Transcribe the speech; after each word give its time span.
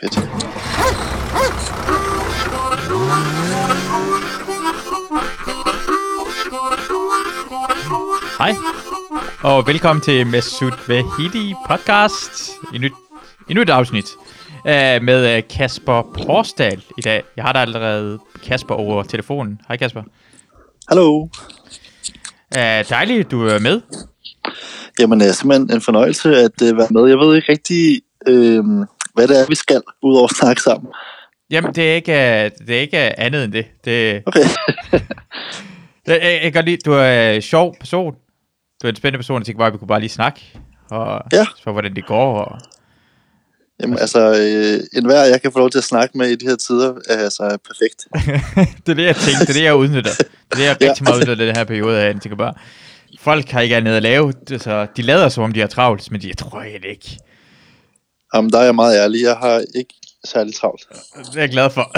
Fedt. 0.00 0.16
Hej, 8.38 8.54
og 9.42 9.66
velkommen 9.66 10.02
til 10.02 10.26
Mesut 10.26 10.88
Vahidi 10.88 11.54
podcast. 11.68 12.50
Endnu, 12.74 12.88
endnu 13.48 13.62
et 13.62 13.70
afsnit 13.70 14.04
uh, 14.64 15.02
med 15.02 15.36
uh, 15.36 15.48
Kasper 15.50 16.02
Porsdal 16.02 16.82
i 16.98 17.00
dag. 17.00 17.22
Jeg 17.36 17.44
har 17.44 17.52
da 17.52 17.58
allerede 17.58 18.18
Kasper 18.44 18.74
over 18.74 19.02
telefonen. 19.02 19.60
Hej 19.68 19.76
Kasper. 19.76 20.02
Hallo. 20.88 21.28
Uh, 22.56 22.88
dejligt, 22.90 23.30
du 23.30 23.46
er 23.46 23.58
med. 23.58 23.80
Jamen, 24.98 25.20
det 25.20 25.28
er 25.28 25.32
simpelthen 25.32 25.76
en 25.76 25.80
fornøjelse 25.80 26.36
at 26.36 26.62
uh, 26.62 26.78
være 26.78 26.88
med. 26.90 27.08
Jeg 27.08 27.18
ved 27.18 27.36
ikke 27.36 27.52
rigtig, 27.52 28.00
øh, 28.28 28.64
hvad 29.16 29.28
det 29.28 29.40
er, 29.40 29.46
vi 29.48 29.54
skal, 29.54 29.82
udover 30.02 30.28
at 30.28 30.36
snakke 30.36 30.62
sammen. 30.62 30.92
Jamen, 31.50 31.74
det 31.74 31.90
er 31.90 31.94
ikke, 31.94 32.12
det 32.66 32.76
er 32.76 32.80
ikke 32.80 33.20
andet 33.20 33.44
end 33.44 33.52
det. 33.52 33.66
det 33.84 34.22
Okay. 34.26 34.40
jeg, 36.06 36.20
jeg, 36.22 36.32
jeg 36.32 36.40
kan 36.42 36.52
godt 36.52 36.64
lide, 36.66 36.76
du 36.86 36.92
er 36.92 37.30
en 37.30 37.42
sjov 37.42 37.76
person. 37.80 38.14
Du 38.82 38.86
er 38.86 38.90
en 38.90 38.96
spændende 38.96 39.18
person, 39.18 39.38
jeg 39.40 39.46
tænker 39.46 39.58
bare, 39.58 39.66
at 39.66 39.72
vi 39.72 39.78
kunne 39.78 39.88
bare 39.88 40.00
lige 40.00 40.10
snakke. 40.10 40.40
Og 40.90 41.22
Ja. 41.32 41.46
spørge, 41.56 41.72
hvordan 41.72 41.96
det 41.96 42.06
går. 42.06 42.38
Og... 42.44 42.58
Jamen, 43.82 43.98
altså, 43.98 44.20
øh, 44.30 44.98
enhver, 44.98 45.24
jeg 45.24 45.42
kan 45.42 45.52
få 45.52 45.58
lov 45.58 45.70
til 45.70 45.78
at 45.78 45.84
snakke 45.84 46.18
med 46.18 46.28
i 46.28 46.34
de 46.36 46.46
her 46.46 46.56
tider, 46.56 46.94
er 47.08 47.18
altså 47.18 47.58
perfekt. 47.68 48.06
det 48.86 48.92
er 48.92 48.94
det, 48.94 49.04
jeg 49.04 49.16
tænkte. 49.16 49.40
Det 49.40 49.48
er 49.48 49.52
det, 49.52 49.62
jeg 49.62 49.76
udnytter. 49.76 50.10
Det 50.10 50.26
er 50.52 50.56
det, 50.56 50.64
jeg 50.64 50.76
Ja. 50.80 50.88
rigtig 50.88 51.04
meget 51.04 51.16
udnytter 51.16 51.44
den 51.46 51.56
her 51.56 51.64
periode 51.64 52.00
af. 52.00 52.06
Jeg 52.12 52.20
tænker 52.20 52.36
bare, 52.36 52.54
folk 53.20 53.50
har 53.50 53.60
ikke 53.60 53.76
andet 53.76 53.92
at 53.96 54.02
lave. 54.02 54.32
Så 54.58 54.86
de 54.96 55.02
lader 55.02 55.28
som 55.28 55.44
om, 55.44 55.52
de 55.52 55.60
har 55.60 55.66
travlt, 55.66 56.10
men 56.10 56.20
de 56.20 56.28
jeg 56.28 56.36
tror 56.36 56.62
jeg 56.62 56.84
ikke. 56.84 57.18
Jamen, 58.34 58.50
der 58.52 58.58
er 58.58 58.64
jeg 58.64 58.74
meget 58.74 58.98
ærlig. 58.98 59.22
Jeg 59.22 59.36
har 59.36 59.64
ikke 59.74 59.94
særlig 60.24 60.54
travlt. 60.54 60.86
Det 61.32 61.36
er 61.36 61.40
jeg 61.40 61.50
glad 61.50 61.70
for. 61.70 61.90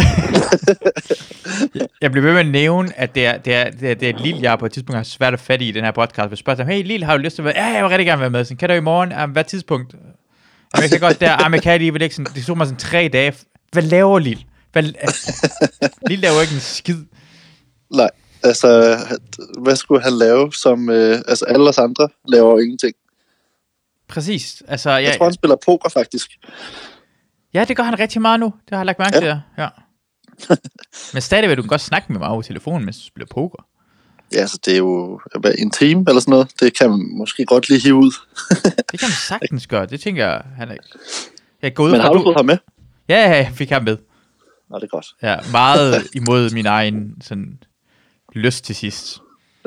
Jeg- 1.78 1.88
jeg 2.02 2.10
bliver 2.12 2.24
ved 2.24 2.32
med 2.32 2.40
at 2.40 2.46
nævne, 2.46 2.98
at 2.98 3.14
det 3.14 3.26
er, 3.26 3.38
det 3.38 3.54
er, 3.54 3.70
det 3.70 3.90
er, 3.90 3.94
det 3.94 4.08
er 4.08 4.18
Lille, 4.18 4.42
jeg 4.42 4.58
på 4.58 4.66
et 4.66 4.72
tidspunkt 4.72 4.96
har 4.96 5.04
svært 5.04 5.32
at 5.34 5.40
fatte 5.40 5.64
i 5.64 5.72
den 5.72 5.84
her 5.84 5.90
podcast. 5.92 6.28
Hvis 6.28 6.38
spørger 6.38 6.64
hey 6.64 6.84
Lille, 6.86 7.06
har 7.06 7.16
du 7.16 7.22
lyst 7.22 7.34
til 7.34 7.42
at 7.42 7.44
være? 7.44 7.54
Ja, 7.56 7.64
jeg 7.66 7.82
vil 7.84 7.88
rigtig 7.88 8.06
gerne 8.06 8.20
være 8.20 8.30
med. 8.30 8.44
Sådan, 8.44 8.56
kan 8.56 8.68
du 8.68 8.74
i 8.74 8.80
morgen? 8.80 9.10
Jamen, 9.10 9.32
hvad 9.32 9.44
tidspunkt? 9.44 9.92
Jamen, 9.92 10.82
jeg 10.82 10.90
kan 10.90 11.00
godt 11.00 11.20
der. 11.20 11.30
Jamen, 11.42 11.54
jeg 11.54 11.62
kan 11.62 11.80
lige, 11.80 12.02
ikke 12.04 12.14
sådan. 12.14 12.32
Det 12.34 12.44
tog 12.46 12.56
mig 12.56 12.66
sådan 12.66 12.78
tre 12.78 13.10
dage. 13.12 13.34
Hvad 13.72 13.82
laver 13.82 14.18
Lille? 14.18 14.42
Hvad, 14.72 14.82
Lille 16.08 16.22
laver 16.22 16.40
ikke 16.40 16.54
en 16.54 16.60
skid. 16.60 16.98
Nej, 17.94 18.10
altså, 18.42 18.98
hvad 19.62 19.76
skulle 19.76 20.02
han 20.02 20.12
lave, 20.12 20.52
som 20.52 20.90
øh, 20.90 21.18
altså, 21.28 21.44
alle 21.44 21.68
os 21.68 21.78
andre 21.78 22.08
laver 22.28 22.50
jo 22.50 22.58
ingenting? 22.58 22.94
Præcis. 24.08 24.62
Altså, 24.68 24.90
Jeg 24.90 25.02
jeg, 25.04 25.16
tror, 25.18 25.26
han 25.26 25.32
spiller 25.34 25.56
poker, 25.66 25.88
faktisk. 25.88 26.30
Ja, 27.54 27.64
det 27.64 27.76
gør 27.76 27.82
han 27.82 27.98
rigtig 27.98 28.22
meget 28.22 28.40
nu. 28.40 28.46
Det 28.46 28.70
har 28.70 28.78
jeg 28.78 28.86
lagt 28.86 28.98
mærke 28.98 29.14
Ja. 29.16 29.20
til, 29.20 29.26
ja. 29.26 29.62
ja. 29.62 29.68
Men 31.12 31.22
stadigvæk, 31.22 31.56
du 31.56 31.62
kan 31.62 31.68
godt 31.68 31.80
snakke 31.80 32.12
med 32.12 32.18
mig 32.18 32.28
over 32.28 32.42
telefonen, 32.42 32.84
mens 32.84 32.98
du 32.98 33.04
spiller 33.06 33.26
poker. 33.34 33.66
Ja, 34.32 34.38
altså, 34.40 34.58
det 34.64 34.72
er 34.72 34.78
jo 34.78 35.20
en 35.58 35.70
time 35.70 36.04
eller 36.08 36.20
sådan 36.20 36.30
noget. 36.32 36.48
Det 36.60 36.78
kan 36.78 36.90
man 36.90 37.00
måske 37.18 37.44
godt 37.44 37.68
lige 37.68 37.80
hive 37.80 37.94
ud. 37.94 38.12
Det 38.92 39.00
kan 39.00 39.08
man 39.08 39.16
sagtens 39.28 39.66
gøre. 39.66 39.86
Det 39.86 40.00
tænker 40.00 40.26
jeg, 40.26 40.42
han 40.56 40.68
er... 40.70 40.76
Jeg 41.62 41.74
går 41.74 41.84
ud 41.84 41.90
Men 41.90 42.00
har 42.00 42.12
du 42.12 42.22
fået 42.22 42.36
ham 42.36 42.44
med? 42.46 42.58
Ja, 43.08 43.30
ja, 43.30 43.36
jeg 43.36 43.52
fik 43.54 43.70
ham 43.70 43.82
med. 43.84 43.96
Nå, 44.70 44.76
det 44.76 44.82
er 44.84 44.88
godt. 44.88 45.06
Ja, 45.22 45.36
meget 45.52 46.06
imod 46.20 46.50
min 46.50 46.66
egen 46.66 47.14
sådan, 47.22 47.58
lyst 48.34 48.64
til 48.64 48.74
sidst. 48.74 49.18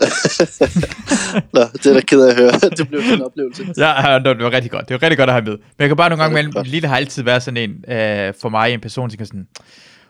Nå, 1.54 1.62
det 1.74 1.86
er 1.86 1.94
da 1.94 2.02
ked 2.02 2.22
af 2.22 2.30
at 2.30 2.36
høre. 2.36 2.52
det 2.78 2.88
blev 2.88 3.00
en 3.00 3.22
oplevelse. 3.22 3.64
Ja, 3.78 4.20
det 4.24 4.44
var 4.44 4.52
rigtig 4.52 4.72
godt. 4.72 4.90
Det 4.90 4.94
var 4.94 5.02
rigtig 5.04 5.18
godt 5.18 5.30
at 5.30 5.34
have 5.34 5.46
med. 5.46 5.58
Men 5.58 5.80
jeg 5.80 5.88
kan 5.88 5.98
bare 5.98 6.10
nogle 6.10 6.24
gange 6.24 6.34
mellem, 6.34 6.54
godt. 6.54 6.68
Lille 6.68 6.88
har 6.88 6.96
altid 6.96 7.24
været 7.24 7.44
sådan 7.44 7.70
en, 7.70 7.94
øh, 7.96 8.34
for 8.42 8.50
mig, 8.50 8.74
en 8.74 8.80
person, 8.80 9.10
som 9.10 9.18
kan 9.18 9.26
sådan, 9.26 9.48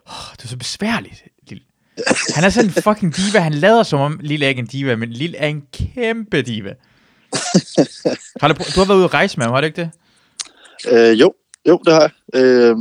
oh, 0.05 0.35
det 0.37 0.43
er 0.43 0.47
så 0.47 0.57
besværligt, 0.57 1.23
Lille. 1.47 1.63
Han 2.35 2.43
er 2.43 2.49
sådan 2.49 2.69
en 2.69 2.83
fucking 2.83 3.15
diva. 3.15 3.39
Han 3.39 3.53
lader 3.53 3.83
som 3.83 3.99
om 3.99 4.19
Lille 4.23 4.45
er 4.45 4.49
ikke 4.49 4.59
en 4.59 4.67
diva, 4.67 4.95
men 4.95 5.09
Lille 5.09 5.37
er 5.37 5.47
en 5.47 5.63
kæmpe 5.73 6.41
diva. 6.41 6.73
Har 8.41 8.47
du, 8.47 8.53
du 8.75 8.79
har 8.79 8.85
været 8.85 8.97
ude 8.97 9.05
at 9.05 9.13
rejse 9.13 9.37
med 9.37 9.45
ham, 9.45 9.53
har 9.53 9.61
du 9.61 9.65
ikke 9.65 9.81
det? 9.81 9.91
Øh, 10.91 11.19
jo, 11.19 11.33
jo, 11.67 11.81
det 11.85 11.93
har 11.93 12.11
jeg. 12.33 12.41
Øh, 12.41 12.75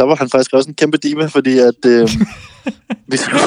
der 0.00 0.06
var 0.06 0.14
han 0.14 0.30
faktisk 0.30 0.52
også 0.52 0.68
en 0.68 0.74
kæmpe 0.74 0.96
diva, 0.96 1.26
fordi 1.26 1.58
at 1.58 1.84
øh, 1.86 2.08
vi, 3.12 3.16
skulle, 3.16 3.40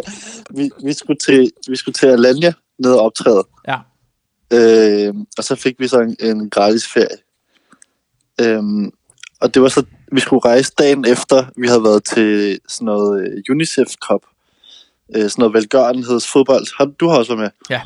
vi, 0.56 0.70
vi, 0.84 0.92
skulle 0.92 1.18
til, 1.18 1.52
vi 1.68 1.76
skulle 1.76 1.92
til 1.92 2.06
Alanya 2.06 2.52
ned 2.78 2.92
og 2.92 3.00
optræde. 3.00 3.44
Ja. 3.68 3.78
Øh, 4.52 5.14
og 5.38 5.44
så 5.44 5.54
fik 5.54 5.74
vi 5.78 5.88
så 5.88 6.00
en, 6.00 6.16
en 6.20 6.50
gratis 6.50 6.88
ferie. 6.88 7.18
Øh, 8.40 8.62
og 9.40 9.54
det 9.54 9.62
var 9.62 9.68
så, 9.68 9.84
vi 10.12 10.20
skulle 10.20 10.44
rejse 10.44 10.72
dagen 10.78 11.04
efter, 11.04 11.44
vi 11.56 11.66
havde 11.66 11.84
været 11.84 12.04
til 12.04 12.60
sådan 12.68 12.86
noget 12.86 13.22
øh, 13.22 13.42
UNICEF 13.50 13.88
Cup. 14.08 14.22
Øh, 15.16 15.22
sådan 15.22 15.34
noget 15.38 15.54
velgørenhedsfodbold. 15.54 16.66
Har, 16.78 16.84
du 16.84 17.08
har 17.08 17.18
også 17.18 17.36
været 17.36 17.42
med. 17.42 17.50
Ja. 17.70 17.80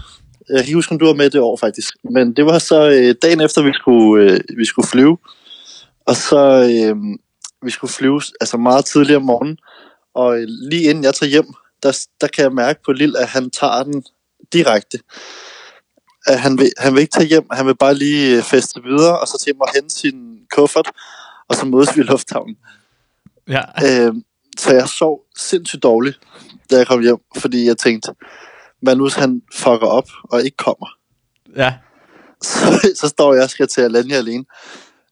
Jeg 0.49 0.57
kan 0.57 0.67
ikke 0.67 0.75
huske, 0.75 0.93
om 0.93 0.99
du 0.99 1.07
var 1.07 1.15
med 1.15 1.31
det 1.31 1.41
år 1.41 1.57
faktisk. 1.57 1.95
Men 2.11 2.37
det 2.37 2.47
var 2.47 2.59
så 2.59 2.91
øh, 2.91 3.15
dagen 3.23 3.41
efter, 3.41 3.63
vi 3.63 3.73
skulle, 3.75 4.33
øh, 4.33 4.41
vi 4.59 4.65
skulle 4.65 4.89
flyve. 4.89 5.19
Og 6.07 6.17
så 6.17 6.41
øh, 6.73 6.97
vi 7.65 7.71
skulle 7.71 7.93
flyve 7.93 8.23
altså 8.41 8.57
meget 8.57 8.85
tidligere 8.85 9.17
om 9.17 9.23
morgenen. 9.23 9.59
Og 10.15 10.39
øh, 10.39 10.47
lige 10.49 10.83
inden 10.83 11.05
jeg 11.05 11.15
tager 11.15 11.31
hjem, 11.31 11.47
der, 11.83 12.07
der 12.21 12.27
kan 12.27 12.43
jeg 12.43 12.53
mærke 12.53 12.81
på 12.85 12.93
Lille, 12.93 13.19
at 13.19 13.29
han 13.29 13.51
tager 13.51 13.83
den 13.83 14.05
direkte. 14.53 14.99
At 16.27 16.41
han, 16.41 16.59
vil, 16.59 16.73
han 16.79 16.95
vil 16.95 17.01
ikke 17.01 17.13
tage 17.13 17.29
hjem, 17.29 17.47
han 17.51 17.67
vil 17.67 17.77
bare 17.77 17.95
lige 17.95 18.37
øh, 18.37 18.43
feste 18.43 18.83
videre, 18.83 19.21
og 19.21 19.29
så 19.29 19.43
til 19.45 19.57
mig 19.57 19.69
hente 19.75 19.95
sin 19.95 20.39
kuffert, 20.55 20.91
og 21.49 21.57
så 21.57 21.67
mødes 21.67 21.97
vi 21.97 22.01
i 22.01 22.05
lufthavnen. 22.05 22.57
Ja. 23.49 23.63
Øh, 23.85 24.15
så 24.59 24.73
jeg 24.75 24.89
sov 24.89 25.21
sindssygt 25.37 25.83
dårligt, 25.83 26.19
da 26.71 26.77
jeg 26.77 26.87
kom 26.87 27.01
hjem, 27.01 27.19
fordi 27.37 27.67
jeg 27.67 27.79
tænkte, 27.79 28.13
hvad 28.83 28.97
nu 28.97 29.05
hvis 29.05 29.15
han 29.15 29.43
fucker 29.55 29.87
op 29.87 30.09
og 30.23 30.45
ikke 30.45 30.57
kommer? 30.57 30.87
Ja. 31.57 31.75
så, 32.43 32.91
så 32.95 33.09
står 33.09 33.35
jeg 33.35 33.43
og 33.43 33.51
skal 33.51 33.69
til 33.69 33.81
Alanya 33.81 34.17
alene 34.17 34.45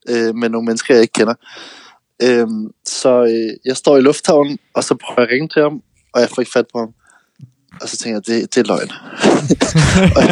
øh, 0.08 0.34
med 0.34 0.48
nogle 0.48 0.66
mennesker, 0.66 0.94
jeg 0.94 1.02
ikke 1.02 1.12
kender. 1.12 1.34
Øh, 2.22 2.48
så 2.86 3.22
øh, 3.22 3.56
jeg 3.64 3.76
står 3.76 3.96
i 3.96 4.00
lufthavnen, 4.00 4.58
og 4.74 4.84
så 4.84 4.94
prøver 4.94 5.20
jeg 5.20 5.28
at 5.28 5.32
ringe 5.32 5.48
til 5.48 5.62
ham, 5.62 5.82
og 6.12 6.20
jeg 6.20 6.28
får 6.28 6.42
ikke 6.42 6.52
fat 6.52 6.66
på 6.72 6.78
ham. 6.78 6.94
Og 7.80 7.88
så 7.88 7.96
tænker 7.96 8.16
jeg, 8.16 8.26
det, 8.26 8.54
det 8.54 8.60
er 8.60 8.68
løgn. 8.72 8.90
og 10.16 10.22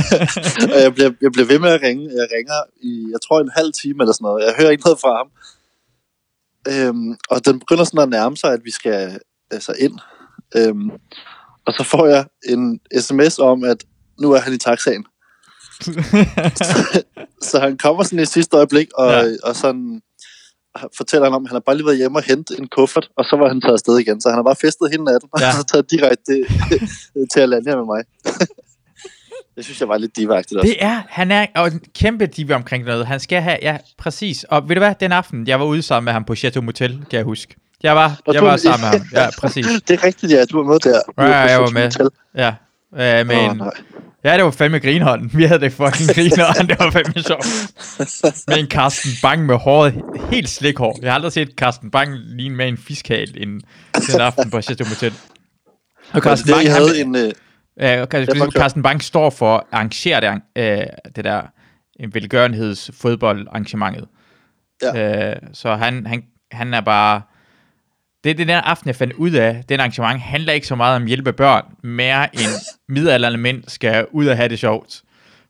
og 0.75 0.81
jeg, 0.82 0.94
bliver, 0.94 1.10
jeg 1.21 1.32
bliver 1.32 1.47
ved 1.47 1.59
med 1.59 1.71
at 1.71 1.82
ringe. 1.82 2.04
Jeg 2.04 2.28
ringer 2.37 2.60
i, 2.82 3.09
jeg 3.12 3.21
tror, 3.25 3.41
en 3.41 3.50
halv 3.56 3.72
time 3.82 4.03
eller 4.03 4.12
sådan 4.12 4.25
noget. 4.25 4.44
Jeg 4.47 4.54
hører 4.59 4.71
ikke 4.71 4.84
noget 4.84 5.00
fra 5.00 5.16
ham. 5.16 5.28
Øhm, 6.69 7.16
og 7.31 7.47
den 7.47 7.59
begynder 7.59 7.84
sådan 7.84 8.00
at 8.00 8.09
nærme 8.09 8.37
sig, 8.37 8.53
at 8.53 8.60
vi 8.65 8.71
skal 8.71 9.21
altså 9.50 9.72
ind. 9.78 9.98
Øhm, 10.56 10.91
og 11.66 11.72
så 11.72 11.84
får 11.84 12.06
jeg 12.06 12.26
en 12.48 12.81
sms 13.00 13.38
om, 13.38 13.65
at 13.65 13.84
nu 14.21 14.32
er 14.32 14.41
han 14.41 14.53
i 14.53 14.59
taxaen. 14.59 15.04
så 17.48 17.59
han 17.60 17.78
kommer 17.78 18.03
sådan 18.03 18.19
i 18.19 18.26
sidste 18.26 18.56
øjeblik, 18.56 18.88
og, 18.94 19.10
ja. 19.10 19.37
og 19.42 19.56
sådan 19.56 20.03
fortæller 20.97 21.27
han 21.27 21.34
om, 21.34 21.44
at 21.44 21.49
han 21.49 21.55
har 21.55 21.60
bare 21.60 21.77
lige 21.77 21.87
været 21.87 21.99
hjemme 21.99 22.19
og 22.19 22.22
hentet 22.22 22.59
en 22.59 22.69
kuffert, 22.69 23.09
og 23.16 23.25
så 23.25 23.37
var 23.37 23.49
han 23.49 23.60
taget 23.60 23.72
afsted 23.72 23.99
igen. 23.99 24.21
Så 24.21 24.28
han 24.28 24.37
har 24.38 24.43
bare 24.43 24.56
festet 24.56 24.91
hele 24.91 25.05
natten, 25.05 25.28
Ja. 25.41 25.47
og 25.49 25.53
så 25.55 25.65
taget 25.65 25.91
direkte 25.91 26.44
til 27.33 27.41
Alanya 27.41 27.77
med 27.77 27.84
mig. 27.84 28.03
det 29.56 29.65
synes 29.65 29.81
jeg 29.81 29.88
var 29.88 29.99
lidt 29.99 30.16
divagtigt 30.16 30.60
også. 30.60 30.69
Det 30.72 30.84
er, 30.84 31.03
han 31.09 31.31
er 31.31 31.47
og 31.55 31.66
en 31.66 31.81
kæmpe 31.94 32.27
diva 32.27 32.55
omkring 32.55 32.84
noget. 32.84 33.06
Han 33.06 33.21
skal 33.21 33.43
have, 33.43 33.59
ja, 33.62 33.78
præcis. 33.99 34.44
Og 34.44 34.69
ved 34.69 34.77
du 34.77 34.81
hvad, 34.81 34.94
den 35.00 35.12
aften, 35.12 35.47
jeg 35.47 35.60
var 35.60 35.66
ude 35.66 35.83
sammen 35.83 36.05
med 36.05 36.12
ham 36.12 36.25
på 36.25 36.34
Chateau 36.34 36.62
Motel, 36.65 36.91
kan 37.10 37.16
jeg 37.16 37.25
huske. 37.25 37.54
Jeg 37.83 37.97
var, 37.97 38.21
Og 38.27 38.34
jeg 38.34 38.43
var 38.43 38.56
sammen 38.56 38.91
med 38.91 38.99
ham. 38.99 39.09
Ja, 39.12 39.28
præcis. 39.39 39.66
Det 39.89 39.94
er 40.00 40.04
rigtigt, 40.04 40.33
ja. 40.33 40.44
Du 40.44 40.56
var 40.62 40.65
med 40.72 40.78
der. 40.78 41.00
Ja, 41.19 41.37
jeg 41.37 41.60
var 41.60 41.71
med. 41.71 42.10
Ja, 42.34 42.54
øh, 43.21 43.27
med 43.27 43.37
en, 43.37 43.56
nej. 43.56 43.71
Ja, 44.25 44.37
det 44.37 44.44
var 44.44 44.50
fandme 44.50 44.78
grinhånden. 44.78 45.31
Vi 45.34 45.44
havde 45.44 45.60
det 45.60 45.72
fucking 45.72 46.09
grinhånden. 46.16 46.69
Det 46.69 46.78
var 46.78 46.91
fandme 46.91 47.22
sjovt. 47.22 47.47
Med 48.49 48.59
en 48.59 48.66
Carsten 48.66 49.10
Bang 49.22 49.47
med 49.47 49.56
håret 49.56 50.03
helt 50.31 50.49
slikhår. 50.49 50.99
Jeg 51.03 51.10
har 51.10 51.15
aldrig 51.15 51.33
set 51.33 51.49
Carsten 51.56 51.91
Bang 51.91 52.15
ligne 52.15 52.56
med 52.56 52.69
en 52.69 52.77
fiskhal 52.77 53.42
en, 53.42 53.63
den 54.13 54.21
aften 54.21 54.51
på 54.51 54.60
Chateau 54.60 54.89
Motel. 54.89 55.13
Og 56.13 56.22
Carsten 56.22 56.47
det, 56.48 56.54
Bang, 56.54 56.65
jeg 56.65 56.74
han, 56.74 56.83
havde 56.83 57.01
en... 57.01 57.16
Øh, 57.16 57.33
Ja, 57.80 58.04
fuck, 58.04 58.15
ja. 58.15 58.60
Carsten 58.60 58.83
Bang 58.83 59.03
står 59.03 59.30
for 59.30 59.57
at 59.57 59.63
arrangere 59.72 60.21
det, 60.21 60.42
øh, 60.57 60.86
det 61.16 61.25
der 61.25 61.42
en 62.01 62.15
velgørenheds 62.15 62.91
fodboldarrangementet. 63.01 64.09
Ja. 64.83 65.30
Øh, 65.30 65.36
så 65.53 65.75
han, 65.75 66.07
han, 66.07 66.22
han 66.53 66.75
er 66.75 66.80
bare... 66.80 67.22
Det 68.24 68.30
er 68.30 68.34
den 68.34 68.48
der 68.48 68.60
aften, 68.60 68.89
jeg 68.89 68.97
fandt 68.97 69.13
ud 69.13 69.30
af, 69.30 69.65
den 69.69 69.80
arrangement 69.80 70.21
handler 70.21 70.53
ikke 70.53 70.66
så 70.66 70.74
meget 70.74 70.97
om 70.97 71.07
hjælpe 71.07 71.33
børn, 71.33 71.63
mere 71.84 72.34
end 72.36 72.51
midaldrende 72.89 73.39
mænd 73.39 73.63
skal 73.69 74.07
ud 74.13 74.27
og 74.27 74.36
have 74.36 74.48
det 74.48 74.59
sjovt. 74.59 75.03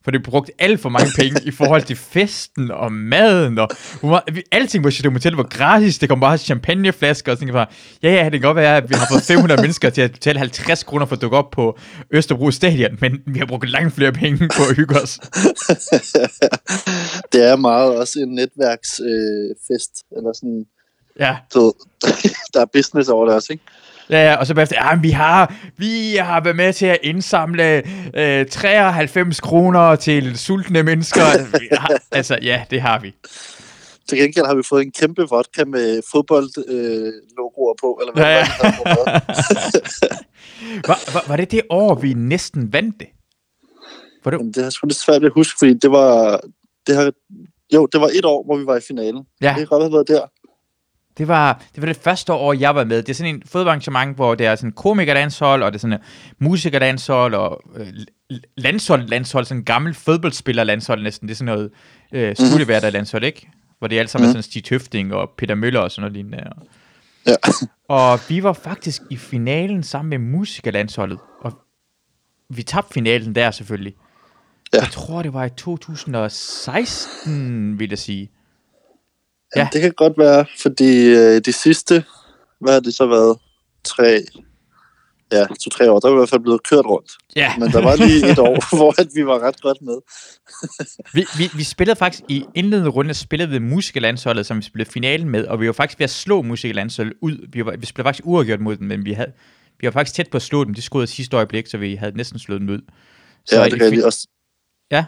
For 0.03 0.11
det 0.11 0.23
brugte 0.23 0.51
alt 0.59 0.79
for 0.79 0.89
mange 0.89 1.09
penge 1.15 1.41
i 1.45 1.51
forhold 1.51 1.81
til 1.81 1.95
festen 1.95 2.71
og 2.71 2.91
maden, 2.91 3.59
og 3.59 3.69
hvor 3.99 4.09
meget, 4.09 4.23
vi- 4.33 4.43
alting 4.51 4.83
på 4.83 4.91
Chateau 4.91 5.11
Motel 5.13 5.33
var 5.33 5.43
gratis, 5.43 5.99
det 5.99 6.09
kom 6.09 6.19
bare 6.19 6.37
champagneflasker, 6.37 7.31
og 7.31 7.37
sådan 7.37 7.53
bare, 7.53 7.65
ja 8.03 8.11
ja, 8.13 8.23
det 8.23 8.31
kan 8.31 8.41
godt 8.41 8.55
være, 8.55 8.77
at 8.77 8.89
vi 8.89 8.95
har 8.95 9.07
fået 9.11 9.23
500 9.23 9.61
mennesker 9.63 9.89
til 9.89 10.01
at 10.01 10.11
betale 10.11 10.39
50 10.39 10.83
kroner 10.83 11.05
for 11.05 11.15
at 11.15 11.21
dukke 11.21 11.37
op 11.37 11.51
på 11.51 11.79
Østerbro 12.11 12.51
Stadion, 12.51 12.97
men 13.01 13.19
vi 13.27 13.39
har 13.39 13.45
brugt 13.45 13.69
langt 13.69 13.93
flere 13.95 14.11
penge 14.11 14.37
på 14.37 14.63
at 14.69 14.75
hygge 14.75 14.95
os. 15.01 15.19
det 17.33 17.43
er 17.51 17.55
meget 17.55 17.95
også 17.97 18.19
en 18.19 18.35
netværksfest, 18.35 19.01
øh, 19.01 19.55
fest, 19.67 19.91
eller 20.17 20.33
sådan 20.33 20.65
Ja, 21.19 21.35
ved, 21.53 21.71
der 22.53 22.61
er 22.61 22.65
business 22.73 23.09
over 23.09 23.25
det 23.25 23.35
også, 23.35 23.53
ikke? 23.53 23.63
ja, 24.09 24.31
ja, 24.31 24.35
og 24.35 24.47
så 24.47 24.53
bagefter, 24.53 24.75
ja, 24.85 24.95
men 24.95 25.03
vi 25.03 25.09
har, 25.09 25.53
vi 25.77 26.15
har 26.15 26.41
været 26.43 26.55
med 26.55 26.73
til 26.73 26.85
at 26.85 26.97
indsamle 27.03 27.83
øh, 28.13 28.45
93 28.45 29.39
kroner 29.39 29.95
til 29.95 30.37
sultne 30.39 30.83
mennesker. 30.83 31.21
Har, 31.79 31.97
altså, 32.11 32.37
ja, 32.41 32.63
det 32.69 32.81
har 32.81 32.99
vi. 32.99 33.15
Til 34.09 34.17
gengæld 34.17 34.45
har 34.45 34.55
vi 34.55 34.63
fået 34.69 34.85
en 34.85 34.91
kæmpe 34.91 35.21
vodka 35.29 35.65
med 35.65 36.01
fodboldlogoer 36.11 37.71
øh, 37.71 37.75
på, 37.81 37.99
eller 38.01 38.13
hvad 38.13 38.23
Ja, 38.23 38.37
ja. 38.37 38.45
var. 38.85 39.23
Var, 40.87 41.27
var, 41.27 41.35
det 41.35 41.51
det 41.51 41.61
år, 41.69 41.95
vi 41.95 42.13
næsten 42.13 42.73
vandt 42.73 42.99
det? 42.99 43.07
Var 44.23 44.31
det, 44.31 44.39
Men 44.39 44.51
det 44.51 44.65
er 44.65 44.69
sgu 44.69 44.87
lidt 44.87 44.97
svært 44.97 45.23
at 45.23 45.31
huske, 45.35 45.59
fordi 45.59 45.73
det 45.73 45.91
var... 45.91 46.41
Det 46.87 46.95
har, 46.95 47.11
jo, 47.73 47.85
det 47.85 48.01
var 48.01 48.09
et 48.13 48.25
år, 48.25 48.45
hvor 48.45 48.57
vi 48.57 48.65
var 48.65 48.77
i 48.77 48.81
finalen. 48.87 49.23
Ja. 49.41 49.47
Det 49.47 49.57
kan 49.57 49.65
godt 49.65 49.83
have 49.83 49.93
været 49.93 50.07
der. 50.07 50.21
Det 51.17 51.27
var, 51.27 51.61
det 51.75 51.81
var 51.81 51.87
det 51.87 51.97
første 51.97 52.33
år, 52.33 52.53
jeg 52.53 52.75
var 52.75 52.83
med. 52.83 52.97
Det 52.97 53.09
er 53.09 53.13
sådan 53.13 53.35
en 53.35 53.43
fodboldarrangement, 53.45 54.15
hvor 54.15 54.35
det 54.35 54.45
er 54.45 54.55
sådan 54.55 54.71
komikerdanshold, 54.71 55.63
og 55.63 55.71
det 55.71 55.77
er 55.77 55.81
sådan 55.81 55.93
en 55.93 55.99
musikerdanshold, 56.39 57.33
og 57.35 57.61
øh, 57.75 57.87
landshold, 58.57 59.07
landshold, 59.07 59.45
sådan 59.45 59.61
en 59.61 59.65
gammel 59.65 59.93
fodboldspiller-landshold 59.93 61.03
næsten. 61.03 61.27
Det 61.27 61.33
er 61.33 61.37
sådan 61.37 61.53
noget 61.55 61.71
øh, 62.13 62.35
studieværter-landshold, 62.35 63.23
ikke? 63.23 63.49
Hvor 63.79 63.87
det 63.87 63.95
er 63.95 63.99
alt 63.99 64.09
sammen 64.09 64.27
mm. 64.27 64.31
sådan 64.31 64.43
Stig 64.43 64.63
Tøfting 64.63 65.13
og 65.13 65.29
Peter 65.37 65.55
Møller 65.55 65.79
og 65.79 65.91
sådan 65.91 66.01
noget 66.01 66.13
lignende. 66.13 66.43
Og, 66.49 66.55
Ja. 67.27 67.35
og 67.89 68.19
vi 68.29 68.43
var 68.43 68.53
faktisk 68.53 69.01
i 69.09 69.17
finalen 69.17 69.83
sammen 69.83 70.09
med 70.09 70.17
musikerlandsholdet, 70.17 71.19
og 71.41 71.53
vi 72.49 72.63
tabte 72.63 72.93
finalen 72.93 73.35
der 73.35 73.51
selvfølgelig. 73.51 73.93
Ja. 74.73 74.79
Jeg 74.79 74.87
tror, 74.91 75.21
det 75.21 75.33
var 75.33 75.45
i 75.45 75.49
2016, 75.49 77.79
vil 77.79 77.89
jeg 77.89 77.99
sige. 77.99 78.31
Ja. 79.55 79.61
Ja. 79.61 79.69
Det 79.73 79.81
kan 79.81 79.91
godt 79.91 80.17
være, 80.17 80.45
fordi 80.61 81.05
øh, 81.05 81.41
de 81.45 81.53
sidste, 81.53 82.03
hvad 82.61 82.73
har 82.73 82.79
det 82.79 82.93
så 82.93 83.05
været? 83.07 83.37
Tre, 83.83 84.21
ja, 85.31 85.45
to-tre 85.63 85.91
år, 85.91 85.99
der 85.99 86.07
var 86.07 86.15
i 86.15 86.19
hvert 86.19 86.29
fald 86.29 86.41
blevet 86.41 86.63
kørt 86.63 86.85
rundt. 86.85 87.11
Ja. 87.35 87.53
Men 87.59 87.71
der 87.71 87.81
var 87.81 87.95
lige 87.95 88.31
et 88.31 88.39
år, 88.39 88.57
hvor 88.77 89.01
at 89.01 89.07
vi 89.15 89.25
var 89.25 89.39
ret 89.39 89.61
godt 89.61 89.81
med. 89.81 89.97
Vi, 91.13 91.25
vi, 91.37 91.51
vi 91.57 91.63
spillede 91.63 91.95
faktisk 91.95 92.23
i 92.29 92.45
indledende 92.55 92.89
runde, 92.89 93.13
spillede 93.13 93.49
vi 93.49 93.59
musikerlandsholdet, 93.59 94.45
som 94.45 94.57
vi 94.57 94.61
spillede 94.61 94.91
finalen 94.91 95.29
med, 95.29 95.45
og 95.45 95.61
vi 95.61 95.67
var 95.67 95.73
faktisk 95.73 95.99
ved 95.99 96.03
at 96.03 96.09
slå 96.09 96.41
musikerlandsholdet 96.41 97.13
ud. 97.21 97.47
Vi, 97.51 97.65
var, 97.65 97.75
vi 97.77 97.85
spillede 97.85 98.07
faktisk 98.07 98.25
uafgjort 98.27 98.59
mod 98.61 98.75
dem, 98.77 98.87
men 98.87 99.05
vi, 99.05 99.13
havde, 99.13 99.31
vi 99.79 99.85
var 99.87 99.91
faktisk 99.91 100.15
tæt 100.15 100.29
på 100.31 100.37
at 100.37 100.41
slå 100.41 100.63
dem. 100.63 100.73
De 100.73 100.81
skudde 100.81 101.07
sidste 101.07 101.37
øjeblik, 101.37 101.67
så 101.67 101.77
vi 101.77 101.95
havde 101.95 102.17
næsten 102.17 102.39
slået 102.39 102.61
dem 102.61 102.69
ud. 102.69 102.79
Så 103.45 103.55
Ja, 103.61 103.69
det 103.69 103.79
kan 103.79 103.93
jeg 103.93 104.05
også. 104.05 104.27
ja, 104.91 105.05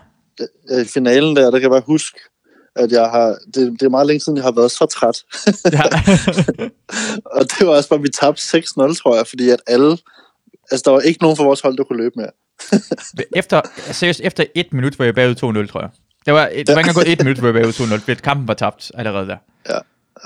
I 0.82 0.86
finalen 0.94 1.36
der, 1.36 1.44
der 1.44 1.52
kan 1.52 1.62
jeg 1.62 1.70
bare 1.70 1.84
huske, 1.86 2.20
at 2.76 2.92
jeg 2.92 3.10
har, 3.10 3.38
det, 3.54 3.72
det 3.80 3.82
er 3.82 3.90
meget 3.90 4.08
længe 4.08 4.20
siden, 4.20 4.38
jeg 4.38 4.44
har 4.44 4.52
været 4.52 4.72
så 4.72 4.86
træt. 4.86 5.24
ja. 5.74 5.84
Og 7.38 7.42
det 7.42 7.68
var 7.68 7.76
også 7.76 7.90
bare, 7.90 8.02
vi 8.02 8.10
tabte 8.10 8.58
6-0, 8.58 9.02
tror 9.02 9.16
jeg, 9.16 9.28
fordi 9.28 9.50
at 9.50 9.62
alle, 9.68 9.98
altså 10.72 10.84
der 10.86 10.92
var 10.92 11.00
ikke 11.00 11.22
nogen 11.22 11.38
fra 11.38 11.44
vores 11.44 11.62
hold, 11.62 11.78
der 11.78 11.84
kunne 11.84 11.98
løbe 12.04 12.16
mere. 12.16 12.32
efter, 13.40 13.62
seriøst, 13.76 14.22
efter 14.24 14.46
et 14.56 14.74
minut 14.74 15.00
var 15.00 15.06
jeg 15.06 15.16
bagud 15.16 15.64
2-0, 15.66 15.72
tror 15.72 15.82
jeg. 15.82 15.90
Det 16.26 16.34
var, 16.34 16.46
det 16.46 16.54
var 16.54 16.60
ikke 16.60 16.72
engang 16.72 16.96
gået 16.96 17.12
et 17.12 17.24
minut, 17.24 17.38
hvor 17.38 17.48
jeg 17.48 17.56
var 17.56 17.62
bagud 17.62 17.74
2-0, 17.74 18.00
fordi 18.00 18.22
kampen 18.22 18.48
var 18.48 18.54
tabt 18.54 18.92
allerede 18.96 19.28
der. 19.28 19.38
Ja, 19.70 19.80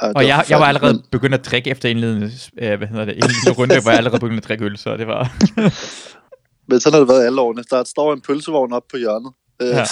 det 0.07 0.15
Og 0.15 0.27
jeg, 0.27 0.45
jeg 0.49 0.59
var 0.59 0.65
allerede 0.65 1.03
begyndt 1.11 1.35
at 1.35 1.45
drikke 1.45 1.69
efter 1.69 1.89
indledende, 1.89 2.31
øh, 2.61 2.77
hvad 2.77 2.87
hedder 2.87 3.05
det, 3.05 3.13
indledende 3.13 3.51
runde, 3.51 3.85
var 3.85 3.91
jeg 3.91 3.97
allerede 3.97 4.19
begyndt 4.19 4.37
at 4.37 4.47
drikke 4.47 4.65
øl, 4.65 4.77
så 4.77 4.97
det 4.97 5.07
var... 5.07 5.37
men 6.69 6.79
sådan 6.79 6.93
har 6.93 6.99
det 6.99 7.09
været 7.09 7.25
alle 7.25 7.41
årene. 7.41 7.63
Der 7.69 7.83
står 7.83 8.13
en 8.13 8.21
pølsevogn 8.21 8.73
op 8.73 8.83
på 8.91 8.97
hjørnet. 8.97 9.33
Ja. 9.61 9.77
Ja. 9.77 9.85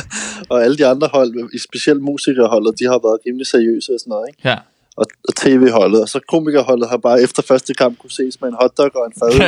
og 0.50 0.64
alle 0.64 0.76
de 0.78 0.86
andre 0.86 1.08
hold, 1.12 1.58
specielt 1.68 2.02
musikerholdet, 2.02 2.78
de 2.78 2.84
har 2.84 3.00
været 3.06 3.18
rimelig 3.26 3.46
seriøse 3.46 3.92
og 3.94 4.00
sådan 4.00 4.10
noget, 4.10 4.28
ikke? 4.28 4.48
Ja. 4.48 4.56
Og, 4.96 5.04
og 5.28 5.36
tv-holdet, 5.36 6.00
og 6.02 6.08
så 6.08 6.20
komikerholdet 6.28 6.88
har 6.88 6.96
bare 6.96 7.22
efter 7.22 7.42
første 7.42 7.74
kamp 7.74 7.98
kunne 7.98 8.10
ses 8.10 8.40
med 8.40 8.48
en 8.48 8.56
hotdog 8.60 8.90
og 8.94 9.06
en 9.06 9.12
fad. 9.20 9.32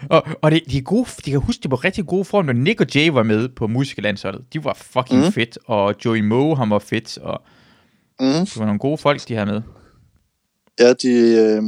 Og, 0.10 0.22
og 0.42 0.50
det, 0.50 0.62
de, 0.70 0.78
er 0.78 0.82
gode, 0.82 1.06
de 1.24 1.30
kan 1.30 1.40
huske, 1.40 1.62
de 1.62 1.70
var 1.70 1.84
rigtig 1.84 2.06
gode 2.06 2.24
form, 2.24 2.44
når 2.44 2.52
Nick 2.52 2.80
og 2.80 2.86
Jay 2.94 3.08
var 3.08 3.22
med 3.22 3.48
på 3.48 3.66
musikerlandsholdet. 3.66 4.44
De 4.52 4.64
var 4.64 4.74
fucking 4.74 5.24
mm. 5.24 5.32
Fedt, 5.32 5.58
og 5.66 5.94
Joey 6.04 6.20
Moe, 6.20 6.56
han 6.56 6.70
var 6.70 6.78
fedt, 6.78 7.18
og 7.18 7.42
mm. 8.20 8.26
det 8.26 8.58
var 8.58 8.64
nogle 8.64 8.78
gode 8.78 8.98
folk, 8.98 9.28
de 9.28 9.34
havde 9.34 9.46
med. 9.46 9.62
Ja, 10.80 10.92
de, 10.92 11.08
øh, 11.08 11.62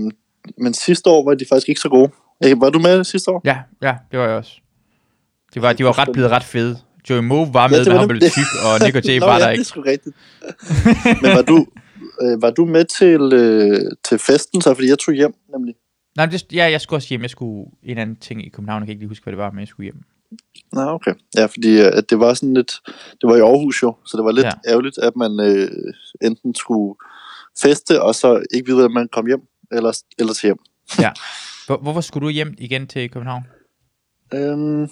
men 0.59 0.75
sidste 0.75 1.11
år 1.11 1.25
var 1.25 1.35
de 1.35 1.47
faktisk 1.49 1.69
ikke 1.69 1.81
så 1.81 1.89
gode. 1.89 2.11
Øh, 2.45 2.61
Var 2.61 2.71
du 2.71 2.79
med 2.79 3.05
sidste 3.05 3.31
år? 3.31 3.41
Ja, 3.45 3.59
ja, 3.83 3.97
det 4.11 4.19
var 4.19 4.27
jeg 4.27 4.37
også. 4.37 4.53
De 5.55 5.63
var, 5.63 5.73
de 5.73 5.85
var 5.85 5.99
ret 5.99 6.09
blevet 6.13 6.31
ret 6.31 6.45
fede. 6.45 6.79
Joey 7.11 7.19
Moe 7.21 7.55
var 7.55 7.69
med, 7.69 7.79
det 7.79 7.87
ja, 7.87 7.93
var 7.93 8.01
men 8.01 8.11
han 8.11 8.19
blev 8.19 8.31
tyk, 8.31 8.45
og 8.65 8.79
Nick 8.85 8.97
og 8.97 9.05
Jay 9.05 9.19
Nå, 9.19 9.27
var 9.27 9.33
ja, 9.33 9.39
der 9.45 9.51
det 9.57 9.71
er 9.73 9.77
ikke. 9.77 9.91
rigtigt. 9.91 10.17
men 11.23 11.31
var 11.37 11.43
du, 11.43 11.67
øh, 12.23 12.43
var 12.43 12.51
du 12.51 12.65
med 12.65 12.85
til, 12.85 13.33
øh, 13.33 13.91
til 14.09 14.19
festen 14.19 14.61
så? 14.63 14.75
Fordi 14.75 14.89
jeg 14.89 14.99
tog 14.99 15.15
hjem, 15.15 15.35
nemlig. 15.53 15.75
Nej, 16.17 16.27
det, 16.27 16.53
ja, 16.53 16.71
jeg 16.71 16.81
skulle 16.81 16.99
også 16.99 17.09
hjem. 17.09 17.23
Jeg 17.23 17.31
skulle 17.31 17.71
en 17.83 17.99
anden 17.99 18.17
ting 18.17 18.47
i 18.47 18.49
København. 18.49 18.83
Jeg 18.83 18.87
kan 18.87 18.93
ikke 18.93 19.01
lige 19.01 19.09
huske, 19.09 19.23
hvad 19.25 19.33
det 19.33 19.39
var, 19.39 19.51
men 19.51 19.61
jeg 19.61 19.69
skulle 19.69 19.85
hjem. 19.85 20.03
Nå, 20.73 20.81
okay. 20.81 21.15
Ja, 21.37 21.47
fordi 21.47 21.81
øh, 21.81 21.91
at 21.95 22.11
det 22.11 22.21
var 22.21 22.35
sådan 22.35 22.55
lidt... 22.55 22.73
Det 23.21 23.29
var 23.31 23.37
i 23.37 23.41
Aarhus 23.41 23.83
jo, 23.83 23.97
så 24.07 24.17
det 24.17 24.25
var 24.25 24.33
lidt 24.33 24.47
Ja. 24.47 24.53
ærgerligt, 24.69 24.99
at 24.99 25.17
man 25.17 25.41
øh, 25.41 25.71
enten 26.23 26.55
skulle 26.55 26.95
feste, 27.63 28.03
og 28.03 28.15
så 28.15 28.43
ikke 28.55 28.67
vide, 28.73 28.85
at 28.85 28.91
man 28.91 29.09
kom 29.13 29.27
hjem, 29.27 29.41
eller, 29.73 29.99
eller 30.19 30.33
til 30.33 30.47
hjem. 30.47 30.59
Ja. 30.99 31.11
Hvor, 31.69 31.77
hvorfor 31.77 32.01
skulle 32.01 32.27
du 32.27 32.31
hjem 32.31 32.55
igen 32.59 32.87
til 32.87 33.11
København? 33.11 33.43
Øhm, 34.35 34.89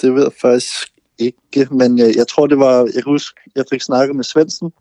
det 0.00 0.14
ved 0.14 0.22
jeg 0.22 0.32
faktisk 0.40 0.88
ikke, 1.18 1.66
men 1.70 1.98
jeg, 1.98 2.16
jeg 2.16 2.28
tror, 2.28 2.46
det 2.46 2.58
var... 2.58 2.78
Jeg 2.84 2.92
kan 2.92 3.12
huske, 3.12 3.40
jeg 3.56 3.64
fik 3.70 3.82
snakket 3.82 4.16
med 4.16 4.24
Svendsen. 4.24 4.72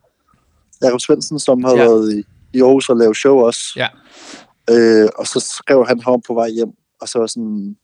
Jakob 0.81 0.99
Svendsen, 0.99 1.39
som 1.39 1.63
havde 1.63 1.77
Ja. 1.77 1.83
været 1.83 2.13
i, 2.13 2.23
i 2.53 2.61
Aarhus 2.61 2.89
og 2.89 2.97
lavet 2.97 3.17
show 3.17 3.37
også. 3.37 3.61
Ja. 3.75 3.87
Øh, 4.69 5.09
og 5.15 5.27
så 5.27 5.39
skrev 5.39 5.85
han 5.87 5.99
ham 5.99 6.21
på 6.27 6.33
vej 6.33 6.49
hjem, 6.49 6.71
og 7.01 7.09
så 7.09 7.19
var 7.19 7.27
sådan, 7.27 7.77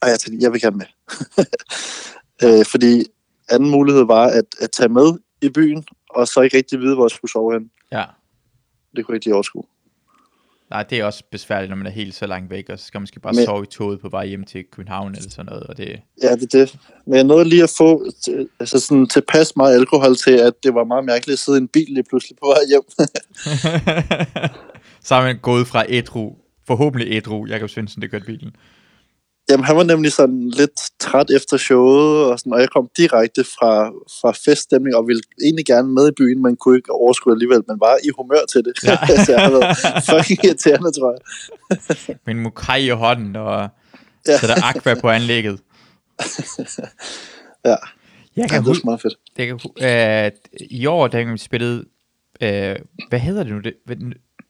og 0.00 0.08
jeg 0.08 0.20
tænkte, 0.20 0.44
jeg 0.44 0.52
vil 0.52 0.60
gerne 0.60 0.76
med. 0.76 0.86
øh, 2.44 2.64
fordi 2.66 3.04
anden 3.48 3.70
mulighed 3.70 4.06
var 4.06 4.26
at, 4.26 4.44
at 4.60 4.70
tage 4.70 4.88
med 4.88 5.18
i 5.42 5.48
byen, 5.48 5.84
og 6.10 6.28
så 6.28 6.40
ikke 6.40 6.56
rigtig 6.56 6.80
vide, 6.80 6.94
hvor 6.94 7.04
jeg 7.04 7.10
skulle 7.10 7.30
sove 7.30 7.52
hen. 7.52 7.70
Ja. 7.92 8.04
Det 8.96 9.06
kunne 9.06 9.14
jeg 9.14 9.26
ikke 9.26 9.34
overskue. 9.34 9.64
Nej, 10.70 10.82
det 10.82 10.98
er 10.98 11.04
også 11.04 11.24
besværligt, 11.30 11.70
når 11.70 11.76
man 11.76 11.86
er 11.86 11.90
helt 11.90 12.14
så 12.14 12.26
langt 12.26 12.50
væk, 12.50 12.68
og 12.68 12.78
så 12.78 12.84
skal 12.86 12.98
man 12.98 13.02
måske 13.02 13.20
bare 13.20 13.32
Men- 13.32 13.44
sove 13.44 13.62
i 13.62 13.66
toget 13.66 14.00
på 14.00 14.08
vej 14.08 14.26
hjem 14.26 14.44
til 14.44 14.64
København 14.72 15.14
eller 15.14 15.30
sådan 15.30 15.46
noget, 15.46 15.62
og 15.62 15.76
det... 15.76 16.00
Ja, 16.22 16.36
det 16.36 16.54
er 16.54 16.58
det. 16.58 16.78
Men 17.06 17.16
jeg 17.16 17.24
nåede 17.24 17.48
lige 17.48 17.62
at 17.62 17.72
få 17.78 18.10
altså 18.60 18.80
sådan 18.80 19.06
tilpas 19.06 19.56
meget 19.56 19.74
alkohol 19.74 20.16
til, 20.16 20.30
at 20.30 20.52
det 20.62 20.74
var 20.74 20.84
meget 20.84 21.04
mærkeligt 21.04 21.32
at 21.32 21.38
sidde 21.38 21.58
i 21.58 21.60
en 21.60 21.68
bil 21.68 21.86
lige 21.88 22.04
pludselig 22.08 22.36
på 22.42 22.46
vej 22.46 22.64
hjem. 22.68 22.82
så 25.06 25.14
har 25.14 25.22
man 25.22 25.38
gået 25.38 25.66
fra 25.66 25.84
ædru, 25.88 26.36
forhåbentlig 26.66 27.12
ædru, 27.12 27.46
Jakob 27.46 27.70
Svendsen, 27.70 28.02
det 28.02 28.10
kørte 28.10 28.24
bilen. 28.26 28.56
Jamen, 29.50 29.64
han 29.64 29.76
var 29.76 29.82
nemlig 29.82 30.12
sådan 30.12 30.50
lidt 30.50 30.80
træt 31.00 31.30
efter 31.30 31.56
showet, 31.56 32.24
og, 32.32 32.38
sådan, 32.38 32.52
og 32.52 32.60
jeg 32.60 32.68
kom 32.70 32.88
direkte 32.96 33.44
fra, 33.44 33.88
fra 34.20 34.32
feststemning, 34.44 34.96
og 34.96 35.06
ville 35.06 35.22
egentlig 35.44 35.66
gerne 35.66 35.88
med 35.88 36.08
i 36.08 36.12
byen, 36.16 36.42
men 36.42 36.56
kunne 36.56 36.76
ikke 36.76 36.92
overskue 36.92 37.32
alligevel, 37.32 37.62
men 37.68 37.80
var 37.80 37.96
i 38.04 38.08
humør 38.18 38.44
til 38.52 38.60
det. 38.64 38.72
Ja. 38.84 38.96
Ja. 39.08 39.16
så 39.24 39.32
jeg 39.32 39.40
har 39.40 39.50
været 39.50 39.76
fucking 40.10 40.44
irriterende, 40.44 40.90
tror 40.92 41.10
jeg. 41.14 41.20
Med 42.26 42.34
en 42.34 42.40
mukai 42.40 42.86
i 42.86 42.90
hånden, 42.90 43.36
og 43.36 43.68
Ja. 44.28 44.38
sætter 44.38 44.56
aqua 44.64 44.94
på 45.00 45.08
anlægget. 45.08 45.60
Ja, 47.64 47.70
Jeg 47.70 47.78
ja 48.36 48.46
kan 48.46 48.58
det 48.58 48.66
var 48.66 48.70
huske, 48.70 48.84
meget 48.84 49.00
fedt. 49.02 49.14
jeg 49.38 49.46
kan, 49.46 49.60
øh, 49.80 50.30
i 50.70 50.86
år, 50.86 51.08
da 51.08 51.22
vi 51.22 51.38
spillede, 51.38 51.84
øh, 52.42 52.76
hvad 53.08 53.18
hedder 53.18 53.42
det 53.44 53.52
nu? 53.52 53.60
Det, 53.60 53.74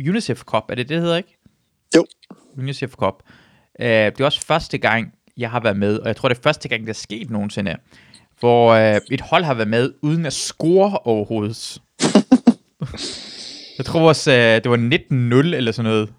UNICEF 0.09 0.43
Cup, 0.43 0.63
er 0.69 0.75
det 0.75 0.79
det, 0.79 0.89
det 0.89 1.01
hedder 1.01 1.17
ikke? 1.17 1.39
Jo. 1.97 2.07
UNICEF 2.59 2.93
Cup. 2.93 3.15
Øh, 3.81 3.89
det 3.89 4.21
er 4.21 4.25
også 4.25 4.47
første 4.47 4.79
gang, 4.79 5.13
jeg 5.37 5.51
har 5.51 5.61
været 5.61 5.77
med, 5.77 5.99
og 5.99 6.09
jeg 6.09 6.17
tror, 6.17 6.29
det 6.29 6.39
er 6.39 6.43
første 6.43 6.69
gang, 6.69 6.83
der 6.83 6.89
er 6.89 6.95
sket 6.95 7.31
nogensinde, 7.31 7.77
hvor 8.41 8.73
øh, 8.73 9.01
et 9.11 9.21
hold 9.21 9.45
har 9.45 9.55
været 9.55 9.69
med, 9.69 9.93
uden 10.03 10.27
at 10.27 10.33
score 10.33 10.99
overhovedet. 10.99 11.79
jeg 13.79 13.87
tror 13.87 14.09
også, 14.09 14.33
øh, 14.33 14.37
det 14.39 14.71
var 14.71 14.77
19-0 14.77 15.57
eller 15.57 15.73
sådan 15.73 15.91
noget. 15.91 16.13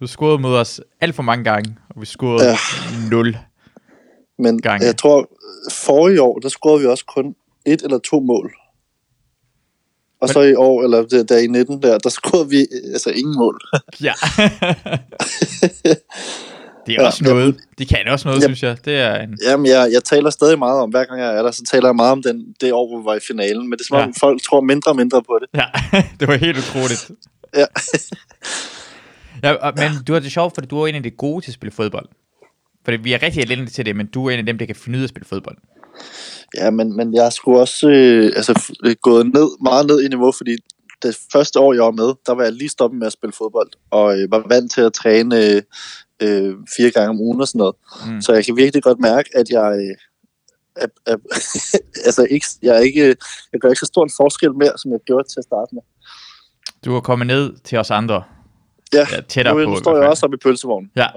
Du 0.00 0.06
scorede 0.06 0.38
mod 0.38 0.56
os 0.56 0.80
alt 1.00 1.14
for 1.14 1.22
mange 1.22 1.44
gange, 1.44 1.76
og 1.88 2.00
vi 2.00 2.06
scorede 2.06 2.44
ja. 2.44 2.50
Ja. 2.50 3.08
0. 3.10 3.36
Men 4.38 4.62
Gange. 4.62 4.86
jeg 4.86 4.96
tror, 4.96 5.30
forrige 5.72 6.22
år, 6.22 6.38
der 6.38 6.48
scorede 6.48 6.80
vi 6.80 6.86
også 6.86 7.04
kun 7.04 7.34
et 7.66 7.82
eller 7.82 7.98
to 7.98 8.20
mål. 8.20 8.52
Og 10.20 10.28
så 10.28 10.40
i 10.40 10.54
år, 10.54 10.82
eller 10.82 11.02
der, 11.02 11.22
der 11.22 11.38
i 11.38 11.46
19 11.46 11.82
der, 11.82 11.98
der 11.98 12.08
scorede 12.08 12.48
vi 12.48 12.58
øh, 12.60 12.92
altså 12.92 13.10
ingen 13.10 13.34
mål. 13.38 13.60
Ja. 14.00 14.12
det 16.90 16.98
er 16.98 17.02
Ja, 17.02 17.06
også 17.06 17.24
noget. 17.24 17.56
De 17.78 17.86
kan 17.86 17.98
også 18.08 18.28
noget, 18.28 18.40
Ja. 18.40 18.46
synes 18.46 18.62
jeg. 18.62 18.76
Det 18.84 18.96
er 18.96 19.14
en... 19.14 19.38
Jamen, 19.44 19.66
jeg, 19.66 19.88
jeg 19.92 20.04
taler 20.04 20.30
stadig 20.30 20.58
meget 20.58 20.80
om, 20.80 20.90
hver 20.90 21.04
gang 21.04 21.20
jeg 21.20 21.36
er 21.36 21.42
der, 21.42 21.50
så 21.50 21.62
taler 21.70 21.88
jeg 21.88 21.96
meget 21.96 22.12
om 22.12 22.22
den, 22.22 22.54
det 22.60 22.72
år, 22.72 22.88
hvor 22.88 22.98
vi 23.00 23.04
var 23.04 23.14
i 23.14 23.20
finalen. 23.26 23.62
Men 23.70 23.72
det 23.78 23.80
er 23.80 23.86
som 23.86 23.96
om, 23.96 24.08
Ja. 24.22 24.26
folk 24.26 24.42
tror 24.42 24.60
mindre 24.60 24.90
og 24.90 24.96
mindre 24.96 25.22
på 25.22 25.38
det. 25.40 25.60
Ja, 25.60 25.66
det 26.20 26.28
var 26.28 26.34
helt 26.36 26.58
utroligt. 26.58 27.10
Ja. 27.56 27.64
ja, 29.42 29.70
men 29.76 29.90
du 30.06 30.12
har 30.12 30.20
det 30.20 30.32
sjovt, 30.32 30.54
fordi 30.54 30.66
du 30.66 30.80
er 30.82 30.86
en 30.86 30.94
af 30.94 31.02
de 31.02 31.10
gode 31.10 31.44
til 31.44 31.50
at 31.50 31.54
spille 31.54 31.72
fodbold. 31.72 32.06
Fordi 32.84 32.96
vi 32.96 33.12
er 33.12 33.22
rigtig 33.22 33.42
elendige 33.42 33.70
til 33.70 33.86
det, 33.86 33.96
men 33.96 34.06
du 34.06 34.26
er 34.26 34.30
en 34.30 34.38
af 34.38 34.46
dem, 34.46 34.58
der 34.58 34.66
kan 34.66 34.76
finde 34.76 34.96
ud 34.98 35.02
af 35.02 35.06
at 35.06 35.10
spille 35.10 35.26
fodbold. 35.28 35.56
Ja, 36.56 36.70
men, 36.70 36.96
men 36.96 37.14
jeg 37.14 37.32
sgu 37.32 37.58
også 37.58 37.88
øh, 37.88 38.32
altså, 38.36 38.72
øh, 38.84 38.96
gået 39.02 39.26
ned, 39.34 39.62
meget 39.62 39.86
ned 39.86 40.02
i 40.02 40.08
niveau, 40.08 40.32
fordi 40.32 40.56
det 41.02 41.18
første 41.32 41.60
år, 41.60 41.72
jeg 41.72 41.82
var 41.82 41.90
med, 41.90 42.14
der 42.26 42.34
var 42.34 42.42
jeg 42.42 42.52
lige 42.52 42.68
stoppet 42.68 42.98
med 42.98 43.06
at 43.06 43.12
spille 43.12 43.32
fodbold, 43.32 43.70
og 43.90 44.18
øh, 44.20 44.30
var 44.30 44.44
vant 44.48 44.72
til 44.72 44.80
at 44.80 44.92
træne 44.92 45.36
øh, 45.46 45.62
øh, 46.20 46.54
fire 46.76 46.90
gange 46.90 47.08
om 47.08 47.20
ugen 47.20 47.40
og 47.40 47.48
sådan 47.48 47.58
noget. 47.58 47.76
Mm. 48.06 48.20
Så 48.20 48.32
jeg 48.32 48.44
kan 48.44 48.56
virkelig 48.56 48.82
godt 48.82 49.00
mærke, 49.00 49.30
at 49.34 49.50
jeg... 49.50 49.72
Øh, 49.78 49.96
er, 50.76 50.86
er, 51.06 51.16
altså 52.06 52.26
ikke, 52.30 52.46
jeg, 52.62 52.76
er 52.76 52.80
ikke, 52.80 53.16
jeg 53.52 53.60
gør 53.60 53.68
ikke 53.68 53.80
så 53.80 53.86
stor 53.86 54.04
en 54.04 54.10
forskel 54.16 54.54
mere, 54.54 54.72
som 54.76 54.92
jeg 54.92 55.00
gjorde 55.06 55.28
til 55.28 55.38
at 55.38 55.44
starte 55.44 55.74
med. 55.74 55.82
Du 56.84 56.96
er 56.96 57.00
kommet 57.00 57.26
ned 57.26 57.52
til 57.64 57.78
os 57.78 57.90
andre. 57.90 58.22
Ja, 58.92 59.06
Ja, 59.12 59.20
tættere 59.28 59.54
nu, 59.54 59.64
på. 59.64 59.70
nu 59.70 59.76
står 59.76 59.96
jeg 59.96 60.08
også 60.08 60.26
oppe 60.26 60.34
i 60.34 60.38
pølsevognen. 60.38 60.90
Ja. 60.96 61.06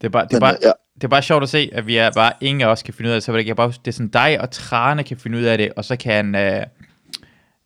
det, 0.00 0.06
er 0.06 0.08
bare, 0.08 0.24
det, 0.24 0.30
er 0.30 0.34
Men, 0.34 0.40
bare, 0.40 0.56
ja. 0.62 0.72
det 0.94 1.04
er 1.04 1.08
bare 1.08 1.22
sjovt 1.22 1.42
at 1.42 1.48
se, 1.48 1.70
at 1.72 1.86
vi 1.86 1.96
er 1.96 2.10
bare 2.10 2.32
ingen 2.40 2.60
af 2.60 2.66
os 2.66 2.82
kan 2.82 2.94
finde 2.94 3.08
ud 3.08 3.12
af 3.12 3.16
det. 3.16 3.24
Så 3.24 3.32
det 3.32 3.50
er, 3.50 3.54
bare, 3.54 3.68
det 3.68 3.88
er 3.88 3.92
sådan 3.92 4.08
dig 4.08 4.40
og 4.40 4.50
Trane 4.50 5.04
kan 5.04 5.16
finde 5.16 5.38
ud 5.38 5.42
af 5.42 5.58
det, 5.58 5.72
og 5.76 5.84
så 5.84 5.96
kan 5.96 6.34
øh, 6.34 6.66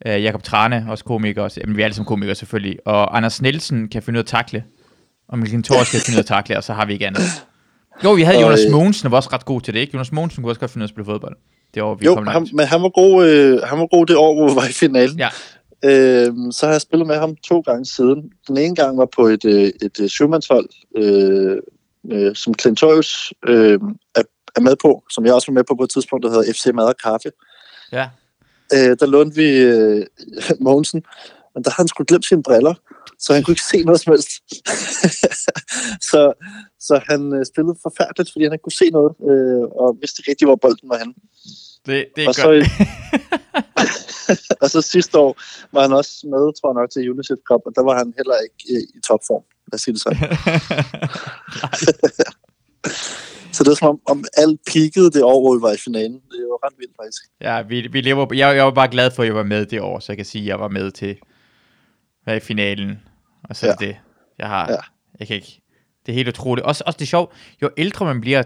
øh, 0.07 0.23
Jakob 0.23 0.43
Trane, 0.43 0.87
også 0.89 1.05
komiker, 1.05 1.43
også, 1.43 1.61
jamen 1.61 1.77
vi 1.77 1.83
er 1.83 1.85
alle 1.85 1.95
sammen 1.95 2.07
komikere 2.07 2.35
selvfølgelig, 2.35 2.79
og 2.87 3.17
Anders 3.17 3.43
Nielsen 3.43 3.89
kan 3.89 4.03
finde 4.03 4.17
ud 4.17 4.21
af 4.21 4.23
at 4.23 4.27
takle, 4.27 4.65
og 5.29 5.39
Mikkel 5.39 5.63
Thors 5.63 5.91
kan 5.91 6.01
finde 6.01 6.17
ud 6.17 6.19
af 6.19 6.23
at 6.23 6.27
takle, 6.27 6.57
og 6.57 6.65
så 6.65 6.73
har 6.73 6.87
vi 6.87 6.93
ikke 6.93 7.07
andet. 7.07 7.23
Jo, 8.05 8.13
vi 8.13 8.23
havde 8.23 8.39
Og, 8.39 8.43
Jonas 8.43 8.61
øh, 8.67 8.73
Mogensen, 8.73 9.11
var 9.11 9.17
også 9.17 9.31
ret 9.33 9.45
god 9.45 9.61
til 9.61 9.75
det, 9.75 9.81
ikke? 9.81 9.95
Jonas 9.95 10.13
Mogensen 10.13 10.43
kunne 10.43 10.51
også 10.51 10.61
godt 10.61 10.71
finde 10.71 10.83
ud 10.83 10.85
af 10.85 10.87
at 10.87 10.91
spille 10.91 11.05
fodbold. 11.05 11.37
Det 11.75 11.83
år, 11.83 11.95
vi 11.95 12.05
Jo, 12.05 12.15
kom 12.15 12.27
ham, 12.27 12.47
men 12.53 12.67
han 12.67 12.83
var, 12.83 12.89
god, 12.89 13.27
øh, 13.27 13.61
han 13.63 13.79
var 13.79 13.87
god 13.87 14.07
det 14.07 14.17
år, 14.17 14.35
hvor 14.35 14.49
vi 14.49 14.55
var 14.55 14.65
i 14.69 14.73
finalen. 14.73 15.19
Ja, 15.19 15.29
Øhm, 15.85 16.53
så 16.53 16.67
har 16.67 16.73
jeg 16.73 16.81
spillet 16.81 17.07
med 17.07 17.17
ham 17.17 17.37
to 17.37 17.61
gange 17.61 17.85
siden. 17.85 18.31
Den 18.49 18.57
ene 18.57 18.75
gang 18.75 18.99
var 18.99 19.09
på 19.17 19.27
et, 19.27 19.45
øh, 19.45 19.71
et 19.83 20.01
øh, 20.01 20.09
syvmandshold, 20.09 20.69
øh, 20.97 21.57
øh, 22.13 22.35
som 22.35 22.55
Clintorius 22.61 23.33
øh, 23.49 23.81
er, 24.15 24.23
er 24.57 24.61
med 24.61 24.77
på, 24.83 25.03
som 25.11 25.27
jeg 25.27 25.35
også 25.35 25.51
var 25.51 25.55
med 25.55 25.65
på 25.65 25.75
på 25.75 25.85
et 25.85 25.91
tidspunkt, 25.91 26.23
der 26.23 26.31
hedder 26.31 26.53
FC 26.53 26.67
Mad 26.75 26.85
og 26.85 26.97
Kaffe. 27.05 27.31
ja. 27.93 28.09
Øh, 28.75 28.97
der 29.01 29.07
lånte 29.07 29.37
vi 29.37 29.49
øh, 29.59 30.07
Mogensen, 30.67 31.03
men 31.55 31.65
der 31.65 31.71
havde 31.71 31.85
han 31.85 31.89
sgu 31.89 32.05
glemt 32.09 32.27
sine 32.27 32.43
briller, 32.43 32.75
så 33.19 33.35
han 33.35 33.43
kunne 33.43 33.53
ikke 33.53 33.71
se 33.73 33.83
noget 33.83 34.01
som 34.01 34.13
helst. 34.13 34.31
så, 36.11 36.21
så 36.81 37.01
han 37.11 37.33
øh, 37.37 37.47
spillede 37.47 37.77
forfærdeligt, 37.83 38.33
fordi 38.33 38.45
han 38.45 38.53
ikke 38.53 38.63
kunne 38.63 38.83
se 38.83 38.91
noget, 38.91 39.13
øh, 39.31 39.65
og 39.83 39.97
vidste 40.01 40.21
ikke 40.21 40.31
rigtig, 40.31 40.47
hvor 40.47 40.57
bolden 40.57 40.89
var 40.89 40.99
henne. 40.99 41.15
Det, 41.87 42.07
det 42.17 42.25
er 42.25 42.29
Og 42.29 42.35
så, 42.35 42.43
godt. 42.43 42.67
og 44.63 44.71
så 44.71 44.81
sidste 44.81 45.19
år 45.19 45.33
var 45.73 45.83
han 45.83 45.93
også 45.93 46.13
med, 46.33 46.43
tror 46.57 46.69
jeg 46.71 46.81
nok, 46.81 46.91
til 46.91 47.11
UNICEF 47.11 47.41
Cup, 47.49 47.63
og 47.67 47.73
der 47.77 47.83
var 47.89 47.95
han 47.99 48.15
heller 48.19 48.37
ikke 48.47 48.61
øh, 48.75 48.83
i 48.97 49.01
topform. 49.09 49.45
Lad 49.69 49.75
os 49.75 49.83
sige 49.83 49.95
det 49.95 50.03
sådan. 50.03 50.19
Så 53.57 53.65
det 53.65 53.71
er 53.71 53.75
som 53.75 53.89
om, 53.89 54.01
om 54.07 54.25
alt 54.37 54.61
peakede 54.73 55.11
det 55.11 55.23
år, 55.23 55.41
hvor 55.41 55.55
vi 55.57 55.63
var 55.63 55.73
i 55.73 55.77
finalen. 55.77 56.15
Det 56.15 56.41
var 56.51 56.67
ret 56.67 56.75
vildt 56.79 56.93
faktisk. 57.01 57.23
Ja, 57.41 57.63
vi, 57.63 57.89
vi 57.93 58.01
lever, 58.01 58.27
jeg, 58.35 58.57
jeg 58.57 58.65
var 58.65 58.71
bare 58.71 58.89
glad 58.89 59.11
for, 59.11 59.23
at 59.23 59.27
jeg 59.27 59.35
var 59.35 59.43
med 59.43 59.67
det 59.67 59.81
år, 59.81 59.99
så 59.99 60.13
jeg 60.13 60.17
kan 60.17 60.27
sige, 60.27 60.43
at 60.43 60.49
jeg 60.49 60.61
var 60.61 60.69
med 60.69 60.91
til 60.91 61.17
hvad, 62.25 62.37
i 62.37 62.41
finalen. 62.41 63.01
Og 63.45 63.57
så 63.57 63.67
ja. 63.67 63.73
Det, 63.73 63.97
jeg 64.39 64.49
har, 64.49 64.71
ja. 64.71 64.77
Jeg 65.19 65.27
kan 65.27 65.37
ikke, 65.37 65.63
det 66.07 66.13
er 66.13 66.17
helt 66.17 66.29
utroligt. 66.29 66.67
Også, 66.67 66.85
også 66.87 66.97
det 66.97 67.05
er 67.05 67.07
sjovt, 67.07 67.33
jo 67.63 67.71
ældre 67.77 68.07
man 68.07 68.21
bliver, 68.21 68.43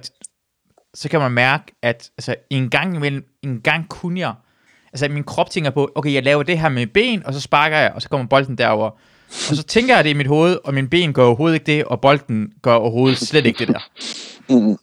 så 0.94 1.08
kan 1.08 1.20
man 1.20 1.32
mærke, 1.32 1.64
at 1.82 2.10
altså, 2.18 2.34
en 2.50 2.70
gang 2.70 2.96
imellem, 2.96 3.24
en 3.42 3.60
gang 3.60 3.88
kunne 3.88 4.20
jeg, 4.20 4.34
altså 4.92 5.08
min 5.08 5.24
krop 5.24 5.50
tænker 5.50 5.70
på, 5.70 5.92
okay, 5.94 6.12
jeg 6.12 6.22
laver 6.22 6.42
det 6.42 6.58
her 6.58 6.68
med 6.68 6.86
ben, 6.86 7.26
og 7.26 7.34
så 7.34 7.40
sparker 7.40 7.76
jeg, 7.76 7.92
og 7.94 8.02
så 8.02 8.08
kommer 8.08 8.26
bolden 8.26 8.58
derover. 8.58 8.90
Og 9.50 9.56
så 9.56 9.62
tænker 9.62 9.94
jeg 9.94 10.04
det 10.04 10.10
i 10.10 10.14
mit 10.14 10.26
hoved, 10.26 10.58
og 10.64 10.74
min 10.74 10.88
ben 10.88 11.12
gør 11.12 11.24
overhovedet 11.24 11.54
ikke 11.54 11.66
det, 11.66 11.84
og 11.84 12.00
bolden 12.00 12.52
gør 12.62 12.74
overhovedet 12.74 13.18
slet 13.18 13.46
ikke 13.46 13.58
det 13.58 13.68
der. 13.68 13.80
Mm. 14.50 14.76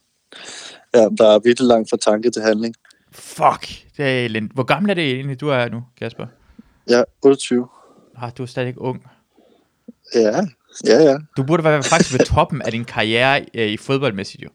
Ja, 0.94 0.98
der 1.18 1.28
er 1.34 1.38
virkelig 1.38 1.66
langt 1.68 1.90
fra 1.90 1.96
tanke 1.96 2.30
til 2.30 2.42
handling. 2.42 2.74
Fuck, 3.12 3.68
det 3.96 4.04
er 4.06 4.24
elendigt. 4.24 4.54
Hvor 4.54 4.62
gammel 4.62 4.90
er 4.90 4.94
det 4.94 5.10
egentlig, 5.12 5.40
du 5.40 5.48
er 5.48 5.68
nu, 5.68 5.82
Kasper? 6.00 6.26
Ja, 6.90 7.02
28. 7.22 7.68
Ah, 8.16 8.30
du 8.38 8.42
er 8.42 8.46
stadig 8.46 8.78
ung. 8.80 9.02
Ja, 10.14 10.40
ja, 10.86 11.02
ja. 11.02 11.16
Du 11.36 11.42
burde 11.42 11.64
være 11.64 11.82
faktisk 11.82 12.12
ved 12.18 12.26
toppen 12.26 12.62
af 12.62 12.72
din 12.72 12.84
karriere 12.84 13.46
øh, 13.54 13.66
i 13.68 13.76
fodboldmæssigt 13.76 14.42
jo. 14.44 14.48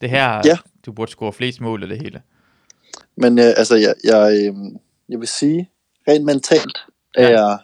Det 0.00 0.10
her, 0.10 0.40
Ja. 0.44 0.58
du 0.86 0.92
burde 0.92 1.10
score 1.10 1.32
flest 1.32 1.60
mål 1.60 1.82
af 1.82 1.88
det 1.88 1.98
hele. 2.02 2.22
Men 3.16 3.38
øh, 3.38 3.44
altså, 3.56 3.74
jeg, 3.76 3.94
jeg, 4.04 4.32
øh, 4.32 4.54
jeg 5.08 5.20
vil 5.20 5.28
sige, 5.28 5.70
rent 6.08 6.24
mentalt, 6.24 6.78
er 7.14 7.28
Ja. 7.28 7.46
jeg, 7.46 7.58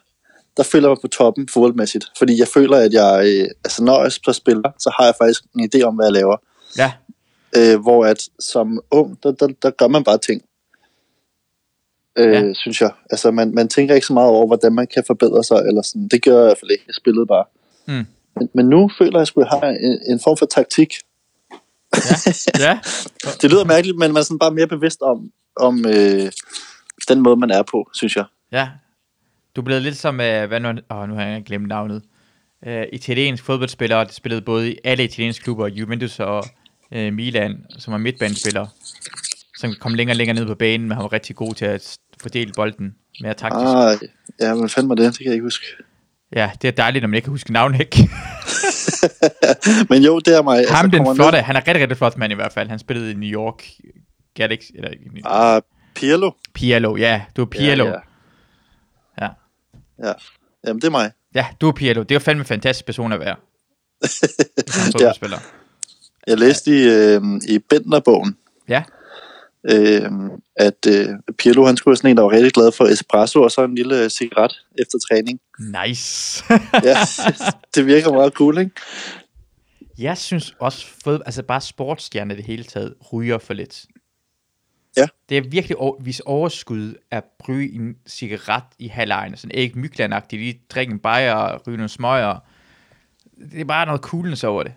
der 0.57 0.63
føler 0.63 0.89
jeg 0.89 0.91
mig 0.91 0.99
på 1.03 1.09
toppen 1.09 1.49
fodboldmæssigt. 1.49 2.05
Fordi 2.19 2.39
jeg 2.39 2.49
føler, 2.49 2.77
at 2.77 2.93
jeg, 2.93 3.23
øh, 3.27 3.49
altså 3.65 3.85
når 3.85 4.03
jeg 4.03 4.13
så 4.13 4.33
spiller, 4.33 4.71
så 4.79 4.91
har 4.99 5.05
jeg 5.05 5.15
faktisk 5.21 5.43
en 5.59 5.71
idé 5.75 5.83
om, 5.83 5.95
hvad 5.95 6.07
jeg 6.07 6.13
laver. 6.13 6.37
Ja, 6.79 6.93
Øh, 7.57 7.81
hvor 7.81 8.05
at 8.07 8.29
som 8.41 8.81
ung, 8.91 9.23
der, 9.23 9.33
der, 9.33 9.49
der 9.63 9.71
gør 9.71 9.89
man 9.89 10.05
bare 10.05 10.19
ting. 10.19 10.43
Øh, 12.19 12.33
Ja. 12.33 12.53
Synes 12.55 12.81
jeg. 12.81 12.91
Altså, 13.11 13.31
man, 13.31 13.55
man 13.55 13.69
tænker 13.69 13.95
ikke 13.95 14.07
så 14.07 14.13
meget 14.13 14.29
over, 14.29 14.47
hvordan 14.47 14.73
man 14.75 14.87
kan 14.87 15.05
forbedre 15.07 15.45
sig. 15.45 15.57
Eller 15.57 15.83
sådan. 15.83 16.09
Det 16.09 16.23
gør 16.23 16.33
jeg 16.33 16.43
i 16.43 16.47
hvert 16.47 16.59
fald 16.61 16.71
ikke. 16.71 16.85
Jeg 16.87 16.95
spillede 16.95 17.27
bare. 17.27 17.45
Mm. 17.89 18.07
Men, 18.37 18.49
men 18.55 18.67
nu 18.67 18.91
føler 18.99 19.19
jeg, 19.19 19.29
at 19.29 19.33
jeg 19.37 19.47
har 19.47 19.69
en, 19.69 19.99
en 20.13 20.21
form 20.25 20.37
for 20.37 20.47
taktik. 20.47 20.95
ja, 22.59 22.69
ja. 22.69 22.79
Det 23.43 23.51
lyder 23.51 23.65
mærkeligt, 23.65 23.99
men 23.99 24.13
man 24.13 24.21
er 24.21 24.25
sådan 24.25 24.39
bare 24.39 24.51
mere 24.51 24.67
bevidst 24.67 25.03
om, 25.03 25.31
om 25.57 25.85
øh, 25.89 26.33
den 27.09 27.21
måde, 27.21 27.37
man 27.37 27.51
er 27.51 27.63
på, 27.63 27.91
synes 27.95 28.17
jeg. 28.17 28.25
ja. 28.53 28.69
Du 29.57 29.61
er 29.61 29.65
blevet 29.65 29.83
lidt 29.83 29.97
som, 29.97 30.21
øh, 30.21 30.49
hvad 30.49 30.61
nu, 30.61 30.69
åh, 30.91 31.09
nu 31.09 31.15
har 31.15 31.25
jeg 31.27 31.43
glemt 31.47 31.69
navnet. 31.69 32.03
Øh, 32.67 32.87
italiensk 32.93 33.45
fodboldspiller, 33.45 34.05
der 34.05 34.13
spillede 34.13 34.43
både 34.43 34.73
i 34.73 34.79
alle 34.85 35.05
italienske 35.05 35.43
klubber, 35.45 35.67
Juventus 35.69 36.21
og 36.21 36.45
øh, 36.95 37.13
Milan, 37.13 37.65
som 37.79 37.93
var 37.93 37.99
midtbanespiller, 37.99 38.67
som 39.59 39.75
kom 39.81 39.95
længere 39.95 40.13
og 40.13 40.17
længere 40.17 40.35
ned 40.37 40.47
på 40.47 40.55
banen, 40.55 40.89
men 40.89 40.93
han 40.97 41.03
var 41.03 41.13
rigtig 41.13 41.37
god 41.37 41.55
til 41.55 41.65
at 41.65 41.99
fordele 42.23 42.53
bolden 42.57 42.95
mere 43.21 43.35
taktisk. 43.35 43.65
Ah, 43.67 43.99
ja, 44.41 44.55
men 44.55 44.69
fandme 44.69 44.95
det, 44.95 45.05
det 45.05 45.19
kan 45.19 45.27
jeg 45.27 45.33
ikke 45.35 45.45
huske. 45.45 45.67
Ja, 46.37 46.51
det 46.63 46.69
er 46.69 46.73
dejligt, 46.73 47.03
når 47.03 47.09
man 47.09 47.15
ikke 47.15 47.25
kan 47.25 47.31
huske 47.31 47.53
navnet, 47.53 47.81
ikke? 47.81 48.09
Men 49.91 50.03
jo, 50.03 50.19
det 50.19 50.37
er 50.37 50.43
mig. 50.43 50.65
Ham, 50.69 50.91
kommer 50.91 50.91
den 50.91 51.03
ned- 51.03 51.15
flotte, 51.15 51.39
han 51.41 51.57
er 51.57 51.61
rigtig, 51.61 51.81
rigtig 51.83 51.97
flot 51.99 52.17
mand 52.19 52.33
i 52.33 52.35
hvert 52.35 52.53
fald. 52.53 52.69
Han 52.69 52.79
spillede 52.79 53.11
i 53.11 53.15
New 53.15 53.29
York 53.29 53.65
Galaxy, 54.35 54.71
eller 54.75 54.91
Ah, 55.25 55.63
Pirlo. 55.95 56.31
Pirlo, 56.55 56.97
ja, 56.97 57.23
du 57.37 57.43
er 57.43 57.47
Pirlo. 57.47 57.85
Ja, 57.85 57.91
Ja, 57.91 57.97
ja. 59.21 59.29
ja. 60.03 60.09
ja. 60.09 60.13
Jamen, 60.67 60.81
det 60.81 60.87
er 60.87 60.91
mig. 60.91 61.11
ja 61.35 61.47
du 61.61 61.69
er 61.69 61.73
Pirlo. 61.73 62.03
Det 62.03 62.11
er 62.11 62.15
jo 62.15 62.19
fandme 62.21 62.41
en 62.41 62.47
fantastisk 62.47 62.87
person 62.87 63.13
at 63.13 63.21
være. 63.21 63.37
Som 64.67 64.93
fodboldspiller. 64.93 65.39
Jeg 66.27 66.39
læste 66.39 66.71
i, 66.71 66.83
øh, 66.89 67.23
i 67.49 67.59
Bentner-bogen, 67.59 68.37
Ja. 68.69 68.83
øh, 69.71 70.11
at 70.57 70.87
øh, 70.89 71.09
Pirlo, 71.39 71.67
han 71.67 71.77
skulle 71.77 71.97
sådan 71.97 72.11
en, 72.11 72.17
der 72.17 72.23
var 72.23 72.31
rigtig 72.33 72.53
glad 72.53 72.73
for 72.73 72.85
espresso 72.85 73.43
og 73.43 73.51
så 73.51 73.65
en 73.65 73.75
lille 73.75 74.11
cigaret 74.11 74.53
efter 74.79 74.99
træning. 74.99 75.41
Nice. 75.59 76.45
Ja, 76.85 76.97
det 77.75 77.87
virker 77.87 78.13
meget 78.13 78.33
cool, 78.33 78.59
ikke? 78.59 78.71
jeg 79.99 80.19
synes 80.19 80.55
også, 80.59 80.87
fod, 81.05 81.21
altså 81.27 81.43
bare 81.43 81.61
sportsstjerner 81.61 82.35
i 82.35 82.37
det 82.37 82.45
hele 82.45 82.65
taget, 82.65 82.95
ryger 83.13 83.39
for 83.39 83.55
lidt. 83.55 83.85
Ja. 84.97 85.07
Det 85.29 85.37
er 85.39 85.43
virkelig 85.49 85.77
over, 85.77 86.03
vis 86.03 86.21
overskud 86.21 86.95
at 87.11 87.25
ryge 87.49 87.73
en 87.75 87.97
cigaret 88.07 88.65
i 88.79 88.89
halvlejen. 88.89 89.37
Sådan 89.37 89.51
ikke 89.59 89.79
myglandagtigt, 89.79 90.43
lige 90.43 90.61
drikke 90.71 90.93
en 90.93 90.99
bajer 90.99 91.35
og 91.35 91.67
ryge 91.67 91.77
nogle 91.77 91.89
smøger. 91.89 92.39
Det 93.53 93.61
er 93.61 93.65
bare 93.65 93.87
noget 93.87 94.01
coolness 94.01 94.45
over 94.45 94.63
det. 94.63 94.73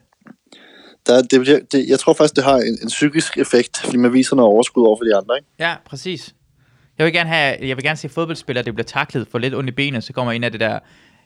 Der, 1.08 1.22
det, 1.22 1.40
bliver- 1.42 1.60
det, 1.72 1.86
jeg 1.90 2.00
tror 2.00 2.14
faktisk, 2.14 2.36
det 2.36 2.44
har 2.44 2.58
en, 2.58 2.78
en 2.82 2.88
psykisk 2.88 3.38
effekt, 3.38 3.78
fordi 3.84 3.98
man 3.98 4.14
viser 4.14 4.36
noget 4.36 4.52
overskud 4.52 4.88
over 4.88 4.98
for 4.98 5.04
de 5.04 5.16
andre, 5.16 5.38
ikke? 5.38 5.48
Ja, 5.60 5.76
præcis. 5.86 6.34
Jeg 6.98 7.06
vil 7.06 7.14
gerne 7.14 7.30
have, 7.30 7.58
jeg 7.68 7.78
vil 7.78 7.84
gerne 7.84 7.98
se 7.98 8.10
fodboldspillere, 8.10 8.66
der 8.66 8.72
bliver 8.72 8.86
taklet 8.86 9.28
for 9.32 9.38
lidt 9.38 9.56
ondt 9.56 9.70
i 9.70 9.74
benet, 9.74 10.04
så 10.04 10.14
kommer 10.14 10.32
en 10.32 10.44
af 10.44 10.52
det 10.52 10.60
der 10.60 10.80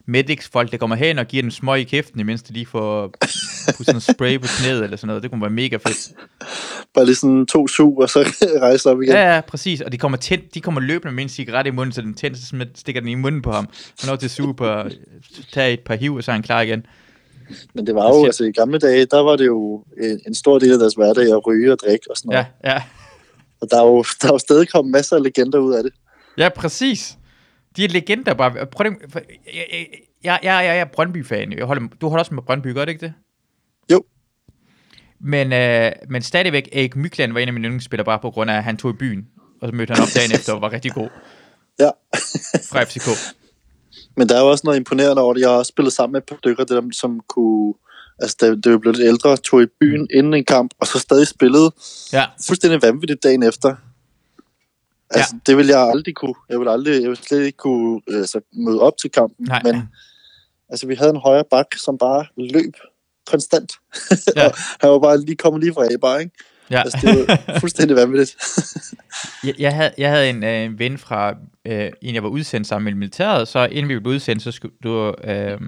medics 0.05 0.49
folk, 0.53 0.71
der 0.71 0.77
kommer 0.77 0.95
hen 0.95 1.19
og 1.19 1.25
giver 1.27 1.41
dem 1.43 1.51
smøg 1.51 1.79
i 1.79 1.83
kæften, 1.83 2.19
imens 2.19 2.43
de 2.43 2.53
lige 2.53 2.65
får 2.65 3.07
pudset 3.77 3.87
noget 3.93 4.03
spray 4.03 4.39
på 4.39 4.47
knæet 4.59 4.83
eller 4.83 4.97
sådan 4.97 5.07
noget. 5.07 5.23
Det 5.23 5.31
kunne 5.31 5.41
være 5.41 5.49
mega 5.49 5.75
fedt. 5.75 6.11
Bare 6.93 7.05
lige 7.05 7.15
sådan 7.15 7.45
to 7.45 7.67
sug, 7.67 8.01
og 8.01 8.09
så 8.09 8.19
rejse 8.61 8.89
op 8.89 9.01
igen. 9.01 9.13
Ja, 9.13 9.33
ja, 9.35 9.41
præcis. 9.41 9.81
Og 9.81 9.91
de 9.91 9.97
kommer, 9.97 10.17
tænd, 10.17 10.41
de 10.53 10.61
kommer 10.61 10.81
løbende 10.81 11.13
med 11.15 11.23
en 11.23 11.29
cigaret 11.29 11.67
i 11.67 11.69
munden, 11.71 11.93
så 11.93 12.01
den 12.01 12.13
tænder, 12.13 12.37
så 12.37 12.65
stikker 12.75 13.01
den 13.01 13.09
i 13.09 13.15
munden 13.15 13.41
på 13.41 13.51
ham. 13.51 13.69
Han 14.01 14.09
er 14.09 14.15
til 14.15 14.27
at 14.27 14.31
suge 14.31 14.53
på, 14.55 14.83
tage 15.53 15.73
et 15.73 15.79
par 15.79 15.95
hiv, 15.95 16.13
og 16.15 16.23
så 16.23 16.31
er 16.31 16.33
han 16.33 16.43
klar 16.43 16.61
igen. 16.61 16.85
Men 17.73 17.87
det 17.87 17.95
var 17.95 18.07
jo, 18.07 18.25
altså 18.25 18.43
i 18.43 18.51
gamle 18.51 18.79
dage, 18.79 19.05
der 19.05 19.19
var 19.23 19.35
det 19.35 19.45
jo 19.45 19.83
en, 20.03 20.19
en 20.27 20.35
stor 20.35 20.59
del 20.59 20.71
af 20.73 20.79
deres 20.79 20.93
hverdag 20.93 21.31
at 21.31 21.47
ryge 21.47 21.71
og 21.71 21.77
drikke 21.79 22.05
og 22.09 22.17
sådan 22.17 22.29
noget. 22.29 22.45
Ja, 22.63 22.71
ja. 22.73 22.83
Og 23.61 23.67
der 23.71 23.81
er, 23.81 23.85
jo, 23.85 24.03
der 24.21 24.27
er 24.27 24.33
jo 24.33 24.37
stadig 24.37 24.69
kommet 24.69 24.91
masser 24.91 25.15
af 25.15 25.23
legender 25.23 25.59
ud 25.59 25.73
af 25.73 25.83
det. 25.83 25.93
Ja, 26.37 26.49
præcis. 26.49 27.17
De 27.75 27.83
er 27.85 27.89
legender 27.89 28.33
bare. 28.33 28.65
Prøv 28.65 28.91
for- 29.09 29.19
jeg, 29.53 29.65
jeg, 29.71 29.87
jeg, 30.23 30.39
jeg, 30.43 30.65
jeg 30.65 30.77
er 30.79 30.85
Brøndby-fan. 30.85 31.51
Jeg 31.57 31.65
holder, 31.65 31.87
du 32.01 32.07
holder 32.09 32.21
også 32.21 32.33
med 32.33 32.43
Brøndby, 32.43 32.73
gør 32.73 32.85
det 32.85 32.91
ikke 32.91 33.05
det? 33.05 33.13
Jo. 33.91 34.03
Men, 35.19 35.53
øh, 35.53 35.91
men 36.09 36.21
stadigvæk, 36.21 36.69
Erik 36.73 36.95
Mykland 36.95 37.33
var 37.33 37.39
en 37.39 37.47
af 37.47 37.53
mine 37.53 37.65
yndlingsspillere, 37.67 38.05
bare 38.05 38.19
på 38.19 38.31
grund 38.31 38.51
af, 38.51 38.55
at 38.57 38.63
han 38.63 38.77
tog 38.77 38.91
i 38.91 38.93
byen. 38.93 39.27
Og 39.61 39.67
så 39.67 39.75
mødte 39.75 39.93
han 39.93 40.01
op 40.03 40.07
dagen 40.15 40.31
efter 40.37 40.53
og 40.53 40.61
var 40.61 40.71
rigtig 40.73 40.91
god 40.91 41.09
Ja. 41.79 41.89
fra 42.71 42.83
FCK. 42.83 43.35
Men 44.17 44.29
der 44.29 44.35
er 44.35 44.39
jo 44.39 44.49
også 44.49 44.61
noget 44.65 44.77
imponerende 44.77 45.21
over 45.21 45.33
det. 45.33 45.41
Jeg 45.41 45.49
har 45.49 45.55
også 45.55 45.69
spillet 45.69 45.93
sammen 45.93 46.11
med 46.11 46.21
et 46.21 46.25
par 46.25 46.37
stykker, 46.37 46.63
det 46.63 46.83
der, 46.83 46.89
som 46.91 47.19
kunne 47.27 47.73
Altså, 48.21 48.37
da, 48.41 48.55
da 48.55 48.69
vi 48.69 48.77
blev 48.77 48.93
lidt 48.93 49.07
ældre, 49.07 49.37
tog 49.37 49.63
i 49.63 49.65
byen 49.79 50.07
inden 50.13 50.33
en 50.33 50.45
kamp, 50.45 50.71
og 50.79 50.87
så 50.87 50.99
stadig 50.99 51.27
spillede 51.27 51.71
Ja, 52.13 52.25
fuldstændig 52.47 52.81
vanvittigt 52.81 53.23
dagen 53.23 53.43
efter. 53.43 53.75
Altså, 55.09 55.35
ja. 55.35 55.39
det 55.45 55.57
vil 55.57 55.67
jeg 55.67 55.79
aldrig 55.79 56.15
kunne. 56.15 56.33
Jeg 56.49 56.59
vil 56.59 56.67
aldrig, 56.67 57.01
jeg 57.01 57.09
vil 57.09 57.17
slet 57.17 57.45
ikke 57.45 57.57
kunne 57.57 58.01
altså, 58.07 58.41
møde 58.53 58.79
op 58.79 58.97
til 58.97 59.11
kampen. 59.11 59.45
nej. 59.47 59.61
Men 59.63 59.89
altså, 60.69 60.87
vi 60.87 60.95
havde 60.95 61.09
en 61.09 61.17
højre 61.17 61.43
bak, 61.51 61.67
som 61.77 61.97
bare 61.97 62.25
løb 62.37 62.73
konstant. 63.27 63.71
Ja. 64.35 64.49
han 64.81 64.89
var 64.89 64.99
bare 64.99 65.21
lige 65.21 65.35
kommet 65.35 65.63
lige 65.63 65.73
fra 65.73 65.85
A 65.85 65.97
bare, 66.01 66.21
ikke? 66.21 66.35
Ja. 66.71 66.81
Altså, 66.81 66.97
det 67.01 67.27
var 67.47 67.59
fuldstændig 67.59 67.95
vanvittigt. 67.97 68.35
Jeg, 69.43 69.53
jeg, 69.59 69.75
havde, 69.75 69.91
jeg 69.97 70.09
havde 70.09 70.29
en, 70.29 70.43
øh, 70.43 70.63
en 70.63 70.79
ven 70.79 70.97
fra 70.97 71.35
øh, 71.65 71.91
en, 72.01 72.15
jeg 72.15 72.23
var 72.23 72.29
udsendt 72.29 72.67
sammen 72.67 72.85
med 72.85 72.99
militæret, 72.99 73.47
så 73.47 73.65
inden 73.65 73.89
vi 73.89 73.99
blev 73.99 74.13
udsendt, 74.13 74.41
så 74.41 74.51
skulle 74.51 74.75
du, 74.83 75.15
øh, 75.23 75.59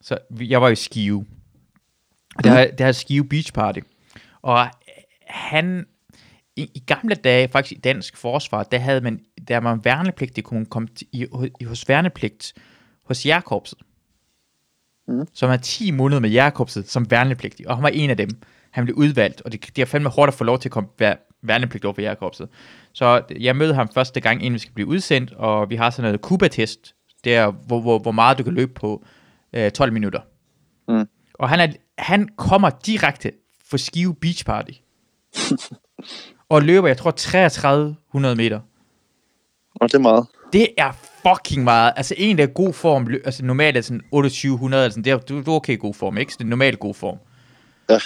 så 0.00 0.18
jeg 0.40 0.62
var 0.62 0.68
i 0.68 0.76
Skive. 0.76 1.26
Og 2.36 2.44
der, 2.44 2.66
mm. 2.66 2.76
der 2.76 2.86
er 2.86 2.92
Skive 2.92 3.28
Beach 3.28 3.52
Party. 3.52 3.78
Og 4.42 4.68
han, 5.26 5.86
i, 6.56 6.70
i 6.74 6.82
gamle 6.86 7.14
dage, 7.14 7.48
faktisk 7.48 7.72
i 7.78 7.80
dansk 7.80 8.16
forsvar, 8.16 8.62
der 8.62 8.78
havde 8.78 9.00
man, 9.00 9.20
der 9.48 9.58
var 9.58 9.72
en 9.72 9.84
værnepligtig, 9.84 10.44
kunne 10.44 10.60
man 10.60 10.66
komme 10.66 10.88
til, 10.96 11.06
i, 11.12 11.26
i, 11.60 11.64
hos 11.64 11.88
værnepligt 11.88 12.52
hos 13.04 13.26
jærkorpset. 13.26 13.78
Mm. 15.08 15.26
Som 15.34 15.50
er 15.50 15.56
10 15.56 15.90
måneder 15.90 16.20
med 16.20 16.30
jærkorpset 16.30 16.90
som 16.90 17.10
værnepligtig, 17.10 17.68
og 17.68 17.76
han 17.76 17.82
var 17.82 17.88
en 17.88 18.10
af 18.10 18.16
dem. 18.16 18.30
Han 18.74 18.84
blev 18.84 18.96
udvalgt, 18.96 19.40
og 19.40 19.52
det, 19.52 19.76
det 19.76 19.82
er 19.82 19.86
fandme 19.86 20.08
hårdt 20.08 20.28
at 20.28 20.34
få 20.34 20.44
lov 20.44 20.58
til 20.58 20.68
at 20.68 20.72
komme 20.72 20.88
være 20.98 21.16
værnepligt 21.42 21.84
over 21.84 21.94
for 21.94 22.00
jærkorpset. 22.00 22.48
Så 22.92 23.22
jeg 23.40 23.56
mødte 23.56 23.74
ham 23.74 23.88
første 23.94 24.20
gang, 24.20 24.40
inden 24.40 24.54
vi 24.54 24.58
skal 24.58 24.74
blive 24.74 24.88
udsendt, 24.88 25.32
og 25.32 25.70
vi 25.70 25.76
har 25.76 25.90
sådan 25.90 26.02
noget 26.02 26.20
Cuba-test, 26.20 26.94
der 27.24 27.50
hvor, 27.50 27.80
hvor, 27.80 27.98
hvor 27.98 28.12
meget 28.12 28.38
du 28.38 28.42
kan 28.42 28.52
løbe 28.52 28.72
på 28.74 29.04
øh, 29.52 29.70
12 29.70 29.92
minutter. 29.92 30.20
Mm. 30.88 31.08
Og 31.34 31.48
han, 31.48 31.60
er, 31.60 31.66
han 31.98 32.28
kommer 32.36 32.70
direkte 32.86 33.32
fra 33.70 33.78
Skive 33.78 34.14
Beach 34.14 34.44
Party. 34.44 34.72
og 36.48 36.62
løber, 36.62 36.86
jeg 36.86 36.96
tror, 36.96 37.10
3300 37.10 38.36
meter. 38.36 38.60
Og 39.74 39.88
det 39.88 39.94
er 39.94 39.98
meget. 39.98 40.26
Det 40.52 40.68
er 40.78 40.92
fucking 41.22 41.64
meget. 41.64 41.92
Altså 41.96 42.14
en, 42.18 42.38
der 42.38 42.42
er 42.42 42.48
god 42.48 42.72
form, 42.72 43.08
altså 43.24 43.44
normalt 43.44 43.76
er 43.76 43.80
sådan 43.80 44.00
2800, 44.00 44.84
altså 44.84 45.00
det 45.00 45.10
er, 45.10 45.18
du, 45.18 45.42
du 45.42 45.50
er 45.50 45.56
okay 45.56 45.72
i 45.72 45.76
god 45.76 45.94
form, 45.94 46.18
ikke? 46.18 46.32
Så 46.32 46.38
det 46.38 46.44
er 46.44 46.48
normalt 46.48 46.78
god 46.78 46.94
form. 46.94 47.18
Ja. 47.90 47.98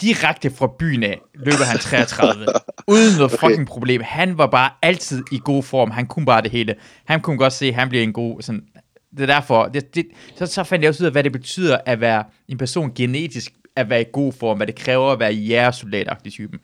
Direkte 0.00 0.50
fra 0.50 0.66
byen 0.78 1.02
af 1.02 1.20
løber 1.34 1.64
han 1.64 1.78
33, 1.78 2.46
uden 2.88 3.16
noget 3.18 3.34
Okay. 3.34 3.48
fucking 3.48 3.66
problem. 3.66 4.00
Han 4.04 4.38
var 4.38 4.46
bare 4.46 4.70
altid 4.82 5.22
i 5.32 5.40
god 5.44 5.62
form, 5.62 5.90
han 5.90 6.06
kunne 6.06 6.26
bare 6.26 6.42
det 6.42 6.50
hele. 6.50 6.74
Han 7.04 7.20
kunne 7.20 7.38
godt 7.38 7.52
se, 7.52 7.66
at 7.66 7.74
han 7.74 7.88
bliver 7.88 8.04
en 8.04 8.12
god, 8.12 8.42
sådan, 8.42 8.62
det 9.10 9.20
er 9.22 9.26
derfor, 9.26 9.64
det, 9.68 9.94
det, 9.94 10.06
så, 10.36 10.46
så 10.46 10.64
fandt 10.64 10.82
jeg 10.82 10.88
også 10.88 11.02
ud 11.02 11.06
af, 11.06 11.12
hvad 11.12 11.24
det 11.24 11.32
betyder 11.32 11.78
at 11.86 12.00
være 12.00 12.24
en 12.48 12.58
person 12.58 12.92
genetisk, 12.94 13.52
at 13.76 13.90
være 13.90 14.00
i 14.00 14.04
god 14.12 14.32
form, 14.32 14.56
hvad 14.56 14.66
det 14.66 14.74
kræver 14.76 15.12
at 15.12 15.18
være 15.20 15.32
jægersoldatagtig 15.32 16.32
typen. 16.32 16.58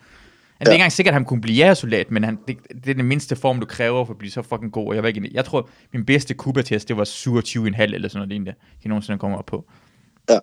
Han 0.59 0.67
er 0.67 0.71
Ja. 0.71 0.75
ikke 0.75 0.81
engang 0.81 0.93
sikkert, 0.93 1.13
at 1.13 1.15
han 1.15 1.25
kunne 1.25 1.41
blive 1.41 1.57
jægersoldat, 1.57 2.11
men 2.11 2.25
han, 2.25 2.39
det, 2.49 2.57
det, 2.85 2.91
er 2.91 2.95
den 2.95 3.05
mindste 3.05 3.37
form, 3.37 3.61
du 3.61 3.67
kræver 3.67 4.05
for 4.05 4.13
at 4.13 4.19
blive 4.19 4.31
så 4.31 4.43
fucking 4.43 4.73
god. 4.73 4.95
Jeg, 4.95 5.03
var 5.03 5.09
ikke, 5.09 5.31
jeg 5.33 5.45
tror, 5.45 5.69
min 5.93 6.05
bedste 6.05 6.35
Cuba-test, 6.35 6.89
det 6.89 6.97
var 6.97 7.05
27,5 7.05 7.83
eller 7.83 8.09
sådan 8.09 8.19
noget 8.19 8.29
lignende, 8.29 8.55
jeg 8.85 8.89
nogensinde 8.89 9.19
kommer 9.19 9.39
op 9.39 9.47
på. 9.47 9.65
Ja. 10.31 10.39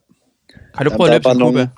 Har 0.75 0.83
du 0.83 0.89
Jamen, 0.89 0.97
prøvet 0.97 1.09
der 1.09 1.15
at 1.15 1.25
er 1.25 1.29
løbe 1.33 1.39
til 1.39 1.45
Cuba? 1.45 1.59
nogle- 1.59 1.69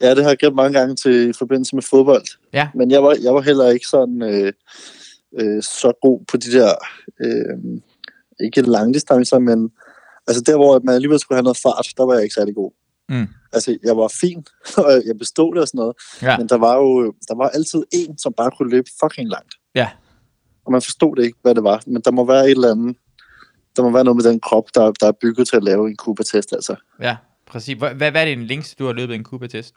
Ja, 0.00 0.14
det 0.14 0.22
har 0.22 0.30
jeg 0.30 0.36
gjort 0.38 0.54
mange 0.54 0.78
gange 0.78 0.96
til, 0.96 1.28
i 1.28 1.32
forbindelse 1.32 1.76
med 1.76 1.82
fodbold. 1.82 2.26
Ja. 2.52 2.68
Men 2.74 2.90
jeg 2.90 3.02
var, 3.02 3.16
jeg 3.22 3.34
var 3.34 3.40
heller 3.40 3.68
ikke 3.68 3.86
sådan 3.86 4.22
øh, 4.22 4.52
øh, 5.40 5.62
så 5.62 5.92
god 6.02 6.24
på 6.28 6.36
de 6.36 6.52
der, 6.52 6.74
øh, 7.24 7.80
ikke 8.40 8.62
langdistancer, 8.62 9.38
men 9.38 9.70
altså 10.26 10.42
der, 10.42 10.56
hvor 10.56 10.80
man 10.84 10.94
alligevel 10.94 11.18
skulle 11.20 11.36
have 11.36 11.42
noget 11.42 11.56
fart, 11.62 11.86
der 11.96 12.04
var 12.06 12.14
jeg 12.14 12.22
ikke 12.22 12.34
særlig 12.34 12.54
god. 12.54 12.72
Mm. 13.08 13.26
Altså, 13.52 13.78
jeg 13.84 13.96
var 13.96 14.08
fin, 14.20 14.44
og 14.86 15.02
jeg 15.06 15.18
bestod 15.18 15.54
det 15.54 15.62
og 15.62 15.68
sådan 15.68 15.78
noget, 15.78 15.96
Ja. 16.22 16.38
men 16.38 16.48
der 16.48 16.56
var 16.58 16.76
jo 16.76 17.14
der 17.28 17.34
var 17.34 17.48
altid 17.48 17.82
en, 17.92 18.18
som 18.18 18.32
bare 18.36 18.50
kunne 18.56 18.70
løbe 18.70 18.90
fucking 19.02 19.28
langt. 19.28 19.54
Ja. 19.74 19.88
Og 20.64 20.72
man 20.72 20.82
forstod 20.82 21.16
det 21.16 21.24
ikke, 21.24 21.38
hvad 21.42 21.54
det 21.54 21.64
var, 21.64 21.82
men 21.86 22.02
der 22.04 22.10
må 22.10 22.24
være 22.24 22.44
et 22.44 22.50
eller 22.50 22.70
andet, 22.70 22.96
der 23.76 23.82
må 23.82 23.90
være 23.90 24.04
noget 24.04 24.16
med 24.16 24.24
den 24.24 24.40
krop, 24.40 24.64
der, 24.74 24.92
der 25.00 25.06
er 25.06 25.12
bygget 25.20 25.48
til 25.48 25.56
at 25.56 25.64
lave 25.64 25.88
en 25.90 25.96
Cuba-test, 25.96 26.52
altså. 26.52 26.76
Ja, 27.00 27.16
præcis. 27.52 27.78
Hvad, 27.78 27.94
hvad, 27.94 28.16
er 28.16 28.24
det 28.24 28.36
den 28.36 28.46
længste, 28.46 28.74
du 28.78 28.86
har 28.86 28.92
løbet 28.92 29.14
en 29.14 29.24
Cuba-test? 29.24 29.74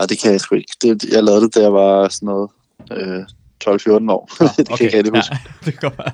Ej, 0.00 0.06
det 0.06 0.18
kan 0.22 0.32
jeg 0.32 0.40
sgu 0.40 0.54
ikke. 0.54 0.72
Det, 0.82 1.04
jeg 1.04 1.24
lavede 1.24 1.42
det, 1.42 1.54
da 1.54 1.60
jeg 1.60 1.72
var 1.72 2.08
sådan 2.08 2.26
noget 2.26 2.50
øh, 2.92 3.22
12-14 3.64 4.10
år. 4.10 4.28
Nå, 4.42 4.48
det 4.56 4.78
kan 4.78 4.86
jeg 4.86 4.94
ikke 4.94 5.10
huske. 5.14 5.34
Ja, 5.34 5.70
det 5.70 5.80
går 5.80 5.88
bare. 5.88 6.12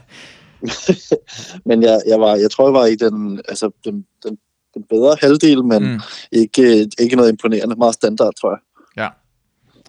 Men 1.68 1.82
jeg, 1.82 2.00
jeg, 2.06 2.20
var, 2.20 2.36
jeg 2.36 2.50
tror, 2.50 2.66
jeg 2.66 2.74
var 2.74 2.86
i 2.86 2.94
den, 2.96 3.40
altså, 3.48 3.70
den, 3.84 4.06
den, 4.22 4.38
den 4.74 4.84
bedre 4.88 5.16
halvdel, 5.20 5.64
men 5.64 5.82
Mm. 5.92 6.00
ikke, 6.32 6.90
ikke 6.98 7.16
noget 7.16 7.30
imponerende. 7.30 7.76
Meget 7.76 7.94
standard, 7.94 8.34
tror 8.40 8.50
jeg. 8.50 8.58
Ja. 8.96 9.08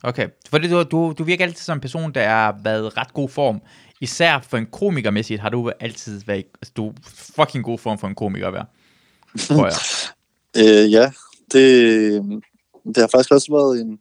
Okay. 0.04 0.28
Fordi 0.50 0.70
du, 0.70 0.84
du, 0.84 1.14
du 1.18 1.24
virker 1.24 1.46
altid 1.46 1.64
som 1.64 1.78
en 1.78 1.82
person, 1.82 2.12
der 2.14 2.28
har 2.28 2.56
været 2.64 2.98
ret 2.98 3.14
god 3.14 3.30
form. 3.30 3.62
Især 4.02 4.40
for 4.50 4.58
en 4.58 4.66
komikermæssigt 4.66 5.42
har 5.42 5.50
du 5.50 5.72
altid 5.80 6.22
været... 6.28 6.46
Altså, 6.62 6.74
du 6.78 6.90
er 6.90 6.94
fucking 7.36 7.64
god 7.64 7.78
form 7.78 8.00
for 8.00 8.08
en 8.08 8.16
komiker 8.16 8.50
være. 8.52 8.66
Tror 9.40 9.66
jeg. 9.66 9.74
Øh, 10.58 10.92
ja, 10.92 11.12
det, 11.52 12.42
det 12.86 12.98
har 12.98 13.08
faktisk 13.08 13.32
også 13.32 13.52
været 13.52 13.82
en, 13.82 14.00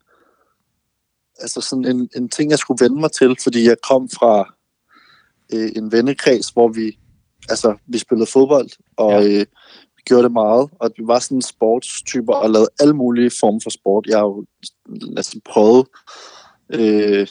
altså 1.38 1.61
sådan 1.61 1.85
en, 1.85 2.09
en 2.16 2.28
ting, 2.28 2.50
jeg 2.50 2.59
skulle 2.59 2.85
vende 2.85 3.00
mig 3.00 3.12
til, 3.12 3.37
fordi 3.42 3.68
jeg 3.68 3.76
kom 3.88 4.09
fra 4.09 4.54
øh, 5.52 5.70
en 5.76 5.92
vennekreds, 5.92 6.48
hvor 6.48 6.68
vi, 6.68 6.98
altså, 7.48 7.76
vi 7.87 7.98
spillede 7.98 8.30
fodbold, 8.32 8.70
og 8.96 9.12
Ja. 9.12 9.20
ja. 9.20 9.40
øh, 9.40 9.46
vi 9.96 10.02
gjorde 10.06 10.24
det 10.24 10.32
meget, 10.32 10.70
og 10.80 10.90
vi 10.98 11.02
var 11.06 11.18
sådan 11.18 11.42
sportstyper 11.42 12.35
og 12.35 12.50
lavede 12.50 12.68
alle 12.80 12.94
mulige 12.96 13.30
former 13.40 13.61
for 13.62 13.70
sport. 13.70 14.06
Jeg 14.06 14.18
har 14.18 14.24
jo 14.24 14.44
altså, 15.16 15.40
prøvet 15.44 15.87
øh, 16.72 17.26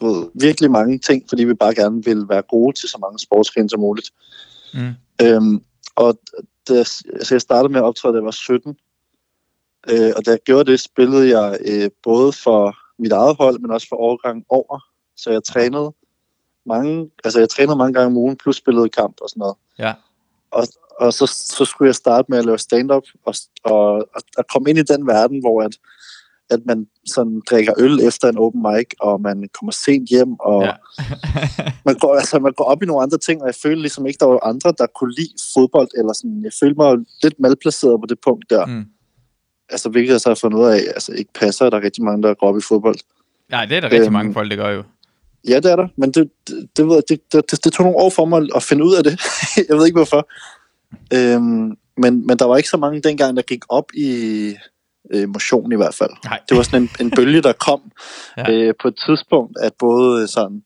du 0.00 0.06
ved, 0.06 0.28
virkelig 0.34 0.70
mange 0.70 0.98
ting, 0.98 1.24
fordi 1.28 1.44
vi 1.44 1.54
bare 1.54 1.74
gerne 1.74 2.04
ville 2.04 2.28
være 2.28 2.42
gode 2.42 2.76
til 2.76 2.88
så 2.88 2.98
mange 3.00 3.18
sportsgrene 3.18 3.70
som 3.70 3.80
muligt. 3.80 4.10
Mm. 4.74 4.92
Øhm, 5.22 5.62
og 5.96 6.18
det, 6.68 6.78
altså 7.12 7.34
jeg 7.34 7.40
startede 7.40 7.72
med 7.72 7.80
at 7.80 7.84
optræde, 7.84 8.12
da 8.12 8.18
jeg 8.18 8.24
var 8.24 8.30
17. 8.30 8.76
Øh, 9.90 10.12
og 10.16 10.26
da 10.26 10.30
jeg 10.30 10.40
gjorde 10.44 10.70
det, 10.70 10.80
spillede 10.80 11.38
jeg 11.38 11.58
øh, 11.64 11.90
både 12.02 12.32
for 12.32 12.76
mit 12.98 13.12
eget 13.12 13.36
hold, 13.36 13.58
men 13.58 13.70
også 13.70 13.88
for 13.88 13.96
årgang 13.96 14.44
over. 14.48 14.80
Så 15.16 15.30
jeg 15.30 15.44
trænede 15.44 15.92
mange, 16.66 17.10
altså 17.24 17.38
jeg 17.38 17.48
trænede 17.48 17.76
mange 17.76 17.94
gange 17.94 18.06
om 18.06 18.16
ugen, 18.16 18.36
plus 18.36 18.56
spillede 18.56 18.88
kamp 18.88 19.16
og 19.22 19.28
sådan 19.28 19.40
noget. 19.40 19.56
Ja. 19.78 19.94
Og, 20.50 20.66
og 21.00 21.12
så, 21.12 21.26
så 21.26 21.64
skulle 21.64 21.86
jeg 21.86 21.94
starte 21.94 22.26
med 22.28 22.38
at 22.38 22.44
lave 22.44 22.58
stand-up 22.58 23.02
og, 23.24 23.34
og, 23.64 23.92
og, 23.92 24.22
og 24.38 24.44
komme 24.52 24.70
ind 24.70 24.78
i 24.78 24.82
den 24.82 25.06
verden, 25.06 25.40
hvor 25.40 25.62
at, 25.62 25.76
at 26.50 26.60
man 26.66 26.86
sådan 27.06 27.42
drikker 27.50 27.72
øl 27.78 28.00
efter 28.00 28.28
en 28.28 28.38
open 28.38 28.62
mic, 28.62 28.86
og 29.00 29.20
man 29.20 29.48
kommer 29.60 29.72
sent 29.72 30.08
hjem, 30.08 30.32
og 30.40 30.62
Ja. 30.62 30.72
man 31.88 31.94
går, 31.94 32.14
altså, 32.14 32.38
man 32.38 32.52
går 32.52 32.64
op 32.64 32.82
i 32.82 32.86
nogle 32.86 33.02
andre 33.02 33.18
ting, 33.18 33.42
og 33.42 33.46
jeg 33.46 33.54
følte 33.54 33.80
ligesom 33.80 34.06
ikke, 34.06 34.18
der 34.18 34.26
var 34.26 34.46
andre, 34.46 34.72
der 34.78 34.86
kunne 34.86 35.14
lide 35.14 35.32
fodbold, 35.54 35.88
eller 35.98 36.12
sådan, 36.12 36.40
jeg 36.44 36.52
følte 36.60 36.76
mig 36.76 36.96
lidt 37.22 37.34
malplaceret 37.40 38.00
på 38.00 38.06
det 38.08 38.18
punkt 38.24 38.50
der. 38.50 38.66
Mm. 38.66 38.72
Mm. 38.72 38.84
Altså, 39.68 39.88
hvilket 39.88 40.12
jeg 40.12 40.20
så 40.20 40.28
har 40.30 40.34
fundet 40.34 40.58
ud 40.58 40.66
af, 40.66 40.76
altså 40.76 41.12
ikke 41.12 41.32
passer, 41.32 41.70
der 41.70 41.76
er 41.76 41.82
rigtig 41.82 42.04
mange, 42.04 42.22
der 42.22 42.34
går 42.34 42.48
op 42.48 42.58
i 42.58 42.60
fodbold. 42.60 42.96
Nej, 43.50 43.64
det 43.64 43.76
er 43.76 43.80
der 43.80 43.88
rigtig 43.90 44.06
Øhm, 44.06 44.12
mange 44.12 44.32
folk, 44.32 44.50
der 44.50 44.56
gør 44.56 44.68
jo. 44.70 44.82
Ja, 45.48 45.56
det 45.56 45.72
er 45.72 45.76
der, 45.76 45.88
men 45.96 46.10
det, 46.10 46.30
det, 46.48 46.68
det, 46.76 46.86
ved 46.86 46.94
jeg, 46.94 47.02
det, 47.08 47.32
det, 47.32 47.50
det, 47.50 47.64
det 47.64 47.72
tog 47.72 47.84
nogle 47.84 47.98
år 47.98 48.10
for 48.10 48.24
mig 48.24 48.48
at 48.56 48.62
finde 48.62 48.84
ud 48.84 48.94
af 48.94 49.04
det. 49.04 49.20
jeg 49.68 49.76
ved 49.76 49.86
ikke, 49.86 49.98
hvorfor. 49.98 50.28
Øhm, 51.14 51.76
men, 51.96 52.26
men 52.26 52.36
der 52.38 52.44
var 52.44 52.56
ikke 52.56 52.68
så 52.68 52.76
mange 52.76 53.00
dengang, 53.00 53.36
der 53.36 53.42
gik 53.42 53.62
op 53.68 53.84
i 53.94 54.54
øh, 55.14 55.28
motion 55.28 55.72
i 55.72 55.76
hvert 55.76 55.94
fald. 55.94 56.10
Nej. 56.24 56.40
Det 56.48 56.56
var 56.56 56.62
sådan 56.62 56.82
en, 56.82 56.90
en 57.00 57.10
bølge, 57.10 57.42
der 57.42 57.52
kom 57.52 57.80
Ja. 58.36 58.50
øh, 58.52 58.74
på 58.82 58.88
et 58.88 58.94
tidspunkt, 59.06 59.56
at 59.60 59.72
både 59.78 60.28
sådan 60.28 60.62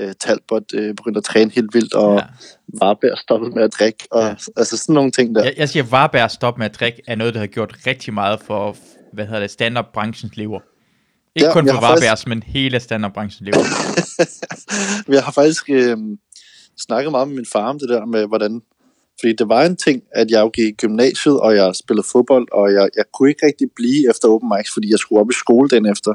øh, 0.00 0.12
Talbot 0.20 0.62
øh, 0.74 0.94
begyndte 0.94 1.18
at 1.18 1.24
træne 1.24 1.50
helt 1.50 1.74
vildt, 1.74 1.94
og 1.94 2.14
Ja. 2.16 2.22
Varberg 2.80 3.18
stoppede 3.18 3.50
med 3.54 3.62
at 3.62 3.72
drikke, 3.78 4.06
og 4.10 4.22
Ja. 4.22 4.34
altså 4.56 4.76
sådan 4.76 4.94
nogle 4.94 5.10
ting 5.10 5.34
der. 5.34 5.44
Jeg, 5.44 5.54
jeg 5.56 5.68
siger, 5.68 5.82
Varberg 5.82 6.30
stop 6.30 6.58
med 6.58 6.66
at 6.66 6.80
drikke 6.80 7.02
er 7.06 7.14
noget, 7.14 7.34
der 7.34 7.40
har 7.40 7.46
gjort 7.46 7.74
rigtig 7.86 8.14
meget 8.14 8.40
for, 8.40 8.76
hvad 9.12 9.26
hedder 9.26 9.40
det, 9.40 9.50
stand-up-branchens 9.50 10.36
lever. 10.36 10.60
Ikke 11.36 11.46
Ja, 11.46 11.52
kun 11.52 11.66
for 11.68 11.74
har 11.74 11.80
faktisk- 11.80 12.04
Varbergs, 12.06 12.26
men 12.26 12.42
hele 12.42 12.80
stand-up-branchens 12.80 13.40
lever. 13.40 13.64
Jeg 15.14 15.22
har 15.24 15.32
faktisk 15.32 15.64
øh, 15.70 15.96
snakket 16.78 17.10
meget 17.10 17.28
med 17.28 17.36
min 17.36 17.46
far 17.52 17.68
om 17.68 17.78
det 17.78 17.88
der 17.88 18.04
med, 18.04 18.26
hvordan... 18.26 18.62
Fordi 19.20 19.32
det 19.32 19.48
var 19.48 19.62
en 19.64 19.76
ting, 19.76 20.02
at 20.12 20.30
jeg 20.30 20.50
gik 20.54 20.68
i 20.68 20.72
gymnasiet, 20.72 21.40
og 21.40 21.56
jeg 21.56 21.74
spillede 21.76 22.06
fodbold, 22.12 22.48
og 22.52 22.72
jeg, 22.72 22.88
jeg 22.96 23.04
kunne 23.14 23.28
ikke 23.28 23.46
rigtig 23.46 23.68
blive 23.76 24.10
efter 24.10 24.28
open 24.28 24.52
mics, 24.56 24.72
fordi 24.72 24.90
jeg 24.90 24.98
skulle 24.98 25.20
op 25.20 25.30
i 25.30 25.34
skole 25.34 25.68
den 25.68 25.86
efter. 25.86 26.14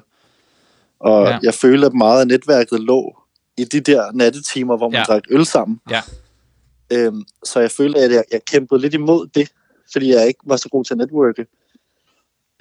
Og 0.99 1.27
Ja. 1.27 1.39
jeg 1.43 1.53
følte, 1.53 1.87
at 1.87 1.93
meget 1.93 2.21
af 2.21 2.27
netværket 2.27 2.79
lå 2.79 3.17
i 3.57 3.63
de 3.63 3.79
der 3.79 4.11
nattetimer, 4.13 4.77
hvor 4.77 4.89
man 4.89 4.99
Ja. 4.99 5.03
drak 5.03 5.23
øl 5.29 5.45
sammen. 5.45 5.79
Ja. 5.89 6.01
Øhm, 6.93 7.23
så 7.43 7.59
jeg 7.59 7.71
følte, 7.71 7.99
at 7.99 8.11
jeg, 8.11 8.23
jeg 8.31 8.45
kæmpede 8.45 8.81
lidt 8.81 8.93
imod 8.93 9.27
det, 9.35 9.51
fordi 9.91 10.09
jeg 10.13 10.27
ikke 10.27 10.39
var 10.45 10.55
så 10.55 10.69
god 10.69 10.85
til 10.85 10.93
at 10.93 10.97
networke. 10.97 11.45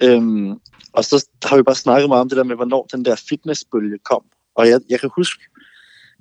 Øhm, 0.03 0.51
og 0.93 1.03
så 1.05 1.27
har 1.43 1.57
vi 1.57 1.63
bare 1.63 1.75
snakket 1.75 2.07
meget 2.09 2.21
om 2.21 2.29
det 2.29 2.37
der 2.37 2.43
med, 2.43 2.55
hvornår 2.55 2.87
den 2.91 3.05
der 3.05 3.15
fitnessbølge 3.29 3.97
kom. 3.97 4.23
Og 4.55 4.69
jeg, 4.69 4.79
jeg 4.89 4.99
kan 4.99 5.09
huske 5.15 5.43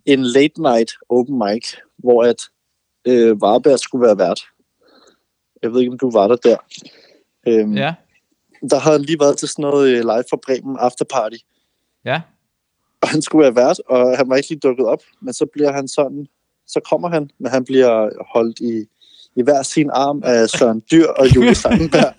en 0.07 0.23
late 0.25 0.63
night 0.63 0.91
open 1.09 1.39
mic, 1.39 1.75
hvor 1.99 2.23
at 2.25 2.37
øh, 3.09 3.41
Varberg 3.41 3.79
skulle 3.79 4.07
være 4.07 4.19
vært. 4.19 4.41
Jeg 5.63 5.73
ved 5.73 5.81
ikke, 5.81 5.93
om 5.93 5.99
du 5.99 6.11
var 6.11 6.29
der 6.29 6.37
der. 6.37 6.57
Øhm, 7.49 7.73
Ja. 7.77 7.95
der 8.71 8.79
han 8.79 9.03
lige 9.03 9.21
været 9.21 9.37
til 9.39 9.49
sådan 9.49 9.63
noget 9.63 9.89
øh, 9.89 10.01
live 10.01 10.25
for 10.31 10.41
Bremen 10.47 10.77
afterparty. 10.81 11.37
Ja. 12.05 12.21
Og 13.01 13.09
han 13.09 13.23
skulle 13.23 13.43
være 13.45 13.57
vært, 13.57 13.81
og 13.89 14.17
han 14.19 14.29
var 14.29 14.37
ikke 14.37 14.49
lige 14.49 14.59
dukket 14.61 14.87
op. 14.87 15.03
Men 15.23 15.35
så 15.35 15.47
bliver 15.53 15.73
han 15.73 15.89
sådan, 15.89 16.27
så 16.67 16.81
kommer 16.91 17.09
han, 17.09 17.31
men 17.39 17.51
han 17.51 17.65
bliver 17.65 18.11
holdt 18.35 18.61
i, 18.61 18.85
i 19.37 19.43
hver 19.43 19.63
sin 19.63 19.91
arm 19.93 20.23
af 20.25 20.49
Søren 20.49 20.83
Dyr 20.91 21.07
og 21.07 21.35
Julie 21.37 21.55
Sangenberg. 21.65 22.15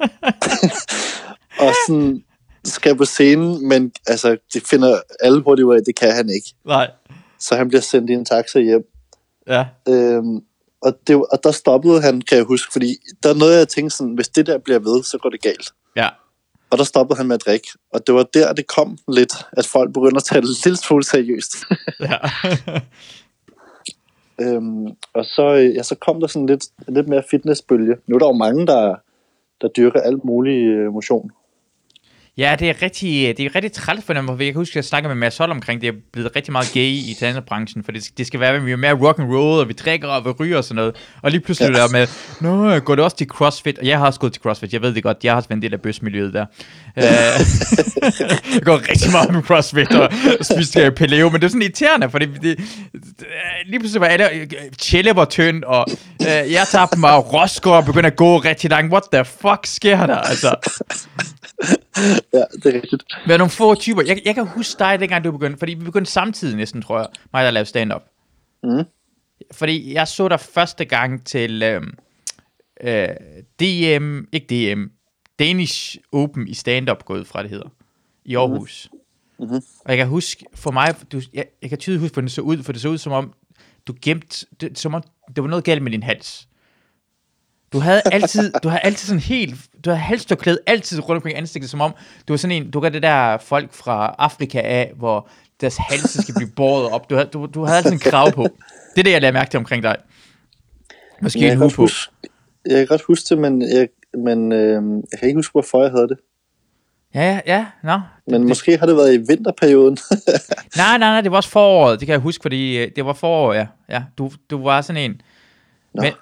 og 1.66 1.74
sådan 1.88 2.24
skal 2.64 2.96
på 2.98 3.06
scenen, 3.06 3.68
men 3.68 3.92
altså, 4.08 4.38
det 4.54 4.64
finder 4.70 5.00
alle 5.20 5.42
hurtigt 5.42 5.66
ud 5.66 5.76
af, 5.76 5.82
det 5.86 5.96
kan 5.96 6.12
han 6.16 6.30
ikke. 6.30 6.54
Nej. 6.66 6.92
Så 7.40 7.56
han 7.56 7.68
bliver 7.68 7.82
sendt 7.82 8.10
i 8.10 8.14
en 8.14 8.26
taxa 8.26 8.60
hjem. 8.60 8.84
Ja. 9.48 9.66
Øhm, 9.90 10.42
og, 10.82 10.94
det, 11.08 11.16
og 11.16 11.44
der 11.44 11.52
stoppede 11.52 12.02
han, 12.02 12.22
kan 12.22 12.38
jeg 12.38 12.46
huske, 12.46 12.72
fordi 12.72 12.98
der 13.24 13.30
er 13.30 13.34
noget, 13.34 13.58
jeg 13.58 13.68
tænkte 13.68 13.96
sådan, 13.96 14.14
hvis 14.14 14.28
det 14.28 14.48
der 14.48 14.58
bliver 14.58 14.80
ved, 14.80 15.04
så 15.04 15.18
går 15.18 15.30
det 15.30 15.42
galt. 15.42 15.72
Ja. 15.96 16.10
Og 16.70 16.78
der 16.78 16.84
stoppede 16.84 17.18
han 17.18 17.28
med 17.28 17.36
at 17.36 17.46
drikke. 17.46 17.68
Og 17.94 18.08
det 18.08 18.16
var 18.16 18.24
der, 18.24 18.54
det 18.54 18.68
kom 18.68 18.98
lidt, 19.08 19.34
at 19.52 19.66
folk 19.66 19.94
begyndte 19.94 20.18
at 20.18 20.24
tage 20.24 20.42
det 20.42 20.50
lidt 20.66 20.80
smule 20.80 21.04
seriøst. 21.04 21.56
Ja. 22.00 22.18
øhm, 24.44 24.88
og 25.14 25.26
så, 25.26 25.44
ja, 25.76 25.84
så 25.84 25.96
kom 25.96 26.20
der 26.20 26.28
sådan 26.28 26.46
lidt, 26.46 26.66
lidt 26.88 27.08
mere 27.08 27.24
fitnessbølge. 27.32 27.96
Nu 28.08 28.16
er 28.16 28.20
der 28.20 28.28
jo 28.28 28.34
mange, 28.34 28.68
der, 28.68 28.96
der 29.62 29.68
dyrker 29.68 30.02
alt 30.02 30.24
mulig 30.24 30.64
øh, 30.64 30.94
motion. 30.94 31.32
Ja, 32.40 32.56
det 32.60 32.70
er 32.70 32.74
rigtig, 32.82 33.38
det 33.38 33.46
er 33.46 33.56
rigtig 33.56 33.72
træls 33.72 34.06
for 34.06 34.14
dem, 34.14 34.28
for 34.28 34.36
jeg 34.40 34.46
kan 34.46 34.56
huske, 34.56 34.72
at 34.72 34.76
jeg 34.76 34.84
snakkede 34.84 35.10
med 35.10 35.20
Mads 35.20 35.38
Holm 35.38 35.52
omkring, 35.52 35.82
det 35.82 35.88
er 35.88 35.94
blevet 36.14 36.36
rigtig 36.36 36.52
meget 36.52 36.72
gay 36.74 36.92
i 36.92 37.16
tanderbranchen, 37.20 37.84
for 37.84 37.92
det, 37.92 38.10
det 38.18 38.28
skal 38.28 38.40
være, 38.40 38.56
at 38.56 38.66
vi 38.66 38.72
er 38.72 38.76
mere 38.76 38.94
rock 38.94 39.20
and 39.20 39.28
roll, 39.28 39.60
og 39.60 39.68
vi 39.68 39.74
drikker 39.74 40.08
og 40.08 40.26
vi 40.26 40.30
ryger 40.30 40.58
og 40.58 40.64
sådan 40.64 40.76
noget. 40.76 40.96
Og 41.22 41.32
lige 41.32 41.42
pludselig. 41.42 41.76
Ja. 41.76 41.82
der 41.82 41.90
med, 41.92 42.08
nå, 42.42 42.80
går 42.80 42.96
det 42.96 43.04
også 43.04 43.18
til 43.18 43.28
CrossFit? 43.28 43.80
Og 43.80 43.86
jeg 43.86 43.98
har 43.98 44.06
også 44.06 44.20
gået 44.20 44.34
til 44.34 44.42
CrossFit, 44.42 44.74
jeg 44.74 44.82
ved 44.82 44.94
det 44.94 45.04
godt, 45.04 45.18
jeg 45.24 45.32
har 45.32 45.36
også 45.36 45.50
været 45.50 45.58
en 45.58 45.62
del 45.62 45.74
af 45.74 45.82
bøsmiljøet 45.82 46.34
der. 46.34 46.46
Øh, 46.98 47.04
jeg 48.56 48.62
går 48.62 48.90
rigtig 48.90 49.12
meget 49.12 49.34
med 49.34 49.42
CrossFit 49.42 49.92
og 49.92 50.10
spiser 50.42 50.86
øh, 50.86 50.92
paleo, 50.92 51.30
men 51.30 51.42
det 51.42 51.44
er 51.44 51.50
sådan 51.50 51.62
irriterende, 51.62 52.10
fordi 52.10 52.26
det, 52.26 52.42
det, 52.42 52.60
lige 53.66 53.80
pludselig 53.80 54.02
var 54.02 54.08
alle, 54.08 54.32
øh, 54.32 54.48
Tjelle 54.78 55.16
var 55.16 55.26
tynd, 55.26 55.64
og 55.64 55.86
øh, 56.22 56.52
jeg 56.52 56.68
tabte 56.72 57.00
mig, 57.00 57.12
og 57.12 57.34
Roskår 57.34 57.76
og 57.76 57.86
begyndte 57.86 58.08
at 58.08 58.16
gå 58.16 58.38
rigtig 58.38 58.70
langt. 58.70 58.92
What 58.92 59.04
the 59.14 59.26
fuck 59.26 59.60
sker 59.66 60.06
der? 60.06 60.18
Altså, 60.18 60.56
Ja, 62.34 62.44
det 62.64 62.66
er 62.66 62.82
rigtigt. 62.82 63.04
med 63.28 63.38
nogle 63.38 63.52
få 63.52 63.76
typer. 63.76 64.02
Jeg, 64.02 64.22
jeg 64.26 64.36
kan 64.36 64.48
huske 64.48 64.80
dig, 64.80 65.00
dengang 65.00 65.24
du 65.24 65.32
begyndte, 65.32 65.60
fordi 65.60 65.74
vi 65.74 65.84
begyndte 65.84 66.12
samtidig 66.12 66.56
næsten, 66.56 66.82
tror 66.82 67.00
jeg, 67.00 67.08
mig 67.34 67.46
der 67.46 67.52
lavede 67.52 67.70
stand-up. 67.70 68.04
Mm. 68.64 68.84
Fordi 69.52 69.94
jeg 69.94 70.08
så 70.08 70.28
dig 70.28 70.40
første 70.40 70.86
gang 70.86 71.26
til 71.26 71.64
øh, 71.64 71.82
øh, 72.82 73.08
DM, 73.60 74.24
ikke 74.32 74.74
DM, 74.74 74.84
Danish 75.40 75.98
Open 76.12 76.48
i 76.48 76.54
stand-up, 76.54 77.06
gået 77.06 77.28
fra 77.28 77.42
det 77.44 77.50
hedder, 77.50 77.70
i 78.26 78.36
Aarhus. 78.36 78.90
Mhm. 79.40 79.54
Og 79.56 79.90
jeg 79.90 79.98
kan 79.98 80.08
huske, 80.08 80.46
for 80.56 80.72
mig, 80.72 80.96
du, 81.12 81.22
jeg, 81.34 81.46
jeg 81.62 81.70
kan 81.70 81.80
tydeligt 81.80 82.02
huske, 82.02 82.14
hvordan 82.14 82.26
det 82.26 82.34
så 82.34 82.42
ud, 82.42 82.64
for 82.64 82.72
det 82.72 82.82
så 82.82 82.90
ud 82.90 82.98
som 82.98 83.14
om, 83.14 83.34
du 83.88 83.94
gemte, 84.02 84.46
det, 84.62 84.80
som 84.80 84.94
om 84.94 85.04
det 85.36 85.44
var 85.44 85.50
noget 85.50 85.64
galt 85.64 85.82
med 85.82 85.92
din 85.92 86.04
hals. 86.04 86.48
Du 87.74 87.80
havde 87.80 88.02
altid, 88.12 88.52
du 88.64 88.70
havde 88.70 88.82
altid 88.84 89.08
sådan 89.08 89.22
helt, 89.22 89.56
du 89.86 89.90
havde 89.90 90.00
halstørklæde 90.00 90.60
altid 90.68 91.00
rundt 91.00 91.18
omkring 91.18 91.38
ansigtet, 91.38 91.70
som 91.70 91.82
om 91.82 91.94
du 92.28 92.34
var 92.34 92.38
sådan 92.38 92.56
en, 92.56 92.72
du 92.72 92.80
var 92.80 92.90
det 92.90 93.04
der 93.04 93.38
folk 93.38 93.74
fra 93.74 94.16
Afrika 94.18 94.62
af, 94.62 94.94
hvor 94.96 95.30
deres 95.62 95.78
halse 95.78 96.22
skal 96.22 96.36
blive 96.36 96.50
båret 96.56 96.90
op. 96.90 97.10
Du 97.10 97.16
havde, 97.16 97.30
du, 97.34 97.46
du 97.46 97.64
havde 97.64 97.78
altid 97.78 97.92
en 97.92 98.00
krav 98.00 98.32
på. 98.32 98.44
Det 98.96 99.00
er 99.00 99.04
det, 99.04 99.12
jeg 99.12 99.22
lader 99.22 99.34
mærke 99.34 99.52
til 99.52 99.58
omkring 99.58 99.84
dig. 99.84 99.96
Måske 101.22 101.42
jeg, 101.42 101.52
en 101.52 101.58
hue 101.58 101.70
på. 101.70 101.82
huske, 101.82 102.14
jeg 102.66 102.78
kan 102.78 102.88
godt 102.88 103.02
huske 103.02 103.26
det, 103.30 103.38
men, 103.38 103.62
jeg, 103.62 103.88
men 104.18 104.52
øh, 104.52 105.04
jeg 105.12 105.20
kan 105.20 105.28
ikke 105.28 105.38
huske, 105.38 105.52
hvorfor 105.52 105.82
jeg 105.82 105.92
havde 105.92 106.08
det. 106.08 106.18
Ja, 107.16 107.22
ja, 107.22 107.40
ja, 107.46 107.66
nå. 107.84 108.00
Men 108.28 108.48
måske 108.48 108.78
har 108.78 108.86
det 108.86 108.96
været 108.96 109.14
i 109.14 109.18
vinterperioden. 109.18 109.98
Nej, 110.78 110.98
nej, 110.98 110.98
nej, 110.98 111.22
det 111.22 111.32
var 111.32 111.38
også 111.38 111.50
foråret, 111.50 112.00
det 112.00 112.06
kan 112.06 112.14
jeg 112.14 112.20
huske, 112.20 112.42
fordi 112.42 112.78
øh, 112.78 112.92
det 112.96 113.06
var 113.06 113.14
forår, 113.14 113.54
ja. 113.54 113.68
ja 113.90 114.04
du, 114.18 114.32
du 114.50 114.64
var 114.64 114.82
sådan 114.82 115.12
en. 115.12 115.22
Nå. 115.94 116.02
Men, 116.02 116.14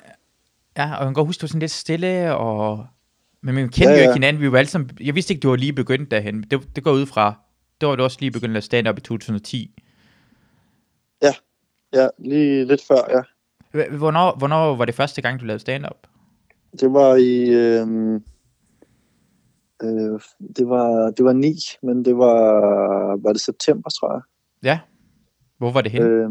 ja, 0.77 0.83
og 0.83 0.99
jeg 0.99 1.07
kan 1.07 1.13
godt 1.13 1.27
huske, 1.27 1.41
du 1.41 1.45
var 1.45 1.47
sådan 1.47 1.59
lidt 1.59 1.71
stille, 1.71 2.35
og... 2.35 2.85
Men 3.41 3.55
vi 3.55 3.61
kendte 3.61 3.81
Ja, 3.83 3.89
ja, 3.89 3.91
jo 3.91 3.97
ja. 3.97 4.03
ikke 4.03 4.13
hinanden, 4.13 4.41
vi 4.41 4.51
var 4.51 4.57
alle 4.57 4.69
sammen... 4.69 4.89
Jeg 4.99 5.15
vidste 5.15 5.33
ikke, 5.33 5.43
du 5.43 5.49
var 5.49 5.55
lige 5.55 5.73
begyndt 5.73 6.11
derhen. 6.11 6.43
Det, 6.43 6.75
det 6.75 6.83
går 6.83 6.91
ud 6.91 7.05
fra... 7.05 7.33
Det 7.81 7.89
var 7.89 7.95
du 7.95 8.03
også 8.03 8.17
lige 8.19 8.31
begyndt 8.31 8.57
at 8.57 8.63
stand 8.63 8.89
up 8.89 8.97
i 8.97 9.01
2010. 9.01 9.75
ja, 11.93 12.07
lige 12.19 12.65
lidt 12.65 12.81
før, 12.87 13.01
ja. 13.09 13.21
Hvornår, 13.97 14.37
hvornår 14.37 14.75
var 14.75 14.85
det 14.85 14.95
første 14.95 15.21
gang, 15.21 15.39
du 15.39 15.45
lavede 15.45 15.59
stand-up? 15.59 16.07
Det 16.79 16.93
var 16.93 17.15
i... 17.15 17.49
Øh, 17.49 18.13
øh, 19.83 20.19
det, 20.57 20.69
var, 20.69 21.11
det 21.11 21.25
var 21.25 21.33
9, 21.33 21.55
men 21.83 22.05
det 22.05 22.17
var... 22.17 22.41
Var 23.23 23.33
det 23.33 23.41
september, 23.41 23.89
tror 23.89 24.13
jeg? 24.13 24.21
Ja. 24.63 24.79
Hvor 25.57 25.71
var 25.71 25.81
det 25.81 25.91
henne? 25.91 26.07
Øh, 26.07 26.29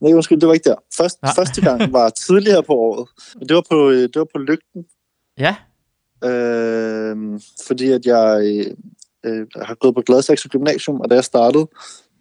nej, 0.00 0.12
undskyld, 0.12 0.40
det 0.40 0.48
var 0.48 0.54
ikke 0.54 0.68
der. 0.70 0.76
Først, 0.96 1.22
Nej. 1.22 1.32
første 1.36 1.60
gang 1.60 1.92
var 1.92 2.08
tidligere 2.26 2.62
på 2.62 2.72
året. 2.72 3.08
Og 3.40 3.48
Det 3.48 3.54
var 3.54 3.64
på, 3.70 3.90
øh, 3.90 4.02
det 4.02 4.16
var 4.16 4.26
på 4.34 4.38
Lygten, 4.38 4.84
Ja. 5.38 5.56
øh, 6.24 7.40
fordi 7.66 7.90
at 7.92 8.06
jeg 8.06 8.40
øh, 8.44 8.66
øh, 9.32 9.46
har 9.62 9.74
gået 9.74 9.94
på 9.94 10.00
Gladsaxe 10.00 10.48
Gymnasium, 10.48 11.00
og 11.00 11.10
da 11.10 11.14
jeg 11.14 11.24
startede, 11.24 11.68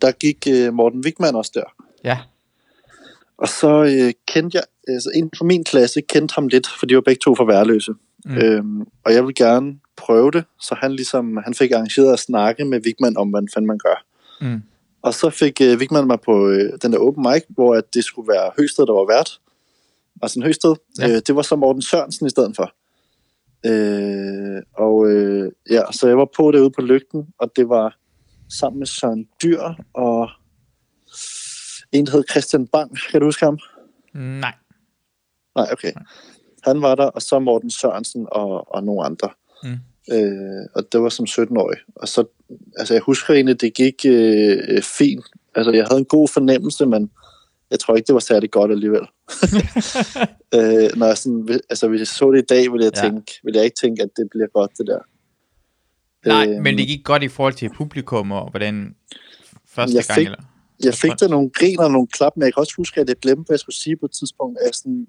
der 0.01 0.11
gik 0.11 0.47
øh, 0.49 0.73
Morten 0.73 1.01
Wigman 1.05 1.35
også 1.35 1.51
der. 1.53 1.85
Ja. 2.03 2.19
Og 3.37 3.47
så 3.47 3.83
øh, 3.83 4.13
kendte 4.27 4.55
jeg, 4.57 4.63
altså 4.87 5.09
en 5.15 5.29
fra 5.37 5.45
min 5.45 5.63
klasse 5.63 6.01
kendte 6.01 6.35
ham 6.35 6.47
lidt, 6.47 6.67
for 6.79 6.85
de 6.85 6.95
var 6.95 7.01
begge 7.01 7.19
to 7.23 7.35
fra 7.35 7.45
Værløse. 7.45 7.91
Mm. 8.25 8.37
Øhm, 8.37 8.81
og 9.05 9.13
jeg 9.13 9.23
ville 9.23 9.33
gerne 9.33 9.79
prøve 9.97 10.31
det, 10.31 10.43
så 10.61 10.75
han 10.75 10.91
ligesom, 10.91 11.37
han 11.43 11.53
fik 11.53 11.71
arrangeret 11.71 12.13
at 12.13 12.19
snakke 12.19 12.65
med 12.65 12.79
Wigman 12.85 13.17
om, 13.17 13.29
hvad 13.29 13.41
fanden 13.53 13.67
man 13.67 13.77
gør. 13.77 14.05
Mm. 14.41 14.61
Og 15.05 15.13
så 15.13 15.29
fik 15.29 15.61
øh, 15.61 15.77
Wigman 15.77 16.07
mig 16.07 16.19
på 16.21 16.49
øh, 16.49 16.73
den 16.81 16.93
der 16.93 16.99
open 16.99 17.23
mic, 17.23 17.43
hvor 17.49 17.75
at 17.75 17.93
det 17.93 18.03
skulle 18.03 18.27
være 18.27 18.51
Høsted, 18.57 18.85
der 18.85 18.93
var 18.93 19.15
vært. 19.15 19.39
Altså 20.21 20.39
en 20.39 20.45
Høsted. 20.45 20.75
Ja. 20.99 21.09
Øh, 21.09 21.21
det 21.27 21.35
var 21.35 21.41
så 21.41 21.55
Morten 21.55 21.81
Sørensen 21.81 22.27
i 22.27 22.29
stedet 22.29 22.55
for. 22.55 22.73
Øh, 23.65 24.61
og 24.73 25.09
øh, 25.09 25.51
ja, 25.69 25.91
så 25.91 26.07
jeg 26.07 26.17
var 26.17 26.29
på 26.37 26.51
derude 26.51 26.71
på 26.71 26.81
lygten, 26.81 27.27
og 27.39 27.51
det 27.55 27.69
var 27.69 27.97
sammen 28.49 28.79
med 28.79 28.87
Søren 28.87 29.27
Dyr 29.43 29.61
og 29.93 30.29
en, 31.91 32.05
der 32.05 32.11
hed 32.11 32.23
Christian 32.29 32.67
Bang. 32.67 32.97
Kan 33.11 33.19
du 33.19 33.27
huske 33.27 33.45
ham? 33.45 33.59
Nej. 34.13 34.53
Nej, 35.55 35.67
okay. 35.71 35.91
Han 36.63 36.81
var 36.81 36.95
der, 36.95 37.05
og 37.05 37.21
så 37.21 37.39
Morten 37.39 37.69
Sørensen 37.69 38.27
og, 38.31 38.75
og 38.75 38.83
nogle 38.83 39.05
andre. 39.05 39.29
Mm. 39.63 39.77
Øh, 40.11 40.65
og 40.75 40.83
det 40.91 41.01
var 41.01 41.09
som 41.09 41.25
17-årig. 41.29 41.77
Og 41.95 42.07
så, 42.07 42.25
altså 42.77 42.93
jeg 42.93 43.01
husker 43.01 43.33
egentlig, 43.33 43.61
det 43.61 43.73
gik 43.73 44.05
øh, 44.05 44.57
øh, 44.67 44.81
fint. 44.81 45.25
Altså 45.55 45.71
jeg 45.71 45.85
havde 45.85 45.99
en 45.99 46.05
god 46.05 46.27
fornemmelse, 46.27 46.85
men 46.85 47.11
jeg 47.71 47.79
tror 47.79 47.95
ikke, 47.95 48.07
det 48.07 48.13
var 48.13 48.19
særlig 48.19 48.51
godt 48.51 48.71
alligevel. 48.71 49.01
øh, 50.55 50.89
når 50.97 51.05
jeg 51.05 51.17
sådan, 51.17 51.59
altså 51.69 51.87
hvis 51.87 51.99
jeg 51.99 52.07
så 52.07 52.31
det 52.31 52.39
i 52.41 52.45
dag, 52.49 52.71
ville 52.71 52.85
jeg, 52.85 52.91
Ja. 52.95 53.01
tænke, 53.01 53.39
ville 53.43 53.57
jeg 53.57 53.65
ikke 53.65 53.79
tænke, 53.81 54.03
at 54.03 54.09
det 54.17 54.27
bliver 54.31 54.47
godt, 54.47 54.71
det 54.77 54.87
der. 54.87 54.99
Nej, 56.25 56.45
Øhm, 56.49 56.63
men 56.63 56.77
det 56.77 56.87
gik 56.87 57.03
godt 57.03 57.23
i 57.23 57.27
forhold 57.27 57.53
til 57.53 57.69
publikum, 57.77 58.31
og 58.31 58.49
hvordan 58.51 58.95
første 59.67 59.95
Jeg 59.97 60.03
gang, 60.05 60.15
fik- 60.19 60.25
eller? 60.25 60.43
Jeg 60.83 60.93
fik 60.93 61.11
da 61.19 61.27
nogle 61.27 61.49
grin 61.49 61.79
og 61.79 61.91
nogle 61.91 62.07
klap, 62.07 62.31
men 62.35 62.43
jeg 62.45 62.53
kan 62.53 62.61
også 62.61 62.73
huske, 62.77 63.01
at 63.01 63.09
jeg 63.09 63.15
glemte, 63.15 63.43
hvad 63.47 63.53
jeg 63.53 63.59
skulle 63.59 63.75
sige 63.75 63.97
på 63.97 64.05
et 64.05 64.11
tidspunkt. 64.11 64.57
At 64.59 64.65
jeg, 64.65 64.73
sådan, 64.75 65.07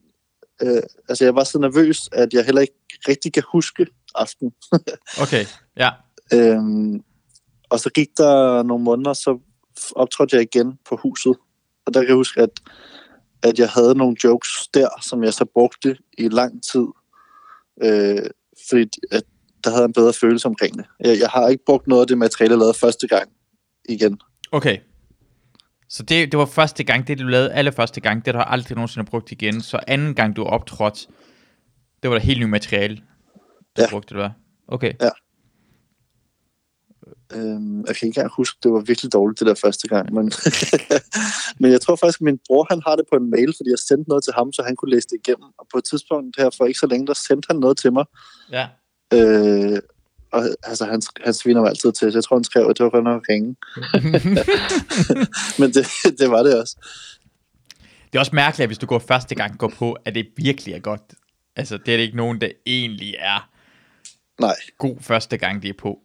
øh, 0.62 0.82
altså, 1.08 1.24
jeg 1.24 1.34
var 1.34 1.44
så 1.44 1.58
nervøs, 1.58 2.08
at 2.12 2.32
jeg 2.34 2.44
heller 2.44 2.60
ikke 2.60 2.74
rigtig 3.08 3.32
kan 3.32 3.42
huske 3.52 3.86
aften. 4.16 4.52
Okay, 5.22 5.44
ja. 5.76 5.90
Øhm, 6.32 7.00
og 7.70 7.80
så 7.80 7.90
gik 7.90 8.08
der 8.16 8.62
nogle 8.62 8.84
måneder, 8.84 9.12
så 9.12 9.38
optrådte 9.96 10.36
jeg 10.36 10.42
igen 10.42 10.78
på 10.88 10.96
huset. 10.96 11.36
Og 11.86 11.94
der 11.94 12.00
kan 12.00 12.08
jeg 12.08 12.16
huske, 12.16 12.40
at, 12.40 12.50
at 13.42 13.58
jeg 13.58 13.68
havde 13.68 13.94
nogle 13.94 14.16
jokes 14.24 14.68
der, 14.74 14.88
som 15.02 15.24
jeg 15.24 15.34
så 15.34 15.44
brugte 15.44 15.96
i 16.18 16.28
lang 16.28 16.62
tid. 16.62 16.86
Øh, 17.82 18.30
fordi 18.70 18.90
at 19.10 19.22
der 19.64 19.70
havde 19.70 19.84
en 19.84 19.92
bedre 19.92 20.12
følelse 20.12 20.48
omkring 20.48 20.76
det. 20.78 20.86
Jeg, 21.00 21.18
jeg 21.20 21.28
har 21.28 21.48
ikke 21.48 21.64
brugt 21.64 21.86
noget 21.86 22.00
af 22.00 22.06
det 22.06 22.18
materiale, 22.18 22.52
jeg 22.52 22.58
lavede 22.58 22.74
første 22.74 23.08
gang 23.08 23.28
igen. 23.88 24.20
Okay. 24.52 24.78
Så 25.88 26.02
det, 26.02 26.32
det 26.32 26.38
var 26.38 26.46
første 26.46 26.84
gang, 26.84 27.08
det 27.08 27.18
du 27.18 27.24
lavede 27.24 27.52
allerførste 27.52 28.00
gang, 28.00 28.24
det 28.24 28.34
har 28.34 28.44
du 28.44 28.50
aldrig 28.50 28.76
nogensinde 28.76 29.06
brugt 29.10 29.32
igen. 29.32 29.60
Så 29.60 29.80
anden 29.86 30.14
gang 30.14 30.36
du 30.36 30.44
optrådte, 30.44 31.06
det 32.02 32.10
var 32.10 32.18
der 32.18 32.24
helt 32.24 32.40
nyt 32.40 32.48
materiale, 32.48 33.02
du 33.76 33.82
Ja. 33.82 33.90
brugte, 33.90 34.14
det 34.14 34.22
var. 34.22 34.32
Okay. 34.68 34.92
Øhm, 37.34 37.78
jeg 37.86 37.96
kan 37.96 38.06
ikke 38.08 38.18
engang 38.18 38.32
huske, 38.36 38.58
det 38.62 38.72
var 38.72 38.80
virkelig 38.80 39.12
dårligt 39.12 39.38
det 39.40 39.46
der 39.46 39.54
første 39.54 39.88
gang. 39.88 40.14
Men, 40.14 40.32
men 41.60 41.72
jeg 41.72 41.80
tror 41.80 41.96
faktisk, 41.96 42.20
at 42.20 42.24
min 42.24 42.38
bror 42.46 42.66
han 42.70 42.82
har 42.86 42.96
det 42.96 43.04
på 43.12 43.16
en 43.16 43.30
mail, 43.30 43.54
fordi 43.56 43.70
jeg 43.70 43.78
sendte 43.78 44.08
noget 44.08 44.24
til 44.24 44.32
ham, 44.36 44.52
så 44.52 44.62
han 44.66 44.76
kunne 44.76 44.90
læse 44.90 45.08
det 45.10 45.18
igennem. 45.26 45.48
Og 45.58 45.66
på 45.72 45.78
et 45.78 45.84
tidspunkt 45.84 46.36
her 46.38 46.50
for 46.56 46.64
ikke 46.64 46.78
så 46.78 46.86
længe, 46.86 47.06
der 47.06 47.14
sendte 47.14 47.46
han 47.50 47.56
noget 47.56 47.76
til 47.78 47.92
mig. 47.92 48.04
Ja. 48.52 48.66
Øh, 49.14 49.78
og 50.32 50.42
altså, 50.62 50.84
han, 50.84 51.02
han 51.24 51.34
sviner 51.34 51.60
mig 51.60 51.68
altid 51.68 51.92
til, 51.92 52.12
så 52.12 52.18
jeg 52.18 52.24
tror, 52.24 52.36
han 52.36 52.44
skrev, 52.44 52.66
at 52.70 52.78
det 52.78 52.84
var 52.84 52.90
godt 52.90 53.04
nok 53.04 53.24
ringe. 53.28 53.56
Men 55.60 55.68
det, 55.74 55.86
det 56.18 56.30
var 56.30 56.42
det 56.42 56.60
også. 56.60 56.76
Det 58.06 58.14
er 58.14 58.18
også 58.18 58.34
mærkeligt, 58.34 58.62
at 58.64 58.68
hvis 58.68 58.78
du 58.78 58.86
går 58.86 58.98
første 58.98 59.34
gang 59.34 59.58
går 59.58 59.72
på, 59.78 59.92
at 60.04 60.14
det 60.14 60.26
virkelig 60.36 60.74
er 60.74 60.78
godt. 60.78 61.02
Altså, 61.56 61.78
det 61.78 61.92
er 61.92 61.96
det 61.96 62.04
ikke 62.04 62.16
nogen, 62.16 62.40
der 62.40 62.48
egentlig 62.66 63.14
er 63.18 63.48
Nej, 64.40 64.54
god 64.78 64.96
første 65.00 65.36
gang, 65.36 65.62
de 65.62 65.68
er 65.68 65.72
på. 65.78 65.98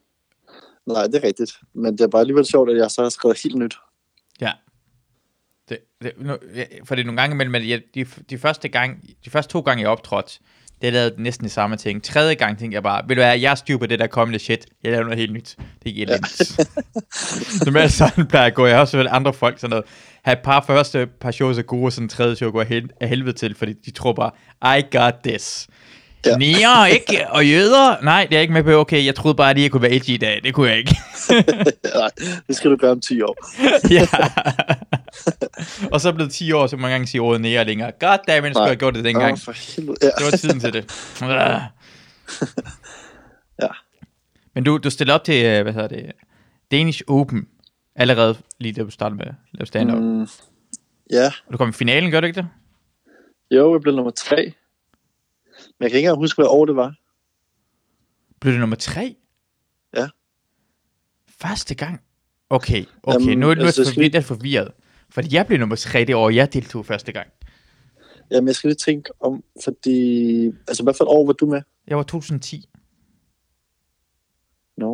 nej, 0.85 1.03
det 1.03 1.15
er 1.15 1.23
rigtigt. 1.23 1.51
Men 1.73 1.93
det 1.93 2.01
er 2.01 2.07
bare 2.07 2.19
alligevel 2.19 2.45
sjovt, 2.45 2.69
at 2.69 2.77
jeg 2.77 2.91
så 2.91 3.01
har 3.01 3.09
skrevet 3.09 3.39
helt 3.43 3.55
nyt. 3.55 3.75
Ja. 4.41 4.51
Det, 5.69 5.77
det, 6.03 6.11
nu, 6.17 6.37
ja, 6.55 6.65
for 6.83 6.95
det 6.95 7.01
er 7.01 7.05
nogle 7.05 7.21
gange 7.21 7.33
imellem, 7.33 7.55
at 7.55 7.67
jeg, 7.67 7.81
de, 7.95 8.05
de, 8.29 8.37
første 8.37 8.69
gang, 8.69 9.03
de 9.25 9.29
første 9.29 9.51
to 9.51 9.59
gange, 9.59 9.81
jeg 9.81 9.89
optrådte, 9.89 10.39
det 10.81 10.93
lavede 10.93 11.21
næsten 11.23 11.43
det 11.43 11.51
samme 11.51 11.75
ting. 11.75 12.03
Tredje 12.03 12.33
gang 12.33 12.59
tænkte 12.59 12.75
jeg 12.75 12.83
bare, 12.83 13.03
vil 13.07 13.17
du 13.17 13.21
være, 13.21 13.41
jeg 13.41 13.51
er 13.51 13.55
styr 13.55 13.77
på 13.77 13.85
det 13.85 13.99
der 13.99 14.07
kommende 14.07 14.39
shit. 14.39 14.65
Jeg 14.83 14.91
laver 14.91 15.03
noget 15.03 15.19
helt 15.19 15.33
nyt. 15.33 15.55
Det 15.57 15.65
er 15.85 15.89
ikke 15.89 16.01
elendigt. 16.01 16.59
Normalt 17.65 17.91
sådan 17.91 18.27
plejer 18.27 18.45
at 18.45 18.53
gå. 18.53 18.65
Jeg 18.65 18.75
har 18.75 18.81
også 18.81 18.97
hørt 18.97 19.07
andre 19.07 19.33
folk 19.33 19.59
sådan 19.59 19.69
noget. 19.69 19.85
Have 20.21 20.33
et 20.33 20.43
par 20.43 20.61
første 20.67 21.07
par 21.07 21.31
shows 21.31 21.57
er 21.57 21.61
gode, 21.61 21.85
og 21.85 21.93
sådan 21.93 22.09
tredje 22.09 22.35
show 22.35 22.51
går 22.51 22.63
hel, 22.63 22.89
af 23.01 23.09
helvede 23.09 23.33
til, 23.37 23.55
fordi 23.55 23.73
de 23.73 23.91
tror 23.91 24.13
bare, 24.13 24.31
I 24.79 24.97
got 24.97 25.13
this. 25.23 25.67
Ja. 26.25 26.37
Nier, 26.37 26.85
ikke? 26.85 27.29
Og 27.29 27.45
jøder? 27.45 28.01
Nej, 28.03 28.23
det 28.23 28.33
er 28.33 28.37
jeg 28.37 28.41
ikke 28.41 28.53
med 28.53 28.63
på. 28.63 28.71
Okay, 28.71 29.05
jeg 29.05 29.15
troede 29.15 29.35
bare, 29.35 29.49
at 29.49 29.61
jeg 29.61 29.71
kunne 29.71 29.81
være 29.81 29.91
edgy 29.91 30.09
i 30.09 30.17
dag. 30.17 30.41
Det 30.43 30.53
kunne 30.53 30.69
jeg 30.69 30.77
ikke. 30.77 30.95
nej, 31.95 32.09
det 32.47 32.55
skal 32.55 32.71
du 32.71 32.75
gøre 32.75 32.91
om 32.91 33.01
10 33.01 33.21
år. 33.21 33.35
ja. 33.97 34.07
og 35.91 36.01
så 36.01 36.07
er 36.07 36.11
det 36.11 36.15
blevet 36.15 36.31
10 36.33 36.51
år, 36.51 36.67
så 36.67 36.77
mange 36.77 36.91
gange 36.91 37.07
sige 37.07 37.21
ordet 37.21 37.41
nære 37.41 37.65
længere. 37.65 37.91
God 37.99 38.17
damn, 38.27 38.45
jeg 38.45 38.53
skulle 38.53 38.67
have 38.67 38.75
gjort 38.75 38.95
det 38.95 39.03
dengang. 39.03 39.33
Åh, 39.33 39.37
for 39.37 39.75
helvede. 39.75 39.97
Ja. 40.01 40.07
Det 40.07 40.25
var 40.25 40.37
tiden 40.37 40.59
til 40.59 40.73
det. 40.73 40.91
Ja. 43.61 43.67
Men 44.55 44.63
du, 44.63 44.77
du 44.77 44.89
stiller 44.89 45.13
op 45.13 45.23
til, 45.23 45.45
øh, 45.45 45.61
hvad 45.63 45.73
hedder 45.73 45.87
det, 45.87 46.11
Danish 46.71 47.01
Open, 47.07 47.47
allerede 47.95 48.37
lige 48.59 48.73
da 48.73 48.81
du 48.83 48.91
startede 48.91 49.17
med 49.17 49.25
at 49.25 49.33
lave 49.51 49.65
stand-up. 49.65 49.97
Mm. 49.97 50.03
Mm, 50.05 50.27
ja, 51.11 51.25
Og 51.47 51.53
du 51.53 51.57
kom 51.57 51.69
i 51.69 51.71
finalen, 51.71 52.11
gør 52.11 52.21
du 52.21 52.27
ikke 52.27 52.37
det? 52.41 52.47
jo, 53.51 53.73
jeg 53.73 53.81
blev 53.81 53.95
nummer 53.95 54.11
3. 54.11 54.53
Men 55.81 55.83
jeg 55.83 55.91
kan 55.91 55.97
ikke 55.97 56.07
engang 56.07 56.17
huske, 56.21 56.37
hvad 56.41 56.49
år 56.49 56.65
det 56.65 56.75
var. 56.75 56.95
Blev 58.41 58.51
det 58.53 58.59
nummer 58.59 58.75
tre? 58.75 59.15
Ja. 59.95 60.09
Første 61.41 61.75
gang? 61.75 62.01
Okay, 62.49 62.85
okay, 63.03 63.19
Jamen, 63.19 63.39
nu, 63.39 63.45
nu 63.45 63.51
er 63.51 63.55
jeg 63.55 63.65
altså, 63.65 63.83
for, 63.83 63.89
skal 63.91 64.03
vi- 64.03 64.07
lidt 64.09 64.25
forvirret. 64.25 64.71
Fordi 65.09 65.35
jeg 65.35 65.47
blev 65.47 65.59
nummer 65.59 65.75
tre 65.75 66.05
det 66.05 66.15
år, 66.15 66.29
jeg 66.29 66.53
deltog 66.53 66.85
første 66.85 67.11
gang. 67.11 67.27
Jamen, 68.31 68.47
jeg 68.47 68.55
skal 68.55 68.67
lige 68.67 68.75
tænke 68.77 69.09
om, 69.19 69.43
fordi... 69.63 70.47
Altså, 70.67 70.83
hvad 70.83 70.93
for 70.93 71.03
et 71.03 71.07
år 71.07 71.25
var 71.25 71.33
du 71.33 71.45
med? 71.45 71.61
Jeg 71.87 71.97
var 71.97 72.03
2010. 72.03 72.69
Nå, 74.77 74.91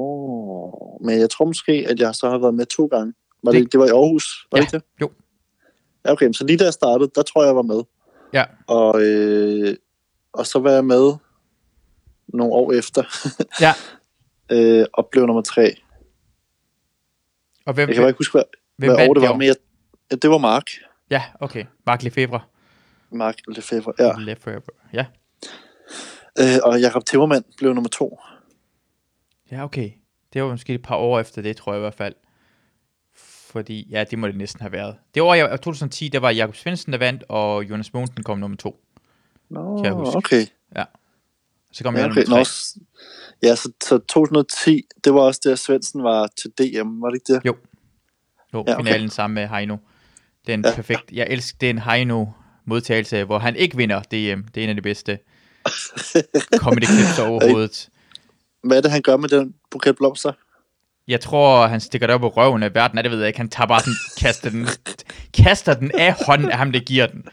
men 1.01 1.19
jeg 1.19 1.29
tror 1.29 1.45
måske, 1.45 1.85
at 1.89 1.99
jeg 1.99 2.15
så 2.15 2.29
har 2.29 2.37
været 2.37 2.53
med 2.55 2.65
to 2.65 2.85
gange. 2.85 3.13
Var 3.43 3.51
det, 3.51 3.57
Det- 3.59 3.65
det, 3.65 3.71
det 3.71 3.79
var 3.79 3.85
i 3.85 3.89
Aarhus, 3.89 4.47
var 4.51 4.57
Ja, 4.57 4.61
det 4.61 4.73
ikke 4.73 4.77
det? 4.77 5.01
jo. 5.01 5.11
Ja, 6.05 6.11
okay, 6.11 6.31
så 6.31 6.45
lige 6.45 6.57
da 6.57 6.63
jeg 6.63 6.73
startede, 6.73 7.11
der 7.15 7.21
tror 7.21 7.41
jeg, 7.43 7.47
jeg 7.47 7.55
var 7.55 7.61
med. 7.61 7.81
Ja. 8.33 8.43
Og, 8.67 9.01
øh, 9.01 9.75
og 10.33 10.45
så 10.47 10.59
var 10.59 10.71
jeg 10.71 10.85
med 10.85 11.13
nogle 12.27 12.53
år 12.53 12.73
efter, 12.73 13.03
Ja. 13.65 13.73
øh, 14.51 14.85
og 14.93 15.07
blev 15.11 15.25
nummer 15.25 15.41
tre. 15.41 15.75
Og 17.65 17.73
hvem, 17.73 17.87
Jeg 17.89 17.95
kan 17.95 18.01
bare 18.01 18.09
ikke 18.09 18.19
huske, 18.19 18.33
hvad, 18.33 18.43
hvem 18.77 18.95
hvad 18.95 19.09
år 19.09 19.13
det 19.13 19.23
var, 19.23 19.33
men 19.33 19.47
jeg, 19.47 19.55
ja, 20.11 20.15
det 20.15 20.29
var 20.29 20.37
Mark. 20.37 20.69
Ja, 21.09 21.23
okay. 21.39 21.65
Mark 21.85 22.03
Lefebvre. 22.03 22.39
Mark 23.11 23.35
Lefebvre, 23.47 23.93
ja. 23.99 24.13
Lefebvre. 24.19 24.73
Ja. 24.93 25.05
Øh, 26.39 26.59
og 26.63 26.79
Jakob 26.81 27.05
Timmermand 27.05 27.43
blev 27.57 27.73
nummer 27.73 27.89
to. 27.89 28.19
Ja, 29.51 29.63
okay. 29.63 29.91
Det 30.33 30.43
var 30.43 30.49
måske 30.49 30.73
et 30.73 30.81
par 30.81 30.95
år 30.95 31.19
efter 31.19 31.41
det, 31.41 31.57
tror 31.57 31.73
jeg 31.73 31.79
i 31.79 31.81
hvert 31.81 31.93
fald. 31.93 32.13
Fordi, 33.49 33.87
ja, 33.89 34.03
det 34.03 34.19
må 34.19 34.27
det 34.27 34.35
næsten 34.37 34.61
have 34.61 34.71
været. 34.71 34.95
Det 35.13 35.21
år, 35.23 35.33
jeg, 35.33 35.49
2010, 35.51 36.07
der 36.07 36.19
var 36.19 36.29
Jakob 36.29 36.55
Svendsen, 36.55 36.91
der 36.93 36.99
vandt, 36.99 37.23
og 37.29 37.63
Jonas 37.63 37.93
Mogensen 37.93 38.23
kom 38.23 38.37
nummer 38.37 38.57
to. 38.57 38.83
Nå, 39.49 39.75
Kan 39.77 39.85
jeg 39.85 39.93
huske. 39.93 40.15
okay. 40.17 40.45
Så 41.71 41.83
kom 41.83 41.95
Ja, 41.95 42.01
jeg 42.01 42.11
okay. 42.11 42.23
Nå, 42.27 42.37
ja, 43.43 43.55
så, 43.55 43.71
så 43.83 43.97
2010, 43.97 44.81
det 45.03 45.13
var 45.13 45.19
også 45.21 45.41
der 45.43 45.55
Svendsen 45.55 46.03
var 46.03 46.27
til 46.41 46.51
DM, 46.57 47.01
var 47.01 47.09
det 47.09 47.15
ikke 47.15 47.33
det? 47.33 47.41
Jo. 47.45 47.55
Jo, 48.53 48.63
Ja, 48.67 48.71
ja, 48.71 48.77
okay. 48.77 48.85
finalen 48.85 49.09
sammen 49.09 49.35
med 49.35 49.47
Heino. 49.47 49.77
Det 50.45 50.49
er 50.49 50.53
en 50.53 50.61
Ja. 50.63 50.69
ja. 50.69 50.75
perfekt, 50.75 51.11
jeg 51.11 51.27
elsker, 51.29 51.57
det 51.61 51.67
er 51.67 51.69
en 51.69 51.79
Heino 51.79 52.25
modtagelse, 52.65 53.23
hvor 53.23 53.39
han 53.39 53.55
ikke 53.55 53.77
vinder 53.77 54.01
DM. 54.01 54.41
Det 54.55 54.57
er 54.57 54.63
en 54.63 54.69
af 54.69 54.75
de 54.75 54.81
bedste 54.81 55.19
comedy 56.63 56.85
clips 56.85 57.19
overhovedet. 57.19 57.89
Hvad 58.63 58.77
er 58.77 58.81
det, 58.81 58.91
han 58.91 59.01
gør 59.01 59.17
med 59.17 59.29
den 59.29 59.53
buket 59.71 59.95
blomster? 59.95 60.31
Jeg 61.07 61.21
tror, 61.21 61.67
han 61.67 61.79
stikker 61.81 62.07
det 62.07 62.13
op 62.13 62.23
i 62.23 62.25
røven 62.25 62.63
af 62.63 62.75
verden, 62.75 62.97
det 62.97 63.11
ved 63.11 63.17
jeg 63.19 63.27
ikke. 63.27 63.39
Han 63.39 63.49
tager 63.49 63.67
bare 63.67 63.79
sådan, 63.79 63.93
kaster 64.19 64.49
den, 64.49 64.67
kaster 65.33 65.73
den 65.73 65.91
af 65.93 66.15
hånden 66.25 66.49
af 66.49 66.57
ham, 66.57 66.71
der 66.71 66.79
giver 66.79 67.07
den. 67.07 67.25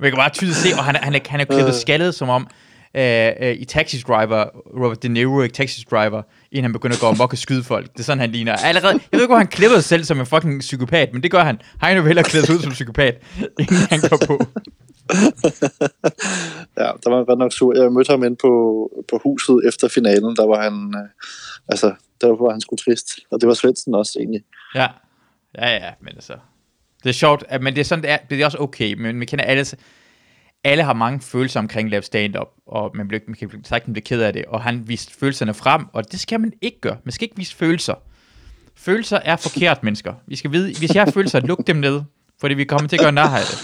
Man 0.00 0.10
kan 0.10 0.16
bare 0.16 0.30
tydeligt 0.30 0.58
se, 0.58 0.68
og 0.78 0.84
han, 0.84 0.96
er- 0.96 1.02
han, 1.02 1.14
er, 1.14 1.18
han 1.28 1.40
er 1.40 1.44
klippet 1.44 1.68
Øh. 1.68 1.80
skaldet, 1.80 2.14
som 2.14 2.28
om 2.28 2.46
øh, 2.96 3.32
øh, 3.40 3.50
i 3.54 3.64
Taxi 3.64 3.98
Driver, 4.08 4.44
Robert 4.82 5.02
De 5.02 5.08
Niro 5.08 5.42
i 5.42 5.48
Taxi 5.48 5.84
Driver, 5.90 6.22
inden 6.52 6.64
han 6.64 6.72
begynder 6.72 6.96
at 6.96 7.00
gå 7.00 7.06
amok 7.06 7.32
og 7.32 7.38
skyde 7.38 7.64
folk. 7.64 7.92
Det 7.92 7.98
er 8.00 8.02
sådan, 8.04 8.20
han 8.20 8.30
ligner. 8.30 8.52
Allerede, 8.56 8.92
jeg 8.92 9.00
ved 9.12 9.20
ikke, 9.20 9.26
hvor 9.30 9.36
han 9.38 9.46
klipper 9.46 9.76
sig 9.76 9.84
selv 9.84 10.04
som 10.04 10.20
en 10.20 10.26
fucking 10.26 10.60
psykopat, 10.60 11.12
men 11.12 11.22
det 11.22 11.30
gør 11.30 11.44
han. 11.44 11.58
Han 11.80 11.96
vil 11.96 12.06
hellere 12.06 12.24
klæde 12.24 12.46
sig 12.46 12.54
ud 12.54 12.60
som 12.60 12.72
psykopat, 12.72 13.22
inden 13.60 13.76
han 13.90 14.00
går 14.10 14.18
på. 14.26 14.38
Ja, 16.78 16.90
der 17.04 17.10
var 17.10 17.16
han 17.16 17.24
godt 17.26 17.38
nok 17.38 17.52
sur. 17.52 17.82
Jeg 17.82 17.92
mødte 17.92 18.10
ham 18.10 18.24
inde 18.24 18.36
på, 18.36 18.50
på 19.10 19.20
huset 19.24 19.60
efter 19.68 19.88
finalen. 19.88 20.36
Der 20.36 20.46
var 20.46 20.62
han, 20.62 20.94
øh, 20.96 21.08
altså, 21.68 21.94
der 22.20 22.28
var 22.28 22.50
han 22.50 22.60
sgu 22.60 22.76
trist. 22.76 23.08
Og 23.32 23.40
det 23.40 23.46
var 23.48 23.54
Svendsen 23.54 23.94
også 23.94 24.18
egentlig. 24.18 24.42
Ja, 24.74 24.86
ja, 25.58 25.68
ja, 25.74 25.90
men 26.00 26.08
altså... 26.14 26.32
Det 27.04 27.08
er 27.10 27.14
sjovt, 27.14 27.44
at- 27.48 27.62
men 27.62 27.74
det 27.74 27.80
er 27.80 27.84
sådan, 27.84 28.02
det 28.02 28.10
er, 28.10 28.16
det 28.30 28.40
er 28.40 28.44
også 28.44 28.58
okay, 28.58 28.94
men 28.94 29.20
vi 29.20 29.24
kender 29.24 29.44
alle, 29.44 29.66
alle 30.64 30.84
har 30.84 30.92
mange 30.92 31.20
følelser 31.20 31.60
omkring 31.60 31.90
lave 31.90 32.02
stand-up, 32.02 32.48
og 32.66 32.90
man, 32.94 33.08
bliver, 33.08 33.20
man 33.26 33.36
kan 33.36 33.64
sagt, 33.64 33.88
man 33.88 33.92
bliver 33.92 34.04
ked 34.04 34.20
af 34.22 34.32
det, 34.32 34.44
og 34.44 34.62
han 34.62 34.88
viste 34.88 35.12
følelserne 35.18 35.54
frem, 35.54 35.84
og 35.92 36.12
det 36.12 36.20
skal 36.20 36.40
man 36.40 36.52
ikke 36.62 36.80
gøre. 36.80 36.96
Man 37.04 37.12
skal 37.12 37.24
ikke 37.24 37.36
vise 37.36 37.56
følelser. 37.56 37.94
Følelser 38.76 39.16
er 39.24 39.36
forkert, 39.36 39.82
mennesker. 39.82 40.14
Vi 40.26 40.36
skal 40.36 40.52
vide, 40.52 40.78
hvis 40.78 40.94
jeg 40.94 41.02
har 41.04 41.10
følelser, 41.10 41.40
luk 41.40 41.66
dem 41.66 41.76
ned, 41.76 42.02
fordi 42.40 42.54
vi 42.54 42.64
kommer 42.64 42.88
til 42.88 42.96
at 42.96 43.00
gøre 43.02 43.12
nær 43.12 43.22
af 43.22 43.42
det. 43.50 43.58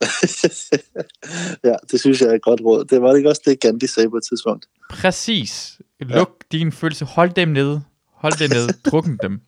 ja, 1.64 1.74
det 1.90 2.00
synes 2.00 2.20
jeg 2.20 2.28
er 2.28 2.34
et 2.34 2.42
godt 2.42 2.60
råd. 2.60 2.84
Det 2.84 3.02
var 3.02 3.08
det 3.10 3.16
ikke 3.16 3.28
også 3.28 3.42
det, 3.44 3.60
Gandhi 3.60 3.86
sagde 3.86 4.10
på 4.10 4.16
et 4.16 4.22
tidspunkt. 4.28 4.66
Præcis. 4.90 5.78
Luk 6.00 6.30
ja. 6.52 6.58
dine 6.58 6.72
følelser. 6.72 7.06
Hold 7.06 7.30
dem 7.30 7.48
nede. 7.48 7.82
Hold 8.14 8.38
dem 8.38 8.50
nede. 8.50 8.72
Drukken 8.90 9.18
dem. 9.22 9.40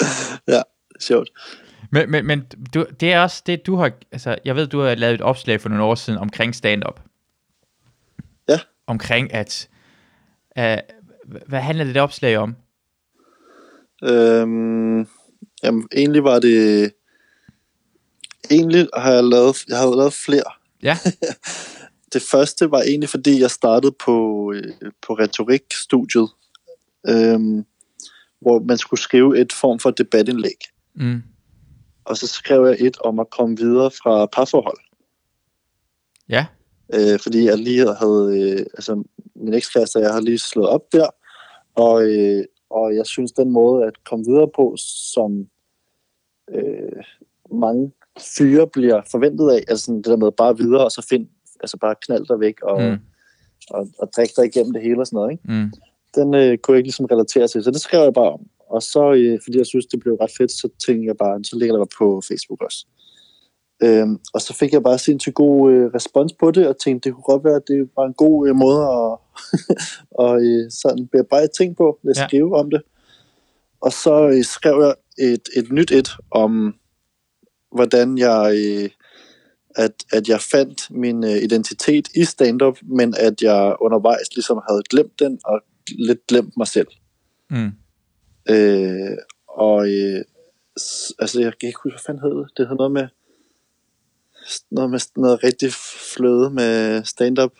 Ja, 0.48 0.62
sjovt. 1.00 1.28
Men, 1.90 2.10
men, 2.10 2.26
men 2.26 2.46
du, 2.74 2.86
det 3.00 3.12
er 3.12 3.20
også 3.20 3.42
det, 3.46 3.66
du 3.66 3.76
har... 3.76 3.92
Altså, 4.12 4.38
jeg 4.44 4.56
ved, 4.56 4.66
du 4.66 4.80
har 4.80 4.94
lavet 4.94 5.14
et 5.14 5.20
opslag 5.20 5.60
for 5.60 5.68
nogle 5.68 5.84
år 5.84 5.94
siden 5.94 6.18
omkring 6.18 6.54
stand-up. 6.54 7.00
Ja. 8.48 8.60
Omkring 8.86 9.34
at... 9.34 9.68
Uh, 10.58 10.76
hvad 11.46 11.60
handler 11.60 11.84
det 11.84 11.96
opslag 11.96 12.36
om? 12.36 12.56
Øhm, 14.02 15.08
jamen, 15.62 15.88
egentlig 15.96 16.24
var 16.24 16.38
det... 16.38 16.92
Egentlig 18.50 18.88
har 18.96 19.12
jeg 19.12 19.24
lavet, 19.24 19.56
jeg 19.68 19.78
har 19.78 19.96
lavet 19.96 20.12
flere. 20.12 20.52
Ja, 20.82 20.98
Det 22.12 22.22
første 22.22 22.70
var 22.70 22.82
egentlig, 22.82 23.08
fordi 23.08 23.40
jeg 23.40 23.50
startede 23.50 23.94
på, 24.04 24.52
øh, 24.56 24.92
på 25.06 25.12
retorikstudiet, 25.14 26.28
øhm, 27.08 27.64
hvor 28.40 28.58
man 28.68 28.78
skulle 28.78 29.00
skrive 29.00 29.40
et 29.40 29.52
form 29.52 29.78
for 29.78 29.90
debatindlæg. 29.90 30.60
mm, 30.94 31.22
Og 32.06 32.16
så 32.16 32.26
skrev 32.26 32.66
jeg 32.66 32.76
et 32.80 32.98
om 33.00 33.18
at 33.18 33.30
komme 33.30 33.56
videre 33.56 33.90
fra 33.90 34.26
parforhold. 34.26 34.78
ja, 36.28 36.46
Øh, 36.94 37.18
fordi 37.22 37.44
jeg 37.44 37.58
lige 37.58 37.94
havde, 37.94 38.40
øh, 38.40 38.58
altså 38.58 39.02
min 39.34 39.54
ekskæreste 39.54 39.96
og 39.96 40.02
jeg 40.02 40.12
har 40.12 40.20
lige 40.20 40.38
slået 40.38 40.68
op 40.68 40.92
der, 40.92 41.08
og, 41.74 42.02
øh, 42.10 42.44
og 42.70 42.94
jeg 42.94 43.06
synes 43.06 43.32
den 43.32 43.50
måde 43.50 43.84
at 43.86 44.04
komme 44.04 44.24
videre 44.28 44.48
på, 44.56 44.74
som 45.12 45.46
øh, 46.54 47.02
mange 47.52 47.92
fyre 48.38 48.66
bliver 48.68 49.02
forventet 49.10 49.50
af, 49.50 49.64
altså 49.68 49.84
sådan 49.84 49.96
det 49.96 50.04
der 50.04 50.16
med 50.16 50.32
bare 50.32 50.56
videre, 50.56 50.84
og 50.84 50.90
så 50.92 51.06
find, 51.08 51.28
altså 51.60 51.76
bare 51.78 51.94
knald 52.06 52.26
dig 52.26 52.40
væk, 52.40 52.62
og, 52.62 52.82
Mm. 52.82 52.88
mm. 52.88 52.98
og, 53.70 53.88
og 53.98 54.08
drik 54.16 54.30
dig 54.36 54.44
igennem 54.44 54.72
det 54.72 54.82
hele 54.82 55.00
og 55.00 55.06
sådan 55.06 55.16
noget, 55.16 55.32
ikke? 55.32 55.44
mm, 55.52 55.72
den 56.14 56.34
øh, 56.34 56.58
kunne 56.58 56.72
jeg 56.74 56.78
ikke 56.78 56.88
ligesom 56.88 57.06
relatere 57.06 57.48
til, 57.48 57.62
så 57.62 57.70
det 57.70 57.80
skrev 57.80 58.02
jeg 58.02 58.14
bare 58.14 58.32
om. 58.32 58.46
Og 58.70 58.82
så, 58.82 59.12
øh, 59.12 59.38
fordi 59.44 59.58
jeg 59.58 59.66
synes, 59.66 59.86
det 59.86 60.00
blev 60.00 60.14
ret 60.14 60.30
fedt, 60.38 60.52
så 60.52 60.68
tænkte 60.86 61.06
jeg 61.06 61.16
bare, 61.16 61.44
så 61.44 61.56
ligger 61.56 61.74
det 61.74 61.80
bare 61.80 61.98
på 61.98 62.20
Facebook 62.28 62.62
også. 62.62 62.86
Øhm, 63.82 64.18
og 64.34 64.40
så 64.40 64.54
fik 64.54 64.72
jeg 64.72 64.82
bare 64.82 64.98
sindssygt 64.98 65.34
god 65.34 65.72
øh, 65.72 65.90
respons 65.94 66.32
på 66.32 66.50
det, 66.50 66.68
og 66.68 66.78
tænkte, 66.78 67.08
det 67.08 67.14
kunne 67.14 67.32
godt 67.32 67.44
være, 67.44 67.56
at 67.56 67.68
det 67.68 67.88
var 67.96 68.06
en 68.06 68.14
god 68.14 68.48
øh, 68.48 68.56
måde 68.56 68.80
at 68.82 69.18
og, 70.24 70.44
øh, 70.44 70.70
sådan 70.70 71.06
bearbejde 71.06 71.48
ting 71.58 71.76
på, 71.76 71.98
at 72.10 72.16
Ja. 72.16 72.26
skrive 72.26 72.56
om 72.56 72.70
det. 72.70 72.82
Og 73.80 73.92
så 73.92 74.28
øh, 74.28 74.44
skrev 74.44 74.76
jeg 74.82 74.94
et, 75.32 75.48
et 75.56 75.72
nyt 75.72 75.90
et 75.90 76.08
om, 76.30 76.74
hvordan 77.74 78.18
jeg, 78.18 78.52
øh, 78.56 78.90
at, 79.76 79.92
at 80.12 80.28
jeg 80.28 80.40
fandt 80.40 80.90
min 80.90 81.24
øh, 81.24 81.30
identitet 81.30 82.08
i 82.14 82.24
stand-up, 82.24 82.78
men 82.82 83.14
at 83.18 83.42
jeg 83.42 83.76
undervejs 83.80 84.34
ligesom 84.34 84.60
havde 84.68 84.82
glemt 84.90 85.18
den, 85.18 85.38
og 85.44 85.60
lidt 85.98 86.26
glemt 86.26 86.56
mig 86.56 86.66
selv. 86.66 86.88
mm. 87.50 87.72
Øh, 88.50 89.16
og 89.48 89.88
øh, 89.88 90.24
altså, 91.18 91.40
jeg 91.40 91.52
kan 91.60 91.66
ikke 91.66 91.80
huske, 91.82 91.94
hvad 91.94 92.02
fanden 92.06 92.22
hed 92.22 92.38
det? 92.38 92.50
Det 92.56 92.68
hed 92.68 92.76
noget 92.76 92.92
med 92.92 93.08
noget 94.70 94.90
med 94.90 95.00
noget 95.16 95.44
rigtig 95.44 95.72
fløde 96.16 96.50
med 96.50 97.04
stand-up 97.04 97.52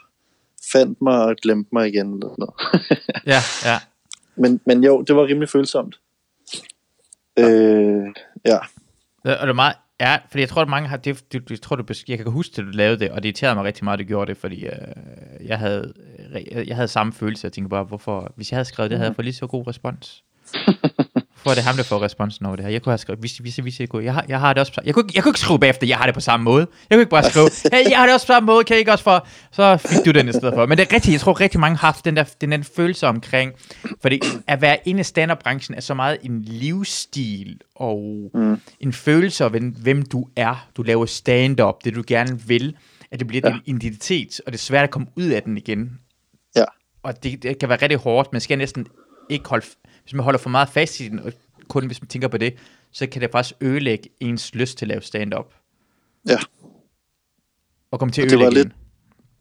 fandt 0.73 1.03
mig 1.03 1.25
og 1.25 1.37
glemte 1.37 1.69
mig 1.73 1.89
igen. 1.89 2.13
Eller 2.13 2.35
noget. 2.39 2.55
Ja, 3.27 3.41
ja. 3.65 3.79
men, 4.37 4.61
men 4.67 4.85
jo, 4.85 5.03
det 5.03 5.17
var 5.17 5.27
rimelig 5.27 5.49
følsomt. 5.49 6.01
Øh, 7.39 8.07
ja. 8.45 8.59
Og 9.25 9.41
det 9.41 9.49
er 9.49 9.53
meget, 9.53 9.77
ja, 10.01 10.19
fordi 10.31 10.41
jeg 10.41 10.49
tror, 10.49 10.63
at 10.63 10.69
mange 10.69 10.89
har, 10.89 10.97
det, 10.97 11.33
du, 11.33 11.41
jeg 11.51 11.61
tror, 11.61 11.77
du, 11.77 11.95
jeg 12.09 12.19
kan 12.19 12.27
huske, 12.27 12.53
at 12.53 12.67
du 12.67 12.71
lavede 12.71 12.99
det, 12.99 13.11
og 13.11 13.23
det 13.23 13.29
irriterede 13.29 13.55
mig 13.55 13.65
rigtig 13.65 13.85
meget, 13.85 13.99
at 13.99 14.05
du 14.05 14.09
gjorde 14.09 14.29
det, 14.29 14.37
fordi 14.37 14.67
øh, 14.67 14.73
jeg, 15.47 15.59
havde, 15.59 15.93
jeg, 16.33 16.69
jeg 16.69 16.77
havde 16.77 16.89
samme 16.89 17.13
følelse, 17.13 17.45
jeg 17.45 17.53
tænkte 17.53 17.71
bare, 17.71 17.85
hvorfor, 17.85 18.33
hvis 18.37 18.51
jeg 18.51 18.57
havde 18.57 18.69
skrevet 18.69 18.91
det, 18.91 18.99
havde 18.99 19.09
jeg 19.09 19.17
fået 19.17 19.25
lige 19.25 19.35
så 19.35 19.47
god 19.47 19.67
respons. 19.67 20.25
Er 21.51 21.55
det 21.55 21.65
ham, 21.65 21.77
der 21.77 21.83
får 21.83 22.03
responsen 22.03 22.47
over 22.47 22.57
det 22.57 22.65
her? 22.65 22.73
Jeg 22.73 22.83
kunne 22.83 22.91
have 22.91 22.99
skrevet, 22.99 23.21
hvis, 23.21 23.39
hvis, 23.39 23.57
hvis 23.57 23.81
jeg 23.81 23.89
kunne, 23.89 24.05
jeg 24.05 24.15
har, 24.15 24.25
jeg 24.29 24.41
har 24.41 24.53
det 24.53 24.61
også, 24.61 24.81
jeg 24.85 24.95
kunne, 24.95 25.05
jeg 25.15 25.23
kunne 25.23 25.31
ikke 25.31 25.41
skrive 25.41 25.59
bagefter, 25.59 25.87
jeg 25.87 25.97
har 25.99 26.07
det 26.07 26.15
på 26.15 26.21
samme 26.21 26.45
måde. 26.45 26.67
Jeg 26.91 26.97
kunne 26.97 27.03
ikke 27.03 27.11
bare 27.11 27.23
skrive, 27.23 27.51
hey, 27.73 27.91
jeg 27.91 27.99
har 27.99 28.07
det 28.07 28.15
også 28.15 28.27
på 28.27 28.33
samme 28.33 28.47
måde, 28.47 28.65
kan 28.65 28.75
jeg 28.75 28.79
ikke 28.79 28.93
også 28.93 29.05
for, 29.05 29.27
så 29.53 29.77
fik 29.77 30.05
du 30.05 30.11
den 30.11 30.29
i 30.29 30.33
stedet 30.33 30.55
for. 30.55 30.67
Men 30.67 30.79
det 30.79 30.89
er 30.91 30.95
rigtigt, 30.95 31.13
jeg 31.13 31.21
tror 31.21 31.41
rigtig 31.41 31.61
mange 31.61 31.77
har 31.77 31.87
haft 31.87 32.05
den 32.05 32.17
der, 32.17 32.25
den 32.41 32.53
der 32.53 32.63
følelse 32.77 33.07
omkring, 33.07 33.53
fordi 34.03 34.21
at 34.47 34.61
være 34.61 34.79
inde 34.85 35.01
i 35.01 35.03
stand-up-branchen 35.03 35.77
er 35.77 35.81
så 35.81 35.95
meget 35.95 36.19
en 36.23 36.43
livsstil, 36.43 37.61
og 37.77 38.31
mm. 38.35 38.61
en 38.81 38.93
følelse 38.93 39.45
af, 39.45 39.51
hvem, 39.51 40.03
du 40.03 40.29
er. 40.37 40.69
Du 40.77 40.83
laver 40.83 41.07
stand-up, 41.07 41.75
det 41.85 41.95
du 41.95 42.03
gerne 42.07 42.41
vil, 42.47 42.77
at 43.11 43.19
det 43.19 43.27
bliver. 43.29 43.43
Ja. 43.49 43.59
din 43.67 43.77
identitet, 43.77 44.41
og 44.47 44.53
det 44.53 44.59
er 44.59 44.63
svært 44.63 44.85
at 44.85 44.91
komme 44.91 45.09
ud 45.17 45.25
af 45.27 45.43
den 45.43 45.57
igen 45.57 45.99
Ja. 46.57 46.65
og 47.03 47.23
det, 47.23 47.43
det 47.43 47.59
kan 47.59 47.69
være 47.69 47.83
rigtig 47.83 47.99
hårdt, 47.99 48.33
man 48.33 48.41
skal 48.41 48.59
næsten 48.59 48.87
ikke 49.31 49.49
holde, 49.49 49.67
hvis 50.07 50.15
man 50.15 50.25
holder 50.25 50.39
for 50.39 50.51
meget 50.51 50.69
fast 50.69 51.01
i 51.01 51.09
den, 51.09 51.19
og 51.19 51.33
kun 51.69 51.87
hvis 51.87 52.01
man 52.03 52.09
tænker 52.09 52.29
på 52.29 52.39
det, 52.39 52.55
så 52.93 53.07
kan 53.07 53.23
det 53.23 53.31
faktisk 53.31 53.55
ødelægge 53.61 54.09
ens 54.21 54.55
lyst 54.55 54.79
til 54.79 54.85
at 54.85 54.89
lave 54.89 55.03
stand-up, 55.03 55.55
Ja. 56.29 56.39
og 57.91 57.99
komme 57.99 58.13
til 58.13 58.23
at 58.23 58.27
Og 58.27 58.31
det 58.31 58.39
var 58.39 58.45
ødelægge 58.47 58.69
lidt- 58.69 58.77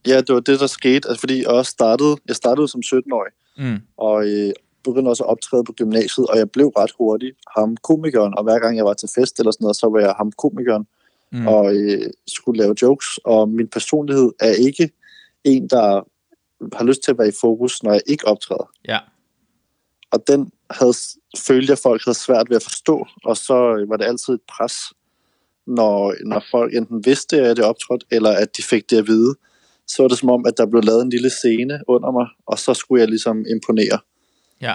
Ja, 0.07 0.17
det 0.21 0.29
var 0.35 0.39
det, 0.39 0.59
der 0.59 0.67
skete. 0.67 1.07
Altså, 1.09 1.19
fordi 1.19 1.37
jeg 1.39 1.47
også 1.47 1.71
startede, 1.71 2.17
jeg 2.27 2.35
startede 2.35 2.67
som 2.67 2.81
17-årig, 2.85 3.31
den. 3.57 3.71
Mm. 3.73 3.79
og 3.97 4.27
øh, 4.27 4.53
begyndte 4.83 5.09
også 5.09 5.23
at 5.23 5.29
optræde 5.29 5.63
på 5.63 5.73
gymnasiet, 5.73 6.27
og 6.27 6.37
jeg 6.37 6.51
blev 6.51 6.67
ret 6.67 6.91
hurtig 6.97 7.33
ham 7.57 7.77
komikeren, 7.77 8.33
og 8.37 8.43
hver 8.43 8.59
gang 8.59 8.77
jeg 8.77 8.85
var 8.85 8.93
til 8.93 9.09
fest 9.15 9.39
eller 9.39 9.51
sådan 9.51 9.63
noget, 9.63 9.75
så 9.75 9.89
var 9.89 9.99
jeg 9.99 10.13
ham 10.17 10.31
komikeren, 10.31 10.87
mm. 11.31 11.47
og 11.47 11.75
øh, 11.75 12.01
skulle 12.27 12.57
lave 12.61 12.75
jokes, 12.81 13.19
og 13.23 13.49
min 13.49 13.67
personlighed 13.67 14.31
er 14.39 14.51
ikke 14.51 14.89
en, 15.43 15.67
der 15.67 15.85
har 16.77 16.83
lyst 16.83 17.01
til 17.03 17.11
at 17.11 17.17
være 17.17 17.27
i 17.27 17.37
fokus, 17.41 17.83
når 17.83 17.91
jeg 17.91 18.01
ikke 18.07 18.27
optræder. 18.27 18.69
Ja, 18.87 18.99
Og 20.11 20.23
den 20.27 20.51
havde, 20.69 20.93
følte 21.47 21.71
jeg, 21.71 21.77
folk 21.77 22.01
havde 22.05 22.17
svært 22.17 22.49
ved 22.49 22.55
at 22.55 22.63
forstå, 22.63 23.05
og 23.25 23.37
så 23.37 23.75
øh, 23.75 23.89
var 23.89 23.97
det 23.97 24.05
altid 24.05 24.33
et 24.33 24.41
pres, 24.57 24.73
når, 25.67 26.13
når 26.25 26.43
folk 26.51 26.75
enten 26.75 27.05
vidste, 27.05 27.41
at 27.41 27.57
jeg 27.57 27.65
optrådte, 27.65 28.05
eller 28.11 28.29
at 28.31 28.57
de 28.57 28.63
fik 28.63 28.89
det 28.89 28.97
at 28.97 29.07
vide. 29.07 29.35
Så 29.87 30.03
var 30.03 30.07
det 30.07 30.17
som 30.17 30.29
om, 30.29 30.45
at 30.45 30.57
der 30.57 30.65
blev 30.65 30.81
lavet 30.83 31.01
en 31.01 31.09
lille 31.09 31.29
scene 31.29 31.79
under 31.87 32.11
mig, 32.11 32.27
og 32.45 32.59
så 32.59 32.73
skulle 32.73 32.99
jeg 33.01 33.09
ligesom 33.09 33.45
imponere. 33.51 33.99
ja, 34.61 34.73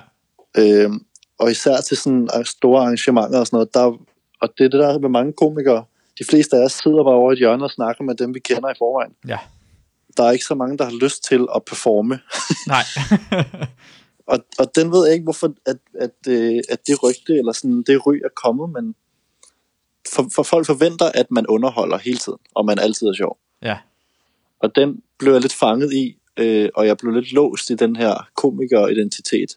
Øhm, 0.59 1.05
og 1.39 1.51
især 1.51 1.77
til 1.81 1.97
sådan 1.97 2.29
øh, 2.39 2.45
store 2.45 2.81
arrangementer 2.83 3.39
og 3.41 3.47
sådan 3.47 3.57
noget, 3.57 3.75
der, 3.75 3.85
og 4.41 4.49
det 4.59 4.65
er 4.65 4.69
det 4.69 4.81
der 4.81 4.99
med 4.99 5.09
mange 5.09 5.33
komikere. 5.33 5.85
De 6.19 6.25
fleste 6.25 6.57
af 6.57 6.65
os 6.65 6.73
sidder 6.73 7.05
bare 7.05 7.15
over 7.15 7.31
i 7.31 7.33
et 7.33 7.39
hjørne 7.39 7.65
og 7.65 7.71
snakker 7.71 8.05
med 8.05 8.15
dem, 8.15 8.35
vi 8.35 8.39
kender 8.41 8.71
i 8.71 8.75
forvejen. 8.79 9.13
ja, 9.29 9.39
Der 10.17 10.25
er 10.25 10.31
ikke 10.31 10.45
så 10.45 10.55
mange, 10.55 10.79
der 10.79 10.85
har 10.85 10.93
lyst 11.03 11.25
til 11.25 11.47
at 11.57 11.65
performe. 11.65 12.19
nej, 12.67 12.83
Og, 14.31 14.39
og 14.59 14.67
den 14.75 14.93
ved 14.93 15.07
jeg 15.07 15.15
ikke, 15.15 15.25
hvorfor 15.25 15.55
at, 15.67 15.77
at, 15.95 16.17
øh, 16.29 16.61
at 16.69 16.87
det 16.87 17.03
rygte, 17.03 17.39
eller 17.39 17.53
sådan, 17.53 17.83
det 17.83 18.07
ry 18.07 18.15
er 18.15 18.35
kommet, 18.43 18.71
men 18.71 18.95
for, 20.15 20.29
for 20.35 20.43
folk 20.43 20.67
forventer, 20.67 21.11
at 21.15 21.31
man 21.31 21.47
underholder 21.47 21.99
hele 21.99 22.19
tiden, 22.19 22.39
og 22.55 22.65
man 22.65 22.79
altid 22.79 23.07
er 23.07 23.13
sjov. 23.13 23.39
ja, 23.63 23.79
Og 24.61 24.77
den 24.77 25.03
blev 25.19 25.33
jeg 25.33 25.41
lidt 25.41 25.53
fanget 25.53 25.93
i, 25.93 26.19
øh, 26.37 26.69
og 26.75 26.87
jeg 26.87 26.97
blev 26.97 27.13
lidt 27.13 27.33
låst 27.33 27.71
i 27.71 27.75
den 27.75 27.97
her 27.97 28.29
komikeridentitet. 28.37 29.51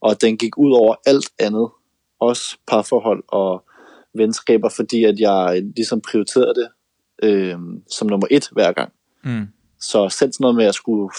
Og 0.00 0.20
den 0.20 0.36
gik 0.36 0.58
ud 0.58 0.72
over 0.72 0.94
alt 1.06 1.30
andet, 1.38 1.68
også 2.20 2.56
parforhold 2.66 3.24
og 3.28 3.64
venskaber, 4.14 4.68
fordi 4.68 5.04
at 5.04 5.20
jeg 5.20 5.62
ligesom 5.76 6.00
prioriterede 6.00 6.54
det 6.54 6.68
øh, 7.22 7.58
som 7.90 8.08
nummer 8.08 8.26
et 8.30 8.48
hver 8.52 8.72
gang. 8.72 8.92
mm. 9.22 9.46
Så 9.80 10.08
selv 10.08 10.32
sådan 10.32 10.44
noget 10.44 10.56
med, 10.56 10.64
at 10.64 10.66
jeg 10.66 10.74
skulle 10.74 11.10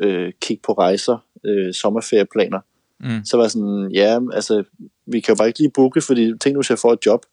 øh, 0.00 0.32
kigge 0.40 0.62
på 0.62 0.72
rejser, 0.72 1.18
øh, 1.44 1.74
sommerferieplaner, 1.74 2.60
Mm. 3.04 3.24
så 3.24 3.36
var 3.36 3.48
sådan, 3.48 3.90
ja, 3.94 4.18
altså, 4.32 4.64
vi 5.06 5.20
kan 5.20 5.34
jo 5.34 5.36
bare 5.38 5.48
ikke 5.48 5.58
lige 5.58 5.70
booke, 5.70 6.00
fordi 6.00 6.38
tænk 6.38 6.54
nu, 6.54 6.60
hvis 6.60 6.70
jeg 6.70 6.78
får 6.78 6.92
et 6.92 7.06
job. 7.06 7.26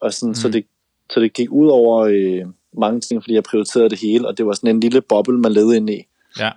Og 0.00 0.14
sådan, 0.14 0.30
mm. 0.30 0.34
så, 0.34 0.48
det, 0.48 0.66
så 1.10 1.20
det 1.20 1.32
gik 1.32 1.48
ud 1.50 1.68
over 1.68 2.00
øh, 2.04 2.46
mange 2.78 3.00
ting, 3.00 3.22
fordi 3.22 3.34
jeg 3.34 3.42
prioriterede 3.42 3.90
det 3.90 3.98
hele, 4.00 4.28
og 4.28 4.38
det 4.38 4.46
var 4.46 4.52
sådan 4.52 4.70
en 4.76 4.80
lille 4.80 5.00
boble, 5.00 5.38
man 5.38 5.52
levede 5.52 5.76
ind 5.76 5.90
i. 5.90 6.06
ja, 6.38 6.50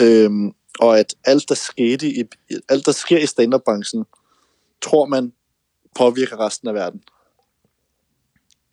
Øhm, 0.00 0.52
og 0.80 0.98
at 0.98 1.14
alt 1.24 1.48
der 1.48 1.54
skete 1.54 2.08
i, 2.08 2.24
alt 2.68 2.86
der 2.86 2.92
sker 2.92 3.18
i 3.18 3.26
stand-up-branchen, 3.26 4.04
tror 4.82 5.06
man 5.06 5.32
påvirker 5.98 6.40
resten 6.46 6.68
af 6.68 6.74
verden. 6.74 7.02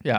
ja, 0.05 0.17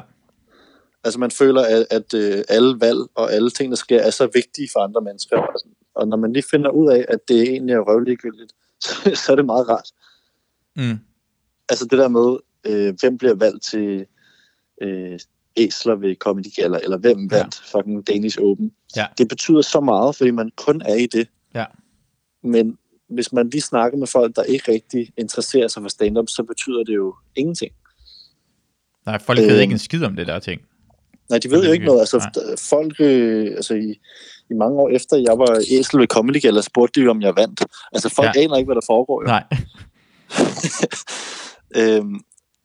Altså 1.05 1.21
man 1.21 1.31
føler, 1.31 1.63
at, 1.63 1.87
at 1.91 2.15
øh, 2.15 2.45
alle 2.49 2.81
valg 2.81 3.01
og 3.15 3.33
alle 3.33 3.51
ting, 3.51 3.71
der 3.71 3.77
sker, 3.77 4.01
er 4.01 4.11
så 4.11 4.27
vigtige 4.35 4.69
for 4.73 4.81
andre 4.81 5.01
mennesker. 5.01 5.37
Og, 5.37 5.55
sådan. 5.59 5.73
Og 5.95 6.09
når 6.09 6.17
man 6.17 6.33
lige 6.33 6.45
finder 6.51 6.71
ud 6.71 6.91
af, 6.93 7.05
at 7.09 7.19
det 7.29 7.43
egentlig 7.43 7.73
er 7.75 7.81
røvligegyldigt, 7.81 8.53
så, 8.85 9.11
så 9.25 9.33
er 9.33 9.37
det 9.37 9.45
meget 9.47 9.69
rart. 9.69 9.89
mm. 10.77 10.99
Altså 11.69 11.85
det 11.85 11.99
der 11.99 12.09
med, 12.09 12.37
øh, 12.67 12.95
hvem 13.01 13.19
bliver 13.19 13.35
valgt 13.35 13.65
til 13.65 14.07
øh, 14.83 15.19
æsler 15.57 15.95
ved 15.95 16.17
Comedy 16.17 16.55
Gala, 16.57 16.79
eller 16.83 16.97
hvem 16.99 17.29
Ja. 17.33 17.37
vandt 17.39 17.55
fucking 17.73 18.07
Danish 18.07 18.39
Open. 18.41 18.73
Ja. 18.97 19.07
Det 19.19 19.29
betyder 19.29 19.61
så 19.63 19.81
meget, 19.81 20.17
fordi 20.17 20.31
man 20.31 20.51
kun 20.57 20.83
er 20.83 20.95
i 20.95 21.07
det. 21.07 21.29
Ja. 21.55 21.65
Men 22.43 22.79
hvis 23.09 23.33
man 23.33 23.51
lige 23.51 23.61
snakker 23.63 23.99
med 23.99 24.07
folk, 24.07 24.37
der 24.37 24.43
ikke 24.43 24.73
rigtig 24.73 25.13
interesserer 25.17 25.69
sig 25.69 25.83
for 25.83 25.89
stand-up, 25.89 26.29
så 26.29 26.43
betyder 26.43 26.85
det 26.85 26.95
jo 26.95 27.15
ingenting. 27.37 27.73
Nej, 29.07 29.19
folk 29.19 29.39
ved 29.39 29.51
Øhm. 29.53 29.61
ikke 29.61 29.73
en 29.73 29.79
skid 29.79 30.05
om 30.05 30.17
det 30.17 30.27
der 30.27 30.39
ting. 30.39 30.61
Nej, 31.31 31.39
de 31.39 31.51
ved 31.51 31.67
jo 31.67 31.73
ikke 31.73 31.85
noget. 31.87 32.01
Altså, 32.01 32.19
nej. 32.19 32.57
folk, 32.71 33.01
øh, 33.01 33.47
altså 33.57 33.75
i, 33.75 34.01
i 34.51 34.55
mange 34.55 34.77
år 34.79 34.89
efter, 34.89 35.17
jeg 35.17 35.39
var 35.39 35.61
æsel 35.71 36.01
ved 36.01 36.07
Comedy 36.07 36.43
Gala, 36.43 36.61
spurgte 36.61 37.01
de, 37.03 37.09
om 37.09 37.23
jeg 37.23 37.37
vandt. 37.37 37.65
Altså, 37.93 38.09
folk 38.09 38.31
Ja. 38.37 38.41
aner 38.43 38.57
ikke, 38.57 38.67
hvad 38.67 38.75
der 38.75 38.87
foregår. 38.87 39.23
Jo. 39.23 39.27
Nej, 39.27 39.45
øhm, 41.81 42.21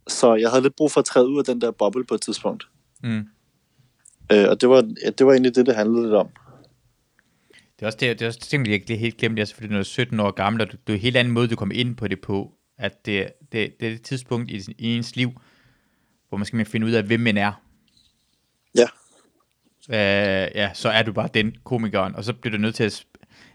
så 0.07 0.35
jeg 0.35 0.49
havde 0.49 0.61
lidt 0.63 0.75
brug 0.75 0.91
for 0.91 0.99
at 0.99 1.05
træde 1.05 1.27
ud 1.29 1.37
af 1.39 1.45
den 1.45 1.61
der 1.61 1.71
boble 1.71 2.05
på 2.05 2.13
et 2.13 2.21
tidspunkt. 2.21 2.67
mm. 3.03 3.23
Øh, 4.31 4.49
og 4.49 4.61
det 4.61 4.69
var, 4.69 4.93
ja, 5.05 5.09
det 5.09 5.25
var 5.25 5.31
egentlig 5.31 5.55
det, 5.55 5.65
det 5.65 5.75
handlede 5.75 6.03
lidt 6.03 6.13
om. 6.13 6.27
Det 7.49 7.81
er 7.81 7.85
også 7.85 7.97
det, 8.01 8.19
det 8.19 8.25
er 8.25 8.27
også 8.27 8.63
jeg 8.65 8.67
ikke 8.67 8.97
helt 8.97 9.17
glemt, 9.17 9.37
det 9.37 9.41
er 9.41 9.45
selvfølgelig, 9.45 9.79
er 9.79 9.83
17 9.83 10.19
år 10.19 10.31
gammel, 10.31 10.61
og 10.61 10.71
du, 10.71 10.77
du 10.87 10.91
er 10.91 10.95
en 10.95 11.01
helt 11.01 11.17
anden 11.17 11.33
måde, 11.33 11.47
du 11.47 11.55
kommer 11.55 11.75
ind 11.75 11.95
på 11.95 12.07
det 12.07 12.21
på, 12.21 12.51
at 12.77 13.05
det, 13.05 13.27
det, 13.51 13.73
det 13.79 13.87
er 13.87 13.93
et 13.93 14.01
tidspunkt 14.01 14.51
i, 14.51 14.61
i 14.77 14.97
ens 14.97 15.15
liv, 15.15 15.31
hvor 16.29 16.37
man 16.37 16.45
skal 16.45 16.65
finde 16.65 16.87
ud 16.87 16.91
af, 16.91 17.03
hvem 17.03 17.19
man 17.19 17.37
er. 17.37 17.61
Ja. 18.75 18.87
Øh, 19.89 19.95
ja, 20.55 20.69
så 20.73 20.89
er 20.89 21.03
du 21.03 21.11
bare 21.13 21.29
den 21.33 21.53
komikeren, 21.63 22.15
og 22.15 22.23
så 22.23 22.33
bliver 22.33 22.55
du 22.57 22.61
nødt 22.61 22.75
til 22.75 22.83
at 22.83 23.03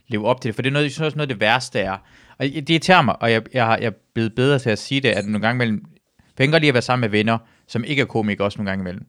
leve 0.09 0.27
op 0.27 0.41
til 0.41 0.49
det, 0.49 0.55
for 0.55 0.63
det 0.63 0.69
er 0.69 0.73
noget, 0.73 0.85
jeg 0.85 0.93
synes 0.93 1.05
også 1.07 1.17
noget 1.17 1.31
af 1.31 1.35
det 1.35 1.41
værste 1.41 1.81
er. 1.81 1.93
Og 2.39 2.45
det 2.45 2.71
irriterer 2.71 3.03
mig, 3.03 3.23
og 3.23 3.33
jeg, 3.33 3.43
jeg, 3.55 3.65
har, 3.67 3.77
jeg 3.77 3.87
er 3.87 3.91
blevet 4.15 4.35
bedre 4.35 4.59
til 4.59 4.71
at 4.71 4.79
sige 4.79 5.01
det, 5.01 5.09
at 5.09 5.25
nogle 5.25 5.41
gange 5.47 5.57
imellem, 5.65 5.85
for 6.19 6.25
jeg 6.39 6.47
kan 6.47 6.51
godt 6.51 6.61
lide 6.63 6.69
at 6.69 6.75
være 6.75 6.83
sammen 6.83 7.01
med 7.01 7.09
venner, 7.09 7.39
som 7.69 7.85
ikke 7.85 8.03
er 8.03 8.07
komikere 8.07 8.47
også 8.47 8.59
nogle 8.59 8.71
gange 8.71 8.83
imellem. 8.83 9.07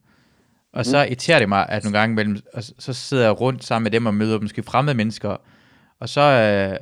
Og 0.73 0.85
så 0.85 0.97
irriterer 1.03 1.39
det 1.39 1.49
mig, 1.49 1.65
at 1.69 1.83
nogle 1.83 1.99
gange 1.99 2.13
imellem, 2.13 2.37
og 2.53 2.63
så- 2.79 2.93
sidder 2.93 3.23
jeg 3.23 3.41
rundt 3.41 3.63
sammen 3.65 3.83
med 3.83 3.91
dem 3.91 4.05
og 4.05 4.13
møder 4.13 4.39
måske 4.39 4.63
fremmede 4.63 4.97
mennesker, 4.97 5.37
og 5.99 6.09
så, 6.09 6.21
øh, 6.21 6.77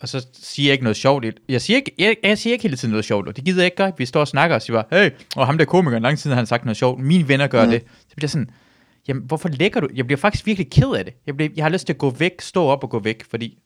og 0.00 0.08
så 0.08 0.26
siger 0.42 0.66
jeg 0.68 0.72
ikke 0.72 0.84
noget 0.84 0.96
sjovt. 0.96 1.24
Jeg 1.48 1.60
siger 1.60 1.76
ikke, 1.76 1.92
jeg, 1.98 2.16
jeg 2.22 2.38
siger 2.38 2.52
ikke 2.54 2.62
hele 2.62 2.76
tiden 2.76 2.90
noget 2.92 3.04
sjovt, 3.04 3.28
og 3.28 3.36
det 3.36 3.44
gider 3.44 3.58
jeg 3.60 3.64
ikke 3.66 3.76
gøre. 3.76 3.92
Vi 3.98 4.06
står 4.06 4.20
og 4.20 4.28
snakker 4.28 4.56
og 4.56 4.62
siger 4.62 4.82
bare, 4.82 5.02
hey, 5.04 5.10
og 5.36 5.46
ham 5.46 5.58
der 5.58 5.64
komikeren, 5.64 6.02
lang 6.02 6.18
tid 6.18 6.30
har 6.30 6.36
han 6.36 6.46
sagt 6.46 6.64
noget 6.64 6.76
sjovt. 6.76 7.00
Mine 7.00 7.28
venner 7.28 7.46
gør 7.46 7.64
mm. 7.64 7.70
Det. 7.70 7.80
Så 8.08 8.14
bliver 8.16 8.24
jeg 8.26 8.30
sådan, 8.30 8.50
jamen, 9.08 9.22
hvorfor 9.22 9.48
lægger 9.48 9.80
du? 9.80 9.88
Jeg 9.94 10.06
bliver 10.06 10.18
faktisk 10.18 10.46
virkelig 10.46 10.70
ked 10.70 10.90
af 10.92 11.04
det. 11.04 11.14
Jeg, 11.26 11.36
bliver, 11.36 11.50
jeg 11.56 11.64
har 11.64 11.70
lyst 11.70 11.86
til 11.86 11.92
at 11.92 11.98
gå 11.98 12.10
væk, 12.10 12.40
stå 12.40 12.64
op 12.64 12.84
og 12.84 12.90
gå 12.90 12.98
væk, 12.98 13.24
fordi 13.30 13.58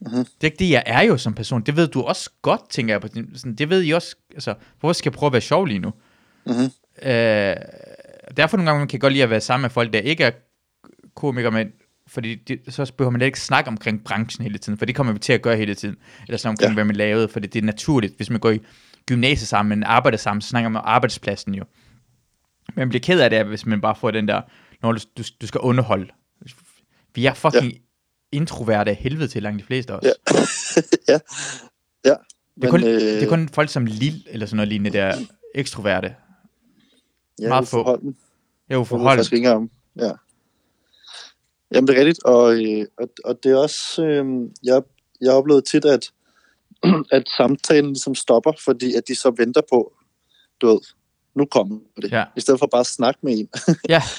Mhm. 0.00 0.10
det 0.16 0.24
er 0.40 0.44
ikke 0.44 0.56
det, 0.58 0.70
jeg 0.70 0.82
er 0.86 1.02
jo 1.02 1.16
som 1.16 1.34
person. 1.34 1.62
Det 1.62 1.76
ved 1.76 1.88
du 1.88 2.02
også 2.02 2.30
godt, 2.42 2.70
tænker 2.70 2.94
jeg 2.94 3.00
på. 3.00 3.08
Sådan, 3.34 3.54
det 3.54 3.70
ved 3.70 3.84
I 3.84 3.90
også. 3.90 4.16
Altså, 4.34 4.54
hvorfor 4.80 4.92
skal 4.92 5.10
jeg 5.10 5.14
prøve 5.18 5.28
at 5.28 5.32
være 5.32 5.40
sjov 5.42 5.64
lige 5.64 5.78
nu? 5.78 5.92
Mhm. 6.46 6.54
Øh, 7.02 7.54
derfor 8.36 8.56
nogle 8.56 8.70
gange 8.70 8.86
kan 8.86 8.96
jeg 8.96 9.00
godt 9.00 9.12
lide 9.12 9.22
at 9.22 9.30
være 9.30 9.40
sammen 9.40 9.62
med 9.62 9.70
folk, 9.70 9.92
der 9.92 9.98
ikke 9.98 10.24
er 10.24 10.30
komikere, 11.14 11.50
men 11.52 11.68
fordi 12.06 12.34
det, 12.34 12.60
så 12.68 12.92
behøver 12.96 13.10
man 13.10 13.22
ikke 13.22 13.40
snakke 13.40 13.68
omkring 13.68 14.04
branchen 14.04 14.42
hele 14.42 14.58
tiden, 14.58 14.78
for 14.78 14.84
det 14.86 14.94
kommer 14.94 15.12
vi 15.12 15.18
til 15.18 15.32
at 15.32 15.42
gøre 15.42 15.56
hele 15.56 15.74
tiden. 15.74 15.96
Eller 16.26 16.38
sådan 16.38 16.50
omkring, 16.50 16.70
ja. 16.70 16.74
Hvad 16.74 16.84
man 16.84 16.96
lavede, 16.96 17.28
for 17.28 17.40
det, 17.40 17.52
det 17.54 17.60
er 17.60 17.64
naturligt. 17.66 18.16
Hvis 18.16 18.30
man 18.30 18.40
går 18.40 18.50
i 18.50 18.60
gymnasiet 19.06 19.48
sammen, 19.48 19.78
men 19.78 19.82
arbejder 19.84 20.18
sammen, 20.18 20.40
så 20.42 20.48
snakker 20.48 20.68
man 20.68 20.80
om 20.82 20.84
arbejdspladsen 20.88 21.54
jo. 21.54 21.64
Men 22.68 22.80
man 22.80 22.88
bliver 22.88 23.00
ked 23.00 23.20
af 23.20 23.30
det, 23.30 23.44
hvis 23.46 23.66
man 23.66 23.80
bare 23.80 23.94
får 23.96 24.10
den 24.10 24.28
der, 24.28 24.40
når 24.82 24.92
du, 24.92 25.00
du, 25.18 25.22
du 25.40 25.46
skal 25.46 25.60
underholde. 25.60 26.08
Vi 27.14 27.26
er 27.26 27.34
fucking 27.34 27.72
ja. 27.72 27.78
introverte 28.32 28.90
af 28.90 28.96
helvede 28.96 29.28
til 29.28 29.42
langt 29.42 29.60
de 29.60 29.66
fleste 29.66 29.94
også. 29.94 30.14
Ja. 30.28 30.40
ja. 31.12 31.18
Ja. 32.04 32.14
Det 32.54 32.64
er, 32.64 32.70
kun, 32.70 32.84
øh, 32.84 33.00
det 33.00 33.22
er 33.22 33.28
kun 33.28 33.48
folk 33.48 33.70
som 33.70 33.86
Lil, 33.86 34.26
eller 34.30 34.46
sådan 34.46 34.56
noget 34.56 34.68
lignende, 34.68 34.98
der 34.98 35.04
er 35.04 35.18
ekstroverte. 35.54 36.14
ja, 37.40 37.48
meget 37.48 37.68
få. 37.68 38.00
Jeg 38.68 38.74
er 38.74 38.78
jo 38.78 38.84
Jeg 39.40 39.54
om. 39.54 39.70
Ja. 39.96 40.12
Jamen, 41.74 41.88
det 41.88 41.94
er 41.94 42.00
rigtigt, 42.00 42.24
og, 42.24 42.64
øh, 42.64 42.86
og, 42.98 43.08
og 43.24 43.42
det 43.42 43.52
er 43.52 43.56
også, 43.56 44.04
øh, 44.04 44.50
jeg, 44.64 44.82
jeg 45.20 45.30
har 45.30 45.38
oplevet 45.38 45.64
tit, 45.64 45.84
at, 45.84 46.10
at 47.16 47.28
samtalen 47.36 47.90
ligesom 47.90 48.14
stopper, 48.14 48.52
fordi 48.64 48.94
at 48.94 49.08
de 49.08 49.14
så 49.14 49.30
venter 49.36 49.62
på, 49.70 49.92
du 50.60 50.66
ved, 50.66 50.80
nu 51.38 51.44
kommer 51.44 51.78
det, 52.02 52.12
Ja. 52.12 52.24
i 52.36 52.40
stedet 52.40 52.60
for 52.60 52.66
bare 52.66 52.80
at 52.80 52.86
snakke 52.86 53.20
med 53.22 53.32
en. 53.38 53.48
Ja, 53.88 54.02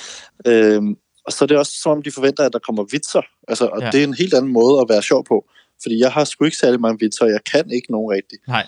Øhm, 0.47 0.95
og 1.25 1.31
så 1.33 1.45
er 1.45 1.47
det 1.47 1.57
også 1.57 1.71
som 1.81 1.91
om, 1.91 2.01
de 2.03 2.11
forventer, 2.11 2.43
at 2.45 2.53
der 2.53 2.59
kommer 2.59 2.83
vitser. 2.91 3.21
Altså, 3.47 3.65
og 3.67 3.81
Ja. 3.81 3.89
det 3.91 3.99
er 3.99 4.03
en 4.03 4.13
helt 4.13 4.33
anden 4.33 4.51
måde 4.51 4.81
at 4.81 4.85
være 4.89 5.01
sjov 5.01 5.25
på. 5.25 5.45
Fordi 5.81 5.99
jeg 5.99 6.11
har 6.11 6.23
sgu 6.23 6.45
ikke 6.45 6.57
særlig 6.57 6.79
mange 6.81 6.99
vitser, 6.99 7.25
og 7.25 7.31
jeg 7.31 7.43
kan 7.51 7.71
ikke 7.71 7.91
nogen 7.91 8.11
rigtigt. 8.11 8.47
nej. 8.47 8.65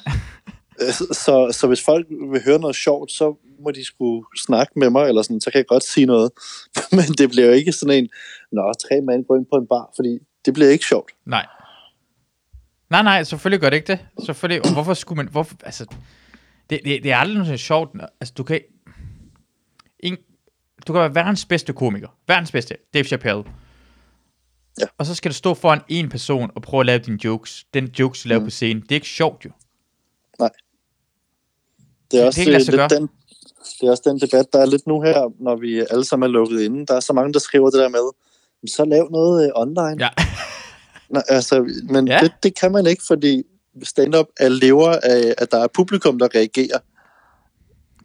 Øh, 0.82 0.92
Så, 0.94 1.48
så 1.60 1.68
hvis 1.68 1.82
folk 1.86 2.08
vil 2.32 2.42
høre 2.46 2.60
noget 2.60 2.76
sjovt, 2.76 3.12
så 3.12 3.36
må 3.64 3.72
de 3.72 3.86
skulle 3.86 4.26
snakke 4.46 4.80
med 4.80 4.90
mig, 4.90 5.08
eller 5.08 5.22
sådan, 5.22 5.42
så 5.42 5.52
kan 5.52 5.58
jeg 5.58 5.66
godt 5.68 5.84
sige 5.84 6.06
noget. 6.06 6.32
Men 6.98 7.06
det 7.18 7.30
bliver 7.30 7.46
jo 7.48 7.52
ikke 7.54 7.72
sådan 7.72 7.96
en, 8.04 8.10
nå, 8.52 8.74
tre 8.74 9.02
mand 9.02 9.26
går 9.26 9.36
ind 9.36 9.46
på 9.52 9.56
en 9.58 9.68
bar, 9.68 9.92
fordi 9.96 10.20
det 10.46 10.54
bliver 10.54 10.70
ikke 10.70 10.86
sjovt. 10.86 11.12
Nej. 11.26 11.46
Nej, 12.90 13.04
nej, 13.04 13.24
selvfølgelig 13.24 13.62
gør 13.62 13.70
det 13.70 13.78
ikke 13.78 13.88
det. 13.88 14.00
Selvfølgelig. 14.26 14.66
Og 14.66 14.74
hvorfor 14.74 14.94
skulle 14.94 15.18
man... 15.18 15.28
Hvorfor, 15.32 15.56
altså, 15.64 15.86
det, 16.72 16.80
det, 16.86 17.04
det 17.04 17.12
er 17.12 17.18
aldrig 17.18 17.38
noget 17.44 17.60
sjovt. 17.60 17.96
når- 17.96 18.10
Altså, 18.22 18.34
du 18.38 18.44
kan... 18.44 18.62
En, 20.00 20.18
du 20.88 20.94
kan 20.94 21.02
være 21.02 21.16
verdens 21.16 21.46
bedste 21.46 21.74
komiker. 21.74 22.08
Verdens 22.28 22.52
bedste. 22.52 22.76
Dave 22.94 23.04
Chappelle. 23.04 23.44
Ja. 24.80 24.86
Og 24.98 25.06
så 25.06 25.16
skal 25.16 25.32
du 25.32 25.36
stå 25.36 25.54
foran 25.54 25.82
en 25.88 26.10
person 26.10 26.52
og 26.56 26.62
prøve 26.62 26.80
at 26.82 26.86
lave 26.86 27.00
dine 27.00 27.26
jokes. 27.26 27.66
Den 27.74 27.86
jokes, 28.00 28.24
du 28.24 28.30
laver 28.30 28.40
Mm. 28.40 28.46
på 28.46 28.50
scenen. 28.50 28.82
Det 28.84 28.92
er 28.92 28.96
ikke 28.96 29.08
sjovt, 29.08 29.46
jo. 29.46 29.50
Det 32.12 32.18
er 32.18 32.22
Det 32.22 32.28
også 32.28 32.38
kan 32.38 32.42
ikke 32.42 32.52
lade 32.52 32.66
sig 32.66 32.74
øh, 32.74 32.78
gøre. 32.78 32.90
lidt 32.90 33.00
den, 33.00 33.10
det 33.82 33.88
er 33.88 33.92
også 33.92 34.04
den 34.06 34.20
debat, 34.20 34.46
der 34.54 34.60
er 34.60 34.66
lidt 34.66 34.88
nu 34.88 35.02
her, 35.02 35.34
når 35.40 35.56
vi 35.56 35.80
alle 35.80 36.06
sammen 36.06 36.28
er 36.28 36.32
lukket 36.32 36.62
inde. 36.62 36.86
Der 36.86 36.94
er 36.96 37.00
så 37.00 37.14
mange, 37.14 37.34
der 37.34 37.40
skriver 37.40 37.70
det 37.70 37.80
der 37.80 37.90
med, 37.90 38.12
så 38.70 38.86
lav 38.86 39.10
noget 39.12 39.46
øh, 39.46 39.52
online. 39.56 40.06
Ja. 40.06 40.10
Nå, 41.10 41.22
altså, 41.28 41.82
men 41.90 42.08
Ja. 42.08 42.14
ja. 42.14 42.20
det, 42.20 42.32
det 42.44 42.56
kan 42.60 42.72
man 42.72 42.88
ikke, 42.88 43.04
fordi 43.08 43.44
stand-up 43.84 44.26
er 44.40 44.50
lever 44.50 44.90
af, 45.04 45.34
at 45.38 45.52
der 45.52 45.64
er 45.64 45.68
publikum, 45.74 46.20
der 46.20 46.28
reagerer. 46.36 46.80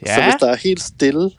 Ja. 0.07 0.15
Så 0.15 0.23
hvis 0.23 0.35
der 0.41 0.51
er 0.51 0.57
helt 0.57 0.83
stille, 0.83 1.31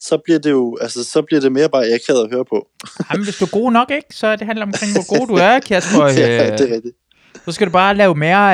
så 0.00 0.18
bliver 0.24 0.38
det 0.38 0.50
jo, 0.50 0.78
altså, 0.80 1.04
så 1.04 1.22
bliver 1.22 1.40
det 1.40 1.52
mere 1.52 1.68
bare 1.68 1.84
akavet 1.86 2.24
at 2.24 2.30
høre 2.30 2.44
på. 2.44 2.68
Jamen, 3.12 3.24
hvis 3.24 3.36
du 3.36 3.44
er 3.44 3.50
god 3.50 3.72
nok, 3.72 3.90
ikke? 3.90 4.06
Så 4.10 4.36
det 4.36 4.46
handler 4.46 4.66
omkring, 4.66 4.92
hvor 4.92 5.18
god 5.18 5.26
du 5.26 5.34
er, 5.34 5.60
Kasper. 5.68 6.04
ja, 6.06 6.52
Øh, 6.52 6.58
det 6.58 6.70
er 6.70 6.74
rigtigt. 6.74 6.96
Så 7.44 7.52
skal 7.52 7.66
du 7.66 7.72
bare 7.72 7.94
lave 7.94 8.14
mere, 8.14 8.46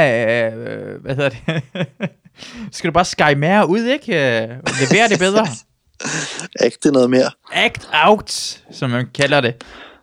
øh, 0.53 1.01
hvad 1.03 1.15
hedder 1.17 1.29
det? 1.29 1.63
så 2.73 2.73
skal 2.79 2.89
du 2.89 2.93
bare 2.93 3.05
sky 3.05 3.33
mere 3.37 3.69
ud, 3.69 3.85
ikke? 3.85 4.13
Øh, 4.43 4.49
levere 4.81 5.09
det 5.09 5.19
bedre. 5.19 5.47
Ægte 6.63 6.93
noget 6.93 7.11
mere. 7.11 7.31
Act 7.53 7.89
out, 8.05 8.31
som 8.73 8.91
man 8.91 9.07
kalder 9.15 9.41
det 9.41 9.55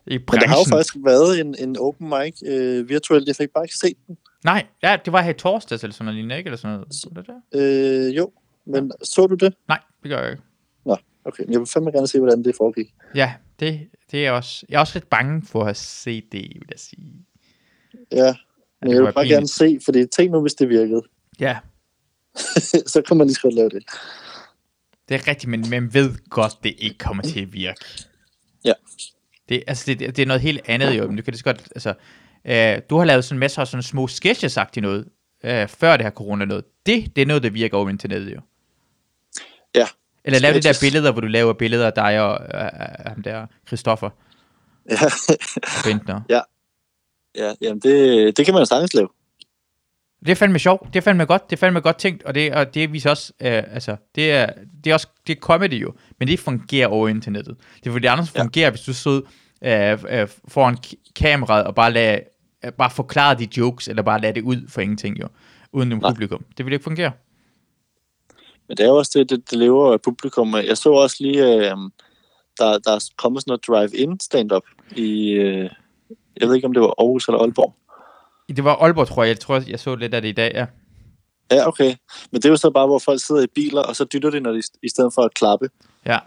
i 0.08 0.18
Men 0.18 0.41
der 0.41 0.47
har 0.47 0.55
jo 0.55 0.64
branchen. 0.70 0.72
faktisk 0.72 0.95
været 1.05 1.39
en, 1.39 1.55
en 1.60 1.78
open 1.80 2.10
mic 2.10 2.41
øh, 2.45 2.89
virtuelt. 2.89 3.28
Jeg 3.28 3.36
fik 3.36 3.49
bare 3.49 3.64
ikke 3.64 3.76
set 3.76 3.97
den. 4.08 4.18
Nej, 4.45 4.66
ja, 4.84 4.97
det 5.05 5.14
var 5.14 5.22
her 5.22 5.30
i 5.30 5.34
torsdags 5.34 5.84
eller 5.84 5.93
sådan 5.93 6.05
noget 6.05 6.16
lignende, 6.16 6.38
ikke? 6.38 6.47
Eller 6.47 6.58
sådan 6.58 6.74
noget. 6.74 7.05
Var 7.12 7.22
det 7.22 7.32
der? 7.53 8.08
Øh, 8.08 8.18
jo, 8.18 8.32
men 8.66 8.91
så 9.03 9.28
du 9.28 9.36
det? 9.36 9.53
Nej, 9.68 9.80
det 10.03 10.10
gør 10.10 10.22
jeg 10.22 10.32
ikke. 10.32 10.43
Nå, 10.86 10.97
okay. 11.26 11.43
Jeg 11.49 11.60
vil 11.60 11.68
fandme 11.68 11.91
gerne 11.91 12.08
se, 12.08 12.20
hvordan 12.20 12.43
det 12.43 12.55
foregik. 12.55 12.93
Ja, 13.16 13.34
det, 13.60 13.88
det 14.12 14.26
er 14.26 14.32
også... 14.32 14.66
Jeg 14.70 14.76
er 14.76 14.80
også 14.80 14.99
lidt 14.99 15.10
bange 15.10 15.41
for 15.45 15.64
at 15.64 15.78
se 15.78 16.22
det, 16.32 16.41
vil 16.41 16.68
jeg 16.72 16.80
sige. 16.80 17.26
Ja, 18.12 18.28
det 18.28 18.36
men 18.82 18.91
jeg 18.91 19.03
vil 19.03 19.14
bare 19.14 19.28
gerne 19.28 19.47
se, 19.47 19.80
fordi 19.86 20.05
tænk 20.05 20.32
nu, 20.32 20.41
hvis 20.41 20.53
det 20.53 20.70
virkede. 20.70 21.01
Ja, 21.39 21.58
så 22.93 23.01
kan 23.08 23.18
man 23.18 23.28
lige 23.28 23.36
så 23.36 23.41
godt 23.41 23.53
lave 23.53 23.70
det. 23.70 23.84
det 25.10 25.16
er 25.16 25.28
rigtigt, 25.28 25.49
men 25.49 25.70
man 25.70 25.93
ved 25.93 26.30
godt, 26.30 26.53
det 26.64 26.76
ikke 26.78 26.97
kommer 26.97 27.24
til 27.24 27.41
at 27.41 27.53
virke. 27.53 27.86
Ja. 28.66 28.74
Det, 29.50 29.64
altså, 29.68 29.84
det, 29.88 30.00
det 30.00 30.20
er 30.20 30.26
noget 30.26 30.41
helt 30.41 30.62
andet 30.66 30.98
jo, 30.98 31.08
men 31.08 31.18
du 31.18 31.24
kan 31.24 31.32
det 31.32 31.39
så 31.39 31.43
godt, 31.43 31.68
altså, 31.76 31.93
øh, 32.45 32.82
du 32.89 32.98
har 32.98 33.06
lavet 33.06 33.26
sådan 33.26 33.39
masser 33.39 33.62
af 33.62 33.68
sådan 33.68 33.84
små 33.84 34.08
sketches 34.08 34.58
noget, 34.78 35.08
øh, 35.43 35.68
før 35.68 35.98
det 35.98 36.06
her 36.06 36.12
corona 36.12 36.45
noget. 36.45 36.64
Det, 36.86 37.16
det 37.16 37.22
er 37.22 37.26
noget, 37.26 37.43
der 37.43 37.50
virker 37.50 37.78
over 37.78 37.89
internettet 37.89 38.36
jo. 38.36 38.41
Ja. 39.76 39.88
Eller 40.24 40.39
lave 40.39 40.54
de 40.54 40.62
der 40.62 40.78
billeder, 40.82 41.12
hvor 41.12 41.22
du 41.22 41.28
laver 41.28 41.54
billeder 41.54 41.88
af 41.88 41.93
dig 41.93 42.22
og 42.22 42.45
øh, 42.54 42.70
ham 43.06 43.24
der, 43.24 43.48
Christoffer 43.68 44.10
Ja, 44.89 45.06
og 45.56 45.84
Bentner. 45.84 46.22
ja 46.30 46.41
jamen 47.62 47.80
det, 47.80 48.38
det 48.38 48.45
kan 48.45 48.54
man 48.54 48.62
jo 48.62 48.66
sagtens 48.66 48.93
lave. 48.93 49.10
Det 50.28 50.32
er 50.32 50.36
fandme 50.36 50.60
sjovt. 50.60 50.88
Det 50.88 50.96
er 50.96 51.02
fandme 51.02 51.26
godt. 51.26 51.50
Det 51.50 51.56
er 51.56 51.60
fandme 51.60 51.80
godt 51.80 51.98
tænkt, 51.98 52.24
og 52.24 52.36
det, 52.36 52.54
og 52.54 52.74
det 52.74 52.94
viser 52.94 53.10
også, 53.10 53.34
øh, 53.42 53.64
altså, 53.74 53.96
det 54.16 54.32
er, 54.32 54.50
det 54.84 54.90
er 54.90 54.94
også, 54.94 55.08
det 55.28 55.36
er 55.36 55.40
comedy 55.40 55.82
jo, 55.82 55.94
men 56.20 56.28
det 56.28 56.40
fungerer 56.40 56.88
over 56.88 57.08
internettet. 57.08 57.56
Det 57.80 57.88
er 57.88 57.92
fordi, 57.92 58.04
det 58.04 58.10
andet 58.10 58.36
Ja. 58.36 58.42
fungerer, 58.42 58.70
hvis 58.70 58.82
du 58.82 58.94
stod 58.94 59.22
øh, 59.64 60.04
øh, 60.10 60.28
foran 60.48 60.78
kameraet 61.16 61.66
og 61.66 61.76
bare 61.76 61.94
lade, 61.94 62.20
øh, 62.66 62.72
bare 62.72 62.90
forklare 62.90 63.36
de 63.36 63.48
jokes, 63.58 63.88
eller 63.88 64.02
bare 64.04 64.22
lade 64.22 64.34
det 64.34 64.42
ud 64.42 64.70
for 64.70 64.82
ingenting 64.82 65.20
jo, 65.20 65.28
uden 65.74 65.90
Nej. 65.90 66.12
publikum. 66.12 66.46
Det 66.58 66.66
vil 66.66 66.74
ikke 66.74 66.84
fungere. 66.84 67.12
Men 68.68 68.78
det 68.78 68.84
er 68.84 68.88
jo 68.88 68.96
også 68.96 69.12
det, 69.20 69.30
det, 69.30 69.52
det 69.52 69.58
lever 69.58 69.94
af 69.94 70.02
publikum. 70.02 70.56
Jeg 70.56 70.78
så 70.78 70.92
også 70.92 71.16
lige, 71.20 71.46
øh, 71.46 71.78
der, 72.58 72.80
der 72.86 72.92
er 72.92 73.10
kommet 73.18 73.42
sådan 73.42 73.52
noget 73.52 73.68
drive-in 73.68 74.20
stand-up 74.20 74.64
i, 74.96 75.30
øh, 75.30 75.70
jeg 76.42 76.48
ved 76.48 76.56
ikke, 76.56 76.68
om 76.68 76.74
det 76.74 76.82
var 76.82 76.94
Aarhus 77.00 77.28
eller 77.28 77.40
Aalborg. 77.40 77.74
Det 78.56 78.64
var 78.64 78.76
Aalborg, 78.76 79.08
tror 79.08 79.24
jeg. 79.24 79.30
Jeg 79.30 79.39
tror, 79.39 79.64
jeg 79.68 79.80
så 79.80 79.95
lidt 79.95 80.14
af 80.14 80.22
det 80.22 80.30
i 80.30 80.32
dag, 80.32 80.52
ja. 80.56 80.66
Ja, 81.52 81.68
okay. 81.68 81.95
Men 82.32 82.41
det 82.41 82.45
er 82.45 82.50
jo 82.50 82.58
så 82.58 82.70
bare, 82.70 82.88
hvor 82.88 83.00
folk 83.00 83.22
sidder 83.22 83.43
i 83.43 83.48
biler, 83.56 83.82
og 83.82 83.95
så 83.95 84.06
dytter 84.06 84.30
de, 84.30 84.39
når 84.39 84.52
de, 84.52 84.62
i 84.84 84.89
stedet 84.89 85.14
for 85.14 85.22
at 85.22 85.34
klappe. 85.34 85.70
Ja. 86.06 86.20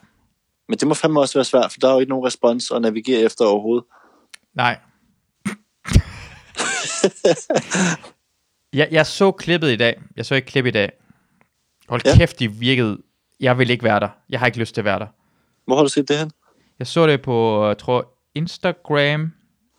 Men 0.68 0.78
det 0.78 0.88
må 0.88 0.94
fandme 0.94 1.20
også 1.20 1.38
være 1.38 1.44
svært, 1.44 1.72
for 1.72 1.78
der 1.80 1.88
er 1.88 1.92
jo 1.92 1.98
ikke 2.00 2.10
nogen 2.10 2.26
respons 2.26 2.70
at 2.70 2.82
navigere 2.82 3.20
efter 3.20 3.44
overhovedet. 3.44 3.84
Nej. 4.54 4.78
jeg, 8.72 8.88
jeg 8.90 9.06
så 9.06 9.30
klippet 9.32 9.72
i 9.72 9.76
dag. 9.76 10.00
Jeg 10.16 10.26
så 10.26 10.34
ikke 10.34 10.46
klip 10.46 10.66
i 10.66 10.70
dag. 10.70 10.92
Hold 11.88 12.00
Ja. 12.04 12.16
kæft, 12.16 12.38
de 12.38 12.52
virkede. 12.52 12.98
Jeg 13.40 13.58
vil 13.58 13.70
ikke 13.70 13.84
være 13.84 14.00
der. 14.00 14.08
Jeg 14.28 14.38
har 14.38 14.46
ikke 14.46 14.58
lyst 14.58 14.74
til 14.74 14.80
at 14.80 14.84
være 14.84 14.98
der. 14.98 15.06
Hvor 15.66 15.76
har 15.76 15.82
du 15.82 15.88
set 15.88 16.08
det 16.08 16.18
hen? 16.18 16.30
Jeg 16.78 16.86
så 16.86 17.06
det 17.06 17.22
på, 17.22 17.66
jeg 17.66 17.78
tror, 17.78 18.12
Instagram. 18.34 19.32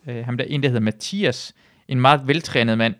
Øh, 0.08 0.26
ham 0.26 0.38
der 0.38 0.46
en, 0.46 0.64
der 0.64 0.70
hedder 0.70 0.82
Mathias. 0.82 1.54
En 1.88 2.02
meget 2.02 2.28
veltrænet 2.28 2.78
mand. 2.78 2.96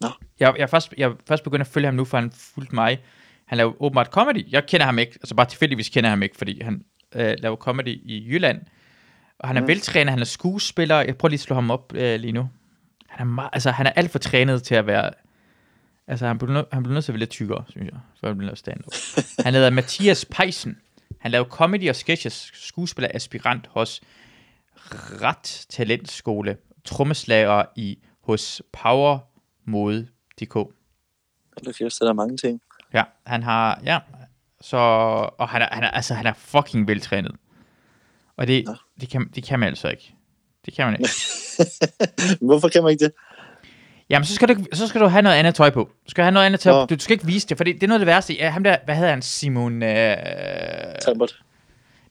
Nå. 0.00 0.08
Jeg, 0.40 0.54
jeg, 0.56 0.62
er 0.62 0.66
først, 0.66 0.94
jeg 0.98 1.10
er 1.10 1.14
først 1.28 1.44
begyndt 1.44 1.60
at 1.60 1.66
følge 1.66 1.86
ham 1.86 1.94
nu, 1.94 2.04
for 2.04 2.18
han 2.18 2.30
fulgte 2.30 2.74
mig. 2.74 2.98
Han 3.46 3.58
laver 3.58 3.82
åbenbart 3.82 4.06
comedy. 4.06 4.52
Jeg 4.52 4.66
kender 4.66 4.86
ham 4.86 4.98
ikke. 4.98 5.12
Altså 5.14 5.34
bare 5.34 5.46
tilfældigvis 5.46 5.88
kender 5.88 6.08
jeg 6.08 6.12
ham 6.12 6.22
ikke, 6.22 6.36
fordi 6.36 6.62
han 6.62 6.84
øh, 7.14 7.34
laver 7.38 7.56
comedy 7.56 8.00
i 8.04 8.26
Jylland. 8.28 8.60
Og 9.38 9.48
han 9.48 9.56
er 9.56 9.60
mm. 9.60 9.68
Veltrænet. 9.68 10.10
Han 10.10 10.20
er 10.20 10.24
skuespiller. 10.24 11.00
Jeg 11.00 11.16
prøver 11.16 11.30
lige 11.30 11.36
at 11.36 11.40
slå 11.40 11.54
ham 11.54 11.70
op 11.70 11.92
øh, 11.94 12.20
lige 12.20 12.32
nu. 12.32 12.48
Han 13.08 13.26
er, 13.26 13.30
meget, 13.30 13.50
altså, 13.52 13.70
han 13.70 13.86
er 13.86 13.90
alt 13.90 14.10
for 14.10 14.18
trænet 14.18 14.62
til 14.62 14.74
at 14.74 14.86
være... 14.86 15.10
Altså, 16.06 16.26
han 16.26 16.38
bliver, 16.38 16.62
nø- 16.62 16.68
han 16.72 16.82
bliver 16.82 16.94
nødt 16.94 17.04
til 17.04 17.12
at 17.12 17.14
være 17.14 17.18
lidt 17.18 17.30
tykkere, 17.30 17.64
synes 17.68 17.90
jeg, 17.90 18.00
for 18.20 18.28
at 18.28 18.36
blive 18.36 18.46
lavet 18.46 18.58
stand-up. 18.58 18.92
han 19.44 19.54
hedder 19.54 19.70
Mathias 19.70 20.24
Peisen. 20.24 20.78
Han 21.20 21.30
laver 21.30 21.44
comedy 21.44 21.88
og 21.88 21.96
sketches, 21.96 22.50
skuespiller 22.54 23.10
aspirant 23.14 23.66
hos 23.66 24.00
Ret 25.22 25.66
Talentskole, 25.68 26.56
trommeslager 26.84 27.64
i 27.76 27.98
hos 28.20 28.62
Powermode.dk. 28.72 30.56
Eller 31.56 31.72
kæft, 31.78 31.98
der 32.00 32.08
er 32.08 32.12
mange 32.12 32.36
ting. 32.36 32.60
Ja, 32.94 33.02
han 33.26 33.42
har, 33.42 33.80
ja, 33.84 33.98
så, 34.60 34.76
og 35.38 35.48
han 35.48 35.62
er, 35.62 35.68
han 35.72 35.84
er, 35.84 35.90
altså, 35.90 36.14
han 36.14 36.26
er 36.26 36.32
fucking 36.36 36.88
veltrænet. 36.88 37.32
Og 38.36 38.46
det, 38.46 38.64
det, 39.00 39.08
kan, 39.08 39.28
det 39.34 39.44
kan 39.44 39.60
man 39.60 39.68
altså 39.68 39.88
ikke. 39.88 40.14
Det 40.66 40.74
kan 40.74 40.86
man 40.86 40.94
ikke. 41.00 41.10
Hvorfor 42.46 42.68
kan 42.68 42.82
man 42.82 42.92
ikke 42.92 43.04
det? 43.04 43.12
Jamen, 44.10 44.26
så 44.26 44.34
skal, 44.34 44.48
du, 44.48 44.64
så 44.72 44.88
skal 44.88 45.00
du 45.00 45.06
have 45.06 45.22
noget 45.22 45.36
andet 45.36 45.54
tøj 45.54 45.70
på. 45.70 45.90
Du 46.06 46.10
skal 46.10 46.24
have 46.24 46.32
noget 46.32 46.46
andet 46.46 46.60
tøj 46.60 46.82
på. 46.82 46.86
Du, 46.86 46.94
du 46.94 47.00
skal 47.00 47.12
ikke 47.14 47.26
vise 47.26 47.48
det, 47.48 47.56
for 47.56 47.64
det, 47.64 47.74
det 47.74 47.82
er 47.82 47.88
noget 47.88 48.00
af 48.00 48.06
det 48.06 48.14
værste. 48.14 48.34
Ja, 48.34 48.50
ham 48.50 48.64
der, 48.64 48.76
hvad 48.84 48.94
hedder 48.94 49.10
han? 49.10 49.22
Simon... 49.22 49.82
Øh, 49.82 50.16
Talbot. 51.00 51.42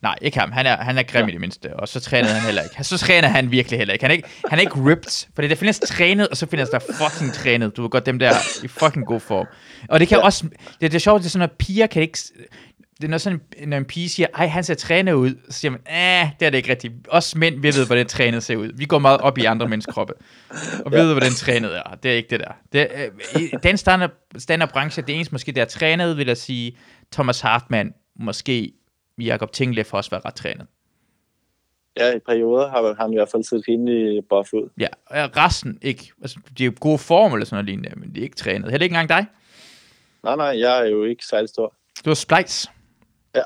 Nej, 0.01 0.15
ikke 0.21 0.39
ham. 0.39 0.51
Han 0.51 0.65
er, 0.65 0.77
han 0.77 0.97
er 0.97 1.03
grim 1.03 1.27
i 1.29 1.31
det 1.31 1.41
mindste. 1.41 1.75
Og 1.79 1.87
så 1.87 1.99
trænede 1.99 2.33
han 2.33 2.41
heller 2.41 2.61
ikke. 2.61 2.83
Så 2.83 2.97
træner 2.97 3.27
han 3.27 3.51
virkelig 3.51 3.77
heller 3.79 3.93
ikke. 3.93 4.03
Han 4.03 4.11
er 4.11 4.15
ikke, 4.15 4.27
han 4.49 4.59
er 4.59 4.61
ikke 4.61 4.75
ripped. 4.89 5.27
Fordi 5.35 5.47
der 5.47 5.55
findes 5.55 5.79
trænet, 5.79 6.27
og 6.27 6.37
så 6.37 6.47
findes 6.47 6.69
der 6.69 6.79
fucking 6.79 7.33
trænet. 7.33 7.77
Du 7.77 7.81
ved 7.81 7.89
godt, 7.89 8.05
dem 8.05 8.19
der 8.19 8.31
i 8.63 8.67
fucking 8.67 9.05
god 9.05 9.19
form. 9.19 9.47
Og 9.89 9.99
det 9.99 10.07
kan 10.07 10.17
Ja. 10.17 10.23
også... 10.23 10.43
Det, 10.43 10.81
det 10.81 10.93
er 10.95 10.99
sjovt, 10.99 11.19
det 11.21 11.25
er 11.25 11.29
sådan, 11.29 11.43
at 11.49 11.51
piger 11.51 11.87
kan 11.87 12.01
ikke... 12.01 12.17
Det 12.97 13.07
er 13.07 13.09
noget 13.09 13.21
sådan, 13.21 13.41
når 13.67 13.77
en 13.77 13.85
pige 13.85 14.09
siger, 14.09 14.27
ej, 14.35 14.47
han 14.47 14.63
ser 14.63 14.73
trænet 14.73 15.13
ud, 15.13 15.35
så 15.49 15.59
siger 15.59 15.71
man, 15.71 15.79
ah, 15.85 16.27
det 16.39 16.45
er 16.45 16.49
det 16.49 16.57
ikke 16.57 16.69
rigtigt. 16.69 16.93
Os 17.09 17.35
mænd, 17.35 17.61
vi 17.61 17.67
ved, 17.67 17.85
hvordan 17.85 18.07
trænet 18.07 18.43
ser 18.43 18.55
ud. 18.55 18.71
Vi 18.77 18.85
går 18.85 18.99
meget 18.99 19.21
op 19.21 19.37
i 19.37 19.45
andre 19.45 19.67
menneskers 19.67 19.93
kroppe. 19.93 20.13
Og 20.85 20.91
vi 20.91 20.97
ved, 20.97 21.11
hvordan 21.11 21.31
trænet 21.31 21.77
er. 21.77 21.97
Det 22.03 22.11
er 22.11 22.15
ikke 22.15 22.29
det 22.29 22.39
der. 22.39 22.51
Det 22.73 22.87
øh, 23.35 23.41
I 23.41 23.49
den 23.63 23.77
standard, 23.77 24.11
standard 24.37 24.69
branche, 24.71 25.01
det 25.07 25.15
eneste 25.15 25.31
måske, 25.31 25.51
der 25.51 25.61
er 25.61 25.65
trænet, 25.65 26.17
vil 26.17 26.27
jeg 26.27 26.37
sige, 26.37 26.77
Thomas 27.11 27.41
Hartmann, 27.41 27.89
måske 28.19 28.71
Jakob 29.17 29.51
Tingle 29.51 29.83
for 29.83 29.97
også 29.97 30.09
være 30.09 30.21
ret 30.25 30.35
trænet. 30.35 30.67
Ja, 31.97 32.15
i 32.15 32.19
perioder 32.19 32.69
har 32.69 32.95
han 32.99 33.13
i 33.13 33.15
hvert 33.15 33.29
fald 33.29 33.43
set 33.43 33.63
rimelig 33.67 34.25
buff 34.29 34.53
ud. 34.53 34.69
Ja, 34.79 34.87
og 35.05 35.37
resten 35.37 35.77
ikke. 35.81 36.11
Altså, 36.21 36.39
de 36.57 36.63
er 36.63 36.65
jo 36.65 36.73
gode 36.79 36.97
form 36.97 37.33
eller 37.33 37.45
sådan 37.45 37.55
noget 37.55 37.65
lignende, 37.65 37.99
men 37.99 38.15
de 38.15 38.19
er 38.19 38.23
ikke 38.23 38.35
trænet. 38.35 38.71
Heller 38.71 38.83
ikke 38.83 38.93
engang 38.93 39.09
dig. 39.09 39.25
Nej, 40.23 40.35
nej, 40.35 40.59
jeg 40.59 40.79
er 40.79 40.85
jo 40.85 41.03
ikke 41.03 41.25
særlig 41.25 41.49
stor. 41.49 41.75
Du 42.05 42.09
har 42.09 42.15
splice. 42.15 42.69
Ja. 43.35 43.41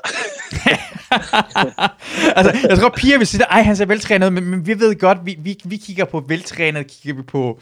altså, 2.38 2.68
jeg 2.68 2.78
tror, 2.78 2.92
piger 2.96 3.18
vil 3.18 3.26
sige, 3.26 3.44
ej, 3.44 3.62
han 3.62 3.76
ser 3.76 3.86
veltrænet, 3.86 4.32
men, 4.32 4.44
men 4.44 4.66
vi 4.66 4.80
ved 4.80 4.98
godt, 4.98 5.18
vi, 5.24 5.36
vi, 5.38 5.60
vi 5.64 5.76
kigger 5.76 6.04
på 6.04 6.20
veltrænet, 6.20 6.86
kigger 6.86 7.16
vi 7.16 7.22
på 7.22 7.60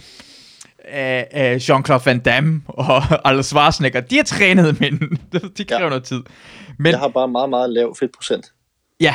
øh, 0.89 1.57
Jean-Claude 1.57 2.03
Van 2.05 2.21
Damme 2.21 2.63
og 2.67 3.03
Arnold 3.27 3.43
Schwarzenegger. 3.43 4.01
De 4.01 4.19
er 4.19 4.23
trænet, 4.23 4.77
men 4.81 5.19
de 5.59 5.65
kræver 5.65 5.83
ja. 5.83 5.89
noget 5.89 6.05
tid. 6.05 6.23
Men, 6.79 6.91
Jeg 6.91 6.99
har 6.99 7.09
bare 7.09 7.29
meget, 7.29 7.51
meget 7.51 7.71
lav 7.71 7.97
fedtprocent. 7.99 8.53
Ja, 9.01 9.15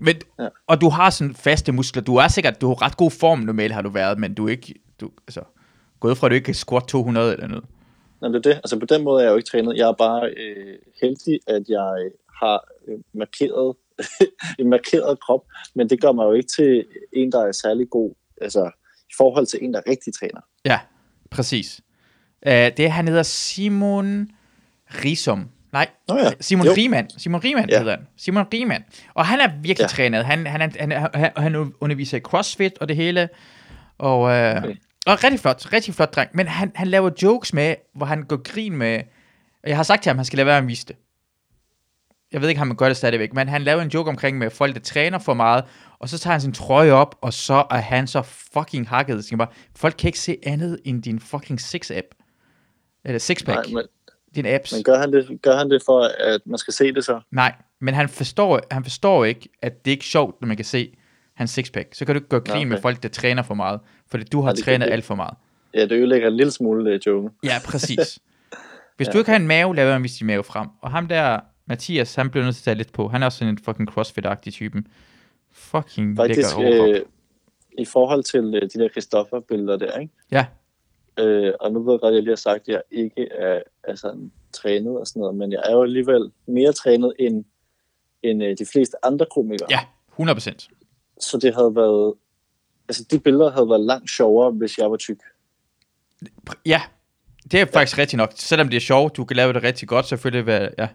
men, 0.00 0.16
ja. 0.38 0.48
Og 0.66 0.80
du 0.80 0.88
har 0.88 1.10
sådan 1.10 1.34
faste 1.34 1.72
muskler. 1.72 2.02
Du 2.02 2.16
er 2.16 2.28
sikkert, 2.28 2.60
du 2.60 2.68
har 2.68 2.82
ret 2.82 2.96
god 2.96 3.10
form 3.10 3.38
normalt 3.38 3.72
har 3.72 3.82
du 3.82 3.90
været, 3.90 4.18
men 4.18 4.34
du 4.34 4.46
er 4.46 4.50
ikke, 4.50 4.74
du, 5.00 5.10
altså, 5.28 5.40
gået 6.00 6.18
fra, 6.18 6.26
at 6.26 6.30
du 6.30 6.34
ikke 6.34 6.44
kan 6.44 6.54
squat 6.54 6.88
200 6.88 7.32
eller 7.32 7.46
noget. 7.48 7.64
Nå, 8.20 8.28
det 8.28 8.36
er 8.36 8.40
det. 8.40 8.52
Altså 8.52 8.78
på 8.78 8.86
den 8.86 9.04
måde 9.04 9.20
er 9.20 9.24
jeg 9.24 9.32
jo 9.32 9.36
ikke 9.36 9.50
trænet. 9.50 9.76
Jeg 9.76 9.88
er 9.88 9.92
bare 9.92 10.30
øh, 10.36 10.78
heldig, 11.00 11.40
at 11.46 11.62
jeg 11.68 11.94
øh, 12.04 12.10
har 12.42 12.64
øh, 12.88 12.98
markeret 13.12 13.76
en 14.60 14.70
markeret 14.70 15.20
krop, 15.20 15.40
men 15.74 15.90
det 15.90 16.00
gør 16.00 16.12
mig 16.12 16.24
jo 16.24 16.32
ikke 16.32 16.48
til 16.56 16.84
en, 17.12 17.32
der 17.32 17.46
er 17.46 17.52
særlig 17.52 17.90
god, 17.90 18.14
altså 18.40 18.70
i 19.10 19.14
forhold 19.16 19.46
til 19.46 19.58
en, 19.64 19.74
der 19.74 19.80
er 19.86 19.90
rigtig 19.90 20.14
træner. 20.14 20.40
Ja, 20.64 20.80
præcis. 21.34 21.80
Uh, 22.46 22.52
det 22.52 22.80
er, 22.80 22.88
han 22.88 23.08
hedder 23.08 23.22
Simon 23.22 24.28
Risum. 25.04 25.48
Nej, 25.72 25.88
Nå 26.08 26.18
ja. 26.18 26.30
Simon 26.40 26.66
Jo. 26.66 26.72
Riemann. 26.76 27.08
Simon 27.18 27.40
Riemann 27.44 27.70
Ja. 27.70 27.78
hedder 27.78 27.96
han. 27.96 28.06
Simon 28.16 28.44
Riemann. 28.54 28.84
Og 29.14 29.26
han 29.26 29.40
er 29.40 29.48
virkelig 29.62 29.84
ja. 29.84 29.86
Trænet. 29.88 30.24
Han, 30.24 30.46
han, 30.46 30.60
han, 30.80 30.92
han, 31.14 31.30
han 31.36 31.72
underviser 31.80 32.16
i 32.16 32.20
CrossFit 32.20 32.78
og 32.80 32.88
det 32.88 32.96
hele. 32.96 33.28
Og, 33.98 34.20
uh. 34.20 34.26
Okay. 34.28 34.74
og 35.06 35.24
rigtig 35.24 35.40
flot, 35.40 35.72
rigtig 35.72 35.94
flot 35.94 36.14
dreng. 36.14 36.30
Men 36.34 36.48
han, 36.48 36.72
han 36.74 36.86
laver 36.88 37.10
jokes 37.22 37.52
med, 37.52 37.74
hvor 37.94 38.06
han 38.06 38.22
går 38.22 38.42
grin 38.42 38.76
med... 38.76 39.02
og 39.62 39.68
Jeg 39.68 39.76
har 39.76 39.82
sagt 39.82 40.02
til 40.02 40.10
ham, 40.10 40.16
at 40.16 40.18
han 40.18 40.24
skal 40.24 40.36
lade 40.36 40.46
være 40.46 40.62
med 40.62 40.66
at 40.66 40.70
vise 40.70 40.86
det. 40.86 40.96
Jeg 42.34 42.42
ved 42.42 42.48
ikke, 42.48 42.60
om 42.60 42.68
han 42.68 42.76
gør 42.76 42.86
det 42.88 42.96
stadigvæk, 42.96 43.32
men 43.34 43.48
han 43.48 43.62
laver 43.62 43.82
en 43.82 43.88
joke 43.88 44.08
omkring 44.10 44.38
med 44.38 44.50
folk, 44.50 44.74
der 44.74 44.80
træner 44.80 45.18
for 45.18 45.34
meget, 45.34 45.64
og 45.98 46.08
så 46.08 46.18
tager 46.18 46.32
han 46.32 46.40
sin 46.40 46.52
trøje 46.52 46.90
op, 46.92 47.14
og 47.20 47.32
så 47.32 47.64
er 47.70 47.76
han 47.80 48.06
så 48.06 48.22
fucking 48.22 48.88
hakket. 48.88 49.24
Så 49.24 49.36
bare, 49.36 49.48
folk 49.76 49.94
kan 49.98 50.08
ikke 50.08 50.18
se 50.18 50.36
andet 50.46 50.80
end 50.84 51.02
din 51.02 51.20
fucking 51.20 51.60
six-app. 51.60 52.20
Eller 53.04 53.18
six-pack. 53.18 53.54
Nej, 53.54 53.64
men, 53.72 53.82
din 54.34 54.46
apps. 54.46 54.72
men 54.72 54.82
gør, 54.82 54.98
han 54.98 55.12
det, 55.12 55.42
gør 55.42 55.56
han 55.56 55.70
det 55.70 55.82
for, 55.86 56.10
at 56.20 56.40
man 56.46 56.58
skal 56.58 56.74
se 56.74 56.92
det 56.92 57.04
så? 57.04 57.20
Nej, 57.32 57.54
men 57.80 57.94
han 57.94 58.08
forstår, 58.08 58.60
han 58.70 58.82
forstår 58.84 59.24
ikke, 59.24 59.48
at 59.62 59.84
det 59.84 59.90
ikke 59.90 60.02
er 60.02 60.04
sjovt, 60.04 60.40
når 60.40 60.48
man 60.48 60.56
kan 60.56 60.64
se 60.64 60.96
hans 61.36 61.50
sixpack. 61.50 61.94
Så 61.94 62.04
kan 62.04 62.14
du 62.14 62.18
ikke 62.18 62.28
gøre 62.28 62.40
grin 62.40 62.56
okay. 62.56 62.66
med 62.66 62.80
folk, 62.80 63.02
der 63.02 63.08
træner 63.08 63.42
for 63.42 63.54
meget, 63.54 63.80
fordi 64.10 64.24
du 64.24 64.40
har 64.40 64.52
det 64.52 64.64
kan 64.64 64.72
trænet 64.72 64.86
det. 64.86 64.92
alt 64.92 65.04
for 65.04 65.14
meget. 65.14 65.34
Ja, 65.74 65.82
det 65.82 65.92
ødelægger 65.92 66.28
en 66.28 66.36
lille 66.36 66.50
smule 66.52 66.94
uh, 66.94 67.06
joken. 67.06 67.30
Ja, 67.44 67.54
præcis. 67.64 67.98
Hvis 68.96 69.06
ja. 69.06 69.12
du 69.12 69.16
Ja. 69.18 69.20
ikke 69.20 69.30
har 69.30 69.36
en 69.38 69.46
mave, 69.46 69.76
laver 69.76 69.92
han 69.92 70.02
vise 70.02 70.18
din 70.18 70.26
mave 70.26 70.44
frem. 70.44 70.68
Og 70.82 70.90
ham 70.90 71.08
der, 71.08 71.40
Mathias, 71.66 72.14
han 72.14 72.30
bliver 72.30 72.44
nødt 72.44 72.56
til 72.56 72.60
at 72.60 72.64
tage 72.64 72.74
lidt 72.74 72.92
på. 72.92 73.08
Han 73.08 73.22
er 73.22 73.26
også 73.26 73.38
sådan 73.38 73.54
en 73.54 73.58
fucking 73.58 73.88
crossfit-agtig 73.90 74.52
typen. 74.52 74.86
Fucking 75.52 76.16
Faktisk, 76.16 76.58
lækker 76.58 76.84
øh, 76.84 77.00
i 77.78 77.84
forhold 77.84 78.24
til 78.24 78.54
øh, 78.54 78.62
de 78.62 78.82
der 78.82 78.88
Christoffer-billeder 78.88 79.76
der, 79.76 79.98
ikke? 79.98 80.12
Ja, 80.30 80.46
Øh, 81.18 81.52
og 81.60 81.72
nu 81.72 81.82
ved 81.82 81.92
jeg 81.92 82.00
godt, 82.00 82.14
jeg 82.14 82.22
lige 82.22 82.30
har 82.30 82.36
sagt, 82.36 82.60
at 82.60 82.68
jeg 82.68 82.82
ikke 82.90 83.28
er, 83.32 83.60
er 83.84 83.94
sådan 83.94 84.32
trænet 84.52 84.98
og 84.98 85.06
sådan 85.06 85.20
noget, 85.20 85.36
men 85.36 85.52
jeg 85.52 85.60
er 85.64 85.72
jo 85.72 85.82
alligevel 85.82 86.30
mere 86.46 86.72
trænet 86.72 87.12
end, 87.18 87.44
end 88.22 88.42
øh, 88.42 88.56
de 88.58 88.66
fleste 88.72 89.04
andre 89.04 89.26
komikere. 89.34 89.68
ja, 89.70 89.80
100%. 90.20 90.68
Så 91.20 91.38
det 91.38 91.54
havde 91.54 91.76
været, 91.76 92.14
altså 92.88 93.04
de 93.10 93.18
billeder 93.18 93.50
havde 93.50 93.68
været 93.68 93.80
langt 93.80 94.10
sjovere, 94.10 94.50
hvis 94.50 94.78
jeg 94.78 94.90
var 94.90 94.96
tyk. 94.96 95.18
Ja, 96.66 96.82
det 97.50 97.60
er 97.60 97.66
faktisk 97.66 97.96
ja. 97.96 98.02
rigtigt 98.02 98.18
nok. 98.18 98.32
Selvom 98.34 98.68
det 98.68 98.76
er 98.76 98.80
sjovt, 98.80 99.16
du 99.16 99.24
kan 99.24 99.36
lave 99.36 99.52
det 99.52 99.62
rigtig 99.62 99.88
godt, 99.88 100.06
selvfølgelig. 100.06 100.42
Hvad, 100.42 100.68
ja. 100.78 100.88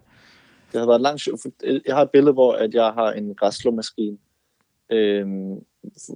Det 0.72 0.80
havde 0.80 0.88
været 0.88 1.02
langt 1.02 1.22
sjovt. 1.22 1.42
for- 1.42 1.52
øh, 1.64 1.82
Jeg 1.88 1.96
har 1.96 2.02
et 2.02 2.10
billede, 2.12 2.34
hvor 2.34 2.54
at 2.54 2.74
jeg 2.74 2.84
har 2.92 3.12
en 3.12 3.36
græsslåmaskine, 3.36 4.18
øhm, 4.92 5.56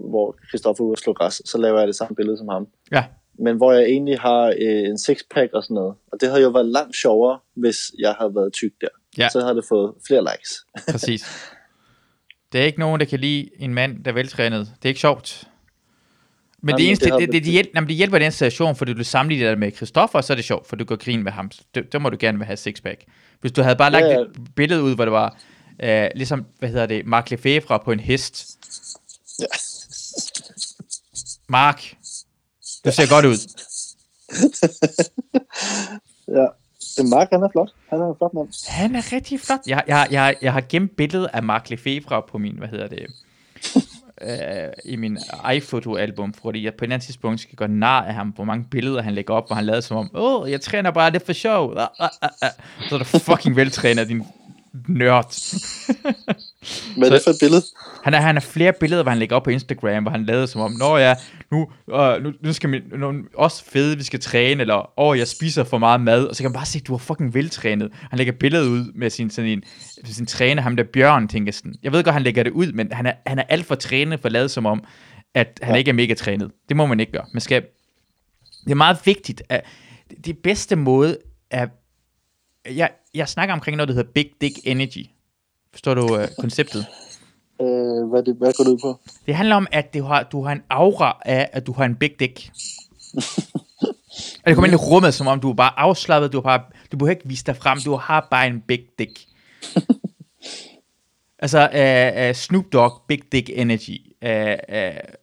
hvor 0.09 0.35
Christoffer 0.49 0.83
er 0.83 0.85
ude 0.87 0.93
at 0.93 0.99
slå 0.99 1.13
græs, 1.13 1.41
så 1.45 1.57
laver 1.57 1.79
jeg 1.79 1.87
det 1.87 1.95
samme 1.95 2.15
billede 2.15 2.37
som 2.37 2.47
ham. 2.47 2.67
ja, 2.91 3.05
Men 3.39 3.57
hvor 3.57 3.71
jeg 3.71 3.83
egentlig 3.83 4.19
har 4.19 4.45
øh, 4.61 4.83
en 4.89 4.97
sixpack 4.97 5.53
og 5.53 5.63
sådan 5.63 5.75
noget. 5.75 5.95
Og 6.11 6.21
det 6.21 6.29
havde 6.29 6.41
jo 6.43 6.49
været 6.49 6.65
langt 6.65 6.95
sjovere, 6.95 7.39
hvis 7.53 7.77
jeg 7.99 8.15
havde 8.19 8.35
været 8.35 8.53
tyk 8.53 8.71
der. 8.81 8.87
Ja. 9.17 9.29
Så 9.29 9.41
havde 9.41 9.55
det 9.55 9.65
fået 9.69 9.93
flere 10.07 10.21
likes. 10.21 10.51
præcis. 10.91 11.23
Det 12.51 12.61
er 12.61 12.65
ikke 12.65 12.79
nogen, 12.79 12.99
der 12.99 13.05
kan 13.05 13.19
lide 13.19 13.49
en 13.59 13.73
mand, 13.73 14.03
der 14.03 14.11
er 14.11 14.15
veltrænet. 14.15 14.59
Det 14.59 14.85
er 14.85 14.89
ikke 14.89 14.99
sjovt. 14.99 15.47
Men 16.63 16.77
det 16.77 16.87
eneste, 16.87 17.05
det 17.05 17.19
det, 17.19 17.43
det, 17.43 17.51
hjælper, 17.51 17.71
jamen, 17.75 17.87
det 17.87 17.95
hjælper 17.95 18.19
den 18.19 18.31
situation, 18.31 18.75
fordi 18.75 18.93
du 18.93 19.03
sammenligner 19.03 19.49
det 19.49 19.59
med 19.59 19.71
Christoffer, 19.71 20.21
så 20.21 20.33
er 20.33 20.35
det 20.35 20.45
sjovt, 20.45 20.67
for 20.67 20.75
du 20.75 20.85
går 20.85 20.95
grin 20.95 21.23
med 21.23 21.31
ham. 21.31 21.51
Det, 21.75 21.93
det 21.93 22.01
må 22.01 22.09
du 22.09 22.17
gerne 22.19 22.45
have 22.45 22.57
sixpack. 22.57 23.03
Hvis 23.41 23.51
du 23.51 23.61
havde 23.61 23.75
bare 23.75 23.91
lagt 23.91 24.05
Ja, 24.05 24.11
ja, 24.11 24.21
et 24.21 24.55
billede 24.55 24.83
ud, 24.83 24.95
hvor 24.95 25.05
det 25.05 25.11
var, 25.11 25.37
øh, 25.83 26.09
ligesom, 26.15 26.45
hvad 26.59 26.69
hedder 26.69 26.85
det, 26.85 27.05
Mark 27.05 27.31
Lefebvre 27.31 27.79
på 27.85 27.91
en 27.91 27.99
hest. 27.99 28.57
Ja. 29.39 29.45
Mark, 31.49 31.93
du 32.85 32.91
ser 32.91 33.09
godt 33.09 33.25
ud. 33.25 33.37
Ja. 36.27 36.47
Mark, 37.03 37.27
han 37.31 37.43
er 37.43 37.49
flot. 37.51 37.69
Han 37.89 38.01
er 38.01 38.09
en 38.09 38.15
flot 38.17 38.33
mand. 38.33 38.69
Han 38.69 38.95
er 38.95 39.11
rigtig 39.11 39.39
flot. 39.39 39.59
Jeg, 39.67 39.83
jeg, 39.87 40.07
jeg, 40.11 40.35
jeg 40.41 40.53
har 40.53 40.63
gemt 40.69 40.95
billedet 40.95 41.29
af 41.33 41.43
Mark 41.43 41.69
Lefebvre 41.69 42.21
på 42.29 42.37
min, 42.37 42.57
hvad 42.57 42.67
hedder 42.67 42.87
det, 42.87 43.05
øh, 44.23 44.69
i 44.85 44.95
min 44.95 45.17
iPhoto-album, 45.53 46.33
fordi 46.33 46.65
jeg 46.65 46.73
på 46.73 46.77
et 46.77 46.85
eller 46.85 46.95
andet 46.95 47.05
tidspunkt 47.05 47.41
skal 47.41 47.55
gå 47.55 47.67
nar 47.67 48.03
af 48.03 48.13
ham, 48.13 48.27
hvor 48.27 48.43
mange 48.43 48.65
billeder 48.71 49.01
han 49.01 49.13
lægger 49.13 49.33
op, 49.33 49.47
hvor 49.47 49.55
han 49.55 49.65
lavede 49.65 49.81
som 49.81 49.97
om, 49.97 50.09
åh, 50.13 50.51
jeg 50.51 50.61
træner 50.61 50.91
bare 50.91 51.11
det 51.11 51.21
for 51.21 51.33
sjov. 51.33 51.77
Ah, 51.77 51.87
ah, 51.99 52.09
ah, 52.21 52.29
ah. 52.41 52.51
Så 52.89 52.95
er 52.95 52.99
du 52.99 53.05
fucking 53.05 53.55
veltrænet, 53.55 54.07
din 54.07 54.23
nørd. 54.87 55.33
Hvad 56.97 57.07
er 57.07 57.13
det 57.13 57.21
for 57.23 57.31
et 57.31 57.37
billede? 57.39 57.61
Han 58.03 58.13
har, 58.13 58.21
han 58.21 58.35
har 58.35 58.41
flere 58.41 58.73
billeder, 58.79 59.03
hvor 59.03 59.09
han 59.09 59.19
lægger 59.19 59.35
op 59.35 59.43
på 59.43 59.49
Instagram, 59.49 60.03
hvor 60.03 60.11
han 60.11 60.25
lavede 60.25 60.47
som 60.47 60.61
om, 60.61 60.71
nå 60.71 60.97
ja, 60.97 61.15
nu, 61.51 61.67
øh, 61.95 62.23
nu, 62.23 62.31
nu 62.43 62.53
skal 62.53 62.71
vi, 62.71 62.81
nu, 62.97 63.13
også 63.35 63.63
fede, 63.65 63.97
vi 63.97 64.03
skal 64.03 64.19
træne, 64.19 64.61
eller 64.61 64.99
åh, 64.99 65.17
jeg 65.17 65.27
spiser 65.27 65.63
for 65.63 65.77
meget 65.77 66.01
mad, 66.01 66.25
og 66.25 66.35
så 66.35 66.43
kan 66.43 66.51
man 66.51 66.53
bare 66.57 66.65
se, 66.65 66.79
du 66.79 66.93
er 66.93 66.97
fucking 66.97 67.33
veltrænet. 67.33 67.89
Han 68.09 68.17
lægger 68.17 68.33
billedet 68.33 68.67
ud 68.67 68.91
med 68.95 69.09
sin, 69.09 69.29
sådan 69.29 69.51
en, 69.51 69.63
sin 70.05 70.25
træner, 70.25 70.61
ham 70.61 70.75
der 70.75 70.83
Bjørn, 70.93 71.27
tænker 71.27 71.47
jeg 71.47 71.53
sådan. 71.53 71.75
Jeg 71.83 71.91
ved 71.91 72.03
godt, 72.03 72.13
han 72.13 72.23
lægger 72.23 72.43
det 72.43 72.51
ud, 72.51 72.71
men 72.71 72.91
han 72.91 73.05
er, 73.05 73.13
han 73.27 73.39
er 73.39 73.43
alt 73.49 73.65
for 73.65 73.75
trænet 73.75 74.19
for 74.19 74.25
at 74.25 74.31
lade 74.31 74.49
som 74.49 74.65
om, 74.65 74.83
at 75.35 75.59
han 75.63 75.73
ja. 75.73 75.77
Ikke 75.77 75.89
er 75.89 75.93
mega 75.93 76.13
trænet. 76.13 76.51
Det 76.69 76.77
må 76.77 76.85
man 76.85 76.99
ikke 76.99 77.11
gøre. 77.11 77.25
Man 77.33 77.41
skal, 77.41 77.61
det 78.65 78.71
er 78.71 78.75
meget 78.75 78.97
vigtigt, 79.05 79.43
at 79.49 79.61
det- 80.09 80.25
det 80.25 80.37
bedste 80.37 80.75
måde 80.75 81.17
er, 81.51 81.67
jeg, 82.75 82.89
jeg 83.15 83.29
snakker 83.29 83.53
omkring 83.53 83.77
noget, 83.77 83.87
der 83.87 83.93
hedder 83.95 84.11
Big 84.15 84.29
Dick 84.41 84.55
Energy. 84.63 85.05
Forstår 85.73 85.93
du 85.93 86.15
uh, 86.15 86.23
konceptet? 86.39 86.85
Øh, 87.61 88.09
hvad, 88.09 88.23
det, 88.23 88.35
hvad 88.35 88.53
går 88.57 88.63
det 88.63 88.71
ud 88.71 88.79
på? 88.83 88.99
Det 89.25 89.35
handler 89.35 89.55
om, 89.55 89.67
at 89.71 89.93
du 89.93 90.03
har, 90.03 90.23
du 90.23 90.43
har 90.43 90.51
en 90.51 90.61
aura 90.69 91.21
af, 91.25 91.49
at 91.53 91.67
du 91.67 91.73
har 91.73 91.85
en 91.85 91.95
big 91.95 92.19
dick. 92.19 92.51
og 94.43 94.45
det 94.45 94.55
kommer 94.55 94.65
ind 94.65 94.73
i 94.73 94.85
rummet, 94.91 95.13
som 95.13 95.27
om 95.27 95.39
du 95.39 95.49
er 95.49 95.53
bare 95.53 95.79
afslappet, 95.79 96.33
du, 96.33 96.37
har 96.37 96.57
bare, 96.57 96.61
du 96.91 96.97
behøver 96.97 97.15
ikke 97.15 97.27
vise 97.27 97.45
dig 97.45 97.55
frem, 97.55 97.79
du 97.85 97.95
har 97.95 98.27
bare 98.31 98.47
en 98.47 98.61
big 98.67 98.79
dick. 98.99 99.19
altså, 101.43 101.59
uh, 101.59 102.29
uh, 102.29 102.35
Snoop 102.35 102.65
Dogg, 102.73 102.93
Big 103.07 103.19
Dick 103.31 103.49
Energy. 103.53 103.97
Uh, 104.25 104.75
uh, 104.77 105.22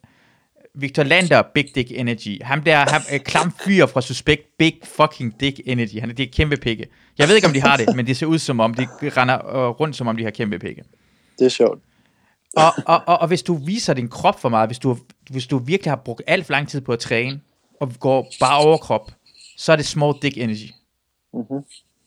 Victor 0.74 1.02
Lander, 1.02 1.42
Big 1.54 1.74
Dick 1.74 1.92
Energy. 1.92 2.42
Ham 2.42 2.62
der, 2.62 2.76
ham, 2.76 3.02
uh, 3.14 3.18
klam 3.18 3.52
fyr 3.64 3.86
fra 3.86 4.00
Suspekt, 4.00 4.42
Big 4.58 4.74
fucking 4.84 5.40
Dick 5.40 5.60
Energy. 5.64 6.00
Han 6.00 6.10
er 6.10 6.14
de 6.14 6.26
kæmpe 6.26 6.56
pikke. 6.56 6.86
Jeg 7.18 7.28
ved 7.28 7.36
ikke, 7.36 7.48
om 7.48 7.52
de 7.52 7.60
har 7.60 7.76
det, 7.76 7.96
men 7.96 8.06
det 8.06 8.16
ser 8.16 8.26
ud 8.26 8.38
som 8.38 8.60
om, 8.60 8.74
de 8.74 8.86
render 9.02 9.68
uh, 9.68 9.80
rundt, 9.80 9.96
som 9.96 10.06
om 10.06 10.16
de 10.16 10.24
har 10.24 10.30
kæmpe 10.30 10.58
pikke. 10.58 10.82
Det 11.38 11.44
er 11.44 11.48
sjovt. 11.48 11.82
Og, 12.56 12.72
og, 12.86 13.02
og, 13.06 13.18
og 13.18 13.28
hvis 13.28 13.42
du 13.42 13.54
viser 13.54 13.94
din 13.94 14.08
krop 14.08 14.40
for 14.40 14.48
meget, 14.48 14.68
hvis 14.68 14.78
du, 14.78 14.98
hvis 15.30 15.46
du 15.46 15.58
virkelig 15.58 15.90
har 15.90 15.96
brugt 15.96 16.22
alt 16.26 16.46
for 16.46 16.52
lang 16.52 16.68
tid 16.68 16.80
på 16.80 16.92
at 16.92 16.98
træne, 16.98 17.40
og 17.80 17.92
går 18.00 18.32
bare 18.40 18.58
overkrop, 18.58 19.12
så 19.56 19.72
er 19.72 19.76
det 19.76 19.86
small 19.86 20.14
dick 20.22 20.38
energy. 20.38 20.70
Mm-hmm. 21.34 21.64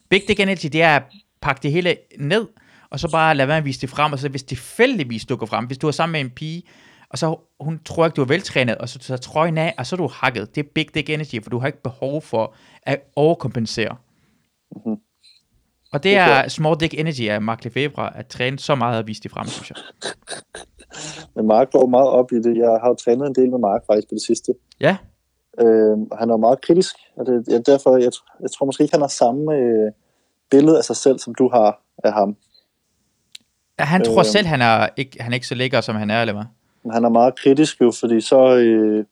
Big 0.09 0.21
dick 0.27 0.39
energy, 0.39 0.65
det 0.65 0.81
er 0.81 0.95
at 0.95 1.03
pakke 1.41 1.63
det 1.63 1.71
hele 1.71 1.97
ned, 2.19 2.47
og 2.89 2.99
så 2.99 3.11
bare 3.11 3.35
lade 3.35 3.47
være 3.47 3.55
med 3.55 3.57
at 3.57 3.65
vise 3.65 3.81
det 3.81 3.89
frem, 3.89 4.13
og 4.13 4.19
så 4.19 4.29
hvis 4.29 4.43
tilfældigvis 4.43 5.25
du 5.25 5.35
går 5.35 5.45
frem, 5.45 5.65
hvis 5.65 5.77
du 5.77 5.87
er 5.87 5.91
sammen 5.91 6.11
med 6.11 6.21
en 6.21 6.29
pige, 6.29 6.63
og 7.13 7.17
så 7.17 7.35
hun 7.59 7.79
tror 7.85 8.05
ikke, 8.05 8.15
du 8.15 8.21
er 8.21 8.25
veltrænet, 8.25 8.77
og 8.77 8.89
så 8.89 8.99
tager 8.99 9.17
trøjen 9.17 9.57
af, 9.57 9.75
og 9.77 9.85
så 9.85 9.95
er 9.95 9.97
du 9.97 10.09
hakket. 10.13 10.55
Det 10.55 10.65
er 10.65 10.69
big 10.75 10.95
dick 10.95 11.09
energy, 11.09 11.43
for 11.43 11.49
du 11.49 11.59
har 11.59 11.67
ikke 11.67 11.81
behov 11.81 12.21
for 12.21 12.55
at 12.83 13.01
overkompensere. 13.15 13.95
Mhm. 14.85 14.97
Og 15.93 16.03
det 16.03 16.17
er 16.17 16.23
er 16.23 16.47
small 16.47 16.79
dick 16.79 16.93
energy 16.99 17.29
af 17.29 17.41
Mark 17.41 17.63
Lefebvre, 17.63 18.17
at 18.17 18.27
træne 18.27 18.59
så 18.59 18.75
meget 18.75 18.99
og 18.99 19.07
vise 19.07 19.23
det 19.23 19.31
frem, 19.31 19.47
synes 19.47 19.69
jeg. 19.69 19.77
Men 21.35 21.47
Mark 21.47 21.71
går 21.71 21.87
meget 21.87 22.07
op 22.07 22.31
i 22.31 22.35
det. 22.35 22.57
Jeg 22.57 22.79
har 22.81 22.87
jo 22.87 22.95
trænet 22.95 23.27
en 23.27 23.35
del 23.35 23.49
med 23.49 23.59
Mark 23.59 23.81
faktisk 23.87 24.07
på 24.07 24.15
det 24.15 24.21
sidste. 24.21 24.53
Ja, 24.79 24.97
Øh, 25.59 25.97
han 26.19 26.29
er 26.29 26.37
meget 26.37 26.61
kritisk, 26.61 26.95
og 27.17 27.25
det 27.25 27.53
er 27.53 27.59
derfor, 27.59 27.97
jeg, 27.97 28.11
jeg 28.41 28.51
tror 28.51 28.65
måske 28.65 28.83
ikke, 28.83 28.93
han 28.93 29.01
har 29.01 29.07
samme 29.07 29.55
øh, 29.55 29.91
billede 30.51 30.77
af 30.77 30.83
sig 30.83 30.95
selv, 30.95 31.19
som 31.19 31.35
du 31.35 31.49
har 31.49 31.81
af 32.03 32.13
ham. 32.13 32.35
han 33.79 34.03
tror 34.03 34.19
Øhm. 34.19 34.23
selv, 34.23 34.47
han 34.47 34.61
er, 34.61 34.87
ikke, 34.97 35.23
han 35.23 35.31
er 35.31 35.33
ikke 35.33 35.47
så 35.47 35.55
lækker, 35.55 35.81
som 35.81 35.95
han 35.95 36.09
er, 36.09 36.21
eller 36.21 36.33
hvad? 36.33 36.43
Han 36.91 37.03
er 37.05 37.09
meget 37.09 37.35
kritisk 37.39 37.81
jo, 37.81 37.91
fordi 37.99 38.21
så, 38.21 38.55
øh, 38.57 39.05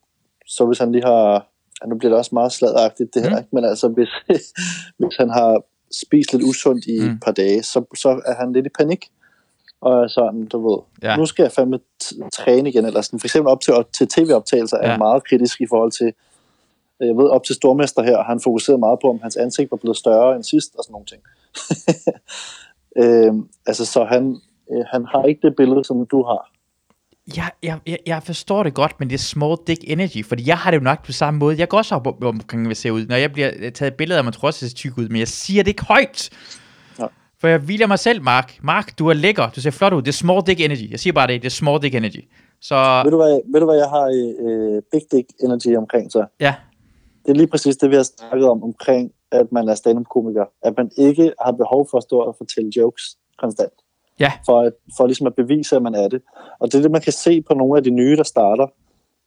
så 0.47 0.65
hvis 0.65 0.79
han 0.79 0.91
lige 0.91 1.03
har... 1.03 1.47
Ja, 1.83 1.87
nu 1.87 1.95
bliver 1.95 2.09
det 2.11 2.17
også 2.17 2.29
meget 2.33 2.51
sladagtigt 2.51 3.13
det 3.13 3.21
her, 3.23 3.29
Mm. 3.29 3.37
ikke? 3.37 3.49
men 3.51 3.65
altså 3.65 3.87
hvis, 3.87 4.09
hvis 4.99 5.15
han 5.19 5.29
har 5.29 5.61
spist 6.05 6.33
lidt 6.33 6.43
usundt 6.43 6.85
i 6.85 6.99
mm. 6.99 7.05
Et 7.05 7.19
par 7.25 7.31
dage, 7.31 7.63
så, 7.63 7.83
så 7.95 8.21
er 8.25 8.35
han 8.35 8.53
lidt 8.53 8.65
i 8.65 8.69
panik. 8.69 9.05
Og 9.81 10.03
er 10.03 10.07
sådan, 10.07 10.45
du 10.45 10.69
ved, 10.69 10.77
Ja. 11.03 11.15
nu 11.17 11.25
skal 11.25 11.43
jeg 11.43 11.51
fandme 11.51 11.79
træne 12.33 12.69
igen. 12.69 12.85
Eller 12.85 13.01
sådan, 13.01 13.19
for 13.19 13.27
eksempel 13.27 13.51
op 13.51 13.61
til, 13.61 13.73
til 13.93 14.07
tv-optagelser 14.07 14.77
er 14.77 14.85
Ja. 14.85 14.89
han 14.91 14.99
meget 14.99 15.23
kritisk 15.23 15.61
i 15.61 15.65
forhold 15.69 15.91
til, 15.91 16.13
jeg 16.99 17.15
ved, 17.17 17.29
op 17.29 17.43
til 17.43 17.55
Stormester 17.55 18.01
her, 18.03 18.23
han 18.23 18.39
fokuseret 18.39 18.79
meget 18.79 18.99
på, 19.01 19.09
om 19.09 19.19
hans 19.21 19.35
ansigt 19.35 19.71
var 19.71 19.77
blevet 19.77 19.97
større 19.97 20.35
end 20.35 20.43
sidst, 20.43 20.75
og 20.77 20.83
sådan 20.83 20.91
nogle 20.91 21.05
ting. 21.05 21.21
øhm, 23.03 23.49
altså, 23.65 23.85
så 23.85 24.03
han, 24.03 24.37
øh, 24.71 24.85
han 24.91 25.05
har 25.05 25.23
ikke 25.23 25.47
det 25.47 25.55
billede, 25.55 25.83
som 25.83 26.05
du 26.05 26.23
har. 26.23 26.51
Jeg, 27.37 27.51
jeg, 27.63 27.79
jeg, 27.87 27.97
jeg 28.05 28.23
forstår 28.23 28.63
det 28.63 28.73
godt, 28.73 28.99
men 28.99 29.09
det 29.09 29.13
er 29.15 29.19
small 29.19 29.57
dick 29.67 29.79
energy, 29.83 30.25
fordi 30.25 30.47
jeg 30.47 30.57
har 30.57 30.71
det 30.71 30.77
jo 30.77 30.83
nok 30.83 31.05
på 31.05 31.11
samme 31.11 31.37
måde. 31.39 31.59
Jeg 31.59 31.67
går 31.69 31.77
også 31.77 31.95
op 31.95 32.07
om- 32.07 32.15
omkring, 32.23 32.65
hvad 32.65 32.75
ser 32.75 32.91
ud. 32.91 33.05
Når 33.05 33.15
jeg 33.15 33.31
bliver 33.33 33.69
taget 33.73 33.93
billeder 33.93 34.17
af, 34.17 34.23
man 34.23 34.33
tror 34.33 34.47
også, 34.47 34.65
det 34.65 34.71
ser 34.71 34.75
tyk 34.75 34.97
ud, 34.97 35.07
men 35.09 35.19
jeg 35.19 35.27
siger 35.27 35.63
det 35.63 35.67
ikke 35.71 35.85
højt. 35.85 36.29
Ja. 36.99 37.05
For 37.41 37.47
jeg 37.47 37.59
hviler 37.59 37.87
mig 37.87 37.99
selv, 37.99 38.21
Mark. 38.23 38.57
Mark, 38.63 38.99
du 38.99 39.07
er 39.07 39.13
lækker. 39.13 39.49
Du 39.49 39.61
ser 39.61 39.71
flot 39.71 39.93
ud. 39.93 40.01
Det 40.01 40.07
er 40.07 40.11
small 40.13 40.41
dick 40.47 40.59
energy. 40.61 40.91
Jeg 40.91 40.99
siger 40.99 41.13
bare 41.13 41.27
det. 41.27 41.41
Det 41.41 41.47
er 41.47 41.51
small 41.51 41.81
dick 41.81 41.95
energy. 41.95 42.23
Så 42.61 43.01
Ved 43.03 43.11
du, 43.11 43.17
hvad, 43.17 43.41
ved 43.53 43.59
du, 43.59 43.65
hvad 43.65 43.77
jeg 43.77 43.89
har 43.89 44.05
øh, 44.45 44.81
Big 44.91 45.01
Dick 45.11 45.27
Energy 45.43 45.77
omkring 45.77 46.11
så? 46.11 46.25
ja, 46.39 46.55
Det 47.25 47.31
er 47.31 47.35
lige 47.35 47.47
præcis 47.47 47.77
det, 47.77 47.89
vi 47.89 47.95
har 47.95 48.03
snakket 48.03 48.49
om, 48.49 48.63
omkring, 48.63 49.11
at 49.31 49.51
man 49.51 49.69
er 49.69 49.75
stand-up-komiker. 49.75 50.45
At 50.63 50.73
man 50.77 50.91
ikke 50.97 51.33
har 51.45 51.51
behov 51.51 51.87
for 51.91 51.97
at 51.97 52.03
stå 52.03 52.19
og 52.19 52.35
fortælle 52.37 52.71
jokes 52.77 53.03
konstant. 53.37 53.73
Ja. 54.21 54.31
For, 54.45 54.61
at, 54.61 54.73
for 54.97 55.05
ligesom 55.07 55.27
at 55.27 55.35
bevise, 55.35 55.75
at 55.75 55.81
man 55.81 55.95
er 55.95 56.07
det. 56.07 56.21
Og 56.59 56.67
det 56.71 56.75
er 56.77 56.81
det, 56.81 56.91
man 56.91 57.01
kan 57.01 57.13
se 57.13 57.41
på 57.41 57.53
nogle 57.53 57.77
af 57.77 57.83
de 57.83 57.89
nye, 57.89 58.15
der 58.17 58.23
starter. 58.23 58.67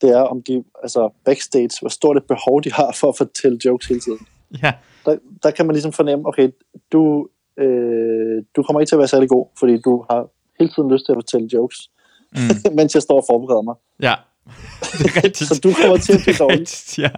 Det 0.01 0.11
er, 0.11 0.21
om 0.21 0.43
de, 0.43 0.65
altså 0.83 1.11
backstage, 1.25 1.71
hvor 1.81 1.89
stort 1.89 2.17
et 2.17 2.25
behov 2.29 2.63
de 2.63 2.73
har 2.73 2.97
for 3.01 3.09
at 3.09 3.17
fortælle 3.17 3.59
jokes 3.65 3.87
hele 3.87 4.01
tiden. 4.01 4.27
ja, 4.63 4.73
Der, 5.07 5.17
der 5.43 5.51
kan 5.51 5.67
man 5.67 5.75
ligesom 5.75 5.93
fornemme, 5.93 6.29
okay, 6.29 6.49
du, 6.93 7.29
øh, 7.59 8.43
du 8.57 8.63
kommer 8.63 8.81
ikke 8.81 8.89
til 8.91 8.95
at 8.95 8.99
være 8.99 9.09
særlig 9.09 9.29
god, 9.29 9.47
fordi 9.59 9.81
du 9.81 10.05
har 10.11 10.27
hele 10.61 10.71
tiden 10.75 10.93
lyst 10.93 11.05
til 11.07 11.13
at 11.13 11.17
fortælle 11.17 11.49
jokes, 11.53 11.79
mm, 12.33 12.75
mens 12.79 12.95
jeg 12.95 13.03
står 13.03 13.17
og 13.21 13.25
forbereder 13.31 13.63
mig. 13.63 13.75
ja. 14.01 14.15
det 14.99 15.07
er 15.11 15.17
rigtigt. 15.25 15.49
Så 15.51 15.61
du 15.65 15.73
kommer 15.83 15.97
til 15.97 16.13
at 16.13 16.21
blive 16.25 16.37
dårlig. 16.45 16.59
rigtigt, 16.61 16.99
Ja. 16.99 17.11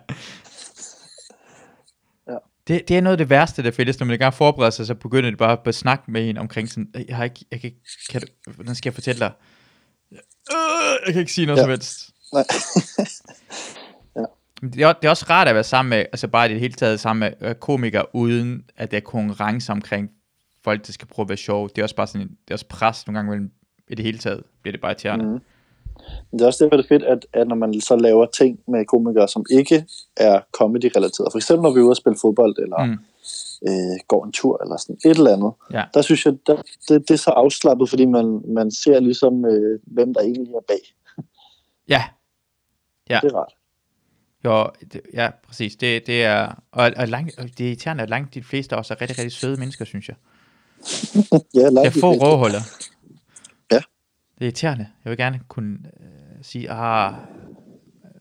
Ja. 2.68 2.74
Det, 2.74 2.88
det 2.88 2.96
er 2.96 3.00
noget 3.00 3.12
af 3.14 3.18
det 3.18 3.30
værste, 3.30 3.62
der 3.62 3.70
findes, 3.70 4.00
når 4.00 4.06
man 4.06 4.18
gerne 4.18 4.32
forbereder 4.32 4.70
sig, 4.70 4.86
så 4.86 4.94
begynder 4.94 5.30
det 5.30 5.38
bare 5.38 5.58
at 5.66 5.74
snakke 5.74 6.10
med 6.10 6.28
en 6.30 6.36
omkring 6.38 6.68
sådan, 6.68 6.88
"Øh, 6.96 7.02
jeg 7.08 7.16
har 7.16 7.24
ikke, 7.24 7.44
jeg 7.50 7.60
kan 7.60 7.68
ikke, 7.68 7.80
kan 8.10 8.20
du, 8.20 8.26
hvordan 8.54 8.74
skal 8.74 8.90
jeg 8.90 8.94
fortælle 8.94 9.18
dig? 9.18 9.32
Øh, 10.12 10.16
jeg 11.06 11.12
kan 11.12 11.20
ikke 11.20 11.32
sige 11.32 11.46
noget 11.46 11.58
Ja. 11.58 11.62
som 11.62 11.70
helst. 11.70 12.10
Nej. 12.32 12.44
Men 14.62 14.72
Det 14.72 14.82
er, 14.82 14.92
det 14.92 15.04
er 15.06 15.10
også 15.10 15.26
rart 15.30 15.48
at 15.48 15.54
være 15.54 15.64
sammen 15.64 15.90
med, 15.90 15.98
altså 15.98 16.28
bare 16.28 16.46
i 16.50 16.52
det 16.52 16.60
hele 16.60 16.74
taget 16.74 17.00
sammen 17.00 17.20
med 17.40 17.48
øh, 17.48 17.54
komikere, 17.54 18.14
uden 18.14 18.64
at 18.76 18.90
der 18.90 18.96
er 18.96 19.00
konkurrence 19.00 19.72
omkring 19.72 20.10
folk, 20.64 20.86
der 20.86 20.92
skal 20.92 21.08
prøve 21.08 21.24
at 21.24 21.28
være 21.28 21.36
sjove. 21.38 21.68
Det 21.68 21.78
er 21.78 21.82
også 21.82 21.96
bare 21.96 22.06
sådan, 22.06 22.28
det 22.28 22.50
er 22.50 22.54
også 22.54 22.68
pres 22.68 23.06
nogle 23.06 23.18
gange 23.18 23.30
mellem, 23.30 23.50
i 23.88 23.94
det 23.94 24.04
hele 24.04 24.18
taget, 24.18 24.42
bliver 24.62 24.72
det 24.72 24.80
bare 24.80 24.90
irriterende. 24.90 25.24
Mm. 25.24 25.38
Men 26.30 26.38
det 26.38 26.42
er 26.44 26.47
også 26.47 26.64
derfor, 26.64 26.76
det 26.76 26.84
er 26.84 26.88
fedt, 26.88 27.03
at, 27.03 27.26
at 27.32 27.49
når 27.49 27.57
man 27.57 27.80
så 27.80 27.97
laver 27.97 28.26
ting 28.26 28.61
med 28.68 28.84
komikere, 28.84 29.28
som 29.28 29.44
ikke 29.51 29.86
er 30.16 30.40
comedy-relateret, 30.59 31.32
for 31.32 31.36
eksempel 31.38 31.62
når 31.62 31.74
vi 31.74 31.80
er 31.80 31.84
ude 31.84 31.92
og 31.92 31.97
spille 31.97 32.18
fodbold, 32.20 32.57
eller 32.59 32.84
Mm. 32.84 32.99
øh, 33.68 33.99
går 34.09 34.24
en 34.24 34.32
tur, 34.32 34.62
eller 34.62 34.76
sådan 34.76 34.97
et 35.05 35.16
eller 35.18 35.32
andet, 35.32 35.53
Ja. 35.72 35.84
der 35.94 36.03
synes 36.03 36.26
jeg, 36.26 36.34
der, 36.47 36.57
det, 36.88 37.09
det 37.09 37.11
er 37.11 37.18
så 37.18 37.30
afslappet, 37.30 37.88
fordi 37.88 38.05
man, 38.05 38.40
man 38.49 38.70
ser 38.70 39.01
ligesom, 39.01 39.44
øh, 39.44 39.80
hvem 39.86 40.14
der 40.14 40.20
egentlig 40.20 40.55
er 40.55 40.64
bag. 40.68 40.82
Ja, 41.88 42.03
Ja. 43.11 43.18
Det 43.22 43.32
er 43.32 43.36
rart. 43.36 43.53
jo, 44.44 44.70
det, 44.92 45.01
ja, 45.14 45.30
præcis. 45.47 45.76
Det, 45.76 46.07
det 46.07 46.24
er, 46.24 46.53
og, 46.72 46.92
og 46.97 47.09
langt, 47.09 47.36
det 47.59 47.61
er 47.61 47.68
irriterende, 47.68 48.03
at 48.03 48.11
langt 48.11 48.34
de 48.34 48.42
fleste 48.42 48.76
også 48.76 48.94
er 48.94 49.01
rigtig, 49.01 49.18
rigtig 49.18 49.32
søde 49.32 49.57
mennesker, 49.61 49.84
synes 49.84 50.09
jeg. 50.09 50.16
Ja, 51.55 51.61
Jeg 51.61 51.72
langt 51.72 51.94
de 51.94 52.01
får 52.01 52.12
råhuller. 52.14 52.61
Det 54.39 54.41
er 54.41 54.47
irriterende. 54.47 54.87
Jeg 55.05 55.11
vil 55.11 55.16
gerne 55.18 55.41
kunne 55.49 55.78
øh, 56.01 56.43
sige, 56.43 56.70
ah, 56.70 57.14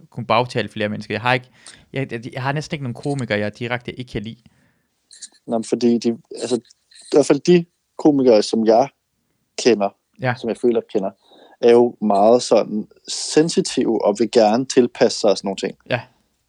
kunne 0.09 0.26
bagtale 0.26 0.70
flere 0.70 0.89
mennesker. 0.89 1.13
Jeg 1.13 1.22
har, 1.22 1.34
ikke, 1.34 1.49
jeg, 1.93 2.11
jeg, 2.11 2.34
jeg 2.34 2.43
har 2.43 2.51
næsten 2.51 2.76
ikke 2.76 2.84
nogen 2.84 2.93
komikere, 2.93 3.39
jeg 3.39 3.59
direkte 3.59 3.99
ikke 3.99 4.11
kan 4.11 4.22
lide. 4.22 4.38
Men 5.47 5.63
fordi 5.63 5.97
de, 5.97 6.18
altså, 6.41 6.55
i 6.91 7.11
hvert 7.11 7.26
fald 7.26 7.39
de 7.39 7.66
komikere, 7.97 8.41
som 8.43 8.66
jeg 8.66 8.89
kender, 9.63 9.89
Ja. 10.22 10.34
som 10.38 10.49
jeg 10.49 10.57
føler, 10.57 10.82
kender, 10.93 11.11
er 11.61 11.72
jo 11.72 11.95
meget 12.01 12.41
sådan 12.41 12.88
sensitive 13.07 14.05
og 14.05 14.16
vil 14.20 14.32
gerne 14.32 14.66
tilpasse 14.66 15.20
sig 15.20 15.30
og 15.30 15.38
sådan 15.38 15.47
nogle 15.47 15.57
ting. 15.57 15.78
Ja. 15.89 16.01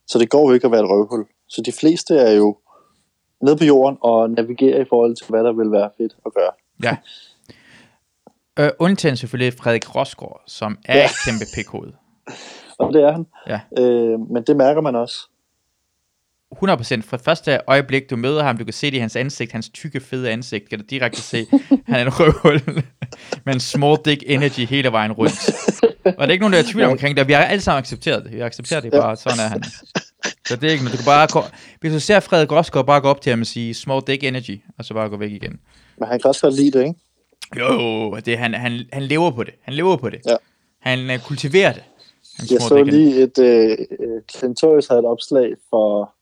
Så 0.07 0.19
det 0.19 0.31
går 0.31 0.49
jo 0.49 0.55
ikke 0.55 0.64
at 0.67 0.71
være 0.73 0.81
et 0.83 0.91
røvhul. 0.91 1.27
Så 1.49 1.62
de 1.62 1.73
fleste 1.73 2.17
er 2.17 2.33
jo 2.33 2.57
nede 3.43 3.57
på 3.57 3.64
jorden 3.64 3.99
og 4.01 4.31
navigerer 4.31 4.81
i 4.81 4.85
forhold 4.89 5.17
til, 5.17 5.27
hvad 5.29 5.45
der 5.45 5.53
vil 5.53 5.71
være 5.73 5.91
fedt 5.97 6.17
at 6.27 6.35
gøre. 6.35 6.51
Ja. 6.83 6.97
Øh, 8.59 8.70
undtagen 8.78 9.16
selvfølgelig 9.16 9.59
Frederik 9.59 9.94
Rosgaard, 9.94 10.42
som 10.46 10.78
er 10.84 10.98
Ja. 10.98 11.04
et 11.04 11.11
kæmpe 11.24 11.44
pikhoved. 11.54 11.92
Og 12.78 12.92
det 12.94 13.02
er 13.02 13.12
han. 13.12 13.26
Ja. 13.46 13.61
Øh, 13.82 14.20
men 14.20 14.42
det 14.46 14.57
mærker 14.57 14.80
man 14.80 14.96
også. 14.96 15.16
100% 16.54 16.59
fra 17.02 17.16
første 17.16 17.59
øjeblik, 17.66 18.11
du 18.11 18.16
møder 18.16 18.42
ham, 18.42 18.57
du 18.57 18.64
kan 18.64 18.72
se 18.72 18.86
det 18.90 18.96
i 18.96 19.00
hans 19.00 19.16
ansigt, 19.16 19.52
hans 19.52 19.68
tykke, 19.68 20.00
fede 20.00 20.30
ansigt, 20.30 20.68
kan 20.68 20.78
du 20.78 20.84
direkte 20.90 21.20
se, 21.22 21.46
han 21.86 22.00
er 22.00 22.02
en 22.04 22.09
røvhul 22.20 22.61
med 23.44 23.54
en 23.54 23.61
small 23.61 23.96
dick 24.04 24.22
energy 24.26 24.61
hele 24.61 24.92
vejen 24.92 25.12
rundt. 25.12 25.50
Og 26.04 26.12
der 26.18 26.26
er 26.26 26.30
ikke 26.30 26.42
nogen, 26.42 26.52
der 26.52 26.59
er 26.59 26.62
tvivl 26.72 26.84
omkring 26.84 27.16
det. 27.16 27.28
Vi 27.28 27.32
har 27.32 27.42
alle 27.44 27.61
sammen 27.62 27.78
accepteret 27.78 28.24
det. 28.24 28.32
Vi 28.32 28.38
har 28.38 28.46
accepteret 28.46 28.82
det 28.82 28.92
bare, 28.92 29.16
sådan 29.16 29.38
er 29.38 29.48
han. 29.48 29.62
Så 30.48 30.57
det 30.57 30.64
er 30.64 30.72
ikke 30.72 30.84
noget. 30.84 30.92
Du 30.98 31.02
kan 31.02 31.04
bare 31.07 31.26
gå, 31.32 31.40
hvis 31.80 31.92
du 31.92 32.00
ser 32.00 32.20
Frederik 32.20 32.52
Rosgaard, 32.52 32.86
bare 32.86 33.00
gå 33.00 33.09
op 33.09 33.20
til 33.20 33.30
ham 33.30 33.40
og 33.40 33.46
sige, 33.46 33.74
small 33.74 34.02
dick 34.07 34.24
energy, 34.24 34.61
og 34.78 34.84
så 34.84 34.94
bare 34.94 35.09
gå 35.09 35.16
væk 35.16 35.30
igen. 35.32 35.61
Men 35.98 36.09
han 36.09 36.20
kan 36.20 36.28
også 36.28 36.40
godt 36.40 36.54
lide 36.54 36.70
det, 36.78 36.84
ikke? 36.86 37.00
Jo, 37.59 38.16
det, 38.16 38.38
han, 38.38 38.55
han, 38.55 38.72
han 38.92 39.03
lever 39.03 39.30
på 39.30 39.44
det. 39.44 39.55
Han 39.62 39.74
lever 39.74 39.97
på 39.97 40.11
det. 40.11 40.20
Ja. 40.26 40.36
Han 40.80 41.11
uh, 41.11 41.26
kultiverer 41.26 41.72
det. 41.72 41.82
Han 42.36 42.47
Jeg 42.51 42.61
så 42.61 42.82
lige 42.84 43.22
et... 43.22 43.38
Øh, 43.38 43.78
øh, 44.01 44.22
Clintorius 44.36 44.86
havde 44.86 44.99
et 44.99 45.07
opslag 45.07 45.55
for, 45.70 46.14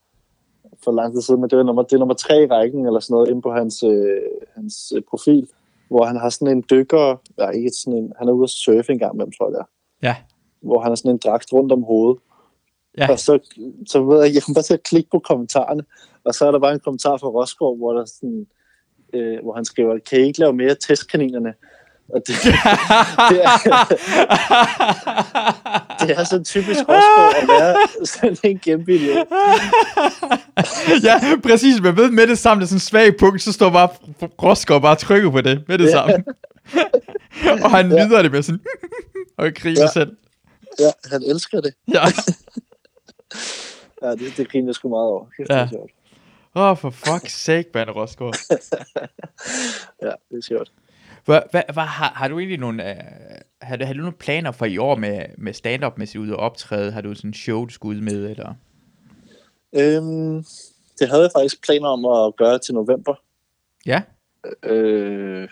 for 0.84 0.92
lang 0.92 1.14
tid 1.14 1.22
siden, 1.22 1.40
men 1.40 1.50
det 1.50 1.58
er, 1.58 1.62
nummer, 1.62 1.82
det 1.82 1.92
er 1.92 1.98
nummer 1.98 2.14
tre 2.14 2.42
i 2.42 2.46
rækken, 2.46 2.86
eller 2.86 3.00
sådan 3.00 3.14
noget, 3.14 3.28
inde 3.30 3.42
på 3.42 3.52
hans, 3.52 3.82
øh, 3.82 4.20
hans 4.54 4.92
øh, 4.96 5.02
profil, 5.10 5.48
hvor 5.88 6.04
han 6.04 6.16
har 6.16 6.28
sådan 6.28 6.56
en 6.56 6.64
dykker... 6.70 7.20
Ja, 7.38 7.48
ikke 7.48 7.70
sådan 7.70 7.98
en... 7.98 8.12
Han 8.18 8.28
er 8.28 8.32
ude 8.32 8.44
at 8.44 8.50
surfe 8.50 8.92
en 8.92 8.98
gang 8.98 9.16
med 9.16 9.26
tror 9.38 9.46
jeg 9.48 9.52
det 9.52 9.60
er. 9.60 9.68
Ja. 10.08 10.16
Hvor 10.60 10.80
han 10.80 10.90
har 10.90 10.96
sådan 10.96 11.10
en 11.10 11.20
dragt 11.24 11.52
rundt 11.52 11.72
om 11.72 11.82
hovedet. 11.82 12.22
Ja. 12.98 13.10
Og 13.10 13.18
så, 13.18 13.38
så 13.86 14.04
ved 14.04 14.24
jeg, 14.24 14.34
jeg 14.34 14.42
kan 14.42 14.54
bare 14.54 14.62
til 14.62 14.74
at 14.74 14.82
klikke 14.82 15.10
på 15.10 15.18
kommentarerne, 15.18 15.84
og 16.24 16.34
så 16.34 16.46
er 16.46 16.50
der 16.50 16.58
bare 16.58 16.72
en 16.72 16.80
kommentar 16.80 17.16
fra 17.16 17.28
Rosgaard, 17.28 17.76
hvor, 17.76 17.92
der 17.92 18.00
er 18.00 18.06
sådan, 18.06 18.40
øh, 18.40 18.46
hvor 19.42 19.54
han 19.54 19.64
skriver, 19.64 19.98
kan 20.10 20.20
I 20.20 20.22
ikke 20.26 20.40
lave 20.40 20.52
mere 20.52 20.74
testkaninerne? 20.74 21.54
Og 22.08 22.22
det, 22.26 22.34
det, 23.30 23.44
er, 23.44 23.84
det 26.00 26.18
er 26.18 26.24
så 26.24 26.42
typisk 26.44 26.80
Rosgaard 26.80 27.34
at 27.42 27.48
være 27.48 28.06
sådan 28.06 28.36
en 28.42 28.58
kæmpe 28.58 28.94
idiot. 28.94 29.26
ja, 31.04 31.20
præcis. 31.42 31.80
Men 31.82 31.96
ved 31.96 32.10
med 32.10 32.26
det 32.26 32.38
samme, 32.38 32.60
det 32.60 32.66
er 32.66 32.68
sådan 32.68 32.76
en 32.76 32.80
svag 32.80 33.16
punkt, 33.16 33.42
så 33.42 33.52
står 33.52 33.70
bare 33.70 33.88
Roskov 34.42 34.82
bare 34.82 34.96
trykker 34.96 35.30
på 35.30 35.40
det 35.40 35.62
med 35.68 35.78
det 35.78 35.84
Ja. 35.84 35.90
samme. 35.90 36.24
og 37.64 37.70
han 37.70 37.92
Ja. 37.92 38.06
nyder 38.06 38.22
det 38.22 38.32
med 38.32 38.42
sådan, 38.42 38.60
og 39.38 39.50
griner 39.54 39.80
Ja. 39.80 39.88
selv. 39.92 40.16
Ja, 40.80 40.90
han 41.12 41.22
elsker 41.22 41.60
det. 41.60 41.74
Ja. 41.94 42.00
Ja, 44.02 44.10
det, 44.10 44.36
det 44.36 44.48
griner 44.50 44.68
jeg 44.68 44.74
sgu 44.74 44.88
meget 44.88 45.06
over. 45.06 45.24
Kæft, 45.36 45.50
Ja. 45.50 45.68
Sjovt. 45.72 45.90
Åh, 46.56 46.70
oh, 46.70 46.76
for 46.76 46.90
fuck's 46.90 47.28
sake, 47.28 47.70
man, 47.74 47.90
Roskov. 47.90 48.32
Ja, 50.02 50.12
det 50.30 50.38
er 50.38 50.42
sjovt. 50.42 50.72
Hvad, 51.24 51.40
hvad, 51.50 51.62
hvad, 51.72 51.84
har, 51.84 52.12
har 52.14 52.28
du 52.28 52.38
egentlig 52.38 52.58
nogle, 52.58 52.82
uh, 52.82 53.38
har, 53.62 53.76
du, 53.76 53.84
har 53.84 53.92
du 53.92 53.98
nogle 53.98 54.12
planer 54.12 54.52
for 54.52 54.66
i 54.66 54.78
år 54.78 54.94
med, 54.94 55.24
med 55.38 55.52
stand-up, 55.52 55.98
med 55.98 56.16
ud 56.16 56.30
og 56.30 56.36
optræde? 56.36 56.92
Har 56.92 57.00
du 57.00 57.14
sådan 57.14 57.30
en 57.30 57.34
show, 57.34 57.64
du 57.64 57.72
skal 57.72 57.88
ud 57.88 58.00
med, 58.00 58.30
eller? 58.30 58.54
Øhm, 59.72 60.44
det 60.98 61.08
havde 61.08 61.22
jeg 61.22 61.30
faktisk 61.36 61.64
planer 61.64 61.88
om 61.88 62.04
at 62.04 62.36
gøre 62.36 62.58
til 62.58 62.74
november. 62.74 63.14
Ja, 63.86 64.02
Øh, 64.62 65.48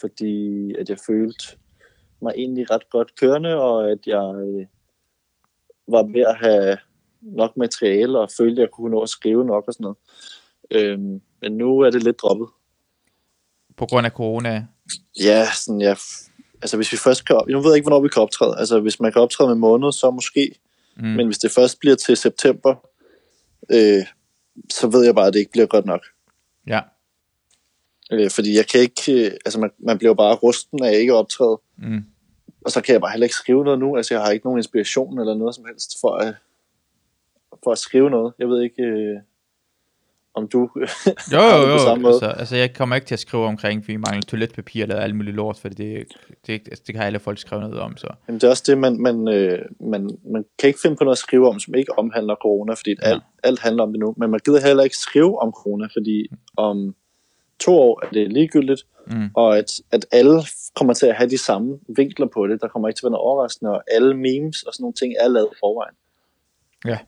fordi 0.00 0.74
at 0.74 0.88
jeg 0.88 0.98
følte 1.06 1.56
mig 2.22 2.32
egentlig 2.36 2.70
ret 2.70 2.90
godt 2.90 3.14
kørende, 3.20 3.60
og 3.60 3.90
at 3.90 3.98
jeg 4.06 4.34
øh, 4.36 4.66
var 5.88 6.02
ved 6.02 6.20
at 6.20 6.36
have 6.36 6.78
nok 7.36 7.56
materiale, 7.56 8.18
og 8.18 8.28
følte, 8.36 8.62
at 8.62 8.66
jeg 8.66 8.70
kunne 8.70 8.90
nå 8.90 9.00
at 9.00 9.08
skrive 9.08 9.44
nok 9.44 9.64
og 9.66 9.72
sådan 9.74 9.84
noget. 9.84 9.96
Øh, 10.70 10.98
men 11.42 11.52
nu 11.52 11.80
er 11.80 11.90
det 11.90 12.02
lidt 12.02 12.20
droppet. 12.20 12.48
på 13.76 13.86
grund 13.86 14.06
af 14.06 14.12
corona. 14.12 14.66
Ja, 15.20 15.46
sådan, 15.54 15.80
ja, 15.80 15.94
altså 16.62 16.76
hvis 16.76 16.92
vi 16.92 16.96
først 16.96 17.24
kan 17.26 17.36
op, 17.36 17.48
jeg 17.48 17.56
ved 17.64 17.74
ikke, 17.74 17.84
hvornår 17.84 18.02
vi 18.02 18.08
kan 18.08 18.22
optræde. 18.22 18.54
Altså 18.58 18.80
hvis 18.80 19.00
man 19.00 19.12
kan 19.12 19.22
optræde 19.22 19.48
med 19.48 19.56
måned, 19.56 19.92
så 19.92 20.10
måske. 20.10 20.54
Mm. 20.96 21.04
Men 21.06 21.26
hvis 21.26 21.38
det 21.38 21.50
først 21.50 21.80
bliver 21.80 21.96
til 21.96 22.16
september, 22.16 22.74
øh, 23.72 24.06
så 24.70 24.86
ved 24.88 25.04
jeg 25.04 25.14
bare, 25.14 25.26
at 25.26 25.32
det 25.32 25.38
ikke 25.38 25.52
bliver 25.52 25.66
godt 25.66 25.86
nok. 25.86 26.00
Ja, 26.66 26.80
Øh, 28.12 28.30
fordi 28.30 28.56
jeg 28.56 28.66
kan 28.66 28.80
ikke, 28.80 29.26
øh, 29.26 29.32
altså 29.44 29.60
man, 29.60 29.70
man 29.78 29.98
bliver 29.98 30.14
bare 30.14 30.34
rusten 30.34 30.84
af 30.84 30.92
ikke 30.92 31.14
optræde. 31.14 31.60
mm. 31.78 32.04
Og 32.64 32.70
så 32.70 32.80
kan 32.80 32.92
jeg 32.92 33.00
bare 33.00 33.10
heller 33.10 33.24
ikke 33.24 33.34
skrive 33.34 33.64
noget 33.64 33.78
nu. 33.78 33.96
Altså 33.96 34.14
jeg 34.14 34.22
har 34.22 34.30
ikke 34.30 34.46
nogen 34.46 34.58
inspiration 34.58 35.18
eller 35.18 35.34
noget 35.34 35.54
som 35.54 35.64
helst 35.64 36.00
for 36.00 36.16
at, 36.16 36.34
for 37.64 37.72
at 37.72 37.78
skrive 37.78 38.10
noget. 38.10 38.32
Jeg 38.38 38.48
ved 38.48 38.62
ikke, 38.62 38.82
øh, 38.82 39.16
om 40.34 40.48
du 40.48 40.58
Jo, 41.32 41.40
jo, 41.40 41.60
det 41.60 41.66
på 41.66 41.72
jo. 41.72 41.78
samme 41.78 42.02
måde. 42.02 42.14
Altså, 42.14 42.26
altså, 42.28 42.56
jeg 42.56 42.74
kommer 42.74 42.96
ikke 42.96 43.06
til 43.06 43.14
at 43.14 43.18
skrive 43.20 43.44
omkring, 43.46 43.80
at 43.82 43.88
vi 43.88 43.96
mangler 43.96 44.22
toiletpapir 44.28 44.82
eller 44.82 44.96
alt 44.96 45.16
muligt 45.16 45.36
lort, 45.36 45.56
for 45.58 45.68
det, 45.68 45.78
det, 46.46 46.66
det, 46.66 46.86
det 46.86 46.96
har 46.96 47.04
alle 47.04 47.18
folk 47.18 47.38
skrevet 47.38 47.64
noget 47.64 47.80
om. 47.80 47.96
Så. 47.96 48.06
Jamen, 48.28 48.40
det 48.40 48.46
er 48.46 48.50
også 48.50 48.64
det, 48.66 48.78
man, 48.78 49.00
man, 49.02 49.28
øh, 49.28 49.58
man, 49.80 50.10
man 50.32 50.44
kan 50.58 50.68
ikke 50.68 50.78
finde 50.82 50.96
på 50.96 51.04
noget 51.04 51.14
at 51.14 51.18
skrive 51.18 51.48
om, 51.48 51.60
som 51.60 51.74
ikke 51.74 51.98
omhandler 51.98 52.34
corona, 52.42 52.74
fordi 52.74 52.90
Ja. 53.02 53.08
alt, 53.10 53.22
alt 53.42 53.60
handler 53.60 53.82
om 53.82 53.92
det 53.92 54.00
nu. 54.00 54.14
Men 54.16 54.30
man 54.30 54.40
gider 54.44 54.66
heller 54.66 54.82
ikke 54.84 54.96
skrive 54.96 55.38
om 55.42 55.52
corona, 55.52 55.86
fordi 55.86 56.26
om 56.56 56.94
to 57.60 57.72
år 57.78 58.04
er 58.06 58.10
det 58.10 58.32
ligegyldigt, 58.32 58.86
Mm. 59.10 59.30
og 59.34 59.58
at, 59.58 59.80
at 59.92 60.06
alle 60.12 60.42
kommer 60.76 60.94
til 60.94 61.06
at 61.06 61.14
have 61.14 61.30
de 61.30 61.38
samme 61.38 61.78
vinkler 61.96 62.26
på 62.26 62.46
det. 62.46 62.60
Der 62.60 62.68
kommer 62.68 62.88
ikke 62.88 62.98
til 62.98 63.02
at 63.02 63.04
være 63.04 63.10
noget 63.10 63.22
overraskende, 63.24 63.70
og 63.70 63.82
alle 63.90 64.14
memes 64.16 64.62
og 64.62 64.74
sådan 64.74 64.82
nogle 64.82 64.94
ting 64.94 65.14
er 65.20 65.28
lavet 65.28 65.48
forvejen. 65.60 65.94
Ja. 66.84 66.98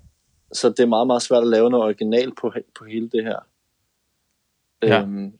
Så 0.53 0.69
det 0.69 0.81
er 0.81 0.87
meget, 0.87 1.07
meget 1.07 1.23
svært 1.23 1.43
at 1.43 1.49
lave 1.49 1.71
noget 1.71 1.85
original 1.85 2.35
på, 2.35 2.53
på 2.79 2.85
hele 2.85 3.09
det 3.09 3.25
her. 3.25 3.39
Ja. 4.83 5.01
Øhm, 5.01 5.33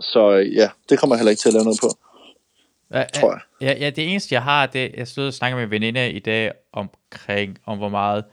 så 0.00 0.30
ja, 0.30 0.70
det 0.88 0.98
kommer 0.98 1.16
jeg 1.16 1.20
heller 1.20 1.30
ikke 1.30 1.40
til 1.40 1.48
at 1.48 1.54
lave 1.54 1.64
noget 1.64 1.78
på, 1.82 1.88
Ja, 2.94 3.04
tror 3.14 3.32
jeg. 3.32 3.40
Ja, 3.60 3.84
ja, 3.84 3.90
det 3.90 4.10
eneste 4.10 4.34
jeg 4.34 4.42
har, 4.42 4.66
det 4.66 4.94
jeg 4.96 5.08
stod 5.08 5.26
og 5.26 5.34
snakker 5.34 5.56
med 5.56 5.64
en 5.64 5.70
veninde 5.70 6.12
i 6.12 6.18
dag 6.18 6.52
omkring, 6.72 7.58
om 7.66 7.78
hvor 7.78 7.88
meget, 7.88 8.24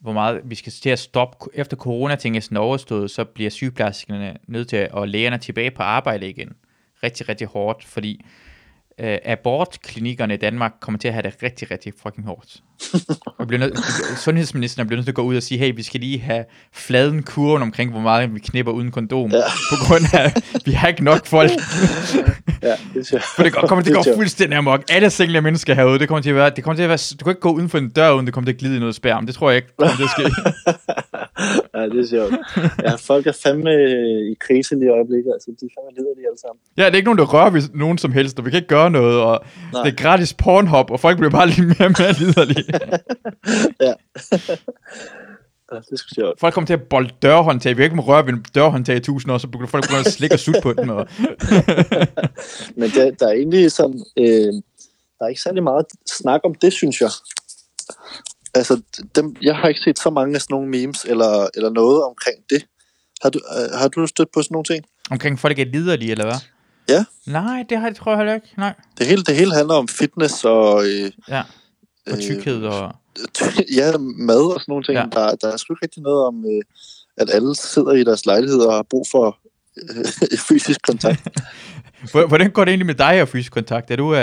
hvor 0.00 0.12
meget 0.12 0.40
vi 0.44 0.54
skal 0.54 0.72
til 0.72 0.90
at 0.90 0.98
stoppe, 0.98 1.48
efter 1.54 1.76
corona-ting 1.76 2.36
er 2.36 2.40
sådan 2.40 2.56
overstået, 2.56 3.10
så 3.10 3.24
bliver 3.24 3.50
sygeplejerskerne 3.50 4.36
nødt 4.46 4.68
til 4.68 4.76
at, 4.76 4.90
og 4.90 5.08
lægerne 5.08 5.38
tilbage 5.38 5.70
på 5.70 5.82
arbejde 5.82 6.28
igen. 6.28 6.52
Rigtig, 7.02 7.28
rigtig 7.28 7.46
hårdt, 7.46 7.84
fordi 7.84 8.24
øh, 9.00 9.18
abortklinikkerne 9.24 10.34
i 10.34 10.36
Danmark 10.36 10.72
kommer 10.80 10.98
til 10.98 11.08
at 11.08 11.14
have 11.14 11.22
det 11.22 11.34
rigtig, 11.42 11.70
rigtig 11.70 11.92
fucking 12.02 12.26
hårdt. 12.26 12.56
Og 13.38 13.46
bliver 13.46 13.58
nødt, 13.60 13.78
sundhedsministeren 14.18 14.88
bliver 14.88 14.96
nødt 14.96 15.06
til 15.06 15.10
at 15.10 15.14
gå 15.14 15.22
ud 15.22 15.36
og 15.36 15.42
sige, 15.42 15.58
hey, 15.58 15.72
vi 15.76 15.82
skal 15.82 16.00
lige 16.00 16.18
have 16.20 16.44
fladen 16.74 17.22
kurven 17.22 17.62
omkring, 17.62 17.90
hvor 17.90 18.00
meget 18.00 18.34
vi 18.34 18.38
knipper 18.38 18.72
uden 18.72 18.90
kondom, 18.90 19.30
Ja. 19.30 19.40
på 19.70 19.76
grund 19.86 20.02
af, 20.14 20.32
vi 20.66 20.72
har 20.72 20.88
ikke 20.88 21.04
nok 21.04 21.26
folk. 21.26 21.50
Ja, 22.62 22.76
det 22.94 23.22
For 23.36 23.42
det 23.42 23.52
kommer 23.52 23.82
til 23.82 23.90
at 23.90 23.96
Det 24.04 24.06
gå 24.06 24.16
fuldstændig 24.16 24.58
amok. 24.58 24.84
Alle 24.90 25.10
single 25.10 25.40
mennesker 25.40 25.74
herude, 25.74 25.98
det 25.98 26.08
kommer 26.08 26.22
til 26.22 26.30
at 26.30 26.36
være, 26.36 26.50
det 26.56 26.64
kommer 26.64 26.76
til 26.76 26.82
at 26.82 26.88
være, 26.88 26.98
du 27.20 27.24
kan 27.24 27.30
ikke 27.30 27.40
gå 27.40 27.52
uden 27.52 27.68
for 27.68 27.78
en 27.78 27.88
dør, 27.90 28.10
uden 28.12 28.26
det 28.26 28.34
kommer 28.34 28.46
til 28.46 28.52
at 28.52 28.58
glide 28.58 28.76
i 28.76 28.78
noget 28.78 28.94
spærm. 28.94 29.26
Det 29.26 29.34
tror 29.34 29.50
jeg 29.50 29.56
ikke 29.56 29.68
kommer 29.78 29.96
til 29.96 30.04
at 30.04 30.10
ske. 30.10 30.22
ja, 31.74 31.82
det 31.88 32.00
er 32.00 32.06
sjovt. 32.06 32.34
Ja, 32.82 32.94
folk 32.94 33.26
er 33.26 33.32
fandme 33.32 33.70
øh, 33.70 34.30
i 34.32 34.34
krise 34.40 34.74
lige 34.74 34.84
i 34.84 34.88
øjeblikket. 34.88 35.32
Altså, 35.32 35.50
de 35.60 35.66
er 35.66 35.70
fandme 35.76 35.90
lider 35.96 36.14
de 36.18 36.22
alle 36.28 36.40
sammen. 36.40 36.60
ja, 36.76 36.84
det 36.86 36.92
er 36.92 36.96
ikke 36.96 37.10
nogen, 37.10 37.18
der 37.18 37.24
rører 37.24 37.50
ved 37.50 37.62
nogen 37.74 37.98
som 37.98 38.12
helst, 38.12 38.38
og 38.38 38.44
vi 38.44 38.50
kan 38.50 38.58
ikke 38.58 38.68
gøre 38.68 38.90
noget, 38.90 39.20
og 39.20 39.44
Nej. 39.72 39.82
det 39.82 39.92
er 39.92 39.96
gratis 39.96 40.34
pornhop, 40.34 40.90
og 40.90 41.00
folk 41.00 41.16
bliver 41.16 41.30
bare 41.30 41.48
lige 41.48 41.66
mere 41.66 41.84
og 41.84 41.94
mere 41.98 42.12
liderlige. 42.12 42.64
Ja. 43.80 43.94
ja, 45.72 45.76
det 45.76 45.92
er 45.92 45.96
sgu 45.96 46.14
sjovt. 46.14 46.40
Folk 46.40 46.54
kommer 46.54 46.66
til 46.66 46.74
at 46.74 46.82
bolde 46.82 47.10
dørhåndtag. 47.22 47.76
Vi 47.76 47.82
ikke 47.82 47.96
må 47.96 48.02
røre 48.02 48.26
ved 48.26 48.32
en 48.32 48.44
dørhåndtag 48.54 48.96
i 48.96 49.00
tusind 49.00 49.32
år, 49.32 49.38
så 49.38 49.46
begynder 49.46 49.70
folk 49.70 49.84
begynde 49.84 50.06
at 50.06 50.12
slikke 50.12 50.34
og 50.34 50.38
sutte 50.38 50.60
på 50.62 50.72
den. 50.72 50.90
Og... 50.90 51.08
Men 52.80 52.90
der, 52.90 53.10
der 53.18 53.26
er 53.28 53.32
egentlig 53.32 53.72
sådan... 53.72 54.04
Øh, 54.16 54.52
der 55.18 55.24
er 55.24 55.28
ikke 55.28 55.42
særlig 55.42 55.62
meget 55.62 55.86
snak 56.06 56.40
om 56.44 56.54
det, 56.54 56.72
synes 56.72 57.00
jeg. 57.00 57.10
Altså, 58.54 58.82
dem, 59.14 59.36
jeg 59.42 59.56
har 59.56 59.68
ikke 59.68 59.80
set 59.80 59.98
så 59.98 60.10
mange 60.10 60.34
af 60.34 60.40
sådan 60.40 60.54
nogle 60.54 60.68
memes 60.68 61.04
eller, 61.04 61.48
eller 61.54 61.70
noget 61.70 62.04
omkring 62.04 62.36
det. 62.50 62.66
Har 63.22 63.30
du, 63.30 63.38
øh, 63.56 63.78
har 63.78 63.88
du 63.88 64.06
stødt 64.06 64.28
på 64.34 64.42
sådan 64.42 64.54
nogle 64.54 64.64
ting? 64.64 64.84
Omkring 65.10 65.38
folk 65.38 65.58
er 65.58 65.64
liderlige, 65.64 66.10
eller 66.10 66.24
hvad? 66.24 66.40
Ja. 66.88 67.04
Nej, 67.26 67.64
det 67.68 67.78
har 67.78 67.86
jeg 67.86 67.96
tror 67.96 68.12
jeg 68.12 68.18
heller 68.18 68.34
ikke. 68.34 68.46
Nej. 68.56 68.74
Det 68.98 69.06
hele, 69.06 69.22
det 69.22 69.36
hele 69.36 69.54
handler 69.54 69.74
om 69.74 69.88
fitness 69.88 70.44
og... 70.44 70.84
Øh, 70.86 71.10
Ja. 71.28 71.42
Og 72.06 72.12
Øh, 72.12 72.18
tykkhed 72.20 72.62
og... 72.64 72.92
ja, 73.78 73.92
mad 73.98 74.54
og 74.54 74.60
sådan 74.60 74.64
nogle 74.72 74.84
ting. 74.84 74.96
Ja. 74.98 75.04
Der, 75.12 75.34
der 75.34 75.52
er 75.52 75.56
sgu 75.56 75.72
ikke 75.74 75.84
rigtig 75.84 76.02
noget 76.02 76.26
om, 76.26 76.44
øh, 76.44 76.62
at 77.16 77.30
alle 77.30 77.56
sidder 77.56 77.92
i 77.92 78.04
deres 78.04 78.26
lejlighed 78.26 78.60
og 78.60 78.72
har 78.74 78.82
brug 78.90 79.06
for 79.10 79.38
øh, 79.82 80.04
fysisk 80.48 80.80
kontakt. 80.82 81.28
Hvor- 82.12 82.26
Hvordan 82.26 82.50
går 82.50 82.64
det 82.64 82.70
egentlig 82.72 82.86
med 82.86 82.94
dig 82.94 83.22
og 83.22 83.28
fysisk 83.28 83.52
kontakt? 83.52 83.90
Er 83.90 83.96
du... 83.96 84.14
Øh... 84.14 84.20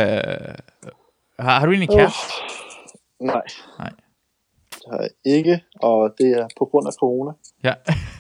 Har, 1.39 1.59
har 1.59 1.65
du 1.65 1.71
egentlig 1.71 1.89
en 1.89 1.97
kæreste? 1.97 2.17
Uh, 3.19 3.28
nej. 3.28 3.41
Nej. 3.80 3.91
Har 4.91 5.07
ikke, 5.25 5.59
og 5.81 6.13
det 6.17 6.27
er 6.27 6.47
på 6.59 6.65
grund 6.71 6.88
af 6.88 6.93
corona. 6.93 7.31
Ja. 7.63 7.73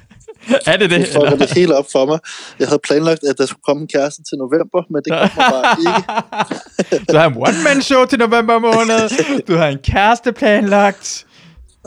er 0.71 0.77
det 0.77 0.89
det? 0.89 0.99
Det 0.99 1.07
fucker 1.07 1.35
det 1.37 1.53
hele 1.53 1.75
op 1.77 1.85
for 1.91 2.05
mig. 2.05 2.19
Jeg 2.59 2.67
havde 2.67 2.79
planlagt, 2.87 3.23
at 3.23 3.37
der 3.37 3.45
skulle 3.45 3.61
komme 3.67 3.81
en 3.81 3.87
kæreste 3.87 4.23
til 4.23 4.37
november, 4.37 4.81
men 4.89 5.01
det 5.05 5.11
kommer 5.11 5.51
bare 5.51 5.75
ikke. 5.87 7.11
Du 7.11 7.17
har 7.17 7.27
en 7.29 7.35
one-man-show 7.37 8.05
til 8.05 8.19
november 8.19 8.59
måned. 8.59 9.43
Du 9.45 9.53
har 9.55 9.67
en 9.67 9.77
kæreste 9.77 10.31
planlagt. 10.33 11.27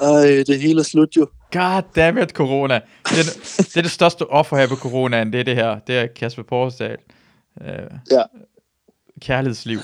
Ej, 0.03 0.43
det 0.47 0.61
hele 0.61 0.81
er 0.81 0.85
slut 0.85 1.16
jo. 1.16 1.26
God 1.53 1.83
damn 1.97 2.18
it, 2.18 2.31
corona. 2.31 2.74
Det 3.09 3.18
er 3.18 3.22
det, 3.59 3.76
er 3.76 3.83
det 3.83 3.91
største 3.91 4.26
offer 4.26 4.57
her 4.57 4.66
på 4.68 4.76
coronaen, 4.76 5.33
det 5.33 5.41
er 5.41 5.45
det 5.45 5.57
her. 5.57 5.78
Det 5.87 5.99
er 5.99 6.07
Kasper 6.16 6.43
Porsdal. 6.43 6.97
Øh, 7.61 7.68
Ja. 8.11 8.22
kærlighedsliv. 9.20 9.78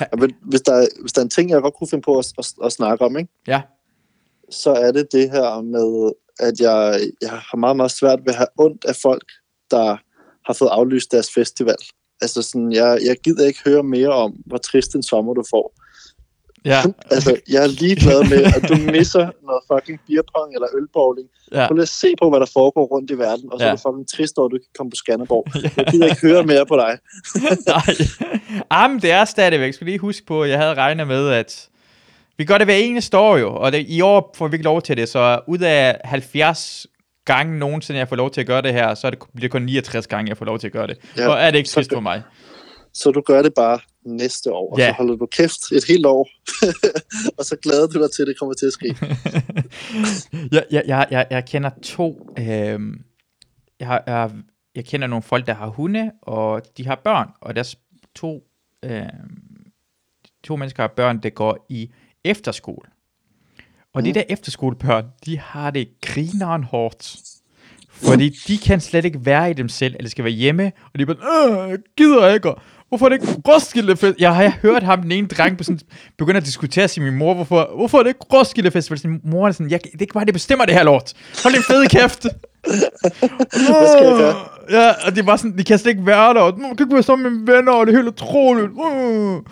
Ja, 0.00 0.04
men 0.18 0.30
hvis, 0.42 0.60
der, 0.60 0.72
er- 0.74 0.86
hvis 1.00 1.12
der 1.12 1.20
er 1.20 1.24
en 1.24 1.30
ting, 1.30 1.50
jeg 1.50 1.62
godt 1.62 1.74
kunne 1.74 1.88
finde 1.88 2.02
på 2.02 2.18
at, 2.18 2.26
at, 2.38 2.46
at 2.64 2.72
snakke 2.72 3.04
om, 3.04 3.16
ikke? 3.18 3.30
Ja. 3.46 3.60
Så 4.50 4.70
er 4.72 4.92
det 4.92 5.06
det 5.12 5.30
her 5.30 5.62
med, 5.62 6.12
at 6.40 6.60
jeg, 6.60 7.00
jeg 7.22 7.30
har 7.30 7.56
meget, 7.56 7.76
meget 7.76 7.90
svært 7.90 8.18
ved 8.20 8.28
at 8.28 8.34
have 8.36 8.48
ondt 8.58 8.84
af 8.84 8.96
folk, 9.02 9.24
der 9.70 9.96
har 10.46 10.52
fået 10.52 10.68
aflyst 10.72 11.12
deres 11.12 11.30
festival. 11.34 11.76
Altså 12.20 12.42
sådan, 12.42 12.72
jeg, 12.72 12.98
jeg 13.04 13.16
gider 13.24 13.46
ikke 13.46 13.60
høre 13.64 13.82
mere 13.82 14.08
om, 14.08 14.32
hvor 14.46 14.58
trist 14.58 14.94
en 14.94 15.02
sommer 15.02 15.34
du 15.34 15.44
får. 15.50 15.74
Ja. 16.64 16.82
Altså, 17.10 17.36
jeg 17.48 17.62
er 17.62 17.66
ligeglad 17.66 18.20
med, 18.30 18.42
at 18.56 18.62
du 18.68 18.76
misser 18.92 19.30
noget 19.48 19.62
fucking 19.72 20.00
beerpong 20.06 20.54
eller 20.54 20.68
ølbowling. 20.76 21.28
ja. 21.52 21.66
Prøv 21.66 21.74
lige 21.74 21.82
at 21.82 21.88
se 21.88 22.14
på, 22.22 22.30
hvad 22.30 22.40
der 22.40 22.46
foregår 22.52 22.86
rundt 22.86 23.10
i 23.10 23.18
verden, 23.18 23.52
og 23.52 23.58
så 23.58 23.64
Ja. 23.64 23.70
er 23.72 23.76
du 23.76 23.82
fucking 23.88 24.08
trist 24.08 24.38
over, 24.38 24.46
at 24.48 24.52
du 24.52 24.58
kan 24.58 24.72
komme 24.78 24.90
på 24.90 24.96
Skanderborg. 24.96 25.44
Jeg 25.76 25.86
gider 25.90 26.06
ikke 26.06 26.20
høre 26.20 26.42
mere 26.42 26.66
på 26.66 26.76
dig. 26.76 26.98
Nej. 27.74 27.94
Jamen, 28.72 28.98
det 29.02 29.10
er 29.10 29.24
stadigvæk. 29.24 29.66
Jeg 29.66 29.74
skal 29.74 29.84
lige 29.84 29.98
huske 29.98 30.26
på, 30.26 30.42
at 30.42 30.50
jeg 30.50 30.58
havde 30.58 30.74
regnet 30.74 31.06
med, 31.06 31.28
at 31.28 31.68
vi 32.42 32.46
gør 32.46 32.58
det 32.58 32.66
hver 32.66 32.74
eneste 32.74 33.18
år 33.18 33.36
jo, 33.36 33.54
og 33.54 33.72
det, 33.72 33.84
i 33.88 34.00
år 34.00 34.34
får 34.36 34.48
vi 34.48 34.54
ikke 34.54 34.64
lov 34.64 34.82
til 34.82 34.96
det, 34.96 35.08
så 35.08 35.40
ud 35.46 35.58
af 35.58 36.00
70 36.04 36.86
gange 37.24 37.58
nogensinde, 37.58 37.98
jeg 37.98 38.08
får 38.08 38.16
lov 38.16 38.30
til 38.30 38.40
at 38.40 38.46
gøre 38.46 38.62
det 38.62 38.72
her, 38.72 38.94
så 38.94 39.06
er 39.06 39.10
det, 39.10 39.18
bliver 39.34 39.40
det 39.40 39.50
kun 39.50 39.62
69 39.62 40.06
gange, 40.06 40.28
jeg 40.28 40.36
får 40.36 40.44
lov 40.44 40.58
til 40.58 40.66
at 40.66 40.72
gøre 40.72 40.86
det. 40.86 40.98
Ja, 41.16 41.28
og 41.28 41.40
er 41.40 41.50
det 41.50 41.58
ikke 41.58 41.70
trist 41.70 41.90
for 41.92 42.00
mig? 42.00 42.22
Så 42.94 43.10
du 43.10 43.20
gør 43.20 43.42
det 43.42 43.54
bare 43.54 43.78
næste 44.06 44.52
år, 44.52 44.72
og 44.72 44.78
Ja. 44.78 44.88
så 44.88 44.92
holder 44.92 45.16
du 45.16 45.26
kæft 45.26 45.72
et 45.72 45.84
helt 45.88 46.06
år, 46.06 46.28
og 47.38 47.44
så 47.44 47.56
glæder 47.56 47.86
du 47.86 48.02
dig 48.02 48.10
til, 48.10 48.22
at 48.22 48.28
det 48.28 48.38
kommer 48.38 48.54
til 48.54 48.66
at 48.66 48.72
ske. 48.72 48.96
jeg, 50.56 50.64
jeg, 50.70 50.82
jeg, 50.86 51.06
jeg, 51.10 51.26
jeg 51.30 51.44
kender 51.44 51.70
to... 51.82 52.28
Øh, 52.38 52.80
jeg, 53.80 54.00
jeg, 54.06 54.30
jeg 54.74 54.84
kender 54.84 55.06
nogle 55.06 55.22
folk, 55.22 55.46
der 55.46 55.54
har 55.54 55.66
hunde, 55.66 56.10
og 56.22 56.62
de 56.76 56.86
har 56.86 57.00
børn, 57.04 57.28
og 57.40 57.54
deres 57.56 57.76
to, 58.14 58.42
øh, 58.84 59.02
to 60.44 60.56
mennesker 60.56 60.82
har 60.82 60.88
børn, 60.96 61.18
der 61.18 61.30
går 61.30 61.66
i 61.68 61.90
efterskole. 62.24 62.88
Og 63.94 64.00
mm. 64.00 64.04
de 64.04 64.12
der 64.14 64.22
efterskolebørn, 64.28 65.04
de 65.26 65.38
har 65.38 65.70
det 65.70 65.88
grineren 66.02 66.64
hårdt. 66.64 67.16
Fordi 67.90 68.28
de 68.48 68.58
kan 68.58 68.80
slet 68.80 69.04
ikke 69.04 69.26
være 69.26 69.50
i 69.50 69.54
dem 69.54 69.68
selv, 69.68 69.94
eller 69.96 70.10
skal 70.10 70.24
være 70.24 70.32
hjemme, 70.32 70.72
og 70.92 70.98
de 70.98 71.02
er 71.02 71.06
bare, 71.06 71.72
øh, 71.72 71.78
gider 71.96 72.28
ikke, 72.34 72.50
og 72.50 72.60
hvorfor 72.88 73.06
er 73.06 73.08
det 73.10 73.20
ikke 73.22 73.42
Roskilde 73.48 73.90
Festival? 73.96 74.14
Jeg 74.18 74.34
har 74.36 74.52
hørt 74.62 74.82
ham, 74.82 75.02
den 75.02 75.12
ene 75.12 75.26
dreng, 75.26 75.58
på 75.58 75.64
sådan, 75.64 75.80
begynde 76.18 76.36
at 76.36 76.44
diskutere 76.44 76.88
til 76.88 77.02
min 77.02 77.14
mor, 77.14 77.34
hvorfor, 77.34 77.70
hvorfor 77.76 77.98
er 77.98 78.02
det 78.02 78.10
ikke 78.10 78.26
Roskilde 78.32 78.70
Festival? 78.70 78.98
Sin 78.98 79.20
mor 79.24 79.48
er 79.48 79.52
sådan, 79.52 79.70
jeg, 79.70 79.80
det 79.84 79.94
er 79.94 80.00
ikke 80.00 80.18
mig, 80.18 80.26
det 80.26 80.34
bestemmer 80.34 80.64
det 80.64 80.74
her 80.74 80.82
lort. 80.82 81.12
Hold 81.42 81.54
din 81.54 81.62
fede 81.62 81.86
kæft. 81.88 82.22
Hvad 82.62 83.88
skal 83.92 84.06
jeg 84.06 84.16
gøre? 84.18 84.34
Ja, 84.70 84.92
og 85.06 85.16
det 85.16 85.26
var 85.26 85.36
sådan, 85.36 85.58
de 85.58 85.64
kan 85.64 85.78
slet 85.78 85.90
ikke 85.90 86.06
være 86.06 86.34
der, 86.34 86.40
og 86.40 86.58
"Nå, 86.58 86.66
jeg 86.68 86.76
kan 86.76 86.86
ikke 86.86 86.94
være 86.94 87.02
sammen 87.02 87.22
med 87.22 87.30
mine 87.40 87.52
venner, 87.52 87.72
og 87.72 87.86
det 87.86 87.92
er 87.92 87.96
helt 87.98 88.08
utroligt. 88.08 88.70
Uh. 88.72 89.42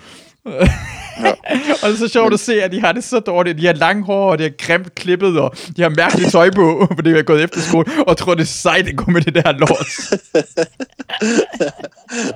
og 1.82 1.88
det 1.88 1.94
er 1.94 1.96
så 1.96 2.09
sjovt 2.09 2.34
at 2.34 2.40
se, 2.40 2.62
at 2.62 2.72
de 2.72 2.80
har 2.80 2.92
det 2.92 3.05
så 3.05 3.20
dårligt. 3.20 3.59
De 3.59 3.66
har 3.66 3.72
lange 3.72 4.05
hår, 4.05 4.30
og 4.30 4.38
de 4.38 4.42
har 4.42 4.51
grimt 4.59 4.94
klippet, 4.94 5.40
og 5.40 5.55
de 5.76 5.82
har 5.82 5.88
mærkeligt 5.88 6.32
tøj 6.32 6.51
på, 6.51 6.86
fordi 6.96 7.11
de 7.11 7.16
har 7.16 7.22
gået 7.22 7.42
efter 7.42 7.61
skole, 7.61 7.86
og 8.07 8.16
tror, 8.16 8.34
det 8.34 8.42
er 8.42 8.46
sejt 8.46 8.88
at 8.88 8.96
gå 8.96 9.11
med 9.11 9.20
det 9.22 9.34
der 9.34 9.53
lort. 9.53 9.90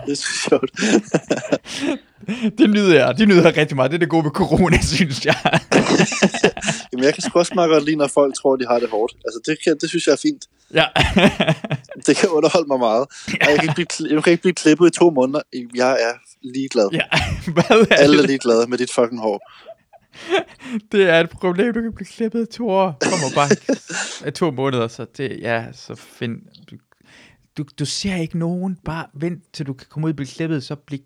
Det 0.07 0.13
er 0.13 0.17
så 0.17 0.49
sjovt. 0.49 0.71
Det 2.59 2.71
nyder 2.71 2.95
jeg. 2.95 3.19
Det 3.19 3.29
nyder 3.29 3.43
jeg 3.43 3.57
rigtig 3.57 3.77
meget. 3.77 3.91
Det 3.91 3.97
er 3.97 3.99
det 3.99 4.09
gode 4.09 4.25
ved 4.25 4.31
corona, 4.31 4.79
synes 4.83 5.27
jeg. 5.27 5.37
Jamen, 6.93 7.05
jeg 7.05 7.15
kan 7.15 7.23
sgu 7.23 7.39
også 7.39 7.53
meget 7.55 7.71
godt 7.71 7.85
lide, 7.85 7.97
når 7.97 8.07
folk 8.15 8.35
tror, 8.35 8.57
de 8.57 8.67
har 8.67 8.79
det 8.79 8.89
hårdt. 8.91 9.13
Altså, 9.25 9.41
det, 9.47 9.57
kan, 9.65 9.77
det 9.81 9.89
synes 9.89 10.07
jeg 10.07 10.13
er 10.13 10.17
fint. 10.23 10.45
ja. 10.75 10.85
Det 12.07 12.17
kan 12.17 12.29
underholde 12.29 12.69
mig 12.69 12.79
meget. 12.79 13.07
Og 13.27 13.51
jeg 13.51 13.59
kan 13.59 13.69
ikke 13.69 13.75
blive, 13.75 14.15
jeg 14.15 14.25
kan 14.25 14.31
ikke 14.31 14.43
blive 14.43 14.55
klippet 14.55 14.87
i 14.87 14.91
to 14.91 15.11
måneder. 15.11 15.41
Jeg 15.75 15.93
er 15.93 16.13
ligeglad. 16.43 16.89
ja. 16.93 17.07
Hvad 17.55 17.87
er 17.91 17.95
Alle 17.97 18.23
er 18.23 18.27
ligeglade 18.27 18.67
med 18.67 18.79
dit 18.79 18.93
fucking 18.93 19.21
hår. 19.21 19.51
Det 20.93 21.03
er 21.03 21.21
et 21.21 21.31
problem, 21.31 21.75
du 21.75 21.83
kan 21.83 21.93
blive 21.95 22.07
klippet 22.07 22.49
i 22.49 22.53
to 22.57 22.69
år. 22.69 22.99
Kommer 23.01 23.35
bare 23.35 24.31
to 24.31 24.51
måneder, 24.51 24.89
så 24.89 25.07
det, 25.17 25.39
ja, 25.41 25.67
så 25.73 25.95
find... 25.95 26.37
Du, 26.71 26.77
du, 27.57 27.65
du 27.79 27.85
ser 27.85 28.17
ikke 28.17 28.39
nogen, 28.39 28.79
bare 28.85 29.07
vent 29.15 29.43
til 29.53 29.67
du 29.67 29.73
kan 29.73 29.87
komme 29.91 30.07
ud 30.07 30.13
og 30.13 30.17
blive 30.17 30.29
klippet, 30.29 30.65
så 30.65 30.75
bliv... 30.77 31.01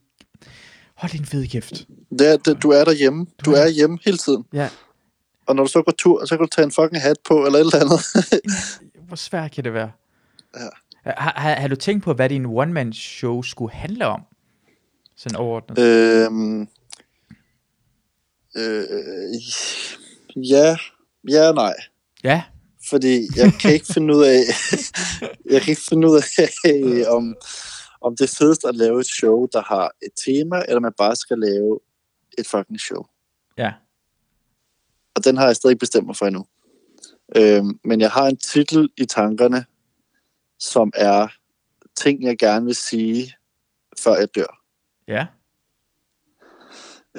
Hold 0.95 1.13
din 1.13 1.27
fede 1.27 1.49
kæft. 1.49 1.87
Det 2.19 2.33
er, 2.33 2.37
det, 2.37 2.63
du 2.63 2.71
er 2.71 2.85
derhjemme. 2.85 3.27
Du 3.45 3.53
er 3.53 3.69
hjemme 3.69 3.99
hele 4.05 4.19
tiden. 4.19 4.45
Ja, 4.53 4.69
Og 5.47 5.57
når 5.57 5.63
du 5.63 5.69
så 5.71 5.83
går 5.83 5.93
tur, 5.99 6.27
så 6.27 6.37
kan 6.37 6.45
du 6.47 6.51
tage 6.51 6.65
en 6.65 6.73
fucking 6.73 7.03
hat 7.03 7.17
på, 7.29 7.47
eller 7.47 7.59
et 7.59 7.61
eller 7.61 7.81
andet. 7.81 8.01
hvor 9.09 9.17
svært 9.17 9.53
kan 9.53 9.65
det 9.65 9.75
være? 9.75 9.91
Ja. 10.57 10.69
Har, 11.17 11.33
har, 11.37 11.55
har 11.55 11.69
du 11.69 11.77
tænkt 11.77 12.05
på, 12.05 12.13
hvad 12.13 12.29
din 12.29 12.47
one-man-show 12.47 13.43
skulle 13.43 13.73
handle 13.73 14.07
om? 14.07 14.23
Sådan 15.17 15.37
overordnet. 15.37 15.79
Øhm, 15.79 16.61
øh, 18.57 19.35
ja, 20.37 20.77
ja 21.31 21.53
nej. 21.53 21.75
Ja, 22.25 22.43
Fordi 22.91 23.29
jeg 23.37 23.53
kan 23.61 23.73
ikke 23.73 23.87
finde 23.87 24.17
ud 24.17 24.25
af, 24.25 24.41
jeg 25.53 25.63
kan 25.63 25.71
ikke 25.71 25.83
finde 25.89 26.09
ud 26.09 26.17
af, 26.17 27.11
om, 27.17 27.37
om 28.01 28.17
det 28.17 28.25
er 28.25 28.37
fedest 28.39 28.65
at 28.65 28.75
lave 28.77 29.01
et 29.01 29.07
show, 29.07 29.47
der 29.53 29.63
har 29.63 29.91
et 30.03 30.13
tema, 30.27 30.63
eller 30.69 30.81
man 30.81 30.93
bare 30.99 31.17
skal 31.17 31.39
lave 31.39 31.81
et 32.39 32.47
fucking 32.47 32.81
show. 32.81 33.05
ja, 33.59 33.73
Og 35.15 35.25
den 35.25 35.37
har 35.37 35.47
jeg 35.47 35.57
stadig 35.57 35.73
ikke 35.73 35.81
bestemt 35.81 36.07
mig 36.07 36.17
for 36.17 36.27
endnu. 36.27 36.47
Øhm, 37.37 37.81
men 37.85 38.01
jeg 38.01 38.11
har 38.11 38.27
en 38.27 38.37
titel 38.37 38.91
i 38.97 39.05
tankerne, 39.05 39.65
som 40.59 40.93
er 40.95 41.29
ting, 41.97 42.23
jeg 42.23 42.39
gerne 42.39 42.67
vil 42.67 42.75
sige, 42.75 43.35
før 43.99 44.17
jeg 44.17 44.35
dør. 44.35 44.63
ja, 45.09 45.27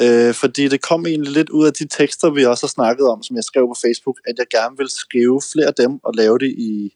Øh, 0.02 0.34
fordi 0.34 0.68
det 0.68 0.82
kom 0.82 1.06
egentlig 1.06 1.34
lidt 1.34 1.50
ud 1.50 1.66
af 1.66 1.74
de 1.74 1.88
tekster, 1.88 2.30
vi 2.30 2.46
også 2.46 2.66
har 2.66 2.70
snakket 2.70 3.08
om, 3.08 3.24
som 3.24 3.36
jeg 3.36 3.44
skrev 3.44 3.68
på 3.68 3.76
Facebook, 3.86 4.18
at 4.28 4.36
jeg 4.38 4.46
gerne 4.52 4.78
vil 4.78 4.90
skrive 4.90 5.42
flere 5.54 5.68
af 5.68 5.74
dem 5.74 6.00
og 6.04 6.14
lave 6.16 6.40
det 6.40 6.50
i... 6.58 6.96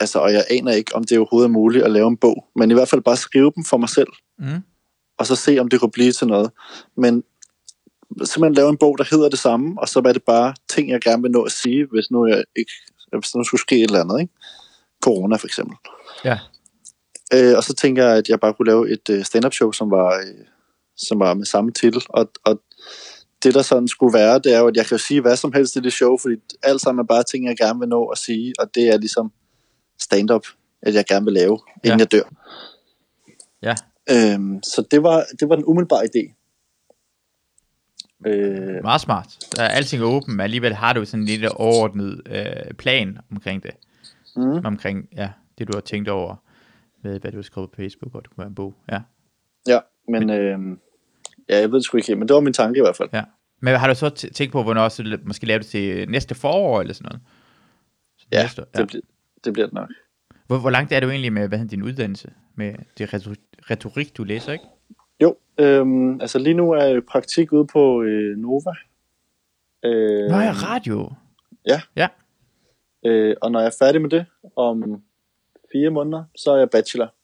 Altså, 0.00 0.18
og 0.18 0.32
jeg 0.32 0.44
aner 0.50 0.72
ikke, 0.72 0.94
om 0.94 1.04
det 1.04 1.18
overhovedet 1.18 1.48
er 1.48 1.52
muligt 1.52 1.84
at 1.84 1.90
lave 1.90 2.08
en 2.08 2.16
bog, 2.16 2.48
men 2.56 2.70
i 2.70 2.74
hvert 2.74 2.88
fald 2.88 3.00
bare 3.00 3.16
skrive 3.16 3.52
dem 3.56 3.64
for 3.64 3.76
mig 3.76 3.88
selv, 3.88 4.08
mm, 4.38 4.62
og 5.18 5.26
så 5.26 5.36
se, 5.36 5.58
om 5.58 5.68
det 5.68 5.80
kunne 5.80 5.90
blive 5.90 6.12
til 6.12 6.26
noget. 6.26 6.50
Men 6.96 7.24
simpelthen 8.24 8.54
lave 8.54 8.68
en 8.68 8.76
bog, 8.76 8.98
der 8.98 9.04
hedder 9.10 9.28
det 9.28 9.38
samme, 9.38 9.80
og 9.80 9.88
så 9.88 9.98
er 9.98 10.12
det 10.12 10.22
bare 10.22 10.54
ting, 10.68 10.90
jeg 10.90 11.00
gerne 11.00 11.22
vil 11.22 11.30
nå 11.30 11.42
at 11.42 11.52
sige, 11.52 11.86
hvis 11.86 12.10
nu, 12.10 12.26
jeg 12.26 12.44
ikke, 12.56 12.72
hvis 13.12 13.34
nu 13.34 13.44
skulle 13.44 13.60
ske 13.60 13.76
et 13.76 13.82
eller 13.82 14.00
andet, 14.00 14.20
ikke? 14.20 14.32
Corona 15.02 15.36
for 15.36 15.46
eksempel. 15.46 15.76
ja, 16.24 16.38
Øh, 17.34 17.56
og 17.56 17.64
så 17.64 17.74
tænker 17.74 18.04
jeg, 18.06 18.16
at 18.16 18.28
jeg 18.28 18.40
bare 18.40 18.54
kunne 18.54 18.66
lave 18.66 18.90
et 18.92 19.08
øh, 19.10 19.24
stand-up 19.24 19.52
show, 19.52 19.72
som 19.72 19.90
var, 19.90 20.14
øh, 20.18 20.44
som 20.96 21.20
var 21.20 21.34
med 21.34 21.44
samme 21.46 21.72
titel. 21.72 22.02
Og, 22.08 22.30
og 22.44 22.60
det, 23.42 23.54
der 23.54 23.62
sådan 23.62 23.88
skulle 23.88 24.14
være, 24.18 24.38
det 24.38 24.54
er 24.54 24.58
jo, 24.58 24.66
at 24.66 24.76
jeg 24.76 24.86
kan 24.86 24.94
jo 24.94 24.98
sige 25.04 25.20
hvad 25.20 25.36
som 25.36 25.52
helst 25.52 25.76
i 25.76 25.80
det 25.80 25.92
show, 25.92 26.18
fordi 26.18 26.34
alt 26.62 26.80
sammen 26.80 27.02
er 27.02 27.06
bare 27.06 27.22
ting, 27.22 27.46
jeg 27.46 27.56
gerne 27.56 27.78
vil 27.80 27.88
nå 27.88 28.04
at 28.06 28.18
sige, 28.18 28.54
og 28.58 28.74
det 28.74 28.88
er 28.88 28.98
ligesom 28.98 29.32
stand-up, 30.00 30.42
at 30.82 30.94
jeg 30.94 31.04
gerne 31.08 31.24
vil 31.24 31.34
lave, 31.34 31.58
inden 31.84 31.98
Ja. 32.00 32.04
jeg 32.04 32.12
dør. 32.12 32.22
ja. 33.62 33.74
Øhm, 34.34 34.62
så 34.62 34.84
det 34.90 35.02
var, 35.02 35.24
det 35.40 35.48
var 35.48 35.54
den 35.54 35.64
umiddelbare 35.64 36.04
idé. 36.04 36.34
Øh, 38.26 38.82
Meget 38.82 39.00
smart. 39.00 39.38
Alting 39.58 40.02
er 40.02 40.06
åben, 40.06 40.36
men 40.36 40.40
alligevel 40.44 40.74
har 40.74 40.92
du 40.92 41.04
sådan 41.04 41.20
en 41.20 41.26
lille 41.26 41.50
overordnet 41.52 42.22
øh, 42.30 42.74
plan 42.74 43.18
omkring 43.30 43.62
det. 43.62 43.70
Mm, 44.36 44.60
Omkring, 44.64 45.08
ja, 45.16 45.30
det 45.58 45.68
du 45.68 45.76
har 45.76 45.80
tænkt 45.80 46.08
over, 46.08 46.36
med 47.02 47.20
hvad 47.20 47.30
du 47.32 47.36
har 47.36 47.42
skrevet 47.42 47.70
på 47.70 47.76
Facebook, 47.76 48.14
og 48.14 48.22
det 48.22 48.30
kunne 48.30 48.38
være 48.38 48.48
en 48.48 48.54
bog. 48.54 48.74
Ja, 48.92 49.00
ja, 49.66 49.78
men 50.08 50.30
øh, 50.30 50.58
ja, 51.48 51.58
jeg 51.60 51.70
ved 51.70 51.76
det 51.76 51.84
sgu 51.84 51.96
ikke 51.96 52.16
men 52.16 52.28
det 52.28 52.34
var 52.34 52.40
min 52.40 52.52
tanke 52.52 52.78
i 52.78 52.80
hvert 52.82 52.96
fald. 52.96 53.08
ja. 53.12 53.22
Men 53.60 53.76
har 53.76 53.88
du 53.88 53.94
så 53.94 54.10
tænkt 54.10 54.52
på, 54.52 54.62
hvornår 54.62 54.82
også 54.82 55.18
måske 55.24 55.46
lave 55.46 55.58
det 55.58 55.66
til 55.66 56.08
næste 56.10 56.34
forår, 56.34 56.80
eller 56.80 56.94
sådan 56.94 57.08
noget? 57.08 57.20
Så 58.18 58.26
Ja, 58.32 58.42
næste, 58.42 58.64
det, 58.76 58.86
bliver, 58.88 59.02
det 59.44 59.52
bliver 59.52 59.66
det 59.66 59.74
nok. 59.74 59.88
Hvor, 60.46 60.58
hvor 60.58 60.70
langt 60.70 60.92
er 60.92 61.00
du 61.00 61.08
egentlig 61.08 61.32
med 61.32 61.48
hvad 61.48 61.68
din 61.68 61.82
uddannelse? 61.82 62.32
Med 62.54 62.74
det 62.98 63.14
retor- 63.14 63.70
retorik, 63.70 64.16
du 64.16 64.24
læser, 64.24 64.52
ikke? 64.52 64.64
Jo, 65.22 65.36
øhm, 65.58 66.20
altså 66.20 66.38
lige 66.38 66.54
nu 66.54 66.70
er 66.70 66.84
jeg 66.84 67.04
praktik 67.04 67.52
ude 67.52 67.66
på 67.66 68.02
øh, 68.02 68.36
Nova. 68.36 68.70
Øh, 69.84 70.30
Nå 70.30 70.36
ja, 70.36 70.52
radio. 70.52 71.12
Ja. 71.66 71.80
Ja. 71.96 72.08
Øh, 73.08 73.36
og 73.42 73.52
når 73.52 73.60
jeg 73.60 73.66
er 73.66 73.76
færdig 73.78 74.00
med 74.02 74.10
det 74.10 74.26
om 74.56 75.02
fire 75.72 75.90
måneder, 75.90 76.24
så 76.36 76.52
er 76.52 76.58
jeg 76.58 76.70
bachelor. 76.70 77.14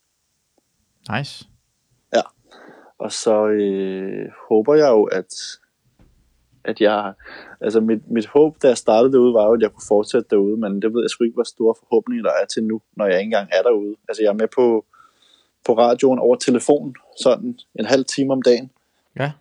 Nice. 1.17 1.47
Og 2.99 3.13
så 3.13 3.47
øh, 3.47 4.29
håber 4.49 4.75
jeg 4.75 4.89
jo, 4.89 5.05
at, 5.05 5.35
at 6.65 6.81
jeg... 6.81 7.13
Altså 7.61 7.81
mit, 7.81 8.11
mit 8.11 8.27
håb, 8.27 8.63
da 8.63 8.69
jeg 8.69 8.79
startede 8.79 9.13
derude, 9.13 9.35
var 9.35 9.47
jo, 9.47 9.55
at 9.55 9.61
jeg 9.61 9.71
kunne 9.71 9.89
fortsætte 9.89 10.29
derude, 10.31 10.57
men 10.57 10.83
det 10.83 10.95
ved 10.95 11.03
jeg 11.03 11.11
sgu 11.11 11.25
ikke, 11.25 11.35
hvor 11.35 11.45
store 11.45 11.75
forhåbninger 11.79 12.23
der 12.23 12.33
er 12.43 12.47
til 12.47 12.65
nu, 12.65 12.81
når 12.97 13.07
jeg 13.07 13.19
ikke 13.19 13.25
engang 13.25 13.49
er 13.53 13.63
derude. 13.63 13.97
Altså 14.09 14.23
jeg 14.23 14.29
er 14.29 14.35
med 14.35 14.49
på, 14.55 14.85
på 15.67 15.79
radioen 15.79 16.19
over 16.19 16.37
telefon, 16.37 16.95
sådan 17.23 17.59
en 17.79 17.85
halv 17.85 18.05
time 18.05 18.33
om 18.33 18.43
dagen. 18.43 18.71
Ja. 19.19 19.33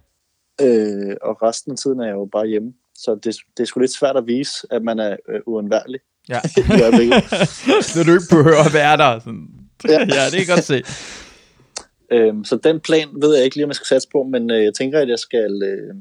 Øh, 0.62 1.16
og 1.22 1.44
resten 1.44 1.72
af 1.72 1.78
tiden 1.78 2.00
er 2.00 2.06
jeg 2.06 2.14
jo 2.14 2.26
bare 2.26 2.48
hjemme. 2.48 2.74
Så 2.94 3.16
det, 3.16 3.36
det 3.58 3.64
er 3.64 3.68
sgu 3.68 3.80
lidt 3.80 3.92
svært 3.92 4.18
at 4.18 4.28
vise, 4.28 4.68
at 4.72 4.84
man 4.84 5.00
er 5.00 5.18
øh, 5.30 5.42
uundværlig 5.46 6.00
Ja. 6.30 6.40
øjeblikket. 6.84 7.24
Når 7.96 8.04
du 8.04 8.12
ikke 8.12 8.30
behøver 8.30 8.64
at 8.66 8.74
være 8.74 8.98
der. 8.98 9.20
Sådan. 9.20 9.50
Ja. 9.90 10.00
ja, 10.18 10.24
det 10.32 10.46
kan 10.46 10.56
godt 10.56 10.64
se. 10.64 10.84
Øhm, 12.12 12.44
så 12.44 12.58
den 12.58 12.80
plan 12.80 13.08
ved 13.22 13.36
jeg 13.36 13.46
ikke 13.46 13.56
lige, 13.56 13.66
om 13.66 13.70
jeg 13.70 13.76
skal 13.76 13.88
satse 13.88 14.10
på, 14.12 14.24
men 14.24 14.52
øh, 14.52 14.64
jeg 14.64 14.74
tænker, 14.74 15.00
at 15.00 15.10
jeg 15.10 15.20
skal 15.20 15.62
øh, 15.64 15.96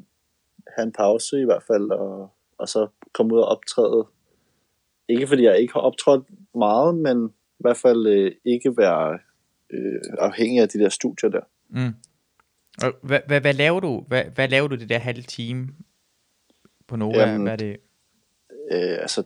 have 0.76 0.86
en 0.86 0.92
pause 0.92 1.40
i 1.40 1.44
hvert 1.44 1.62
fald, 1.66 1.90
og, 1.90 2.32
og 2.58 2.68
så 2.68 2.88
komme 3.14 3.34
ud 3.34 3.38
og 3.38 3.46
optræde. 3.46 4.06
Ikke 5.08 5.26
fordi 5.26 5.44
jeg 5.44 5.58
ikke 5.58 5.72
har 5.72 5.80
optrådt 5.80 6.24
meget, 6.54 6.94
men 6.94 7.26
i 7.28 7.62
hvert 7.62 7.76
fald 7.76 8.06
øh, 8.06 8.32
ikke 8.44 8.76
være 8.76 9.18
øh, 9.70 10.00
afhængig 10.18 10.62
af 10.62 10.68
de 10.68 10.78
der 10.78 10.88
studier 10.88 11.30
der. 11.30 11.40
Mm. 11.70 11.94
Og 12.82 12.92
hvad, 13.02 13.20
hvad, 13.26 13.40
hvad, 13.40 13.54
laver 13.54 13.80
du? 13.80 14.04
Hvad, 14.08 14.24
hvad 14.34 14.48
laver 14.48 14.68
du 14.68 14.76
det 14.76 14.88
der 14.88 14.98
halve 14.98 15.22
time 15.22 15.68
på 16.88 16.96
Nova? 16.96 17.20
Jamen, 17.20 17.42
hvad 17.42 17.52
er 17.52 17.56
det? 17.56 17.76
Øh, 18.72 18.98
altså, 19.00 19.22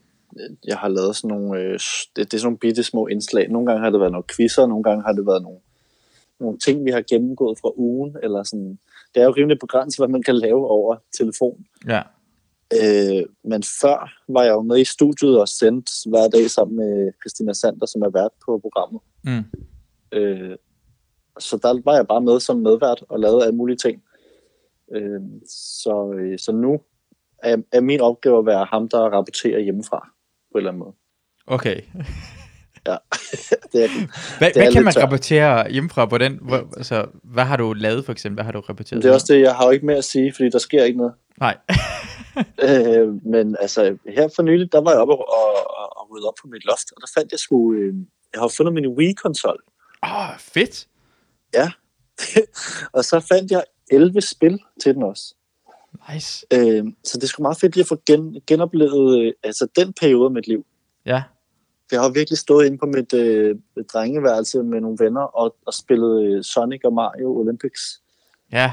jeg 0.64 0.76
har 0.76 0.89
lavet 0.89 1.16
sådan 1.16 1.37
nogle, 1.37 1.61
øh, 1.61 1.72
det, 1.72 2.16
det 2.16 2.34
er 2.34 2.39
sådan 2.39 2.47
nogle 2.47 2.59
bitte 2.59 2.82
små 2.82 3.07
indslag. 3.07 3.51
Nogle 3.51 3.66
gange 3.66 3.82
har 3.82 3.91
det 3.91 4.01
været 4.01 4.12
nogle 4.12 4.30
quizzer, 4.37 4.66
nogle 4.66 4.84
gange 4.84 5.03
har 5.03 5.12
det 5.12 5.26
været 5.26 5.43
nogle, 5.43 5.59
nogle 6.41 6.59
ting, 6.59 6.84
vi 6.84 6.91
har 6.91 7.03
gennemgået 7.11 7.59
fra 7.59 7.70
ugen, 7.76 8.16
eller 8.22 8.43
sådan. 8.43 8.78
Det 9.14 9.20
er 9.22 9.26
jo 9.26 9.34
rimelig 9.37 9.59
begrænset, 9.59 9.99
hvad 10.01 10.09
man 10.09 10.22
kan 10.22 10.37
lave 10.37 10.68
over 10.68 10.97
telefon. 11.18 11.64
Ja. 11.89 12.03
Øh, 12.72 13.24
men 13.45 13.62
før 13.80 14.12
var 14.28 14.43
jeg 14.43 14.53
jo 14.53 14.62
med 14.62 14.78
i 14.78 14.84
studiet 14.84 15.41
og 15.41 15.49
sendt 15.49 15.91
hver 16.09 16.28
dag 16.28 16.51
sammen 16.51 16.76
med 16.76 17.12
Christina 17.22 17.53
Sander, 17.53 17.87
som 17.87 18.03
er 18.03 18.11
vært 18.11 18.30
på 18.47 18.59
programmet. 18.59 19.01
Mm. 19.24 19.45
Øh, 20.12 20.57
så 21.39 21.57
der 21.57 21.80
var 21.84 21.95
jeg 21.95 22.07
bare 22.07 22.20
med 22.20 22.41
som 22.41 22.57
medvært 22.57 23.05
og 23.09 23.20
lavede 23.20 23.45
alle 23.45 23.57
mulige 23.57 23.76
ting. 23.76 24.03
Øh, 24.95 25.20
så, 25.82 26.14
øh, 26.18 26.39
så 26.39 26.53
nu 26.53 26.80
er, 27.39 27.57
er 27.72 27.80
min 27.80 28.01
opgave 28.01 28.39
at 28.39 28.47
være 28.47 28.64
ham, 28.64 28.89
der 28.89 28.99
rapporterer 28.99 29.61
hjemmefra 29.61 30.15
på 30.57 30.59
en 30.59 30.66
eller 30.66 30.70
anden 30.70 30.78
måde. 30.78 30.94
Okay. 31.46 31.80
Ja, 32.86 32.96
det 33.72 33.84
er, 33.84 33.88
Hvad, 34.38 34.48
Det 34.48 34.57
er 34.57 34.62
hvad 34.62 34.72
kan 34.72 34.84
man 34.84 34.92
tørt. 34.92 35.02
rapportere 35.02 35.70
hjemmefra 35.70 36.07
på 36.07 36.18
den? 36.18 36.38
Hvor, 36.42 36.57
altså, 36.76 37.07
hvad 37.24 37.44
har 37.44 37.57
du 37.57 37.72
lavet 37.72 38.04
for 38.04 38.12
eksempel? 38.12 38.36
Hvad 38.36 38.44
har 38.44 38.52
du 38.52 38.61
rapporteret? 38.61 39.02
det 39.02 39.09
er 39.09 39.14
også 39.14 39.34
det, 39.34 39.40
jeg 39.40 39.54
har 39.54 39.64
jo 39.64 39.70
ikke 39.70 39.86
mere 39.86 39.96
at 39.96 40.04
sige, 40.04 40.32
fordi 40.32 40.50
der 40.50 40.59
sker 40.59 40.84
ikke 40.84 40.98
noget. 40.98 41.14
Nej. 41.40 41.57
Øh, 42.62 43.26
men 43.26 43.57
altså, 43.61 43.96
her 44.09 44.28
for 44.36 44.42
nylig, 44.42 44.72
der 44.72 44.80
var 44.80 44.90
jeg 44.90 45.00
oppe 45.00 45.14
og, 45.14 45.18
og, 45.18 45.96
og 45.98 46.11
rydde 46.11 46.26
op 46.28 46.34
på 46.42 46.48
mit 46.48 46.64
loft, 46.64 46.92
og 46.96 47.00
der 47.00 47.07
fandt 47.18 47.32
jeg 47.32 47.38
sgu, 47.38 47.72
øh, 47.74 47.94
jeg 48.32 48.40
har 48.40 48.48
fundet 48.57 48.74
min 48.74 48.86
Wii-konsol. 48.86 49.59
Åh, 50.02 50.30
oh, 50.30 50.38
fedt. 50.38 50.88
og 52.92 53.04
så 53.04 53.20
fandt 53.20 53.50
jeg 53.50 53.64
11 53.90 54.20
spil 54.20 54.59
til 54.82 54.94
den 54.94 55.02
også. 55.02 55.34
Nice. 56.12 56.47
Øh, 56.53 56.84
så 57.05 57.16
det 57.18 57.22
er 57.22 57.26
sgu 57.26 57.42
meget 57.42 57.59
fedt 57.61 57.74
lige 57.76 57.82
at 57.82 57.88
få 57.88 58.03
gen, 58.07 58.40
genoplevet 58.47 59.20
øh, 59.22 59.32
altså 59.42 59.66
den 59.76 59.92
periode 60.01 60.24
af 60.24 60.30
mit 60.30 60.47
liv. 60.49 60.66
Ja. 61.07 61.22
Jeg 61.92 62.01
har 62.01 62.09
virkelig 62.09 62.38
stået 62.38 62.66
inde 62.66 62.78
på 62.78 62.86
mit 62.86 63.12
øh, 63.14 63.57
drengeværelse 63.92 64.62
med 64.62 64.80
nogle 64.80 64.97
venner 65.01 65.20
og, 65.20 65.57
og 65.66 65.74
spillet 65.74 66.22
øh, 66.26 66.44
Sonic 66.44 66.80
og 66.84 66.92
Mario 66.92 67.36
Olympics 67.38 67.80
Ja. 68.53 68.72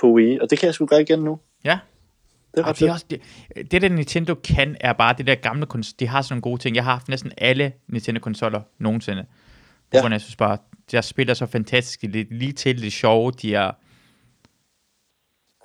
på 0.00 0.12
Wii, 0.12 0.38
og 0.40 0.50
det 0.50 0.58
kan 0.58 0.66
jeg 0.66 0.74
sgu 0.74 0.86
gøre 0.86 1.02
igen 1.02 1.18
nu. 1.18 1.38
Ja. 1.64 1.78
Det 2.54 2.62
er 2.62 2.66
Og 2.66 2.78
det, 2.78 2.88
er 2.88 2.92
også, 2.92 3.06
det, 3.10 3.20
det 3.70 3.82
der 3.82 3.88
Nintendo 3.88 4.34
kan, 4.34 4.76
er 4.80 4.92
bare 4.92 5.14
det 5.18 5.26
der 5.26 5.34
gamle 5.34 5.66
kons- 5.74 5.94
De 6.00 6.06
har 6.08 6.22
sådan 6.22 6.32
nogle 6.34 6.42
gode 6.42 6.62
ting. 6.62 6.76
Jeg 6.76 6.84
har 6.84 6.92
haft 6.92 7.08
næsten 7.08 7.32
alle 7.38 7.72
Nintendo-konsoller 7.88 8.60
nogensinde. 8.78 9.22
På 9.22 9.28
Ja. 9.94 10.00
grund 10.00 10.14
af, 10.14 10.16
jeg 10.16 10.20
synes 10.20 10.36
bare, 10.36 10.58
jeg 10.92 11.04
spiller 11.04 11.34
så 11.34 11.46
fantastisk. 11.46 12.00
Det 12.02 12.16
er 12.20 12.24
lige 12.30 12.52
til 12.52 12.82
det 12.82 12.92
sjove. 12.92 13.30
De 13.42 13.54
er 13.54 13.72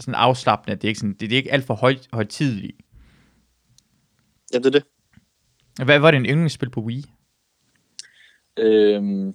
sådan 0.02 0.16
afslappende. 0.16 0.76
Det 0.76 0.84
er 0.84 0.88
ikke, 0.88 1.00
sådan, 1.00 1.14
det 1.20 1.32
er 1.34 1.38
ikke 1.38 1.52
alt 1.52 1.64
for 1.66 1.74
højt, 1.74 2.08
højtidligt. 2.14 2.78
Ja, 4.54 4.58
det 4.58 4.66
er 4.66 4.70
det. 4.70 4.84
Hvad 5.86 6.00
var 6.00 6.12
din 6.12 6.26
yndlingsspil 6.26 6.70
på 6.70 6.82
Wii? 6.82 7.04
Øhm, 8.60 9.34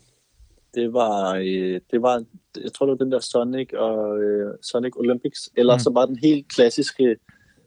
det 0.75 0.93
var, 0.93 1.35
øh, 1.35 1.81
det 1.91 2.03
var, 2.03 2.25
jeg 2.65 2.73
tror 2.73 2.87
det 2.87 2.91
var 2.99 3.05
den 3.05 3.13
der 3.13 3.21
Sonic 3.21 3.73
og 3.73 4.23
øh, 4.23 4.55
Sonic 4.63 4.97
Olympics, 4.97 5.51
eller 5.57 5.75
Mm. 5.75 5.79
så 5.79 5.91
var 5.95 6.07
den 6.07 6.17
helt 6.17 6.49
klassiske 6.49 7.17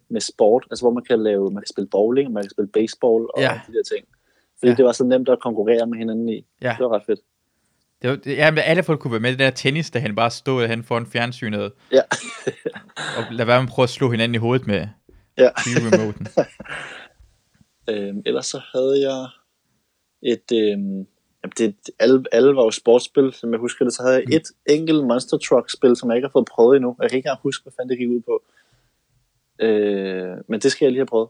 med 0.10 0.22
sport, 0.22 0.68
altså 0.72 0.84
hvor 0.84 0.94
man 0.94 1.04
kan 1.04 1.24
lave, 1.24 1.52
man 1.52 1.62
kan 1.64 1.68
spille 1.74 1.88
bowling, 1.90 2.32
man 2.34 2.44
kan 2.44 2.50
spille 2.50 2.68
baseball 2.68 3.24
og 3.36 3.40
Ja. 3.42 3.62
de 3.68 3.74
der 3.74 3.84
ting. 3.96 4.08
Fordi 4.60 4.70
ja. 4.72 4.76
det 4.76 4.86
var 4.86 4.92
så 4.92 5.04
nemt 5.04 5.30
at 5.30 5.40
konkurrere 5.40 5.88
med 5.88 5.98
hinanden 5.98 6.30
i. 6.30 6.46
Ja. 6.62 6.76
Det 6.78 6.86
var 6.86 6.96
ret 6.96 7.06
fedt. 7.06 7.20
Det 8.02 8.10
var, 8.10 8.16
det, 8.16 8.38
ja, 8.38 8.52
men 8.52 8.60
alle 8.66 8.84
folk 8.84 9.00
kunne 9.00 9.12
være 9.12 9.20
med. 9.20 9.30
Det 9.32 9.40
der 9.40 9.50
tennis, 9.50 9.92
der 9.92 10.00
han 10.00 10.16
bare 10.16 10.32
stod 10.32 10.68
hen 10.68 10.84
foran 10.84 11.06
fjernsynet. 11.06 11.72
Ja. 11.92 12.02
og 13.18 13.24
lad 13.32 13.46
være 13.46 13.60
med 13.62 13.68
at 13.70 13.74
prøve 13.74 13.84
at 13.84 13.90
slå 13.90 14.12
hinanden 14.12 14.36
i 14.36 14.38
hovedet 14.38 14.68
med 14.68 14.88
Ja. 15.38 15.50
Wii-remoten. 15.50 16.28
Øhm, 17.90 18.22
ellers 18.26 18.46
så 18.46 18.62
havde 18.74 19.10
jeg, 19.10 19.28
et, 20.32 20.52
øh, 20.54 20.70
jamen 20.70 21.54
det, 21.58 21.76
alle, 22.00 22.24
alle 22.32 22.56
var 22.56 22.64
jo 22.64 22.72
sportsspil, 22.72 23.34
som 23.34 23.52
jeg 23.52 23.60
husker 23.60 23.86
det, 23.86 23.94
så 23.94 24.02
havde 24.04 24.16
jeg 24.16 24.24
Mm. 24.28 24.34
et 24.34 24.48
enkelt 24.66 25.06
Monster 25.08 25.38
Truck-spil, 25.38 25.96
som 25.96 26.10
jeg 26.10 26.18
ikke 26.18 26.28
har 26.28 26.32
fået 26.32 26.46
prøvet 26.52 26.76
endnu. 26.76 26.96
Jeg 27.02 27.10
kan 27.10 27.18
ikke 27.18 27.28
engang 27.28 27.40
huske, 27.44 27.64
hvad 27.64 27.74
fanden 27.78 27.90
det 27.90 27.98
gik 27.98 28.10
ud 28.10 28.22
på. 28.22 28.44
Øh, 29.66 30.38
men 30.48 30.60
det 30.60 30.72
skal 30.72 30.86
jeg 30.86 30.92
lige 30.92 31.00
have 31.00 31.06
prøvet. 31.06 31.30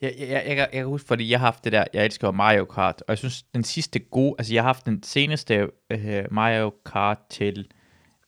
Jeg, 0.00 0.14
jeg, 0.18 0.28
jeg, 0.28 0.56
jeg, 0.58 0.68
kan- 0.72 0.84
huske, 0.86 1.06
fordi 1.08 1.30
jeg 1.30 1.40
har 1.40 1.46
haft 1.46 1.64
det 1.64 1.72
der, 1.72 1.84
jeg 1.92 2.04
elsker 2.04 2.30
Mario 2.30 2.64
Kart, 2.64 3.00
og 3.00 3.04
jeg 3.08 3.18
synes, 3.18 3.42
den 3.42 3.64
sidste 3.64 3.98
gode, 3.98 4.34
altså 4.38 4.54
jeg 4.54 4.62
har 4.62 4.68
haft 4.68 4.86
den 4.86 5.02
seneste 5.02 5.68
øh, 5.90 6.24
Mario 6.30 6.72
Kart 6.86 7.18
til 7.30 7.68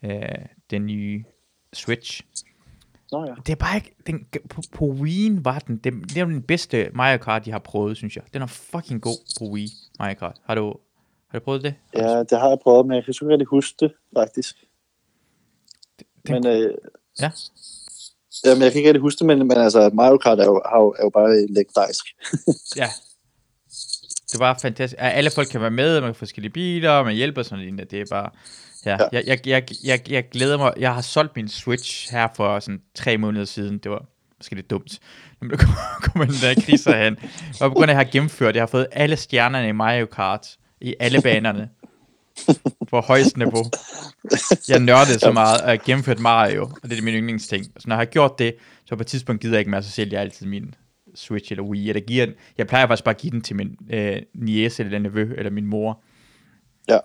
øh, 0.03 0.21
den 0.71 0.87
nye 0.87 1.25
Switch. 1.73 2.23
Nå 3.13 3.25
ja. 3.25 3.35
Det 3.47 3.53
er 3.53 3.57
bare 3.57 3.77
ikke, 3.77 3.95
den, 4.07 4.27
på, 4.51 4.63
på 4.73 4.85
Wii 4.85 5.31
var 5.45 5.59
den, 5.59 5.77
det, 5.77 5.93
det 5.93 6.17
er 6.17 6.25
den 6.25 6.43
bedste 6.43 6.91
Mario 6.95 7.19
Kart, 7.19 7.47
jeg 7.47 7.55
har 7.55 7.59
prøvet, 7.59 7.97
synes 7.97 8.17
jeg. 8.17 8.25
Den 8.35 8.43
er 8.43 8.47
fucking 8.47 9.03
god 9.03 9.17
på 9.41 9.45
Wii, 9.53 9.69
Mario 9.99 10.15
Kart. 10.15 10.37
Har 10.45 10.55
du, 10.55 10.75
har 11.29 11.39
du 11.39 11.45
prøvet 11.45 11.63
det? 11.63 11.75
Ja, 11.95 12.19
det 12.23 12.39
har 12.41 12.49
jeg 12.49 12.59
prøvet, 12.63 12.87
men 12.87 12.95
jeg 12.97 13.05
kan 13.05 13.11
ikke 13.23 13.29
rigtig 13.33 13.47
huske 13.47 13.77
det, 13.81 13.93
faktisk. 14.17 14.57
Den- 16.29 16.33
Men, 16.43 16.47
øh, 16.47 16.75
Ja. 17.21 17.31
Jamen, 18.45 18.63
jeg 18.63 18.73
kan 18.73 18.79
ikke 18.79 18.89
rigtig 18.89 19.01
huske 19.01 19.19
det, 19.19 19.27
men, 19.27 19.39
men 19.39 19.57
altså, 19.57 19.91
Mario 19.95 20.19
Kart 20.19 20.41
er 20.41 20.45
jo, 20.45 20.57
er 20.99 21.03
jo 21.03 21.11
bare 21.11 21.47
legendarisk. 21.47 22.05
Ja. 22.77 22.89
Det 24.33 24.41
var 24.41 24.59
fantastisk. 24.63 24.97
Alle 24.99 25.31
folk 25.31 25.49
kan 25.49 25.61
være 25.61 25.71
med, 25.71 26.01
man 26.01 26.09
kan 26.09 26.15
få 26.15 26.19
forskellige 26.19 26.53
biler, 26.53 27.05
man 27.05 27.15
hjælper 27.15 27.43
sådan 27.43 27.75
noget. 27.75 27.91
Det 27.91 28.01
er 28.01 28.05
bare... 28.11 28.31
Ja, 28.87 28.97
Ja. 29.01 29.09
jeg, 29.13 29.25
jeg, 29.27 29.41
jeg, 29.47 29.65
jeg, 29.85 30.11
jeg 30.11 30.29
glæder 30.31 30.59
mig. 30.59 30.73
Jeg 30.79 30.95
har 30.95 31.01
solgt 31.01 31.37
min 31.37 31.49
Switch 31.49 32.13
her 32.13 32.29
for 32.37 32.61
sådan 32.61 32.81
tre 32.95 33.19
måneder 33.19 33.45
siden. 33.45 33.79
Det 33.79 33.91
var 33.91 34.05
måske 34.39 34.55
lidt 34.55 34.71
dumt. 34.71 34.99
Men 35.41 35.51
der 35.51 35.57
kommer 36.03 36.25
den 36.25 36.35
der 36.35 36.63
krise 36.63 36.93
hen. 36.93 37.17
Og 37.61 37.71
på 37.71 37.75
grund 37.75 37.91
af, 37.91 37.95
at 37.95 37.99
jeg 37.99 38.07
har 38.07 38.13
gennemført, 38.13 38.55
jeg 38.55 38.63
har 38.63 38.67
fået 38.67 38.87
alle 38.93 39.17
stjernerne 39.17 39.69
i 39.69 39.73
Mario 39.73 40.07
Kart 40.07 40.57
i 40.81 40.95
alle 41.01 41.23
banerne. 41.23 41.69
På 42.91 43.01
højst 43.01 43.37
niveau. 43.37 43.65
Jeg 44.69 44.81
nørdede 44.81 45.19
så 45.19 45.33
meget, 45.33 45.61
at 45.61 45.69
jeg 45.69 45.81
gennemført 45.81 46.21
Mario, 46.21 46.63
og 46.83 46.91
det 46.91 46.99
er 46.99 47.03
min 47.03 47.15
yndlingsting. 47.15 47.65
Så 47.65 47.89
når 47.89 47.95
jeg 47.95 48.01
har 48.01 48.05
gjort 48.05 48.39
det, 48.39 48.55
så 48.85 48.97
på 48.97 49.01
et 49.01 49.07
tidspunkt 49.07 49.43
gider 49.43 49.55
jeg 49.55 49.59
ikke 49.59 49.71
mere, 49.71 49.83
så 49.83 49.91
sælger 49.91 50.19
jeg 50.19 50.21
altid 50.21 50.47
min 50.47 50.75
Switch 51.15 51.53
eller 51.53 51.65
Wii, 51.65 51.89
eller 51.89 52.01
giver 52.01 52.27
den. 52.27 52.35
Jeg 52.59 52.67
plejer 52.67 52.87
faktisk 52.87 53.05
bare 53.05 53.15
at 53.15 53.21
give 53.21 53.31
den 53.31 53.41
til 53.41 53.57
min 53.57 53.77
øh, 53.91 54.23
niece 54.35 54.85
eller 54.85 54.99
nevø, 54.99 55.35
eller 55.37 55.51
min 55.51 55.67
mor. 55.67 56.01
Ja. 56.89 56.99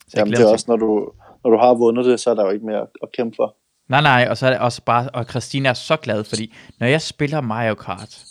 Så 0.00 0.14
jeg 0.14 0.18
Jamen, 0.18 0.32
det 0.32 0.40
er 0.40 0.46
også, 0.46 0.64
når 0.68 0.76
du, 0.76 1.12
når 1.44 1.50
du 1.50 1.56
har 1.56 1.74
vundet 1.74 2.04
det, 2.04 2.20
så 2.20 2.30
er 2.30 2.34
der 2.34 2.44
jo 2.44 2.50
ikke 2.50 2.66
mere 2.66 2.86
at, 3.02 3.12
kæmpe 3.12 3.36
for. 3.36 3.56
Nej, 3.88 4.00
nej, 4.00 4.26
og 4.30 4.36
så 4.36 4.46
er 4.46 4.50
det 4.50 4.58
også 4.58 4.82
bare, 4.82 5.08
og 5.14 5.24
Christina 5.24 5.68
er 5.68 5.74
så 5.74 5.96
glad, 5.96 6.24
fordi 6.24 6.54
når 6.80 6.86
jeg 6.86 7.02
spiller 7.02 7.40
Mario 7.40 7.74
Kart, 7.74 8.24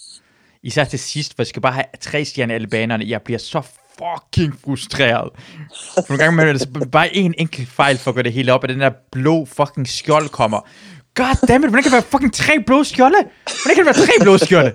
især 0.63 0.83
til 0.83 0.99
sidst, 0.99 1.35
hvor 1.35 1.41
jeg 1.41 1.47
skal 1.47 1.61
bare 1.61 1.73
have 1.73 1.85
tre 1.99 2.25
stjerner 2.25 2.55
alle 2.55 2.67
banerne, 2.67 3.05
jeg 3.07 3.21
bliver 3.21 3.37
så 3.37 3.61
fucking 3.99 4.53
frustreret. 4.65 5.29
For 5.95 6.05
nogle 6.09 6.23
gange 6.23 6.35
med 6.35 6.53
det 6.53 6.91
bare 6.91 7.15
en 7.15 7.33
enkelt 7.37 7.69
fejl 7.69 7.97
for 7.97 8.11
at 8.11 8.15
gøre 8.15 8.23
det 8.23 8.33
hele 8.33 8.53
op, 8.53 8.63
og 8.63 8.69
den 8.69 8.79
der 8.79 8.91
blå 9.11 9.45
fucking 9.45 9.87
skjold 9.87 10.29
kommer. 10.29 10.67
God 11.15 11.47
damn 11.47 11.63
it, 11.63 11.69
hvordan 11.69 11.83
kan 11.83 11.91
der 11.91 11.97
være 11.97 12.11
fucking 12.11 12.33
tre 12.33 12.63
blå 12.65 12.83
skjolde? 12.83 13.17
Hvordan 13.63 13.75
kan 13.75 13.85
der 13.85 13.93
være 13.93 14.05
tre 14.05 14.13
blå 14.21 14.37
skjolde? 14.37 14.73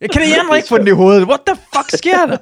Jeg 0.00 0.10
kan 0.10 0.22
det 0.22 0.56
ikke 0.56 0.68
få 0.68 0.78
den 0.78 0.88
i 0.88 0.90
hovedet. 0.90 1.28
What 1.28 1.40
the 1.46 1.56
fuck 1.74 1.90
sker 1.98 2.26
der? 2.26 2.36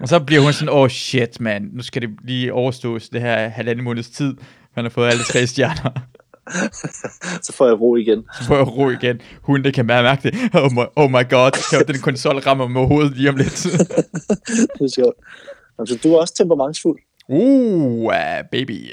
Og 0.00 0.08
så 0.08 0.20
bliver 0.20 0.42
hun 0.42 0.52
sådan, 0.52 0.68
oh 0.68 0.88
shit, 0.88 1.40
man, 1.40 1.70
nu 1.72 1.82
skal 1.82 2.02
det 2.02 2.10
lige 2.24 2.52
overstås 2.52 3.08
det 3.08 3.20
her 3.20 3.48
halvanden 3.48 3.84
måneds 3.84 4.10
tid. 4.10 4.34
Man 4.76 4.84
har 4.84 4.90
fået 4.90 5.10
alle 5.10 5.24
tre 5.24 5.46
stjerner. 5.46 5.90
Så 7.46 7.52
får 7.52 7.66
jeg 7.66 7.80
ro 7.80 7.96
igen. 7.96 8.24
Så 8.40 8.44
får 8.46 8.56
jeg 8.56 8.68
ro 8.76 8.90
igen. 8.90 9.20
Hun, 9.42 9.64
det 9.64 9.74
kan 9.74 9.86
bare 9.86 10.02
mærke 10.02 10.22
det. 10.22 10.34
Oh 10.54 10.72
my, 10.72 10.84
oh 10.96 11.10
my 11.10 11.30
god, 11.30 11.84
den 11.84 12.00
konsol 12.00 12.38
rammer 12.38 12.68
mig 12.68 12.86
hovedet 12.86 13.16
lige 13.16 13.28
om 13.28 13.36
lidt. 13.36 13.62
Det 14.78 14.84
er 14.84 14.92
sjovt. 14.94 15.16
Jamen, 15.78 15.86
så 15.86 15.98
du 16.02 16.14
er 16.14 16.20
også 16.20 16.34
temperamentsfuld. 16.34 16.98
Uh, 17.28 18.04
uh 18.04 18.12
baby. 18.52 18.90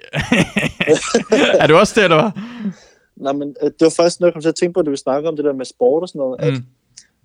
er 1.61 1.67
du 1.67 1.75
også 1.75 1.93
det, 1.95 2.03
eller 2.03 2.21
hvad? 2.21 2.41
Nej, 3.15 3.33
men 3.33 3.55
øh, 3.63 3.65
det 3.65 3.81
var 3.81 3.93
faktisk 3.97 4.19
noget, 4.19 4.29
jeg 4.29 4.33
kom 4.33 4.41
til 4.41 4.49
at 4.49 4.55
tænke 4.55 4.73
på, 4.73 4.81
da 4.81 4.89
vi 4.89 4.97
snakker 4.97 5.29
om 5.29 5.35
det 5.35 5.45
der 5.45 5.53
med 5.53 5.65
sport 5.65 6.01
og 6.03 6.07
sådan 6.09 6.19
noget. 6.19 6.41
At 6.41 6.53
Mm. 6.53 6.65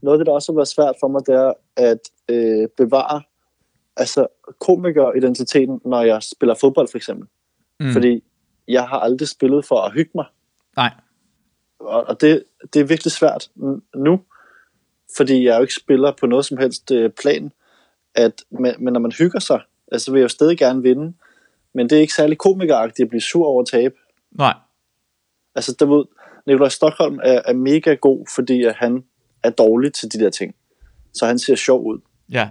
noget 0.02 0.14
af 0.14 0.18
det, 0.18 0.26
der 0.26 0.32
også 0.32 0.52
har 0.52 0.56
været 0.56 0.68
svært 0.68 0.94
for 1.00 1.08
mig, 1.08 1.20
det 1.26 1.34
er 1.34 1.52
at 1.76 1.98
øh, 2.28 2.68
bevare 2.76 3.22
altså 3.96 4.26
komikeridentiteten, 4.60 5.80
når 5.84 6.02
jeg 6.02 6.22
spiller 6.22 6.54
fodbold 6.54 6.88
for 6.90 6.98
eksempel. 6.98 7.28
Mm. 7.80 7.92
Fordi 7.92 8.22
jeg 8.68 8.88
har 8.88 8.98
aldrig 8.98 9.28
spillet 9.28 9.64
for 9.64 9.80
at 9.80 9.92
hygge 9.92 10.10
mig. 10.14 10.24
Nej. 10.76 10.92
Og, 11.78 12.04
og 12.06 12.20
det, 12.20 12.44
det 12.72 12.80
er 12.80 12.84
virkelig 12.84 13.12
svært 13.12 13.50
nu, 13.94 14.20
fordi 15.16 15.44
jeg 15.44 15.56
jo 15.56 15.60
ikke 15.60 15.74
spiller 15.74 16.12
på 16.12 16.26
noget 16.26 16.44
som 16.44 16.58
helst 16.58 16.90
øh, 16.90 17.10
plan. 17.10 17.52
At, 18.14 18.44
men, 18.50 18.74
men 18.78 18.92
når 18.92 19.00
man 19.00 19.12
hygger 19.12 19.40
sig, 19.40 19.60
altså 19.92 20.12
vil 20.12 20.18
jeg 20.18 20.24
jo 20.24 20.28
stadig 20.28 20.58
gerne 20.58 20.82
vinde, 20.82 21.14
men 21.74 21.90
det 21.90 21.96
er 21.96 22.00
ikke 22.00 22.14
særlig 22.14 22.38
komikeragtigt 22.38 23.06
at 23.06 23.10
blive 23.10 23.20
sur 23.20 23.46
over 23.46 23.62
at 23.62 23.68
tabe. 23.68 23.94
Nej. 24.30 24.54
Altså, 25.54 25.76
der 25.78 25.86
ved, 25.86 26.04
Nikolaj 26.46 26.68
Stockholm 26.68 27.20
er, 27.22 27.42
er 27.44 27.52
mega 27.52 27.94
god, 27.94 28.26
fordi 28.34 28.62
at 28.62 28.74
han 28.74 29.04
er 29.42 29.50
dårlig 29.50 29.92
til 29.92 30.12
de 30.12 30.18
der 30.18 30.30
ting. 30.30 30.54
Så 31.12 31.26
han 31.26 31.38
ser 31.38 31.54
sjov 31.54 31.86
ud. 31.86 31.98
Ja. 32.30 32.48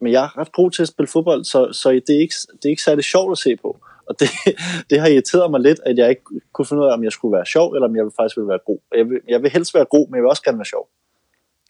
Men 0.00 0.12
jeg 0.12 0.24
er 0.24 0.38
ret 0.38 0.52
god 0.52 0.70
til 0.70 0.82
at 0.82 0.88
spille 0.88 1.08
fodbold, 1.08 1.44
så, 1.44 1.72
så 1.72 1.90
det, 1.90 2.16
er 2.16 2.20
ikke, 2.20 2.34
det 2.52 2.64
er 2.64 2.68
ikke 2.68 2.82
særlig 2.82 3.04
sjovt 3.04 3.32
at 3.32 3.38
se 3.38 3.56
på. 3.56 3.80
Og 4.10 4.20
det, 4.20 4.28
det 4.90 5.00
har 5.00 5.08
irriteret 5.08 5.50
mig 5.50 5.60
lidt, 5.60 5.80
at 5.86 5.98
jeg 5.98 6.10
ikke 6.10 6.22
kunne 6.52 6.66
finde 6.66 6.82
ud 6.82 6.88
af, 6.88 6.92
om 6.92 7.04
jeg 7.04 7.12
skulle 7.12 7.36
være 7.36 7.46
sjov, 7.46 7.72
eller 7.72 7.88
om 7.88 7.96
jeg 7.96 8.04
faktisk 8.18 8.36
ville 8.36 8.48
være 8.48 8.58
god. 8.66 8.78
Jeg 8.96 9.08
vil, 9.08 9.20
jeg 9.28 9.42
vil 9.42 9.50
helst 9.50 9.74
være 9.74 9.84
god, 9.84 10.08
men 10.08 10.14
jeg 10.14 10.22
vil 10.22 10.28
også 10.28 10.42
gerne 10.42 10.58
være 10.58 10.72
sjov. 10.74 10.88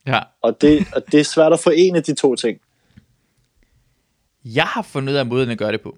Ja. 0.07 0.21
Og 0.43 0.61
det, 0.61 0.87
og 0.95 1.03
det 1.13 1.21
er 1.21 1.25
svært 1.25 1.53
at 1.53 1.61
forene 1.61 2.01
de 2.01 2.15
to 2.15 2.35
ting. 2.35 2.61
Jeg 4.45 4.65
har 4.65 4.83
fundet 4.83 5.13
ud 5.13 5.19
af 5.19 5.27
måden 5.27 5.51
at 5.51 5.59
gøre 5.59 5.73
det 5.73 5.81
på. 5.81 5.97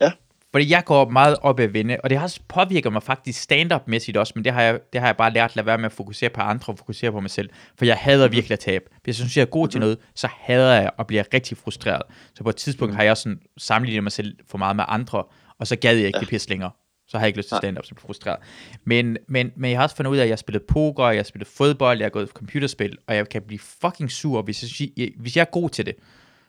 Ja. 0.00 0.12
Fordi 0.52 0.70
jeg 0.70 0.84
går 0.84 1.08
meget 1.08 1.36
op 1.42 1.60
at 1.60 1.74
vinde, 1.74 1.96
og 2.04 2.10
det 2.10 2.18
har 2.18 2.24
også 2.24 2.40
påvirket 2.48 2.92
mig 2.92 3.02
faktisk 3.02 3.42
stand-up-mæssigt 3.42 4.16
også, 4.16 4.32
men 4.36 4.44
det 4.44 4.52
har, 4.52 4.62
jeg, 4.62 4.80
det 4.92 5.00
har 5.00 5.08
jeg 5.08 5.16
bare 5.16 5.32
lært 5.32 5.50
at 5.50 5.56
lade 5.56 5.66
være 5.66 5.78
med 5.78 5.86
at 5.86 5.92
fokusere 5.92 6.30
på 6.30 6.40
andre 6.40 6.72
og 6.72 6.78
fokusere 6.78 7.12
på 7.12 7.20
mig 7.20 7.30
selv. 7.30 7.50
For 7.78 7.84
jeg 7.84 7.96
hader 7.96 8.28
virkelig 8.28 8.52
at 8.52 8.58
tabe. 8.58 8.84
Hvis 9.04 9.18
jeg 9.18 9.22
synes, 9.22 9.36
jeg 9.36 9.42
er 9.42 9.46
god 9.46 9.68
til 9.68 9.80
noget, 9.80 9.98
så 10.14 10.28
hader 10.40 10.80
jeg 10.80 10.90
og 10.98 11.06
bliver 11.06 11.24
rigtig 11.34 11.56
frustreret. 11.56 12.02
Så 12.34 12.42
på 12.42 12.48
et 12.48 12.56
tidspunkt 12.56 12.94
har 12.94 13.02
jeg 13.02 13.10
også 13.10 13.22
sådan 13.22 13.40
sammenlignet 13.58 14.02
mig 14.02 14.12
selv 14.12 14.36
for 14.50 14.58
meget 14.58 14.76
med 14.76 14.84
andre, 14.88 15.24
og 15.60 15.66
så 15.66 15.76
gad 15.76 15.96
jeg 15.96 16.06
ikke 16.06 16.20
det 16.20 16.28
pis 16.28 16.48
længere. 16.48 16.70
Så 17.08 17.18
har 17.18 17.24
jeg 17.24 17.28
ikke 17.28 17.38
lyst 17.38 17.48
til 17.48 17.56
stand-up, 17.56 17.84
så 17.84 17.92
jeg 17.96 18.00
frustreret. 18.00 18.38
Men, 18.84 19.16
men, 19.28 19.52
men 19.56 19.70
jeg 19.70 19.78
har 19.78 19.82
også 19.84 19.96
fundet 19.96 20.10
ud 20.10 20.16
af, 20.16 20.22
at 20.22 20.28
jeg 20.28 20.32
har 20.32 20.36
spillet 20.36 20.62
poker, 20.62 21.06
jeg 21.08 21.18
har 21.18 21.22
spillet 21.22 21.48
fodbold, 21.48 21.98
jeg 21.98 22.04
har 22.04 22.10
gået 22.10 22.28
computerspil, 22.28 22.96
og 23.06 23.16
jeg 23.16 23.28
kan 23.28 23.42
blive 23.42 23.58
fucking 23.58 24.10
sur, 24.10 24.42
hvis 24.42 24.62
jeg, 24.62 24.68
synes- 24.70 24.90
hvis 25.16 25.36
jeg 25.36 25.40
er 25.42 25.50
god 25.52 25.70
til 25.70 25.86
det. 25.86 25.94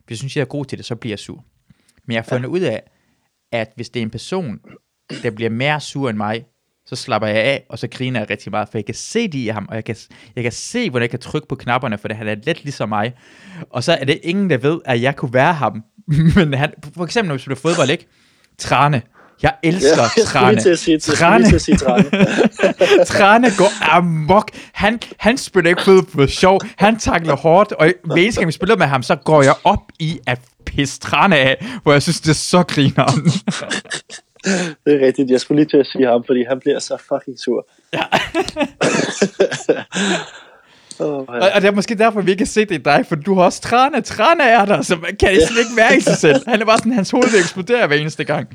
Hvis 0.05 0.09
jeg 0.09 0.17
synes, 0.17 0.35
jeg 0.37 0.41
er 0.41 0.45
god 0.45 0.65
til 0.65 0.77
det, 0.77 0.85
så 0.85 0.95
bliver 0.95 1.11
jeg 1.11 1.19
sur. 1.19 1.43
Men 2.05 2.13
jeg 2.13 2.23
har 2.23 2.29
fundet 2.29 2.49
ud 2.49 2.59
af, 2.59 2.83
at 3.51 3.71
hvis 3.75 3.89
det 3.89 3.99
er 3.99 4.03
en 4.03 4.09
person, 4.09 4.59
der 5.23 5.31
bliver 5.31 5.49
mere 5.49 5.79
sur 5.81 6.09
end 6.09 6.17
mig, 6.17 6.45
så 6.85 6.95
slapper 6.95 7.27
jeg 7.27 7.37
af, 7.37 7.65
og 7.69 7.79
så 7.79 7.87
griner 7.87 8.19
jeg 8.19 8.29
rigtig 8.29 8.51
meget, 8.51 8.69
for 8.69 8.77
jeg 8.77 8.85
kan 8.85 8.95
se 8.95 9.27
det 9.27 9.35
i 9.39 9.47
ham, 9.47 9.65
og 9.69 9.75
jeg 9.75 9.85
kan, 9.85 9.95
jeg 10.35 10.43
kan 10.43 10.51
se, 10.51 10.89
hvordan 10.89 11.01
jeg 11.03 11.09
kan 11.09 11.19
trykke 11.19 11.47
på 11.47 11.55
knapperne, 11.55 11.97
for 11.97 12.07
det 12.07 12.17
han 12.17 12.27
er 12.27 12.35
lidt 12.35 12.63
ligesom 12.63 12.89
mig. 12.89 13.13
Og 13.69 13.83
så 13.83 13.93
er 13.93 14.05
det 14.05 14.19
ingen, 14.23 14.49
der 14.49 14.57
ved, 14.57 14.79
at 14.85 15.01
jeg 15.01 15.15
kunne 15.15 15.33
være 15.33 15.53
ham. 15.53 15.83
Men 16.35 16.53
han, 16.53 16.73
for 16.95 17.03
eksempel, 17.05 17.27
når 17.27 17.35
vi 17.35 17.39
spiller 17.39 17.55
fodbold, 17.55 17.89
ikke? 17.89 18.07
Trane. 18.59 19.01
Jeg 19.43 19.53
elsker 19.63 20.03
Ja, 20.17 20.23
Trane. 20.23 20.61
sige, 20.77 20.93
jeg 20.93 21.01
skulle 21.01 21.17
Trane. 21.17 21.59
sige 21.59 21.77
Trane. 21.77 22.03
Trane 23.05 23.47
går 23.57 23.91
amok. 23.91 24.49
Han, 24.73 24.99
han 25.17 25.37
spiller 25.37 25.69
ikke 25.69 25.81
fodbold 25.81 26.27
for 26.27 26.27
sjov. 26.27 26.59
Han 26.77 26.99
takler 26.99 27.35
hårdt, 27.35 27.71
og 27.71 27.93
hver 28.03 28.15
eneste 28.15 28.41
gang 28.41 28.47
vi 28.47 28.51
spiller 28.51 28.77
med 28.77 28.85
ham, 28.85 29.03
så 29.03 29.15
går 29.15 29.41
jeg 29.43 29.53
op 29.63 29.79
i 29.99 30.19
at 30.27 30.39
pisse 30.65 30.99
Trane 30.99 31.37
af, 31.37 31.65
hvor 31.83 31.91
jeg 31.91 32.01
synes, 32.01 32.21
det 32.21 32.29
er 32.29 32.33
så 32.33 32.63
grineren. 32.63 33.25
Det 34.85 35.01
er 35.01 35.05
rigtigt. 35.05 35.31
Jeg 35.31 35.39
skulle 35.41 35.61
lige 35.63 35.69
til 35.69 35.77
at 35.77 35.87
sige 35.87 36.07
ham, 36.07 36.23
fordi 36.27 36.43
han 36.49 36.59
bliver 36.59 36.79
så 36.79 36.97
fucking 37.09 37.39
sur. 37.39 37.67
Ja. 37.93 38.03
Oh, 40.99 41.07
Og, 41.27 41.51
og 41.55 41.61
det 41.61 41.67
er 41.67 41.71
måske 41.71 41.95
derfor, 41.95 42.21
vi 42.21 42.31
ikke 42.31 42.39
kan 42.39 42.47
se 42.47 42.65
det 42.65 42.71
i 42.71 42.77
dig, 42.83 43.05
for 43.09 43.15
du 43.15 43.33
har 43.35 43.43
også 43.43 43.61
Trane. 43.61 44.01
Trane 44.01 44.43
er 44.43 44.65
der, 44.65 44.81
så 44.81 44.95
man 44.95 45.15
kan 45.19 45.29
slet 45.47 45.59
ikke 45.59 45.97
i 45.97 46.01
sig 46.01 46.17
selv. 46.17 46.47
Han 46.47 46.61
er 46.61 46.65
bare 46.65 46.77
sådan, 46.77 46.91
hans 46.91 47.11
hoved 47.11 47.31
vil 47.31 47.39
eksplodere 47.39 47.87
hver 47.87 47.95
eneste 47.97 48.23
gang. 48.23 48.47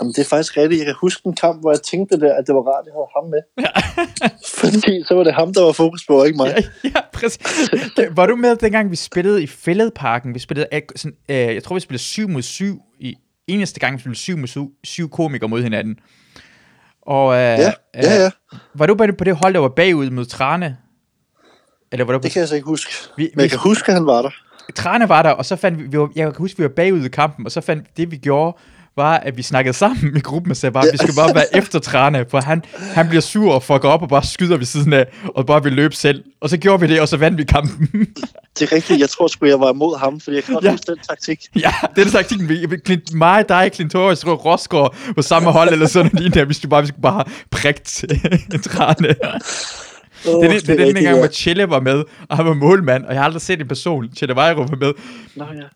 Jamen, 0.00 0.12
det 0.12 0.18
er 0.18 0.28
faktisk 0.28 0.56
rigtigt. 0.56 0.78
Jeg 0.78 0.86
kan 0.86 0.94
huske 1.00 1.22
en 1.26 1.36
kamp, 1.36 1.60
hvor 1.60 1.70
jeg 1.70 1.80
tænkte 1.82 2.20
der, 2.20 2.34
at 2.34 2.44
det 2.46 2.54
var 2.54 2.60
rart, 2.60 2.84
at 2.84 2.86
jeg 2.86 2.94
havde 2.98 3.10
ham 3.16 3.24
med. 3.30 3.42
Ja. 3.64 3.70
Fordi 4.60 5.02
så 5.08 5.14
var 5.14 5.24
det 5.24 5.34
ham, 5.34 5.54
der 5.54 5.62
var 5.64 5.72
fokus 5.72 6.06
på, 6.06 6.20
og 6.20 6.26
ikke 6.26 6.36
mig. 6.36 6.54
Ja, 6.84 6.88
ja, 6.94 7.00
præcis. 7.12 7.70
Var 8.10 8.26
du 8.26 8.36
med 8.36 8.56
dengang, 8.56 8.90
vi 8.90 8.96
spillede 8.96 9.42
i 9.42 9.46
Fælledparken? 9.46 10.34
Vi 10.34 10.38
spillede, 10.38 10.66
øh, 10.72 10.82
sådan, 10.96 11.16
øh, 11.28 11.36
jeg 11.36 11.62
tror, 11.64 11.74
vi 11.74 11.80
spillede 11.80 12.02
7 12.02 12.28
mod 12.28 12.42
7 12.42 12.80
i 13.00 13.14
eneste 13.46 13.80
gang, 13.80 13.94
vi 13.94 14.00
spillede 14.00 14.18
7 14.18 14.36
mod 14.36 14.46
7, 14.46 14.70
7 14.84 15.10
komikere 15.10 15.48
mod 15.48 15.62
hinanden. 15.62 15.96
Og 17.02 17.34
øh, 17.34 17.40
Ja, 17.40 17.72
ja, 17.94 18.22
ja. 18.22 18.30
var 18.74 18.86
du 18.86 18.94
bare 18.94 19.12
på 19.12 19.24
det 19.24 19.36
hold, 19.36 19.54
der 19.54 19.60
var 19.60 19.68
bagud 19.68 20.10
mod 20.10 20.24
Trane? 20.24 20.76
Eller 21.92 22.04
var 22.04 22.18
på 22.18 22.22
Det 22.22 22.30
kan 22.32 22.40
jeg 22.40 22.48
så 22.48 22.54
ikke 22.54 22.66
huske. 22.66 22.92
Vi- 23.16 23.22
Men 23.22 23.30
jeg 23.40 23.44
vi- 23.44 23.48
kan 23.48 23.58
huske, 23.58 23.88
at 23.88 23.94
han 23.94 24.06
var 24.06 24.22
der. 24.22 24.30
Trane 24.74 25.08
var 25.08 25.22
der, 25.22 25.30
og 25.30 25.44
så 25.44 25.56
fandt 25.56 25.78
vi, 25.78 25.84
vi 25.90 25.98
var, 25.98 26.08
jeg 26.16 26.24
kan 26.24 26.34
huske, 26.38 26.56
vi 26.58 26.62
var 26.62 26.68
bagud 26.68 27.04
i 27.04 27.08
kampen, 27.08 27.46
og 27.46 27.52
så 27.52 27.60
fandt 27.60 27.84
det, 27.96 28.10
vi 28.10 28.16
gjorde, 28.16 28.56
var, 28.96 29.16
at 29.16 29.36
vi 29.36 29.42
snakkede 29.42 29.74
sammen 29.74 30.16
i 30.16 30.20
gruppen 30.20 30.50
og 30.50 30.56
sagde 30.56 30.72
bare, 30.72 30.86
at 30.86 30.92
vi 30.92 30.98
skal 30.98 31.14
bare 31.14 31.34
være 31.34 31.56
efter 31.62 31.78
Trane, 31.78 32.24
for 32.30 32.40
han, 32.40 32.62
han 32.94 33.08
bliver 33.08 33.20
sur 33.20 33.52
og 33.54 33.62
fucker 33.62 33.88
op 33.88 34.02
og 34.02 34.08
bare 34.08 34.24
skyder 34.24 34.56
ved 34.56 34.66
siden 34.66 34.92
af, 34.92 35.06
og 35.34 35.46
bare 35.46 35.62
vil 35.62 35.72
løbe 35.72 35.94
selv. 35.94 36.24
Og 36.40 36.50
så 36.50 36.56
gjorde 36.56 36.80
vi 36.80 36.86
det, 36.94 37.00
og 37.00 37.08
så 37.08 37.16
vandt 37.16 37.38
vi 37.38 37.44
kampen. 37.44 37.88
Det 38.58 38.72
er 38.72 38.76
rigtigt. 38.76 39.00
Jeg 39.00 39.10
tror 39.10 39.26
sgu, 39.28 39.46
jeg 39.46 39.60
var 39.60 39.72
imod 39.72 39.98
ham, 39.98 40.20
fordi 40.20 40.36
jeg 40.36 40.44
kan 40.44 40.54
godt 40.54 40.64
Ja. 40.64 40.70
huske 40.70 40.86
den 40.86 40.98
taktik. 41.08 41.40
ja, 41.56 41.72
det 41.96 42.06
er 42.06 42.10
taktikken. 42.10 42.48
Vi, 42.48 42.66
Clint, 42.86 43.14
mig, 43.14 43.48
dig, 43.48 43.70
Clint 43.74 43.92
Torres, 43.92 44.20
tror 44.20 44.34
Rosgaard 44.34 44.96
på 45.14 45.22
samme 45.22 45.50
hold, 45.52 45.68
eller 45.72 45.86
sådan 45.86 46.10
noget. 46.14 46.34
Der. 46.34 46.44
Vi 46.44 46.54
skulle 46.54 46.70
bare, 46.70 46.82
vi 46.82 46.88
skulle 46.88 47.02
bare 47.02 47.24
prigt 47.50 48.04
Trane. 48.70 49.14
Oh, 50.28 50.42
Det 50.42 50.50
er, 50.50 50.58
det, 50.58 50.68
det 50.68 50.80
er 50.80 50.92
den 50.94 51.04
gang, 51.04 51.18
hvor 51.18 51.28
Chelle 51.28 51.70
var 51.70 51.80
med, 51.80 52.04
og 52.28 52.36
han 52.36 52.46
var 52.46 52.54
målmand, 52.54 53.04
og 53.04 53.12
jeg 53.12 53.20
har 53.20 53.24
aldrig 53.24 53.42
set 53.42 53.60
en 53.60 53.68
person, 53.68 54.12
Chelle 54.16 54.34
Vejro 54.34 54.62
var 54.62 54.76
med, 54.76 54.92
Nå, 55.36 55.44
ja. 55.44 55.66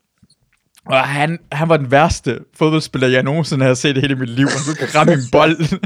og 0.86 1.00
han, 1.00 1.38
han 1.52 1.68
var 1.68 1.76
den 1.76 1.90
værste 1.90 2.38
fodboldspiller, 2.54 3.08
jeg 3.08 3.22
nogensinde 3.22 3.64
har 3.64 3.74
set 3.74 3.96
i 3.96 4.00
hele 4.00 4.14
mit 4.14 4.28
liv. 4.28 4.46
Han 4.46 4.58
kunne 4.64 4.86
ikke 4.86 4.98
ramme 4.98 5.12
en 5.12 5.20
bold. 5.32 5.56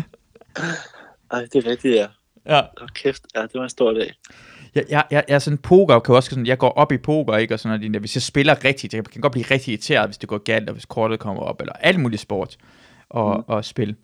Ej, 1.32 1.46
det 1.52 1.66
er 1.66 1.70
rigtigt, 1.70 1.94
ja. 1.94 2.06
ja. 2.46 2.60
Åh, 2.60 2.88
kæft. 2.94 3.22
Ja, 3.34 3.42
det 3.42 3.50
var 3.54 3.62
en 3.62 3.68
stor 3.70 3.92
dag. 3.92 4.12
Jeg, 4.74 4.84
jeg, 4.88 5.04
jeg, 5.10 5.24
jeg 5.28 5.34
er 5.34 5.38
sådan 5.38 5.58
poker, 5.58 5.98
kan 5.98 6.14
også 6.14 6.30
sådan, 6.30 6.46
jeg 6.46 6.58
går 6.58 6.70
op 6.70 6.92
i 6.92 6.98
poker, 6.98 7.36
ikke, 7.36 7.54
og 7.54 7.60
sådan 7.60 7.80
noget, 7.80 8.00
hvis 8.00 8.16
jeg 8.16 8.22
spiller 8.22 8.64
rigtigt, 8.64 8.94
jeg 8.94 9.04
kan 9.04 9.20
godt 9.20 9.32
blive 9.32 9.46
rigtig 9.50 9.72
irriteret, 9.72 10.08
hvis 10.08 10.18
det 10.18 10.28
går 10.28 10.38
galt, 10.38 10.68
og 10.68 10.72
hvis 10.72 10.84
kortet 10.84 11.20
kommer 11.20 11.42
op, 11.42 11.60
eller 11.60 11.72
alt 11.72 12.00
muligt 12.00 12.22
sport 12.22 12.56
og, 13.10 13.36
mm. 13.36 13.44
og 13.46 13.64
spil. 13.64 13.96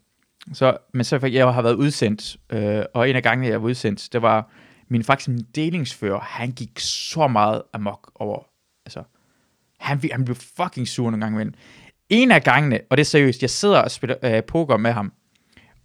Så, 0.52 0.76
men 0.94 1.04
så 1.04 1.26
jeg 1.26 1.54
har 1.54 1.62
været 1.62 1.74
udsendt, 1.74 2.36
øh, 2.50 2.84
og 2.94 3.10
en 3.10 3.16
af 3.16 3.22
gangene, 3.22 3.48
jeg 3.48 3.62
var 3.62 3.68
udsendt, 3.68 4.08
det 4.12 4.22
var 4.22 4.50
min 4.88 5.04
faktisk 5.04 5.28
min 5.28 5.46
delingsfører, 5.54 6.20
han 6.20 6.50
gik 6.50 6.78
så 6.78 7.28
meget 7.28 7.62
amok 7.72 8.10
over, 8.14 8.42
altså, 8.86 9.02
han, 9.78 10.00
han 10.12 10.24
blev 10.24 10.36
fucking 10.56 10.88
sur 10.88 11.10
nogle 11.10 11.24
gange 11.24 11.36
imellem. 11.36 11.54
En 12.08 12.30
af 12.30 12.42
gangene, 12.42 12.80
og 12.90 12.96
det 12.96 13.02
er 13.02 13.06
seriøst, 13.06 13.42
jeg 13.42 13.50
sidder 13.50 13.78
og 13.78 13.90
spiller 13.90 14.16
øh, 14.22 14.42
poker 14.44 14.76
med 14.76 14.92
ham, 14.92 15.12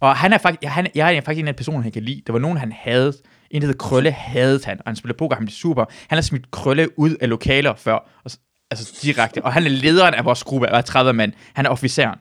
og 0.00 0.16
han 0.16 0.32
er 0.32 0.38
faktisk, 0.38 0.72
han, 0.72 0.86
jeg 0.94 1.16
er 1.16 1.20
faktisk 1.20 1.40
en 1.40 1.48
af 1.48 1.54
de 1.54 1.58
personer, 1.58 1.82
han 1.82 1.92
kan 1.92 2.02
lide. 2.02 2.22
Der 2.26 2.32
var 2.32 2.40
nogen, 2.40 2.58
han 2.58 2.72
havde. 2.72 3.12
En, 3.50 3.62
der 3.62 3.66
hed 3.66 3.74
Krølle, 3.74 4.10
havde 4.10 4.60
han. 4.64 4.78
Og 4.78 4.84
han 4.86 4.96
spillede 4.96 5.18
poker, 5.18 5.36
han 5.36 5.44
blev 5.44 5.52
super. 5.52 5.84
Han 6.08 6.16
har 6.16 6.22
smidt 6.22 6.50
Krølle 6.50 6.98
ud 6.98 7.16
af 7.20 7.28
lokaler 7.28 7.74
før. 7.74 7.94
Og, 8.24 8.30
altså 8.70 8.98
direkte. 9.02 9.44
Og 9.44 9.52
han 9.52 9.64
er 9.64 9.68
lederen 9.68 10.14
af 10.14 10.24
vores 10.24 10.44
gruppe 10.44 10.68
af 10.68 10.84
30 10.84 11.12
mand. 11.12 11.32
Han 11.54 11.66
er 11.66 11.70
officeren. 11.70 12.18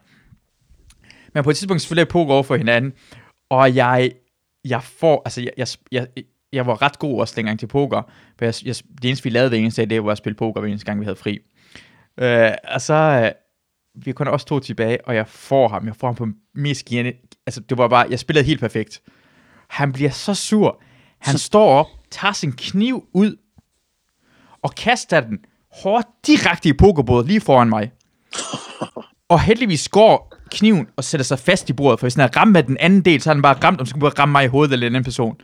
Men 1.36 1.43
på 1.43 1.49
et 1.49 1.57
tidspunkt 1.57 1.81
spillede 1.81 2.05
jeg 2.05 2.07
poker 2.07 2.33
over 2.33 2.43
for 2.43 2.55
hinanden. 2.55 2.93
Og 3.49 3.75
jeg, 3.75 4.11
jeg 4.65 4.83
får, 4.83 5.21
altså 5.25 5.41
jeg, 5.41 5.51
jeg, 5.57 5.67
jeg, 5.91 6.07
jeg 6.53 6.65
var 6.65 6.81
ret 6.81 6.99
god 6.99 7.19
også 7.19 7.33
dengang 7.38 7.59
til 7.59 7.67
poker. 7.67 8.01
For 8.38 8.45
jeg, 8.45 8.53
jeg, 8.65 8.75
det 9.01 9.07
eneste, 9.07 9.23
vi 9.23 9.29
lavede 9.29 9.51
det 9.51 9.59
eneste 9.59 9.81
dag, 9.81 9.89
det 9.89 10.03
var 10.03 10.11
at 10.11 10.17
spille 10.17 10.36
poker 10.36 10.61
hver 10.61 10.69
eneste 10.69 10.86
gang, 10.86 10.99
vi 10.99 11.05
havde 11.05 11.15
fri. 11.15 11.39
Øh, 12.19 12.51
og 12.63 12.81
så, 12.81 12.93
øh, 12.93 13.31
vi 14.03 14.09
er 14.09 14.13
kun 14.13 14.27
også 14.27 14.45
to 14.45 14.59
tilbage, 14.59 15.07
og 15.07 15.15
jeg 15.15 15.27
får 15.27 15.67
ham. 15.67 15.88
Jeg 15.88 15.95
får 15.95 16.07
ham 16.07 16.15
på 16.15 16.27
mest 16.55 16.86
gene. 16.86 17.13
Altså, 17.45 17.61
det 17.61 17.77
var 17.77 17.88
bare, 17.88 18.07
jeg 18.09 18.19
spillede 18.19 18.45
helt 18.45 18.59
perfekt. 18.59 19.01
Han 19.69 19.91
bliver 19.91 20.11
så 20.11 20.33
sur. 20.33 20.81
Han 21.19 21.38
står 21.38 21.69
op, 21.69 21.88
tager 22.11 22.33
sin 22.33 22.51
kniv 22.51 23.07
ud, 23.13 23.36
og 24.61 24.75
kaster 24.75 25.19
den 25.19 25.39
hårdt 25.71 26.07
direkte 26.27 26.69
i 26.69 26.73
pokerbordet 26.73 27.27
lige 27.27 27.41
foran 27.41 27.69
mig. 27.69 27.91
Og 29.29 29.41
heldigvis 29.41 29.89
går 29.89 30.34
kniven 30.56 30.88
og 30.97 31.03
sætter 31.03 31.24
sig 31.24 31.39
fast 31.39 31.70
i 31.70 31.74
bordet, 31.74 31.99
for 31.99 32.06
hvis 32.06 32.14
den 32.14 32.24
er 32.24 32.38
ramt 32.38 32.51
med 32.51 32.64
den 32.64 32.78
anden 32.80 33.01
del, 33.01 33.22
så 33.22 33.30
har 33.30 33.34
den 33.34 33.41
bare 33.41 33.58
ramt, 33.64 33.80
så 33.80 33.86
skulle 33.86 34.01
bare 34.01 34.20
ramme 34.20 34.32
mig 34.32 34.43
i 34.43 34.47
hovedet 34.47 34.74
eller 34.74 34.88
en 34.88 34.95
anden 34.95 35.03
person. 35.03 35.36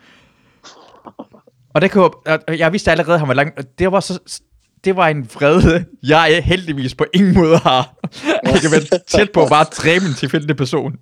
Og 1.74 1.82
det 1.82 1.92
kan 1.92 2.02
jo, 2.02 2.12
og 2.48 2.60
jeg 2.60 2.72
vidste 2.72 2.92
allerede, 2.92 3.14
at 3.14 3.20
han 3.20 3.28
var 3.28 3.34
lang, 3.34 3.54
det 3.80 3.92
var 3.92 4.00
så, 4.00 4.42
det 4.84 4.96
var 4.96 5.08
en 5.08 5.30
vrede, 5.34 5.86
jeg 6.04 6.42
heldigvis 6.44 6.96
på 6.96 7.06
ingen 7.14 7.34
måde 7.34 7.58
har. 7.58 7.96
Jeg 8.44 8.62
kan 8.62 8.72
være 8.72 9.00
tæt 9.08 9.32
på 9.32 9.44
at 9.44 9.50
bare 9.50 9.64
dræbe 9.64 10.06
en 10.06 10.14
tilfældig 10.14 10.58
person. 10.58 10.94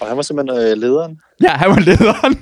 Og 0.00 0.06
han 0.08 0.16
var 0.16 0.22
simpelthen 0.22 0.60
øh, 0.60 0.76
lederen. 0.76 1.18
Ja, 1.42 1.50
han 1.50 1.70
var 1.70 1.78
lederen. 1.78 2.38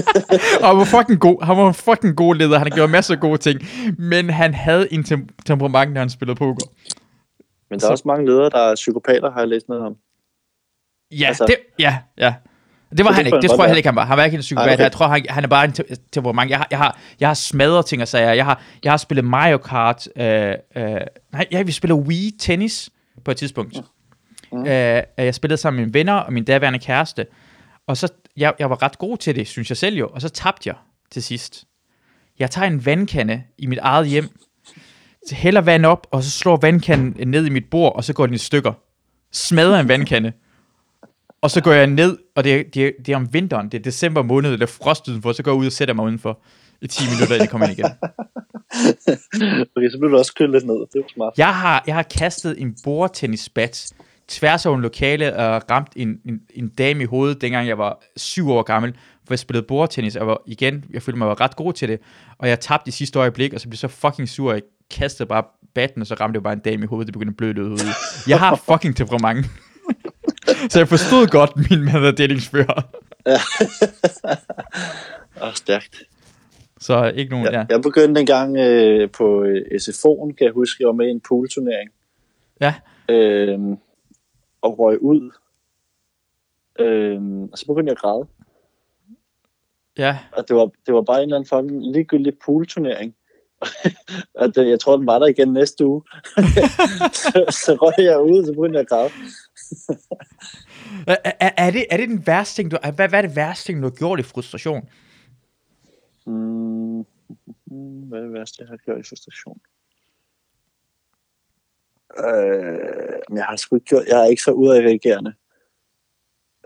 og 0.60 0.68
han 0.68 0.76
var 0.76 0.84
fucking 0.84 1.20
god. 1.20 1.44
Han 1.44 1.56
var 1.56 1.68
en 1.68 1.74
fucking 1.74 2.16
god 2.16 2.34
leder. 2.34 2.58
Han 2.58 2.70
gjorde 2.74 2.92
masser 2.92 3.14
af 3.14 3.20
gode 3.20 3.38
ting. 3.38 3.60
Men 3.98 4.30
han 4.30 4.54
havde 4.54 4.92
en 4.92 5.04
tem- 5.04 5.44
temperament, 5.46 5.92
når 5.92 6.00
han 6.00 6.10
spillede 6.10 6.38
poker. 6.38 6.66
Men 7.70 7.78
der 7.80 7.86
er 7.86 7.88
Så- 7.88 7.92
også 7.92 8.04
mange 8.06 8.26
ledere, 8.26 8.50
der 8.50 8.58
er 8.58 8.74
psykopater, 8.74 9.30
har 9.30 9.40
jeg 9.40 9.48
læst 9.48 9.68
noget 9.68 9.84
om. 9.84 9.96
Ja, 11.10 11.26
Altså- 11.26 11.44
det, 11.46 11.56
ja, 11.78 11.98
ja. 12.18 12.34
Det 12.96 13.04
var 13.04 13.10
Så 13.10 13.14
han 13.14 13.24
det 13.24 13.28
ikke. 13.32 13.42
Det 13.42 13.50
tror 13.50 13.56
jeg 13.58 13.66
heller 13.68 13.76
ikke, 13.76 13.88
han 13.88 13.96
var. 13.96 14.04
Han 14.04 14.16
var 14.18 14.24
ikke 14.24 14.34
en 14.34 14.40
psykopat. 14.40 14.66
Ej, 14.68 14.72
okay. 14.74 14.82
Jeg 14.82 14.92
tror, 14.92 15.06
han, 15.08 15.26
han 15.28 15.44
er 15.44 15.48
bare 15.48 15.64
en 15.64 15.72
te- 15.72 15.96
temperament. 16.12 16.50
Jeg 16.50 16.58
har, 16.58 16.66
jeg 16.70 16.78
har, 16.78 16.98
jeg 17.20 17.28
har 17.28 17.34
smadret 17.34 17.86
ting 17.86 18.02
og 18.02 18.08
sager. 18.08 18.32
Jeg 18.32 18.44
har, 18.44 18.62
jeg 18.84 18.92
har 18.92 18.96
spillet 18.96 19.24
Mario 19.24 19.58
Kart. 19.58 20.08
Øh, 20.16 20.54
øh, 20.76 21.00
nej, 21.32 21.46
jeg, 21.50 21.66
vi 21.66 21.72
spiller 21.72 21.94
Wii 21.94 22.30
Tennis 22.38 22.90
på 23.24 23.30
et 23.30 23.36
tidspunkt. 23.36 23.76
Mm. 24.52 24.66
Øh, 24.66 25.02
jeg 25.18 25.34
spillede 25.34 25.56
sammen 25.56 25.76
med 25.80 25.86
mine 25.86 25.94
venner 25.94 26.12
og 26.14 26.32
min 26.32 26.44
daværende 26.44 26.78
kæreste. 26.78 27.26
Og 27.86 27.96
så, 27.96 28.12
jeg, 28.36 28.54
jeg 28.58 28.70
var 28.70 28.82
ret 28.82 28.98
god 28.98 29.16
til 29.16 29.34
det, 29.36 29.46
synes 29.48 29.70
jeg 29.70 29.76
selv 29.76 29.96
jo. 29.96 30.08
Og 30.08 30.20
så 30.22 30.28
tabte 30.28 30.68
jeg 30.68 30.76
til 31.10 31.22
sidst. 31.22 31.64
Jeg 32.38 32.50
tager 32.50 32.66
en 32.66 32.86
vandkande 32.86 33.42
i 33.58 33.66
mit 33.66 33.78
eget 33.78 34.06
hjem, 34.08 34.28
hælder 35.32 35.60
vand 35.60 35.86
op, 35.86 36.06
og 36.10 36.22
så 36.22 36.30
slår 36.30 36.56
vandkanden 36.56 37.28
ned 37.28 37.46
i 37.46 37.50
mit 37.50 37.64
bord, 37.70 37.96
og 37.96 38.04
så 38.04 38.12
går 38.12 38.26
den 38.26 38.34
i 38.34 38.38
stykker. 38.38 38.72
Smadrer 39.32 39.80
en 39.80 39.88
vandkande. 39.88 40.32
Og 41.42 41.50
så 41.50 41.60
går 41.60 41.72
jeg 41.72 41.86
ned, 41.86 42.18
og 42.34 42.44
det 42.44 42.54
er, 42.54 42.62
det, 42.74 42.86
er, 42.86 42.90
det 43.06 43.12
er 43.12 43.16
om 43.16 43.32
vinteren, 43.32 43.68
det 43.68 43.78
er 43.78 43.82
december 43.82 44.22
måned, 44.22 44.52
eller 44.52 44.66
frost 44.66 45.08
udenfor, 45.08 45.32
så 45.32 45.42
går 45.42 45.50
jeg 45.50 45.58
ud 45.58 45.66
og 45.66 45.72
sætter 45.72 45.94
mig 45.94 46.04
udenfor 46.04 46.38
i 46.82 46.86
10 46.86 47.04
minutter, 47.04 47.34
inden 47.34 47.40
jeg 47.40 47.50
kommer 47.50 47.66
ind 47.66 47.78
igen. 47.78 47.90
Okay, 49.76 49.90
så 49.90 49.98
blev 49.98 50.10
du 50.10 50.16
også 50.16 50.34
kølet 50.34 50.52
lidt 50.52 50.66
ned. 50.66 50.74
Det 50.74 50.88
var 50.94 51.04
smart. 51.14 51.32
Jeg 51.38 51.54
har, 51.54 51.84
jeg 51.86 51.94
har 51.94 52.02
kastet 52.02 52.60
en 52.60 52.76
bordtennisbat 52.84 53.92
tværs 54.28 54.66
over 54.66 54.76
en 54.76 54.82
lokale 54.82 55.36
og 55.36 55.62
ramt 55.70 55.92
en, 55.96 56.20
en, 56.24 56.40
en 56.54 56.68
dame 56.68 57.02
i 57.02 57.06
hovedet, 57.06 57.40
dengang 57.40 57.68
jeg 57.68 57.78
var 57.78 58.02
syv 58.16 58.50
år 58.50 58.62
gammel, 58.62 58.92
hvor 59.24 59.32
jeg 59.32 59.38
spillede 59.38 59.66
bordtennis, 59.66 60.16
og 60.16 60.26
var, 60.26 60.42
igen, 60.46 60.84
jeg 60.90 61.02
følte 61.02 61.18
mig 61.18 61.28
var 61.28 61.40
ret 61.40 61.56
god 61.56 61.72
til 61.72 61.88
det, 61.88 62.00
og 62.38 62.48
jeg 62.48 62.60
tabte 62.60 62.88
i 62.88 62.92
sidste 62.92 63.18
øjeblik, 63.18 63.54
og 63.54 63.60
så 63.60 63.68
blev 63.68 63.78
jeg 63.82 63.90
så 63.90 63.96
fucking 63.96 64.28
sur, 64.28 64.48
og 64.48 64.54
jeg 64.54 64.62
kastede 64.90 65.28
bare 65.28 65.44
batten, 65.74 66.00
og 66.00 66.06
så 66.06 66.14
ramte 66.14 66.36
jeg 66.36 66.42
bare 66.42 66.52
en 66.52 66.58
dame 66.58 66.84
i 66.84 66.86
hovedet, 66.86 67.06
det 67.06 67.12
begyndte 67.12 67.30
at 67.32 67.36
bløde 67.36 67.70
ud. 67.70 67.78
Jeg 68.28 68.38
har 68.38 68.56
fucking 68.56 68.96
temperament. 68.96 69.46
så 70.70 70.78
jeg 70.78 70.88
forstod 70.88 71.26
godt 71.26 71.70
min 71.70 71.84
maderdelingsfører. 71.84 72.82
Åh, 75.42 75.52
stærkt. 75.54 76.02
Så 76.78 77.12
ikke 77.16 77.30
nogen, 77.30 77.46
ja. 77.46 77.58
Ja. 77.58 77.66
Jeg 77.70 77.82
begyndte 77.82 78.20
en 78.20 78.26
gang 78.26 78.56
øh, 78.56 79.10
på 79.10 79.42
øh, 79.44 79.62
SFO'en, 79.80 80.34
kan 80.34 80.44
jeg 80.46 80.52
huske, 80.52 80.82
jeg 80.82 80.86
var 80.86 80.92
med 80.92 81.06
i 81.06 81.10
en 81.10 81.20
poolturnering. 81.28 81.90
Ja, 82.60 82.74
Øh, 83.08 83.58
og 84.62 84.78
røg 84.78 85.02
ud. 85.02 85.30
Øh, 86.78 87.20
og 87.52 87.58
så 87.58 87.66
begyndte 87.66 87.90
jeg 87.90 87.96
at 87.96 87.98
græde. 87.98 88.26
ja. 89.98 90.18
Og 90.32 90.48
det 90.48 90.56
var, 90.56 90.70
det 90.86 90.94
var 90.94 91.02
bare 91.02 91.16
en 91.18 91.22
eller 91.22 91.36
anden 91.36 91.48
fucking 91.48 91.92
ligegyldig 91.92 92.32
poolturnering. 92.44 93.14
Og 94.34 94.48
det, 94.54 94.68
jeg 94.68 94.80
tror, 94.80 94.96
den 94.96 95.06
var 95.06 95.18
der 95.18 95.26
igen 95.26 95.52
næste 95.52 95.86
uge. 95.86 96.02
så, 97.12 97.44
så 97.64 97.78
røg 97.82 98.04
jeg 98.04 98.20
ud, 98.20 98.38
og 98.38 98.46
så 98.46 98.52
begyndte 98.52 98.78
jeg 98.78 99.00
at. 99.00 99.12
Er, 101.06 101.16
er, 101.40 101.50
er, 101.56 101.70
det, 101.70 101.86
er 101.90 101.96
det 101.96 102.08
den 102.08 102.26
værste 102.26 102.62
ting, 102.62 102.70
du, 102.70 102.76
hvad, 102.94 103.08
hvad 103.08 103.18
er 103.18 103.22
det 103.22 103.36
værste 103.36 103.64
ting, 103.64 103.82
du 103.82 103.86
har 103.86 103.96
gjort 103.96 104.20
i 104.20 104.22
frustration? 104.22 104.88
Mm, 106.26 106.98
hvad 108.08 108.18
er 108.18 108.22
det 108.22 108.32
værste, 108.32 108.56
jeg 108.60 108.68
har 108.68 108.76
gjort 108.76 109.00
i 109.00 109.08
frustration? 109.08 109.60
Øh, 112.18 113.20
men 113.28 113.38
jeg 113.38 113.44
har 113.44 113.56
sgu 113.56 113.76
ikke 113.76 113.86
gjort, 113.86 114.06
jeg 114.08 114.20
er 114.20 114.24
ikke 114.24 114.42
så 114.42 114.50
udadreagerende. 114.50 115.34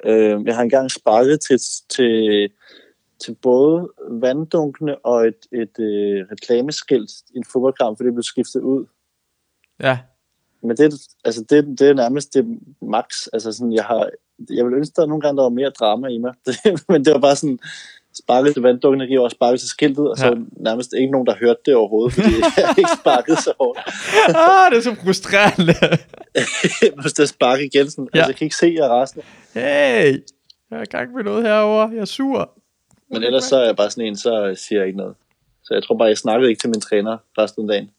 Øh, 0.05 0.47
jeg 0.47 0.55
har 0.55 0.63
engang 0.63 0.91
sparket 0.91 1.41
til, 1.41 1.59
til, 1.89 2.51
til 3.21 3.35
både 3.43 3.89
vanddunkene 4.11 4.99
og 5.05 5.27
et, 5.27 5.47
et 5.53 5.79
øh, 5.79 6.27
reklameskilt 6.33 7.11
i 7.35 7.37
en 7.37 7.45
fodboldkamp, 7.53 7.99
fordi 7.99 8.07
det 8.07 8.15
blev 8.15 8.23
skiftet 8.23 8.61
ud. 8.61 8.87
Ja, 9.83 9.99
Men 10.63 10.77
det, 10.77 10.95
altså 11.25 11.45
det, 11.51 11.79
det 11.79 11.89
er 11.89 11.95
nærmest 11.95 12.35
det 12.35 12.59
max. 12.83 13.27
Altså 13.33 13.53
sådan, 13.53 13.73
jeg, 13.73 13.85
har, 13.85 14.11
jeg 14.51 14.65
vil 14.67 14.75
ønske, 14.75 14.93
at 14.93 14.97
der 14.97 15.07
nogle 15.07 15.21
gange 15.21 15.37
der 15.37 15.43
var 15.43 15.49
mere 15.51 15.71
drama 15.71 16.09
i 16.09 16.19
mig. 16.19 16.35
men 16.89 17.05
det 17.05 17.13
var 17.13 17.21
bare 17.21 17.37
sådan, 17.37 17.59
sparket 18.15 18.53
til 18.53 18.63
vanddukken, 18.63 19.19
og 19.19 19.31
sparket 19.31 19.61
til 19.61 19.69
skiltet, 19.69 20.11
og 20.11 20.17
så 20.19 20.27
Ja. 20.27 20.35
nærmest 20.57 20.91
ikke 21.01 21.13
nogen, 21.13 21.27
der 21.27 21.35
hørte 21.41 21.61
det 21.67 21.75
overhovedet, 21.75 22.13
fordi 22.15 22.29
jeg 22.57 22.75
ikke 22.79 22.91
sparket 23.01 23.39
så 23.39 23.53
hårdt. 23.61 23.79
ah, 24.45 24.71
det 24.71 24.79
er 24.79 24.83
så 24.83 24.95
frustrerende. 25.05 25.75
Hvis 27.03 27.13
det 27.13 27.29
sparke 27.29 27.65
igen, 27.65 27.91
sådan, 27.91 28.09
Ja. 28.15 28.19
ja. 28.19 28.23
altså 28.23 28.31
jeg 28.31 28.37
kan 28.37 28.45
ikke 28.45 28.57
se 28.57 28.75
jer 28.79 29.01
resten. 29.03 29.23
Hey, 29.55 30.25
jeg 30.71 30.79
er 30.79 30.83
i 30.83 30.85
gang 30.85 31.13
med 31.15 31.25
noget 31.25 31.43
herovre. 31.43 31.89
Jeg 31.95 32.01
er 32.01 32.05
sur. 32.05 32.51
Men 33.11 33.23
ellers 33.23 33.45
så 33.45 33.57
er 33.57 33.65
jeg 33.65 33.77
bare 33.77 33.91
sådan 33.91 34.05
en, 34.05 34.17
så 34.17 34.55
siger 34.57 34.81
jeg 34.81 34.87
ikke 34.87 34.99
noget. 34.99 35.15
Så 35.63 35.75
jeg 35.75 35.83
tror 35.83 35.97
bare, 35.97 36.09
jeg 36.09 36.19
snakkede 36.19 36.51
ikke 36.51 36.61
til 36.61 36.71
min 36.71 36.81
træner 36.81 37.17
resten 37.39 37.63
af 37.63 37.69
dagen. 37.69 37.91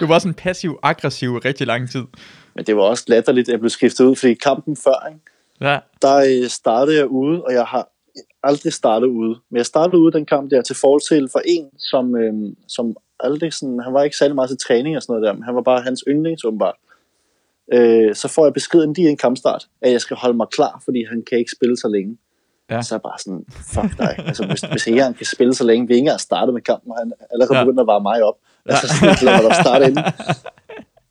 Du 0.00 0.06
var 0.06 0.18
sådan 0.18 0.34
passiv-aggressiv 0.34 1.30
i 1.30 1.38
rigtig 1.38 1.66
lang 1.66 1.90
tid. 1.90 2.04
Men 2.54 2.64
det 2.64 2.76
var 2.76 2.82
også 2.82 3.04
latterligt, 3.08 3.48
at 3.48 3.52
jeg 3.52 3.60
blev 3.60 3.70
skiftet 3.70 4.04
ud, 4.04 4.16
fordi 4.16 4.34
kampen 4.34 4.76
før, 4.76 5.08
ikke? 5.08 5.20
Ja, 5.60 5.78
der 6.02 6.16
øh, 6.16 6.48
startede 6.48 6.96
jeg 6.96 7.06
ude, 7.06 7.44
og 7.44 7.52
jeg 7.52 7.64
har 7.64 7.88
aldrig 8.42 8.72
startet 8.72 9.08
ude. 9.08 9.38
Men 9.50 9.56
jeg 9.56 9.66
startede 9.66 10.02
ude 10.02 10.12
den 10.12 10.26
kamp 10.26 10.50
der 10.50 10.62
til 10.62 10.76
fortil 10.76 11.28
for 11.32 11.42
en, 11.44 11.70
som, 11.78 12.16
øh, 12.16 12.32
som 12.68 12.96
aldrig 13.20 13.52
sådan, 13.52 13.80
han 13.84 13.94
var 13.94 14.02
ikke 14.02 14.16
særlig 14.16 14.34
meget 14.34 14.50
til 14.50 14.58
træning 14.58 14.96
og 14.96 15.02
sådan 15.02 15.12
noget 15.12 15.26
der, 15.26 15.32
men 15.32 15.42
han 15.42 15.54
var 15.54 15.62
bare 15.62 15.82
hans 15.82 16.04
yndlings 16.08 16.44
åbenbart. 16.44 16.76
Øh, 17.72 18.14
så 18.14 18.28
får 18.28 18.46
jeg 18.46 18.52
beskeden 18.52 18.92
lige 18.92 19.10
en 19.10 19.16
kampstart, 19.16 19.68
at 19.80 19.92
jeg 19.92 20.00
skal 20.00 20.16
holde 20.16 20.36
mig 20.36 20.46
klar, 20.52 20.82
fordi 20.84 21.04
han 21.04 21.22
kan 21.22 21.38
ikke 21.38 21.50
spille 21.56 21.76
så 21.76 21.88
længe. 21.88 22.18
Ja. 22.70 22.82
Så 22.82 22.94
er 22.94 22.98
bare 22.98 23.18
sådan, 23.18 23.44
fuck 23.74 23.98
dig. 23.98 24.14
Altså, 24.18 24.46
hvis, 24.46 24.60
hvis 24.60 24.84
han 24.84 25.14
kan 25.14 25.26
spille 25.26 25.54
så 25.54 25.64
længe, 25.64 25.86
vi 25.86 25.94
ikke 25.94 26.00
engang 26.00 26.20
startet 26.20 26.54
med 26.54 26.62
kampen, 26.62 26.92
og 26.92 26.98
han 26.98 27.12
er 27.20 27.24
allerede 27.32 27.54
Ja. 27.54 27.58
ja. 27.58 27.64
begyndt 27.64 27.80
at 27.80 27.86
varme 27.86 28.02
mig 28.02 28.22
op. 28.22 28.34
Altså, 28.66 28.88
så 28.88 29.24
lad 29.24 29.42
mig 29.42 29.50
da 29.50 29.54
starte 29.62 29.84
inden. 29.84 30.04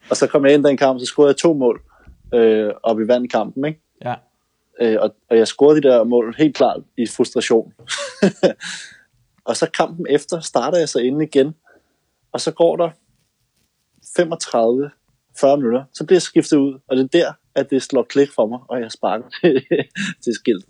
Og 0.10 0.18
så 0.18 0.28
kom 0.28 0.46
jeg 0.46 0.54
ind 0.54 0.66
i 0.66 0.70
den 0.70 0.78
kamp, 0.78 1.00
så 1.00 1.06
scorede 1.06 1.30
jeg 1.30 1.38
to 1.38 1.54
mål, 1.54 1.82
øh, 2.34 2.74
og 2.84 2.98
vi 2.98 3.08
vandt 3.08 3.32
kampen, 3.32 3.66
ikke? 3.66 3.82
Ja. 4.06 4.16
Øh, 4.82 4.98
og, 5.02 5.16
og 5.30 5.38
jeg 5.38 5.48
scorede 5.48 5.82
de 5.82 5.88
der 5.88 6.04
mål 6.04 6.36
helt 6.38 6.56
klart 6.56 6.82
i 6.98 7.08
frustration. 7.08 7.74
og 9.48 9.58
så 9.58 9.70
kampen 9.74 10.06
efter 10.10 10.40
starter 10.40 10.78
jeg 10.78 10.90
så 10.90 11.00
inden 11.00 11.22
igen, 11.22 11.56
og 12.32 12.42
så 12.42 12.52
går 12.52 12.76
der 12.76 12.90
35 14.16 14.90
40 15.40 15.58
minutter, 15.58 15.84
så 15.94 16.06
bliver 16.06 16.16
jeg 16.16 16.22
skiftet 16.22 16.58
ud, 16.58 16.80
og 16.88 16.98
det 16.98 17.04
er 17.04 17.08
der, 17.08 17.34
at 17.56 17.70
det 17.70 17.84
slår 17.84 18.04
klik 18.04 18.30
for 18.36 18.48
mig, 18.48 18.60
og 18.70 18.82
jeg 18.82 18.92
sparker 18.92 19.26
til, 19.42 19.66
til 20.24 20.34
skiltet. 20.34 20.70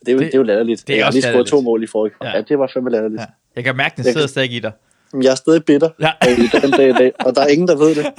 Det 0.00 0.08
er 0.08 0.12
jo, 0.12 0.18
Det- 0.18 0.26
det, 0.26 0.34
er 0.34 0.38
jo 0.38 0.42
latterligt. 0.42 0.86
det 0.86 0.92
er 0.92 0.96
jeg 0.98 1.06
har 1.06 1.12
lige 1.12 1.22
scoret 1.22 1.46
to 1.46 1.60
mål 1.60 1.82
i 1.82 1.86
forrige 1.86 2.14
Ja. 2.22 2.28
ja. 2.28 2.36
ja, 2.36 2.42
det 2.42 2.58
var 2.58 2.70
fandme 2.74 2.90
latterligt. 2.90 3.20
ja. 3.20 3.26
Jeg 3.56 3.64
kan 3.64 3.76
mærke, 3.76 3.96
den 3.96 4.04
sidder 4.04 4.26
stadig 4.26 4.52
i 4.52 4.58
dig. 4.58 4.72
Jeg 5.22 5.30
er 5.30 5.34
stadig 5.34 5.64
bitter 5.64 5.90
Ja. 6.00 6.12
den 6.62 6.70
dag 6.70 6.88
i 6.88 6.92
dag, 6.92 7.12
og 7.26 7.34
der 7.34 7.42
er 7.42 7.46
ingen, 7.46 7.68
der 7.68 7.76
ved 7.76 7.94
det. 7.94 8.06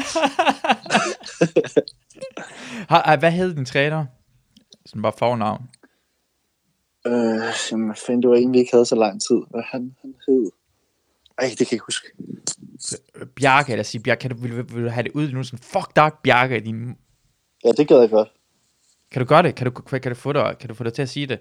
Har, 2.89 3.17
hvad 3.17 3.31
hed 3.31 3.53
din 3.55 3.65
træner? 3.65 4.05
Sådan 4.85 5.01
bare 5.01 5.13
fornavn. 5.17 5.61
Øh, 7.07 7.13
jamen, 7.71 7.85
hvad 7.85 7.95
fanden, 8.05 8.21
det 8.21 8.29
var 8.29 8.35
egentlig 8.35 8.59
ikke 8.59 8.71
havde 8.73 8.85
så 8.85 8.95
lang 8.95 9.21
tid. 9.21 9.37
Hvad 9.51 9.61
han, 9.71 9.95
han 10.01 10.13
hed? 10.27 10.51
Ej, 11.37 11.45
det 11.49 11.57
kan 11.57 11.65
jeg 11.65 11.73
ikke 11.73 11.85
huske. 11.85 12.07
Bjarke, 13.35 13.71
eller 13.71 13.83
sige 13.83 14.01
Bjarke, 14.03 14.19
kan 14.19 14.29
du, 14.31 14.37
vil, 14.41 14.55
vil, 14.57 14.65
vil 14.75 14.83
du 14.83 14.89
have 14.89 15.03
det 15.03 15.11
ud 15.11 15.31
nu? 15.31 15.43
Sådan, 15.43 15.59
fuck 15.59 15.95
dig, 15.95 16.11
Bjarke, 16.23 16.59
din... 16.59 16.95
Ja, 17.65 17.71
det 17.71 17.87
gad 17.87 17.99
jeg 17.99 18.09
godt. 18.09 18.29
Kan 19.11 19.19
du 19.21 19.25
gøre 19.27 19.43
det? 19.43 19.55
Kan 19.55 19.65
du, 19.65 19.71
kan, 19.81 20.01
du 20.11 20.15
få 20.15 20.33
dig, 20.33 20.55
kan 20.59 20.69
du 20.69 20.75
få 20.75 20.83
dig 20.83 20.93
til 20.93 21.01
at 21.01 21.09
sige 21.09 21.25
det? 21.27 21.39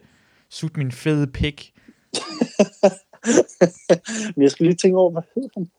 Sut 0.51 0.77
min 0.77 0.93
fede 0.93 1.27
pik. 1.27 1.73
Men 4.35 4.43
jeg 4.43 4.51
skal 4.51 4.67
lige 4.67 4.77
tænke 4.77 4.99
over, 4.99 5.11
hvad 5.11 5.23
hed 5.35 5.49
han? 5.55 5.71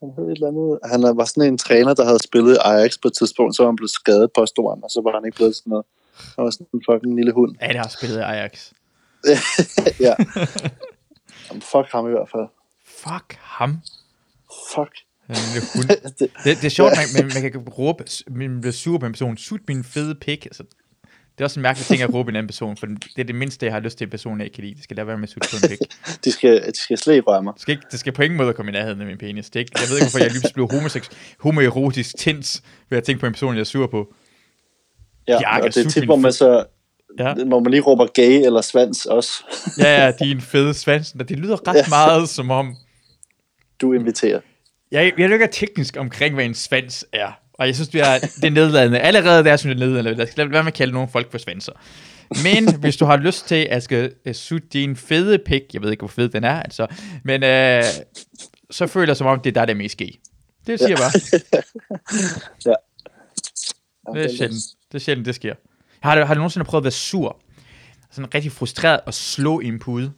Han 0.00 0.10
hed 0.16 0.24
et 0.24 0.30
eller 0.32 0.48
andet. 0.48 0.78
Han 0.92 1.16
var 1.16 1.24
sådan 1.24 1.52
en 1.52 1.58
træner, 1.58 1.94
der 1.94 2.04
havde 2.04 2.22
spillet 2.22 2.58
Ajax 2.64 2.98
på 3.02 3.08
et 3.08 3.14
tidspunkt, 3.14 3.56
så 3.56 3.62
var 3.62 3.70
han 3.70 3.76
blevet 3.76 3.90
skadet, 3.90 4.30
påstod 4.38 4.74
han, 4.74 4.84
og 4.84 4.90
så 4.90 5.00
var 5.04 5.12
han 5.12 5.24
ikke 5.24 5.36
blevet 5.36 5.56
sådan 5.56 5.70
noget. 5.70 5.84
Han 6.36 6.44
var 6.44 6.50
sådan 6.50 6.66
en 6.74 6.82
fucking 6.90 7.14
lille 7.16 7.32
hund. 7.32 7.56
Ja, 7.60 7.68
det 7.68 7.76
har 7.76 7.88
spillet 7.98 8.18
Ajax. 8.18 8.72
ja. 10.06 10.14
Jamen, 11.48 11.62
fuck 11.62 11.86
ham 11.92 12.06
i 12.06 12.10
hvert 12.10 12.28
fald. 12.34 12.46
Fuck 12.86 13.36
ham. 13.40 13.70
Fuck. 14.74 14.94
Den 15.28 15.36
lille 15.54 15.68
hund. 15.74 15.88
det, 16.18 16.30
Det, 16.44 16.56
det 16.60 16.64
er 16.64 16.74
sjovt, 16.80 16.92
man, 17.00 17.06
man, 17.16 17.24
man 17.34 17.52
kan 17.52 17.68
råbe, 17.68 18.04
man 18.30 18.60
bliver 18.60 18.72
sur 18.72 18.98
på 18.98 19.06
en 19.06 19.12
person, 19.12 19.36
sut 19.36 19.60
min 19.68 19.84
fede 19.84 20.14
pik. 20.14 20.46
Altså, 20.46 20.64
det 21.40 21.44
er 21.44 21.46
også 21.46 21.60
en 21.60 21.62
mærkelig 21.62 21.86
ting 21.86 22.02
at 22.02 22.14
råbe 22.14 22.30
en 22.30 22.36
anden 22.36 22.48
person, 22.48 22.76
for 22.76 22.86
det 22.86 23.18
er 23.18 23.24
det 23.24 23.34
mindste, 23.34 23.66
jeg 23.66 23.72
har 23.72 23.80
lyst 23.80 23.98
til, 23.98 24.04
en 24.04 24.10
person 24.10 24.40
ikke 24.40 24.54
kan 24.54 24.64
lide. 24.64 24.74
Det 24.74 24.84
skal 24.84 24.96
da 24.96 25.04
være 25.04 25.18
med 25.18 25.22
at 25.22 25.30
sutte 25.30 25.48
på 25.50 25.56
en 25.62 25.68
pik. 25.68 25.78
de, 26.24 26.32
skal, 26.32 26.66
de 26.66 26.78
skal 26.78 26.98
slet 26.98 27.14
ikke 27.14 27.26
røre 27.26 27.42
mig. 27.42 27.54
Det 27.54 27.62
skal, 27.62 27.72
ikke, 27.72 27.84
det 27.90 28.00
skal 28.00 28.12
på 28.12 28.22
ingen 28.22 28.36
måde 28.36 28.52
komme 28.52 28.70
i 28.70 28.72
nærheden 28.72 29.00
af 29.00 29.06
min 29.06 29.18
penis. 29.18 29.50
Det 29.50 29.56
er 29.56 29.60
ikke, 29.60 29.72
jeg 29.74 29.88
ved 29.90 29.96
ikke, 29.96 30.04
hvorfor 30.04 30.18
jeg 30.18 30.32
lige 30.32 30.54
blev 30.54 30.68
homosex, 30.70 31.08
homoerotisk 31.38 32.16
tins 32.16 32.62
ved 32.90 32.98
at 32.98 33.04
tænke 33.04 33.20
på 33.20 33.26
en 33.26 33.32
person, 33.32 33.54
jeg 33.54 33.60
er 33.60 33.64
sur 33.64 33.86
på. 33.86 34.14
Ja, 35.28 35.38
Bjarke, 35.40 35.66
og 35.66 35.74
det 35.74 35.86
er 35.86 35.90
tit, 35.90 36.04
hvor 36.04 36.16
man 36.16 36.32
så 36.32 36.64
Ja, 37.18 37.34
hvor 37.34 37.60
man 37.60 37.70
lige 37.70 37.80
råber 37.80 38.06
gay 38.06 38.46
eller 38.46 38.60
svans 38.60 39.06
også. 39.06 39.32
ja, 39.78 40.04
ja 40.04 40.12
din 40.24 40.40
fede 40.40 40.74
svans. 40.74 41.12
Det 41.12 41.38
lyder 41.38 41.68
ret 41.68 41.88
meget 41.90 42.28
som 42.28 42.50
om, 42.50 42.76
Du 43.80 43.92
inviterer. 43.92 44.40
Jeg, 44.90 45.12
jeg 45.18 45.30
er 45.30 45.32
ikke 45.32 45.48
teknisk 45.52 45.96
omkring, 45.96 46.34
hvad 46.34 46.44
en 46.44 46.54
svans 46.54 47.06
er. 47.12 47.39
Og 47.60 47.66
jeg 47.66 47.74
synes, 47.74 47.88
det 47.88 48.00
er, 48.00 48.18
det 48.18 48.44
er 48.44 48.50
nedladende. 48.50 48.98
Allerede 48.98 49.44
der 49.44 49.56
synes 49.56 49.74
jeg, 49.74 49.80
det 49.80 49.82
er 49.82 49.86
nedladende. 49.86 50.26
Lad 50.36 50.46
være 50.46 50.62
med 50.62 50.72
at 50.72 50.74
kalde 50.74 50.92
nogle 50.92 51.08
folk 51.08 51.30
for 51.30 51.38
svanser. 51.38 51.72
Men 52.44 52.74
hvis 52.82 52.96
du 52.96 53.04
har 53.04 53.16
lyst 53.16 53.48
til 53.48 53.66
at 53.70 53.82
skal 53.82 54.12
uh, 54.26 54.32
sutte 54.32 54.68
din 54.72 54.96
fede 54.96 55.38
pik, 55.38 55.62
jeg 55.74 55.82
ved 55.82 55.90
ikke, 55.90 56.00
hvor 56.00 56.08
fed 56.08 56.28
den 56.28 56.44
er, 56.44 56.62
altså, 56.62 56.86
men 57.24 57.42
uh, 57.42 58.04
så 58.70 58.86
føler 58.86 59.08
jeg 59.08 59.16
som 59.16 59.26
om, 59.26 59.40
det 59.40 59.50
er 59.50 59.60
der, 59.60 59.64
der 59.66 59.74
er 59.74 59.78
mest 59.78 59.92
ske. 59.92 60.20
Det 60.66 60.78
siger 60.78 60.88
jeg 60.88 60.98
bare. 60.98 61.20
Ja. 62.66 62.74
Det 64.14 64.24
er 64.24 64.36
sjældent. 64.36 64.62
Det 64.92 64.94
er 64.94 64.98
sjældent, 64.98 65.26
det 65.26 65.34
sker. 65.34 65.54
Har 66.00 66.14
du, 66.14 66.24
har 66.24 66.34
du 66.34 66.38
nogensinde 66.38 66.64
prøvet 66.64 66.82
at 66.82 66.84
være 66.84 66.90
sur? 66.90 67.36
Sådan 68.10 68.34
rigtig 68.34 68.52
frustreret 68.52 69.00
og 69.06 69.14
slå 69.14 69.60
i 69.60 69.66
en 69.66 69.78
pude? 69.78 70.12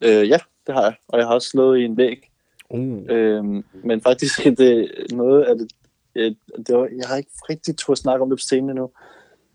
Øh, 0.00 0.28
ja, 0.28 0.38
det 0.66 0.74
har 0.74 0.82
jeg. 0.82 0.94
Og 1.08 1.18
jeg 1.18 1.26
har 1.26 1.34
også 1.34 1.48
slået 1.48 1.80
i 1.80 1.84
en 1.84 1.96
væg. 1.96 2.30
Uh. 2.70 3.02
Øhm, 3.08 3.64
men 3.84 4.00
faktisk 4.00 4.46
er 4.46 4.50
det 4.64 4.90
noget 5.12 5.42
af 5.42 5.54
det, 5.58 5.68
øh, 6.16 6.34
det 6.66 6.76
var, 6.76 6.88
jeg 6.98 7.08
har 7.08 7.16
ikke 7.16 7.30
rigtig 7.50 7.76
tur 7.76 7.94
snakke 7.94 8.22
om 8.22 8.30
det 8.30 8.38
på 8.38 8.42
scenen 8.42 8.70
endnu, 8.70 8.90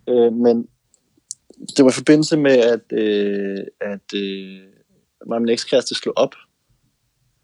øh, 0.09 0.33
men 0.33 0.67
det 1.77 1.85
var 1.85 1.89
i 1.89 1.93
forbindelse 1.93 2.37
med, 2.37 2.57
at, 2.57 2.91
øh, 2.91 3.65
at 3.81 4.13
øh, 4.15 4.61
mig 5.27 5.35
og 5.35 5.41
min 5.41 5.49
ekskæreste 5.49 5.95
slog 5.95 6.13
op. 6.17 6.35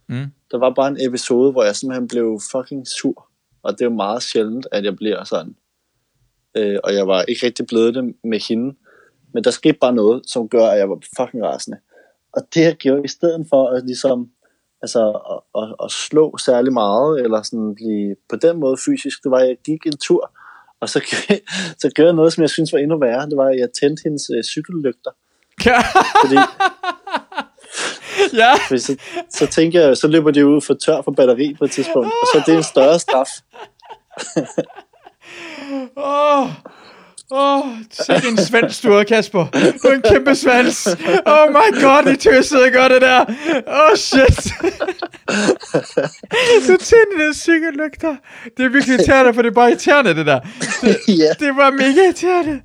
Mm. 0.09 0.25
Der 0.51 0.57
var 0.57 0.73
bare 0.73 0.87
en 0.87 1.07
episode, 1.07 1.51
hvor 1.51 1.63
jeg 1.63 1.75
simpelthen 1.75 2.07
blev 2.07 2.39
fucking 2.51 2.87
sur, 2.87 3.29
og 3.63 3.73
det 3.73 3.81
er 3.81 3.85
jo 3.89 3.95
meget 3.95 4.23
sjældent, 4.23 4.67
at 4.71 4.83
jeg 4.83 4.95
bliver 4.95 5.23
sådan. 5.23 5.55
Øh, 6.57 6.79
og 6.83 6.93
jeg 6.93 7.07
var 7.07 7.23
ikke 7.23 7.45
rigtig 7.45 7.67
blevet 7.67 7.95
det 7.95 8.15
med 8.23 8.39
hende, 8.49 8.75
men 9.33 9.43
der 9.43 9.51
skete 9.51 9.77
bare 9.81 9.93
noget, 9.93 10.29
som 10.29 10.49
gør, 10.49 10.65
at 10.65 10.79
jeg 10.79 10.89
var 10.89 10.99
fucking 11.17 11.43
rasende. 11.43 11.77
Og 12.33 12.41
det 12.53 12.61
jeg 12.61 12.75
gjorde, 12.75 13.01
i 13.05 13.07
stedet 13.07 13.47
for 13.49 13.67
at 13.67 13.85
ligesom 13.85 14.31
altså 14.85 15.03
at, 15.33 15.39
at, 15.61 15.69
at 15.83 15.91
slå 15.91 16.37
særlig 16.37 16.73
meget, 16.73 17.21
eller 17.23 17.41
sådan 17.41 17.75
blive 17.75 18.15
på 18.29 18.35
den 18.35 18.59
måde 18.59 18.77
fysisk, 18.85 19.23
det 19.23 19.31
var, 19.31 19.39
at 19.39 19.47
jeg 19.47 19.57
gik 19.65 19.85
en 19.85 19.97
tur, 19.97 20.31
og 20.81 20.89
så, 20.89 20.99
så 21.81 21.89
gjorde 21.95 22.07
jeg 22.07 22.15
noget, 22.15 22.33
som 22.33 22.41
jeg 22.41 22.49
synes 22.49 22.73
var 22.73 22.79
endnu 22.79 22.97
værre, 22.99 23.29
det 23.29 23.37
var, 23.37 23.49
at 23.49 23.59
jeg 23.59 23.69
tændte 23.79 24.01
hendes 24.05 24.25
øh, 24.35 24.43
cykellygter, 24.43 25.11
fordi, 26.23 26.37
ja. 28.41 28.53
fordi 28.67 28.79
så, 28.79 28.97
så 29.29 29.47
tænker 29.47 29.81
jeg, 29.81 29.97
så 29.97 30.07
løber 30.07 30.31
de 30.31 30.47
ud 30.47 30.61
for 30.61 30.73
tør 30.73 31.01
for 31.01 31.11
batteri 31.11 31.55
på 31.59 31.65
et 31.65 31.71
tidspunkt, 31.71 32.11
og 32.21 32.25
så 32.31 32.37
er 32.39 32.43
det 32.43 32.55
en 32.55 32.63
større 32.73 32.99
straf. 32.99 33.31
Oh, 35.97 36.49
åh, 37.31 37.57
oh, 37.57 37.65
sikke 37.91 38.27
en 38.27 38.37
svans, 38.37 38.81
du 38.81 39.03
Kasper. 39.07 39.45
Du 39.83 39.87
er 39.87 39.93
en 39.93 40.01
kæmpe 40.01 40.35
svans. 40.35 40.87
Oh 41.25 41.49
my 41.49 41.81
god, 41.81 42.13
I 42.13 42.15
tøsede 42.17 42.71
godt 42.71 42.91
det 42.91 43.01
der. 43.01 43.25
Oh 43.67 43.95
shit. 43.95 44.53
du 46.67 46.77
tændte 46.77 47.25
den 47.25 47.33
cykellygter. 47.33 48.15
Det 48.57 48.65
er 48.65 48.69
virkelig 48.69 48.95
irriterende, 48.95 49.33
for 49.33 49.41
det 49.41 49.49
er 49.49 49.53
bare 49.53 49.69
irriterende, 49.69 50.15
det 50.15 50.25
der. 50.25 50.39
Det, 50.81 50.97
ja, 51.07 51.45
det 51.45 51.55
var 51.55 51.71
mega 51.71 52.01
irriterende. 52.05 52.61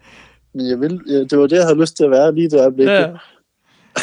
men 0.55 0.69
jeg 0.69 0.81
vil, 0.81 1.01
det 1.31 1.39
var 1.39 1.47
det, 1.47 1.57
jeg 1.57 1.65
havde 1.65 1.81
lyst 1.81 1.97
til 1.97 2.05
at 2.05 2.11
være 2.11 2.35
lige 2.35 2.51
det 2.51 2.61
øjeblik. 2.61 2.89
Ja. 2.89 3.07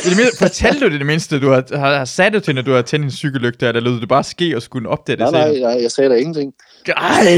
I 0.06 0.10
det 0.10 0.18
mindste, 0.18 0.38
fortalte 0.38 0.86
du 0.86 0.92
det, 0.92 1.00
det 1.00 1.08
mindste, 1.08 1.40
du 1.40 1.50
har, 1.50 1.78
har, 1.78 1.98
har 1.98 2.06
sat 2.06 2.34
det 2.34 2.44
til, 2.44 2.56
når 2.56 2.62
du 2.62 2.72
har 2.72 2.82
tændt 2.82 3.06
en 3.06 3.12
cykellygte, 3.12 3.68
eller 3.68 3.82
lød 3.82 4.00
det 4.00 4.10
bare 4.10 4.24
ske 4.24 4.56
og 4.56 4.62
skulle 4.62 4.90
opdage 4.90 5.18
det 5.18 5.32
Nej, 5.32 5.52
nej, 5.52 5.60
nej, 5.60 5.82
jeg 5.82 5.92
sagde 5.92 6.10
da 6.10 6.16
ingenting. 6.16 6.54
Ej! 6.88 7.38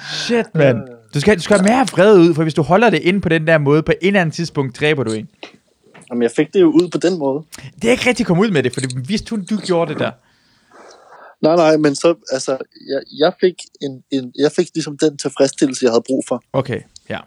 Shit, 0.26 0.54
mand. 0.54 0.99
Du 1.14 1.20
skal, 1.20 1.36
du 1.36 1.42
skal 1.42 1.56
have 1.58 1.68
mere 1.68 1.86
vred 1.92 2.18
ud, 2.18 2.34
for 2.34 2.42
hvis 2.42 2.54
du 2.54 2.62
holder 2.62 2.90
det 2.90 2.98
ind 3.02 3.22
på 3.22 3.28
den 3.28 3.46
der 3.46 3.58
måde, 3.58 3.82
på 3.82 3.92
en 3.92 4.06
eller 4.06 4.20
anden 4.20 4.32
tidspunkt 4.32 4.80
dræber 4.80 5.04
du 5.04 5.12
en. 5.12 5.28
Jamen, 6.10 6.22
jeg 6.22 6.30
fik 6.30 6.52
det 6.54 6.60
jo 6.60 6.66
ud 6.70 6.88
på 6.88 6.98
den 6.98 7.18
måde. 7.18 7.44
Det 7.82 7.84
er 7.88 7.90
ikke 7.90 8.06
rigtig 8.08 8.26
kommet 8.26 8.44
ud 8.46 8.50
med 8.50 8.62
det, 8.62 8.72
for 8.74 8.80
det 8.80 9.08
vidste 9.08 9.30
hun, 9.30 9.44
du 9.44 9.56
gjorde 9.56 9.92
det 9.92 10.00
der. 10.00 10.10
Nej, 11.42 11.56
nej, 11.56 11.76
men 11.76 11.94
så, 11.94 12.14
altså, 12.32 12.50
jeg, 12.88 13.00
jeg, 13.18 13.32
fik 13.40 13.54
en, 13.82 14.02
en, 14.10 14.32
jeg 14.38 14.52
fik 14.52 14.68
ligesom 14.74 14.98
den 14.98 15.18
tilfredsstillelse, 15.18 15.84
jeg 15.84 15.92
havde 15.92 16.02
brug 16.06 16.24
for. 16.28 16.42
Okay, 16.52 16.80
ja. 17.08 17.18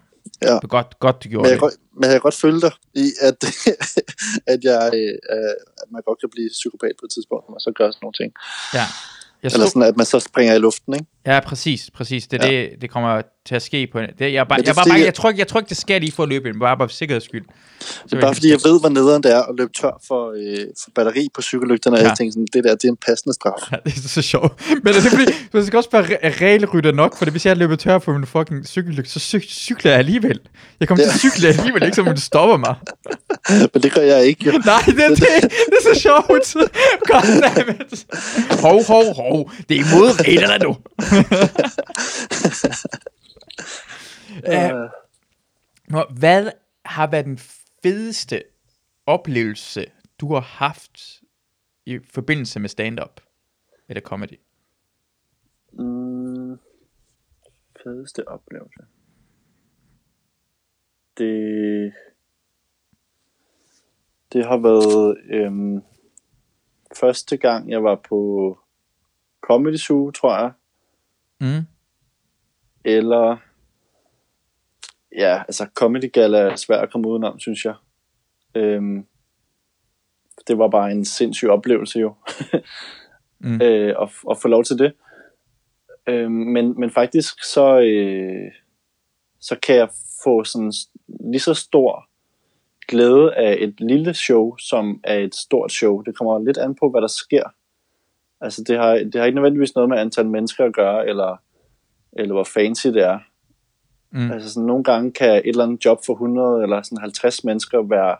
Ja. 0.43 0.57
Det 0.61 0.69
godt, 0.69 0.99
godt 0.99 1.23
du 1.23 1.29
gjorde 1.29 1.41
Men 1.41 1.45
jeg, 1.49 1.53
det. 1.53 1.59
godt- 1.61 1.73
men 1.95 2.03
jeg 2.03 2.11
kan 2.11 2.21
godt 2.21 2.35
følge 2.35 2.61
dig 2.61 2.71
i, 2.93 3.05
at, 3.21 3.37
at, 4.53 4.59
jeg, 4.63 4.91
øh, 4.93 5.53
at 5.81 5.87
man 5.91 6.01
godt 6.05 6.19
kan 6.19 6.29
blive 6.31 6.49
psykopat 6.49 6.91
på 6.99 7.05
et 7.05 7.11
tidspunkt, 7.15 7.45
og 7.47 7.61
så 7.61 7.71
gør 7.75 7.87
sådan 7.91 7.99
nogle 8.01 8.13
ting. 8.21 8.31
Ja. 8.73 8.85
Jeg 9.43 9.51
Eller 9.53 9.65
så, 9.65 9.71
sådan, 9.71 9.83
at 9.91 9.97
man 9.97 10.05
så 10.05 10.19
springer 10.19 10.53
i 10.55 10.59
luften, 10.59 10.93
ikke? 10.93 11.05
Ja, 11.27 11.39
præcis, 11.39 11.89
præcis. 11.95 12.27
Det 12.27 12.43
er 12.43 12.47
Ja. 12.51 12.61
det, 12.61 12.69
det 12.81 12.89
kommer 12.89 13.21
til 13.45 13.55
at 13.55 13.61
ske 13.61 13.87
på. 13.91 13.99
Det, 13.99 14.09
jeg, 14.19 14.33
er 14.33 14.43
bare, 14.43 14.59
det 14.59 14.67
jeg, 14.67 14.71
er 14.71 14.73
er 14.73 14.75
bare, 14.75 14.85
bare, 14.89 14.99
jeg- 14.99 15.13
tror 15.13 15.29
ikke, 15.29 15.39
jeg 15.39 15.47
tror 15.47 15.59
ikke, 15.59 15.69
det 15.69 15.77
skal 15.77 16.01
lige 16.01 16.11
for 16.11 16.23
at 16.23 16.29
løbe 16.29 16.49
ind, 16.49 16.59
bare, 16.59 16.77
bare 16.77 16.89
for 16.89 16.95
sikkerheds 16.95 17.23
skyld. 17.23 17.45
Så 17.79 17.97
Det 18.09 18.13
er 18.17 18.21
bare 18.21 18.33
fordi, 18.33 18.49
jeg 18.49 18.59
ved, 18.63 18.79
hvor 18.79 18.89
nederen 18.89 19.23
det 19.23 19.31
er 19.33 19.39
at 19.41 19.55
løbe 19.57 19.71
tør 19.81 20.01
for, 20.07 20.31
øh, 20.37 20.65
for 20.83 20.91
batteri 20.95 21.27
på 21.35 21.41
cykellygterne, 21.41 21.95
og 21.97 22.01
Ja. 22.01 22.07
jeg 22.07 22.17
tænker 22.17 22.31
sådan, 22.31 22.47
det 22.53 22.63
der, 22.63 22.75
det 22.75 22.83
er 22.83 22.89
en 22.89 22.97
passende 23.07 23.33
straf. 23.33 23.71
Ja, 23.71 23.77
det 23.85 23.95
er 24.05 24.07
så 24.09 24.21
sjovt. 24.21 24.61
Men 24.83 24.87
er 24.87 24.99
det 25.01 25.11
fordi, 25.11 25.25
du 25.53 25.65
skal 25.65 25.77
også 25.77 25.89
være 25.91 26.03
re- 26.03 26.41
regelrytter 26.41 26.91
nok, 26.91 27.17
for 27.17 27.25
hvis 27.31 27.45
jeg 27.45 27.57
løber 27.57 27.75
tør 27.75 27.97
på 27.97 28.13
min 28.13 28.25
fucking 28.25 28.67
cykellygt, 28.67 29.09
så 29.09 29.19
cy- 29.19 29.47
cykler 29.49 29.91
jeg 29.91 29.99
alligevel. 29.99 30.39
Jeg 30.79 30.87
kommer 30.87 31.03
til 31.03 31.09
at 31.09 31.23
Ja. 31.23 31.29
cykle 31.29 31.47
alligevel, 31.47 31.83
ikke 31.83 31.95
som 31.95 32.05
det 32.05 32.21
stopper 32.21 32.57
mig. 32.57 32.75
Men 33.73 33.83
det 33.83 33.93
gør 33.93 34.01
jeg 34.01 34.25
ikke, 34.25 34.45
jo. 34.45 34.51
Nej, 34.65 34.81
det, 34.85 34.95
det, 34.95 35.17
det 35.19 35.77
er 35.79 35.93
så 35.93 35.99
sjovt. 36.01 36.55
Goddammit. 37.09 38.05
Hov, 38.61 38.83
hov, 38.87 39.15
hov. 39.15 39.51
Det 39.69 39.77
er 39.79 39.83
imod 39.85 40.19
reglerne 40.27 40.63
nu. 40.63 40.75
Uh, 44.47 44.89
Nå, 45.87 46.05
hvad 46.19 46.51
har 46.85 47.07
været 47.07 47.25
den 47.25 47.37
fedeste 47.83 48.43
oplevelse, 49.05 49.85
du 50.19 50.33
har 50.33 50.41
haft 50.41 51.21
i 51.85 51.99
forbindelse 52.13 52.59
med 52.59 52.69
stand-up? 52.69 53.21
Eller 53.89 54.01
comedy? 54.01 54.39
mm, 55.73 56.59
fedeste 57.83 58.27
oplevelse. 58.27 58.79
Det, 61.17 61.93
det 64.33 64.45
har 64.45 64.57
været 64.57 65.17
øhm, 65.25 65.81
første 66.99 67.37
gang, 67.37 67.69
jeg 67.69 67.83
var 67.83 67.95
på 67.95 68.59
Comedy 69.41 69.77
Zoo, 69.77 70.11
tror 70.11 70.37
jeg. 70.37 70.51
Mm. 71.43 71.65
Eller, 72.85 73.37
ja, 75.17 75.41
altså 75.41 75.67
Comedy 75.75 76.11
Gala 76.11 76.37
er 76.37 76.55
svært 76.55 76.83
at 76.83 76.91
komme 76.91 77.07
udenom, 77.07 77.39
synes 77.39 77.65
jeg. 77.65 77.75
Øhm, 78.55 79.05
det 80.47 80.57
var 80.57 80.67
bare 80.67 80.91
en 80.91 81.05
sindssyg 81.05 81.49
oplevelse 81.49 81.99
jo. 81.99 82.15
Mm. 83.45 83.61
øh, 83.61 83.95
at, 84.01 84.09
at 84.31 84.37
få 84.41 84.47
lov 84.47 84.63
til 84.63 84.79
det. 84.79 84.93
Øh, 86.07 86.31
men, 86.31 86.79
men 86.79 86.91
faktisk 86.91 87.43
så, 87.43 87.79
øh, 87.79 88.51
så 89.39 89.55
kan 89.59 89.75
jeg 89.75 89.89
få 90.23 90.43
sådan 90.43 90.73
lige 91.31 91.39
så 91.39 91.53
stor 91.53 92.07
glæde 92.87 93.35
af 93.35 93.57
et 93.59 93.75
lille 93.79 94.13
show, 94.13 94.57
som 94.57 95.01
af 95.03 95.23
et 95.23 95.35
stort 95.35 95.71
show. 95.71 96.01
Det 96.01 96.17
kommer 96.17 96.39
lidt 96.39 96.57
an 96.57 96.75
på, 96.75 96.89
hvad 96.89 97.01
der 97.01 97.07
sker. 97.07 97.43
Altså 98.43 98.63
det 98.67 98.77
har, 98.77 98.93
det 98.93 99.15
har 99.15 99.25
ikke 99.25 99.35
nødvendigvis 99.35 99.75
noget 99.75 99.89
med 99.89 99.97
antal 99.97 100.27
mennesker 100.29 100.65
at 100.65 100.73
gøre, 100.73 101.07
eller, 101.07 101.41
eller 102.13 102.33
hvor 102.33 102.43
fancy 102.43 102.87
det 102.87 103.03
er. 103.03 103.19
Mm. 104.11 104.31
Altså 104.31 104.49
sådan, 104.53 104.67
nogle 104.67 104.83
gange 104.83 105.11
kan 105.11 105.29
et 105.35 105.41
eller 105.45 105.63
andet 105.63 105.85
job 105.85 105.99
for 106.05 106.13
100 106.13 106.63
eller 106.63 106.81
sådan 106.81 106.97
50 106.97 107.43
mennesker 107.43 107.81
være 107.89 108.15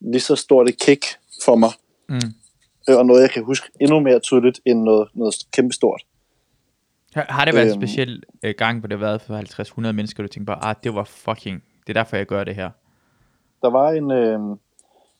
lige 0.00 0.20
så 0.20 0.36
stort 0.36 0.68
et 0.68 0.78
kick 0.80 1.04
for 1.44 1.56
mig, 1.56 1.70
Mm. 2.08 2.16
øh, 2.90 2.98
og 2.98 3.06
noget 3.06 3.22
jeg 3.22 3.30
kan 3.30 3.44
huske 3.44 3.68
endnu 3.80 4.00
mere 4.00 4.18
tydeligt 4.20 4.60
end 4.66 4.82
noget, 4.82 5.08
noget 5.14 5.34
kæmpestort. 5.52 6.02
Har, 7.14 7.26
har 7.28 7.44
det 7.44 7.54
været 7.54 7.66
en 7.66 7.72
Øhm. 7.72 7.80
speciel 7.80 8.22
øh, 8.42 8.54
gang, 8.58 8.78
hvor 8.78 8.88
det 8.88 8.98
har 8.98 9.06
været 9.06 9.20
for 9.22 9.88
50-100 9.88 9.92
mennesker, 9.92 10.22
du 10.22 10.28
tænker 10.28 10.54
bare, 10.54 10.64
ah, 10.70 10.74
det 10.84 10.94
var 10.94 11.04
fucking, 11.04 11.62
det 11.86 11.96
er 11.96 12.00
derfor, 12.02 12.16
jeg 12.16 12.26
gør 12.26 12.44
det 12.44 12.54
her. 12.54 12.70
Der 13.62 13.70
var 13.70 13.90
en, 13.90 14.10
øh, 14.10 14.38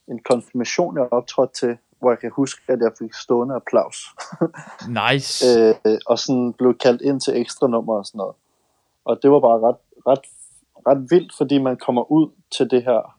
en 0.07 0.19
konfirmation, 0.25 0.97
jeg 0.97 1.07
optrådte 1.13 1.53
til, 1.53 1.77
hvor 2.03 2.11
jeg 2.11 2.19
kan 2.19 2.31
huske, 2.35 2.61
at 2.67 2.79
jeg 2.79 2.91
fik 2.99 3.13
stående 3.13 3.55
applaus. 3.55 3.97
Nice. 5.01 5.45
øh, 5.85 5.97
og 6.05 6.19
sådan 6.19 6.53
blev 6.53 6.77
kaldt 6.77 7.01
ind 7.01 7.21
til 7.21 7.37
ekstra 7.41 7.67
nummer 7.67 7.93
og 7.93 8.05
sådan 8.05 8.17
noget. 8.17 8.35
Og 9.05 9.19
det 9.21 9.31
var 9.31 9.39
bare 9.39 9.59
ret, 9.67 9.79
ret, 10.07 10.23
ret 10.87 11.01
vildt, 11.11 11.33
fordi 11.37 11.57
man 11.57 11.77
kommer 11.77 12.11
ud 12.11 12.29
til 12.57 12.71
det 12.71 12.83
her 12.83 13.17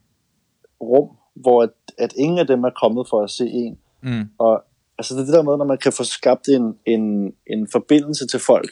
rum, 0.80 1.08
hvor 1.34 1.62
at, 1.62 1.70
at 1.98 2.12
ingen 2.16 2.38
af 2.38 2.46
dem 2.46 2.64
er 2.64 2.70
kommet 2.82 3.08
for 3.10 3.22
at 3.22 3.30
se 3.30 3.46
en. 3.46 3.78
Mm. 4.02 4.30
Og 4.38 4.64
altså 4.98 5.14
det 5.14 5.20
er 5.20 5.24
det 5.24 5.34
der 5.34 5.42
med, 5.42 5.56
når 5.56 5.64
man 5.64 5.78
kan 5.78 5.92
få 5.92 6.04
skabt 6.04 6.48
en, 6.48 6.78
en, 6.86 7.34
en 7.46 7.68
forbindelse 7.72 8.26
til 8.26 8.40
folk, 8.40 8.70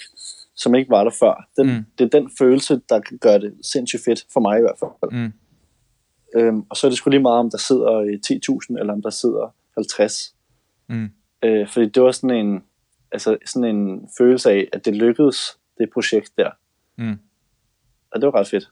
som 0.54 0.74
ikke 0.74 0.90
var 0.90 1.04
der 1.04 1.10
før. 1.20 1.46
Den, 1.56 1.66
Mm. 1.66 1.84
Det 1.98 2.04
er 2.04 2.18
den 2.18 2.30
følelse, 2.38 2.80
der 2.88 3.00
gøre 3.20 3.40
det 3.40 3.54
sindssygt 3.62 4.04
fedt, 4.04 4.26
for 4.32 4.40
mig 4.40 4.58
i 4.58 4.60
hvert 4.60 4.78
fald. 4.80 5.12
Mm. 5.12 5.32
Øhm, 6.36 6.64
og 6.70 6.76
så 6.76 6.86
er 6.86 6.88
det 6.88 6.98
sgu 6.98 7.10
lige 7.10 7.22
meget, 7.22 7.38
om 7.38 7.50
der 7.50 7.58
sidder 7.58 7.92
øh, 7.92 8.18
10.000, 8.26 8.80
eller 8.80 8.92
om 8.92 9.02
der 9.02 9.10
sidder 9.10 9.54
50. 9.74 10.34
Mm. 10.88 11.10
Øh, 11.44 11.68
fordi 11.68 11.88
det 11.88 12.02
var 12.02 12.10
sådan 12.10 12.36
en, 12.46 12.64
altså 13.12 13.36
sådan 13.44 13.76
en 13.76 14.08
følelse 14.18 14.50
af, 14.50 14.68
at 14.72 14.84
det 14.84 14.96
lykkedes, 14.96 15.58
det 15.78 15.90
projekt 15.94 16.32
der. 16.38 16.50
Mm. 16.98 17.18
Og 18.10 18.20
det 18.20 18.26
var 18.26 18.34
ret 18.34 18.48
fedt. 18.48 18.70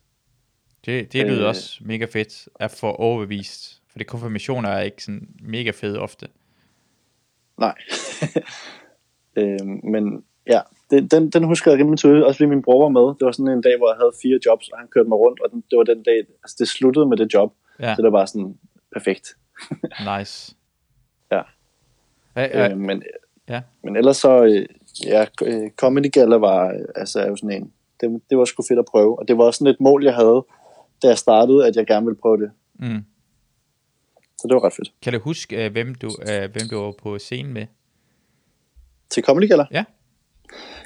Det, 0.87 1.13
det 1.13 1.27
lyder 1.27 1.43
Øh. 1.43 1.49
også 1.49 1.79
mega 1.85 2.05
fedt 2.05 2.49
at 2.61 2.71
få 2.71 2.87
overbevist. 2.87 3.83
For 3.91 3.99
det 3.99 4.07
konfirmationer 4.07 4.69
er 4.69 4.81
ikke 4.81 5.05
sådan 5.05 5.29
mega 5.43 5.71
fede 5.71 5.99
ofte. 5.99 6.29
Nej. 7.59 7.75
øhm, 9.39 9.81
men 9.85 10.25
ja, 10.47 10.61
det, 10.91 11.11
den, 11.11 11.31
den 11.31 11.45
husker 11.45 11.71
jeg 11.71 11.79
rimelig 11.81 11.99
tydeligt, 11.99 12.25
også 12.27 12.39
fordi 12.39 12.49
min 12.49 12.63
bror 12.63 12.83
var 12.83 12.89
med. 12.89 13.15
Det 13.19 13.25
var 13.27 13.33
sådan 13.33 13.53
en 13.53 13.63
dag, 13.63 13.77
hvor 13.79 13.89
jeg 13.93 13.97
havde 13.97 14.13
fire 14.23 14.39
jobs, 14.47 14.69
og 14.69 14.79
han 14.79 14.89
kørte 14.89 15.09
mig 15.09 15.19
rundt, 15.19 15.41
og 15.41 15.51
den, 15.51 15.65
det 15.71 15.77
var 15.79 15.85
den 15.85 16.03
dag, 16.03 16.19
altså 16.43 16.57
det 16.59 16.69
sluttede 16.69 17.07
med 17.07 17.17
det 17.17 17.35
job. 17.35 17.55
Ja, 17.81 17.95
Så 17.97 18.03
det 18.03 18.13
var 18.13 18.27
sådan 18.27 18.59
perfekt. 18.93 19.37
nice. 20.19 20.57
Ja. 22.37 22.69
Æ, 22.69 22.71
Øh, 22.73 22.79
men, 22.79 23.03
ja. 23.49 23.61
men 23.85 23.97
ellers 23.97 24.17
så, 24.17 24.45
øh, 24.45 24.67
ja, 25.07 25.27
øh, 25.43 25.71
Comedy 25.77 26.11
Gala 26.13 26.37
var, 26.37 26.75
altså 26.95 27.21
er 27.21 27.29
jo 27.29 27.37
sådan 27.37 27.63
en, 27.63 27.73
det, 28.01 28.23
det 28.31 28.39
var 28.39 28.45
sgu 28.45 28.63
fedt 28.69 28.79
at 28.79 28.85
prøve, 28.91 29.19
og 29.19 29.29
det 29.29 29.39
var 29.39 29.45
også 29.45 29.59
sådan 29.59 29.71
et 29.75 29.81
mål, 29.81 30.05
jeg 30.05 30.15
havde, 30.15 30.45
da 31.03 31.09
jeg 31.09 31.19
startede, 31.19 31.67
at 31.67 31.77
jeg 31.77 31.87
gerne 31.87 32.07
ville 32.07 32.19
prøve 32.23 32.37
det. 32.37 32.51
Mm. 32.75 33.05
Så 34.39 34.49
det 34.49 34.55
var 34.55 34.65
ret 34.65 34.73
fedt. 34.73 34.93
Kan 35.03 35.13
du 35.13 35.19
huske, 35.19 35.65
øh, 35.65 35.73
hvem, 35.73 35.95
du, 35.95 36.11
hvem 36.27 36.69
du 36.71 36.81
var 36.81 36.93
på 37.03 37.19
scenen 37.19 37.53
med? 37.53 37.67
Til 39.11 39.23
Comedy 39.23 39.49
Gala? 39.49 39.65
Ja. 39.71 39.85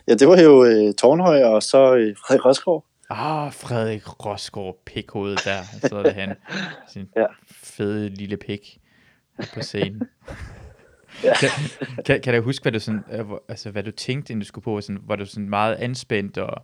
Ja, 0.09 0.15
det 0.15 0.29
var 0.29 0.41
jo 0.41 0.65
øh, 0.65 0.95
Tornhøj 0.95 1.43
og 1.43 1.63
så 1.63 1.95
øh, 1.95 2.17
Frederik 2.17 2.45
Rosgaard. 2.45 2.85
Ah, 3.11 3.53
Frederik 3.53 4.27
Rosgaard, 4.27 4.77
pikhoved 4.85 5.37
der. 5.45 5.63
Så 5.63 5.89
sidder 5.89 6.03
der 6.03 6.13
han. 6.13 6.35
Sin 6.93 7.09
Ja. 7.17 7.27
fede 7.47 8.09
lille 8.09 8.37
pik 8.37 8.81
på 9.55 9.61
scenen. 9.61 10.03
Kan, 11.41 11.49
kan, 12.07 12.21
kan 12.21 12.35
du 12.35 12.41
huske, 12.43 12.63
hvad 12.63 12.73
du, 12.73 12.81
sådan, 12.81 13.05
øh, 13.13 13.25
altså, 13.49 13.71
hvad 13.71 13.83
du 13.83 13.91
tænkte, 13.91 14.33
inden 14.33 14.41
du 14.41 14.47
skulle 14.47 14.63
på? 14.65 14.81
Sådan, 14.81 15.03
var 15.07 15.17
du 15.17 15.27
sådan 15.27 15.49
meget 15.49 15.75
anspændt? 15.75 16.39
Og, 16.39 16.63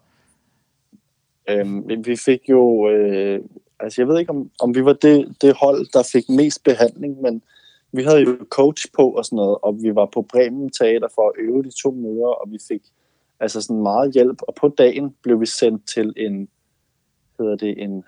Øhm, 1.49 1.89
vi- 2.07 2.17
fik 2.17 2.41
jo, 2.49 2.89
øh, 2.91 3.41
altså 3.81 4.01
jeg 4.03 4.09
ved 4.09 4.19
ikke, 4.19 4.31
om, 4.31 4.51
om 4.61 4.75
vi 4.75 4.85
var 4.85 4.93
det, 4.93 5.37
det 5.43 5.55
hold, 5.61 5.87
der 5.93 6.09
fik 6.13 6.29
mest 6.29 6.65
behandling, 6.65 7.21
men 7.21 7.43
vi 7.93 8.03
havde 8.03 8.21
jo 8.21 8.39
coach 8.51 8.87
på 8.97 9.11
og 9.11 9.25
sådan 9.25 9.37
noget, 9.37 9.59
og 9.63 9.79
vi 9.83 9.95
var 9.95 10.07
på 10.07 10.23
Bremen 10.23 10.71
Teater 10.71 11.09
for 11.15 11.29
at 11.29 11.35
øve 11.39 11.63
de 11.63 11.71
to 11.83 11.91
møder, 11.91 12.27
og 12.27 12.53
vi 12.53 12.59
fik 12.69 12.83
altså 13.41 13.61
sådan 13.63 13.83
meget 13.83 14.13
hjælp, 14.15 14.43
og 14.49 14.55
på 14.55 14.69
dagen 14.69 15.15
blev 15.23 15.41
vi 15.41 15.47
sendt 15.47 15.89
til 15.89 16.13
en, 16.17 16.49
hedder 17.39 17.57
det, 17.57 17.83
en 17.83 18.05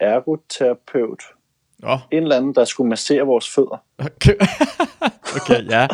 ergoterapeut, 0.00 1.22
oh, 1.82 1.98
en 2.10 2.22
eller 2.22 2.36
anden, 2.36 2.54
der 2.54 2.64
skulle 2.64 2.88
massere 2.88 3.22
vores 3.22 3.54
fødder. 3.54 3.84
okay. 3.98 4.34
okay, 5.36 5.70
ja. 5.70 5.88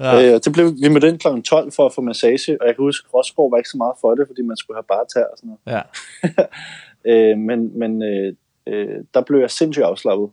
ja. 0.00 0.34
Øh, 0.34 0.40
det 0.44 0.52
blev 0.52 0.66
vi 0.82 0.88
mødte 0.88 1.08
ind 1.08 1.18
kl. 1.18 1.40
12 1.40 1.72
for 1.72 1.86
at 1.86 1.92
få 1.94 2.00
massage, 2.00 2.60
og 2.60 2.66
jeg 2.66 2.74
kan 2.74 2.84
huske, 2.84 3.06
at 3.08 3.14
Rosgaard 3.14 3.50
var 3.50 3.56
ikke 3.56 3.68
så 3.68 3.76
meget 3.76 3.94
for 4.00 4.14
det, 4.14 4.26
fordi 4.26 4.42
man 4.42 4.56
skulle 4.56 4.76
have 4.76 4.84
bare 4.88 5.04
tær 5.14 5.26
og 5.32 5.38
sådan 5.38 5.56
noget. 5.66 5.76
ja. 5.76 5.82
Øh, 7.06 7.38
men 7.38 7.78
men 7.78 8.02
øh, 8.02 8.34
øh, 8.66 9.04
der 9.14 9.20
blev 9.20 9.40
jeg 9.40 9.50
sindssygt 9.50 9.84
afslappet. 9.84 10.30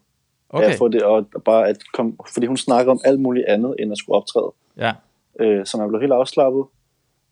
Okay. 0.50 0.64
Okay, 0.64 0.74
At 0.74 0.78
få 0.78 0.88
det, 0.88 1.04
og 1.04 1.26
bare 1.46 1.68
at 1.68 1.78
kom, 1.94 2.20
fordi 2.34 2.48
hun 2.48 2.58
snakkede 2.58 2.92
om 2.92 3.02
alt 3.06 3.20
muligt 3.20 3.46
andet, 3.46 3.76
end 3.80 3.92
at 3.92 3.98
skulle 3.98 4.18
optræde. 4.18 4.52
ja. 4.78 4.94
Øh, 5.40 5.66
så 5.66 5.78
man 5.78 5.90
blev 5.90 6.02
helt 6.02 6.14
afslappet. 6.14 6.66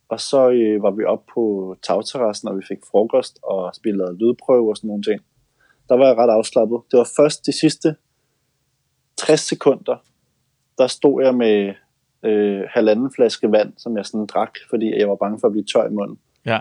Og 0.10 0.20
så 0.20 0.50
øh, 0.50 0.84
var 0.84 0.92
vi 0.92 1.04
oppe 1.04 1.32
på 1.34 1.76
tagterrassen, 1.84 2.48
og 2.50 2.58
vi 2.58 2.62
fik 2.68 2.78
frokost, 2.92 3.40
og 3.44 3.72
vi 3.84 3.92
lavede 3.92 4.18
lydprøve 4.18 4.70
og 4.70 4.78
sådan 4.78 4.88
nogle 4.88 5.04
ting. 5.04 5.22
Der 5.90 5.96
var 5.96 6.06
jeg 6.06 6.18
ret 6.18 6.30
afslappet. 6.30 6.82
Det 6.92 6.98
var 6.98 7.10
først 7.18 7.46
de 7.46 7.60
sidste 7.60 7.96
60 9.18 9.40
sekunder, 9.40 9.96
der 10.78 10.88
stod 10.88 11.24
jeg 11.24 11.36
med 11.36 11.74
øh, 12.24 12.62
halvanden 12.70 13.12
flaske 13.16 13.52
vand, 13.52 13.74
som 13.78 13.98
jeg 13.98 14.06
sådan 14.06 14.26
drak, 14.26 14.54
fordi 14.70 15.00
jeg 15.00 15.10
var 15.10 15.16
bange 15.16 15.40
for 15.40 15.48
at 15.48 15.52
blive 15.52 15.66
tør 15.66 15.86
i 15.88 15.94
munden. 15.94 16.20
Ja. 16.46 16.60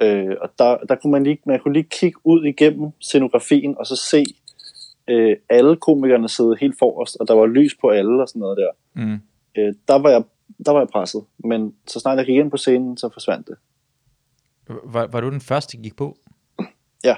Øh, 0.00 0.36
og 0.40 0.50
der, 0.58 0.76
der 0.76 0.94
kunne 0.94 1.10
man 1.10 1.22
lige, 1.22 1.38
man 1.46 1.60
kunne 1.60 1.74
lige 1.74 1.88
kigge 1.90 2.18
ud 2.24 2.44
igennem 2.44 2.90
scenografien, 3.00 3.78
og 3.78 3.86
så 3.86 3.96
se 3.96 4.24
øh, 5.08 5.36
alle 5.48 5.76
komikerne 5.76 6.28
sidde 6.28 6.56
helt 6.60 6.78
forrest, 6.78 7.16
og 7.20 7.28
der 7.28 7.34
var 7.34 7.46
lys 7.46 7.74
på 7.80 7.88
alle 7.88 8.22
og 8.22 8.28
sådan 8.28 8.40
noget 8.40 8.58
der. 8.58 9.02
Mm. 9.02 9.20
Øh, 9.58 9.74
der, 9.88 9.98
var 9.98 10.10
jeg, 10.10 10.22
der 10.66 10.72
var 10.72 10.80
jeg 10.80 10.88
presset, 10.88 11.24
men 11.38 11.74
så 11.86 12.00
snart 12.00 12.18
jeg 12.18 12.26
gik 12.26 12.36
ind 12.36 12.50
på 12.50 12.56
scenen, 12.56 12.96
så 12.96 13.08
forsvandt 13.12 13.48
det. 13.48 13.56
Var, 14.84 15.06
var 15.06 15.20
du 15.20 15.30
den 15.30 15.40
første, 15.40 15.76
der 15.76 15.82
gik 15.82 15.96
på? 15.96 16.16
Ja. 17.04 17.16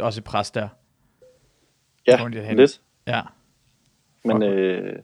Også 0.00 0.20
et 0.20 0.24
pres 0.24 0.50
der. 0.50 0.68
Ja, 2.06 2.16
henne? 2.16 2.54
lidt. 2.54 2.80
Ja. 3.06 3.20
Men 4.24 4.42
øh, 4.42 5.02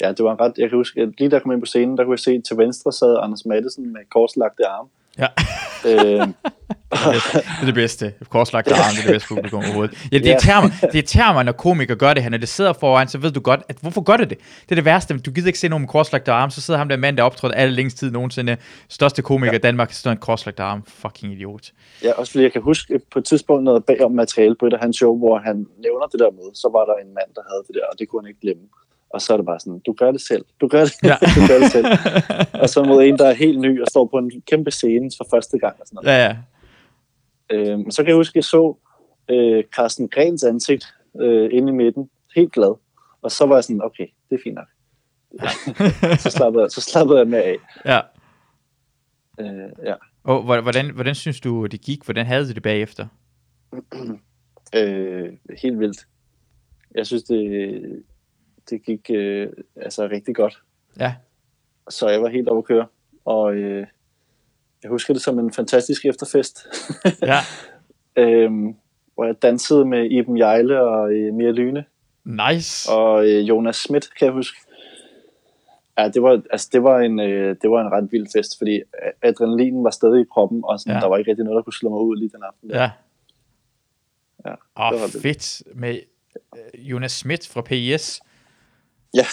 ja, 0.00 0.08
det 0.12 0.24
var 0.24 0.40
ret, 0.40 0.52
jeg 0.58 0.68
kan 0.68 0.78
huske, 0.78 1.00
at 1.00 1.08
lige 1.18 1.30
da 1.30 1.36
jeg 1.36 1.42
kom 1.42 1.52
ind 1.52 1.62
på 1.62 1.66
scenen, 1.66 1.98
der 1.98 2.04
kunne 2.04 2.14
jeg 2.14 2.18
se 2.18 2.40
til 2.40 2.56
venstre 2.56 2.92
sad 2.92 3.18
Anders 3.22 3.46
Madsen 3.46 3.92
med 3.92 4.00
korslagte 4.10 4.66
arme. 4.66 4.88
Ja. 5.18 5.26
Øh, 5.84 6.26
Det 6.90 7.60
er 7.60 7.64
det 7.64 7.74
bedste. 7.74 8.12
Korslagt 8.28 8.68
arm, 8.72 8.76
det 8.90 8.98
er 8.98 9.02
det 9.06 9.12
bedste 9.14 9.28
publikum 9.28 9.58
overhovedet. 9.64 10.08
Ja, 10.12 10.18
det 10.18 10.24
Ja. 10.26 10.30
irriterer 10.30 10.60
mig, 10.62 10.72
det 10.82 10.94
irriterer 10.94 11.32
mig, 11.32 11.44
når 11.44 11.52
komikere 11.52 11.96
gør 11.96 12.14
det 12.14 12.22
her. 12.22 12.30
Når 12.30 12.38
det 12.38 12.48
sidder 12.48 12.72
foran, 12.72 13.08
så 13.08 13.18
ved 13.18 13.30
du 13.30 13.40
godt, 13.40 13.60
at 13.68 13.76
hvorfor 13.80 14.00
gør 14.00 14.16
det 14.16 14.30
det? 14.30 14.38
Det 14.38 14.70
er 14.70 14.74
det 14.74 14.84
værste. 14.84 15.18
Du 15.18 15.30
gider 15.30 15.46
ikke 15.46 15.58
se 15.58 15.68
nogen 15.68 15.82
med 15.82 15.88
korslagt 15.88 16.28
arm, 16.28 16.50
så 16.50 16.60
sidder 16.60 16.78
ham 16.78 16.88
der 16.88 16.96
mand, 16.96 17.16
der 17.16 17.22
optrådte 17.22 17.56
alle 17.56 17.74
længst 17.74 17.98
tid 17.98 18.10
nogensinde. 18.10 18.56
Største 18.88 19.22
komiker 19.22 19.52
i 19.54 19.58
Danmark, 19.58 19.92
står 19.92 20.10
en 20.10 20.16
korslagt 20.16 20.60
arm. 20.60 20.84
Fucking 20.88 21.32
idiot. 21.32 21.70
ja, 22.04 22.12
også 22.12 22.32
fordi 22.32 22.42
jeg 22.44 22.52
kan 22.52 22.62
huske 22.62 23.00
på 23.12 23.18
et 23.18 23.24
tidspunkt 23.24 23.64
noget 23.64 23.84
bagom 23.84 24.12
materiale 24.12 24.54
på 24.60 24.66
et 24.66 24.72
af 24.72 24.78
hans 24.80 24.96
show, 24.96 25.18
hvor 25.18 25.38
han 25.38 25.56
nævner 25.82 26.06
det 26.12 26.20
der 26.20 26.30
med, 26.30 26.54
så 26.54 26.68
var 26.72 26.84
der 26.84 26.94
en 27.04 27.14
mand, 27.14 27.30
der 27.34 27.40
havde 27.50 27.62
det 27.68 27.74
der, 27.74 27.86
og 27.92 27.98
det 27.98 28.08
kunne 28.08 28.22
han 28.22 28.28
ikke 28.28 28.40
glemme. 28.40 28.62
Og 29.10 29.20
så 29.20 29.32
er 29.32 29.36
det 29.36 29.46
bare 29.46 29.60
sådan, 29.60 29.78
du 29.86 29.92
gør 29.92 30.12
det 30.12 30.20
selv, 30.20 30.44
du 30.60 30.68
gør 30.68 30.84
det, 30.84 30.92
Ja. 31.04 31.16
du 31.36 31.40
gør 31.48 31.58
det 31.58 31.72
selv. 31.72 31.86
Og 32.62 32.68
så 32.68 32.82
mod 32.84 33.02
en, 33.02 33.18
der 33.18 33.26
er 33.26 33.32
helt 33.34 33.60
ny 33.60 33.80
og 33.80 33.86
står 33.86 34.06
på 34.06 34.18
en 34.18 34.30
kæmpe 34.50 34.70
scene 34.70 35.10
for 35.16 35.26
første 35.30 35.58
gang. 35.58 35.76
Og 35.80 35.86
sådan 35.86 35.98
noget. 36.04 36.08
Ja, 36.18 36.24
ja. 36.26 36.36
Øhm, 37.72 37.90
så 37.90 38.02
kan 38.02 38.08
jeg 38.08 38.16
huske, 38.16 38.32
at 38.32 38.36
jeg 38.36 38.44
så 38.44 38.76
øh, 39.30 39.64
Carsten 39.76 40.08
Grens 40.08 40.44
ansigt 40.44 40.94
øh, 41.20 41.48
inde 41.52 41.68
i 41.72 41.74
midten, 41.76 42.10
helt 42.36 42.52
glad. 42.52 42.74
Og 43.22 43.30
så 43.30 43.46
var 43.46 43.54
jeg 43.56 43.64
sådan, 43.64 43.82
okay, 43.84 44.06
det 44.30 44.36
er 44.36 44.40
fint 44.44 44.54
nok. 44.54 44.68
så, 46.24 46.30
slappede 46.30 46.62
jeg, 46.62 46.70
så 46.70 46.80
slappede 46.80 47.18
jeg 47.18 47.28
med 47.28 47.38
af. 47.38 47.56
ja. 47.84 48.00
Øh, 49.40 49.70
ja. 49.84 49.94
Og 50.24 50.42
hvor- 50.42 50.60
hvordan, 50.60 50.90
hvordan 50.94 51.14
synes 51.14 51.40
du, 51.40 51.66
det 51.66 51.80
gik? 51.80 52.04
Hvordan 52.04 52.26
havde 52.26 52.48
du 52.48 52.52
det 52.52 52.62
bagefter? 52.62 53.06
Øh, 54.74 55.28
helt 55.62 55.78
vildt. 55.78 56.06
Jeg 56.94 57.06
synes, 57.06 57.22
det, 57.22 58.02
det 58.70 58.82
gik 58.82 59.10
øh, 59.10 59.48
altså 59.76 60.08
rigtig 60.08 60.34
godt. 60.34 60.62
Ja, 60.98 61.14
Så 61.88 62.08
jeg 62.08 62.22
var 62.22 62.28
helt 62.28 62.48
oppe 62.48 62.58
at 62.58 62.64
køre. 62.64 62.86
Og 63.24 63.54
øh, 63.54 63.86
jeg 64.82 64.90
husker 64.90 65.14
det 65.14 65.22
som 65.22 65.38
en 65.38 65.52
fantastisk 65.52 66.04
efterfest. 66.06 66.66
ja. 67.22 67.38
øhm, 68.16 68.74
hvor 69.14 69.24
jeg 69.24 69.42
dansede 69.42 69.84
med 69.84 70.10
Iben 70.10 70.38
Jejle 70.38 70.80
og 70.82 71.12
øh, 71.12 71.34
Mia 71.34 71.50
Lyne. 71.50 71.84
Nice. 72.24 72.90
Og 72.92 73.26
øh, 73.28 73.48
Jonas 73.48 73.76
Schmidt, 73.76 74.14
kan 74.18 74.26
jeg 74.26 74.32
huske. 74.34 74.56
Ja, 75.98 76.08
det 76.08 76.22
var, 76.22 76.42
altså, 76.50 76.68
det 76.72 76.82
var, 76.82 76.98
en, 77.00 77.20
øh, 77.20 77.56
det 77.62 77.70
var 77.70 77.80
en 77.86 77.92
ret 77.92 78.08
vild 78.12 78.26
fest, 78.36 78.58
fordi 78.58 78.82
adrenalinen 79.22 79.84
var 79.84 79.90
stadig 79.90 80.20
i 80.20 80.24
kroppen, 80.32 80.60
og 80.64 80.80
sådan, 80.80 80.94
Ja. 80.96 81.00
der 81.00 81.06
var 81.08 81.16
ikke 81.16 81.30
rigtig 81.30 81.44
noget, 81.44 81.56
der 81.56 81.62
kunne 81.62 81.72
slå 81.72 81.88
mig 81.90 81.98
ud 82.00 82.16
lige 82.16 82.30
den 82.34 82.42
aften. 82.42 82.70
der. 82.70 82.82
Ja. 82.82 82.90
Ja, 84.46 84.54
Åh, 84.94 85.00
det. 85.12 85.22
fedt 85.22 85.62
med 85.74 85.98
øh, 86.56 86.90
Jonas 86.90 87.12
Schmidt 87.12 87.48
fra 87.48 87.62
PIS. 87.62 88.20
Ja. 89.14 89.26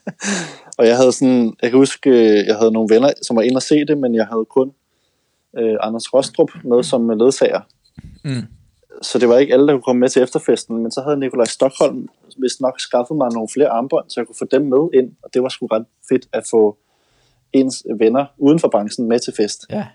og 0.78 0.86
jeg 0.86 0.96
havde 0.96 1.12
sådan, 1.12 1.54
jeg 1.62 1.70
kan 1.70 1.78
huske, 1.78 2.10
øh, 2.10 2.46
jeg 2.46 2.56
havde 2.56 2.72
nogle 2.72 2.94
venner, 2.94 3.12
som 3.22 3.36
var 3.36 3.42
inde 3.42 3.56
og 3.56 3.62
se 3.62 3.84
det, 3.84 3.98
men 3.98 4.14
jeg 4.14 4.26
havde 4.26 4.44
kun 4.44 4.72
øh, 5.58 5.76
Anders 5.80 6.14
Rostrup 6.14 6.50
med 6.64 6.82
som 6.82 7.10
ledsager. 7.10 7.60
Mm. 8.24 8.42
Så 9.02 9.18
det 9.18 9.28
var 9.28 9.38
ikke 9.38 9.52
alle, 9.52 9.66
der 9.66 9.72
kunne 9.72 9.82
komme 9.82 10.00
med 10.00 10.08
til 10.08 10.22
efterfesten, 10.22 10.78
men 10.82 10.90
så 10.90 11.00
havde 11.02 11.16
Nikolaj 11.20 11.44
Stockholm 11.46 12.08
vist 12.38 12.60
nok 12.60 12.80
skaffet 12.80 13.16
mig 13.16 13.28
nogle 13.32 13.48
flere 13.54 13.68
armbånd, 13.68 14.10
så 14.10 14.20
jeg 14.20 14.26
kunne 14.26 14.36
få 14.38 14.44
dem 14.50 14.62
med 14.62 14.88
ind, 14.94 15.12
og 15.22 15.30
det 15.34 15.42
var 15.42 15.48
sgu 15.48 15.66
ret 15.66 15.86
fedt 16.08 16.28
at 16.32 16.42
få 16.50 16.78
ens 17.52 17.86
venner 17.98 18.26
uden 18.38 18.58
for 18.58 18.68
branchen 18.68 19.08
med 19.08 19.18
til 19.18 19.32
fest. 19.36 19.66
Ja, 19.70 19.86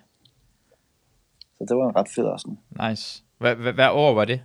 Så 1.58 1.66
det 1.70 1.78
var 1.78 1.90
en 1.90 1.96
ret 1.96 2.08
fed 2.16 2.26
aften. 2.26 2.60
nice. 2.90 3.24
Hvad, 3.38 3.56
hvad, 3.56 3.74
hvad 3.74 3.88
år 3.92 4.14
var 4.14 4.26
det? 4.26 4.42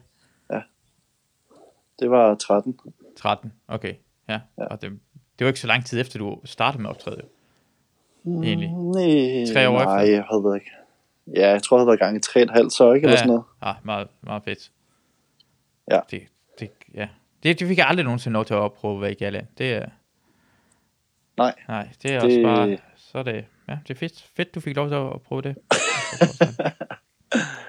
Det 2.01 2.10
var 2.10 2.34
13. 2.34 2.78
13, 3.16 3.52
okay. 3.68 3.94
Ja, 4.28 4.40
Ja. 4.59 4.64
og 4.66 4.82
det, 4.82 4.90
det 5.38 5.44
var 5.44 5.46
ikke 5.46 5.60
så 5.60 5.66
lang 5.66 5.84
tid 5.86 6.01
efter, 6.01 6.18
du 6.18 6.40
startede 6.44 6.82
med 6.82 6.90
at 6.90 6.94
optræde. 6.96 7.22
Egentlig. 8.26 8.68
Nej, 8.68 9.52
Tre 9.55 9.68
år 9.68 9.72
nej, 9.84 10.02
efter? 10.02 10.12
jeg 10.14 10.24
havde 10.30 10.44
været 10.44 10.55
ikke. 10.56 10.70
Ja, 11.36 11.51
jeg 11.51 11.62
tror, 11.62 11.76
jeg 11.76 11.80
havde 11.80 11.86
været 11.86 11.96
i 11.96 12.05
gang 12.05 12.16
i 12.16 12.20
tre 12.20 12.40
og 12.40 12.44
et 12.44 12.51
halvt, 12.51 12.72
så 12.72 12.92
ikke, 12.92 13.05
eller 13.05 13.16
sådan 13.16 13.28
noget. 13.28 13.44
Ja, 13.64 13.72
meget, 13.82 14.09
meget 14.20 14.42
fedt. 14.44 14.70
Ja. 15.90 16.01
Det, 16.10 16.22
det, 16.60 16.70
ja. 16.94 17.09
Det, 17.42 17.60
det 17.60 17.68
fik 17.68 17.78
jeg 17.78 17.86
aldrig 17.86 18.05
nogensinde 18.05 18.32
lov 18.34 18.44
til 18.44 18.55
at 18.55 18.60
opprøve 18.60 19.10
i 19.10 19.14
Gala. 19.14 19.46
Det 19.59 19.72
er, 19.74 19.86
Nej, 21.36 21.55
nej, 21.68 21.88
det 22.02 22.10
er 22.12 22.20
Det- 22.20 22.24
også 22.24 22.42
bare, 22.42 22.78
så 22.96 23.18
er 23.18 23.22
det, 23.22 23.44
ja, 23.68 23.78
det 23.88 23.94
er 23.94 23.98
fedt, 23.98 24.22
fedt, 24.36 24.55
du 24.55 24.60
fik 24.60 24.76
lov 24.76 24.88
til 24.88 24.94
at 24.94 25.22
prøve 25.22 25.42
det. 25.42 25.56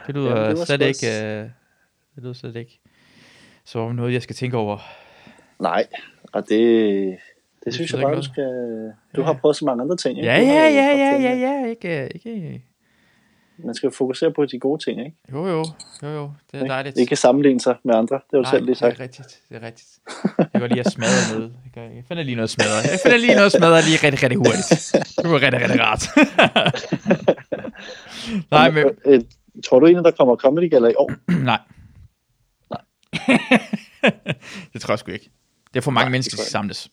Det 0.08 0.16
lyder 0.16 0.30
Jamen, 0.30 0.44
ja, 0.44 0.50
det 0.50 0.60
var 0.60 0.66
slet 0.66 0.82
ikke, 0.82 1.26
øh, 1.26 1.44
det 2.16 2.24
lyder 2.24 2.34
slet 2.34 2.56
ikke, 2.56 2.80
som 3.64 3.82
om 3.82 3.96
noget, 3.96 4.14
jeg 4.14 4.22
skal 4.22 4.36
tænke 4.36 4.58
over. 4.58 4.78
nej, 5.60 5.88
og 6.34 6.50
det, 6.50 7.18
det 7.66 7.74
synes 7.74 7.94
jeg 7.94 8.02
bare, 8.02 8.16
du 8.16 8.22
skal... 8.24 8.44
Du 9.16 9.22
Ja. 9.22 9.26
har 9.26 9.34
prøvet 9.34 9.56
så 9.56 9.66
mange 9.66 9.82
andre 9.82 9.96
ting, 9.98 10.18
ikke? 10.18 10.30
Ja, 10.30 10.38
ja, 10.42 10.44
jo 10.44 10.76
ja, 10.76 11.06
ja, 11.06 11.12
ting, 11.12 11.24
ja, 11.24 11.66
ikke? 11.66 11.88
ja, 11.88 12.04
ikke, 12.06 12.14
ikke, 12.44 12.62
Man 13.58 13.76
skal 13.76 13.92
fokusere 13.92 14.32
på 14.32 14.46
de 14.46 14.60
gode 14.60 14.84
ting, 14.84 15.00
ikke? 15.00 15.18
jo, 15.32 15.48
jo, 15.48 15.66
jo, 16.04 16.08
jo, 16.08 16.32
det 16.52 16.58
er 16.58 16.64
Ikke? 16.64 16.74
dejligt. 16.74 16.98
Ikke 16.98 17.16
sammenligne 17.16 17.60
sig 17.60 17.76
med 17.84 17.96
andre, 17.96 18.16
det 18.16 18.24
har 18.34 18.38
du 18.38 18.42
Nej, 18.42 18.52
selv 18.52 18.62
lige 18.66 18.70
det 18.70 18.78
sagt. 18.78 19.00
er 19.00 19.04
rigtigt, 19.04 19.40
det 19.50 19.56
er 19.58 19.62
rigtigt. 19.68 19.90
Jeg 20.54 20.62
går 20.62 20.68
lige 20.68 20.80
at 20.80 20.92
smadre 20.92 21.38
noget. 21.40 21.54
Jeg, 21.76 22.04
finder 22.08 22.24
lige 22.24 22.36
noget 22.36 22.50
smadre. 22.50 22.76
Jeg 22.92 23.00
finder 23.04 23.18
lige 23.18 23.36
noget 23.36 23.52
smadre 23.52 23.82
lige 23.82 23.98
rigtig, 24.04 24.24
rigtig 24.24 24.38
hurtigt. 24.38 24.96
Det 25.22 25.30
var 25.32 25.42
rigtig, 25.42 25.62
rigtig 25.62 25.82
rart. 25.82 26.04
Nej, 28.52 28.72
men... 28.72 28.86
Øh, 29.06 29.22
tror 29.66 29.80
du 29.80 29.86
egentlig, 29.86 30.04
der 30.06 30.12
kommer 30.12 30.36
Comedy 30.36 30.70
Gala 30.70 30.88
i 30.88 30.94
år? 30.98 31.12
Nej. 31.52 31.60
det 34.74 34.82
tror 34.82 34.92
jeg 34.92 35.00
sgu 35.00 35.12
ikke. 35.12 35.30
Det 35.76 35.82
er 35.82 35.84
for 35.84 35.92
mange 35.92 36.06
Nej, 36.06 36.12
mennesker, 36.12 36.36
der 36.38 36.44
jeg 36.44 36.48
samles. 36.48 36.90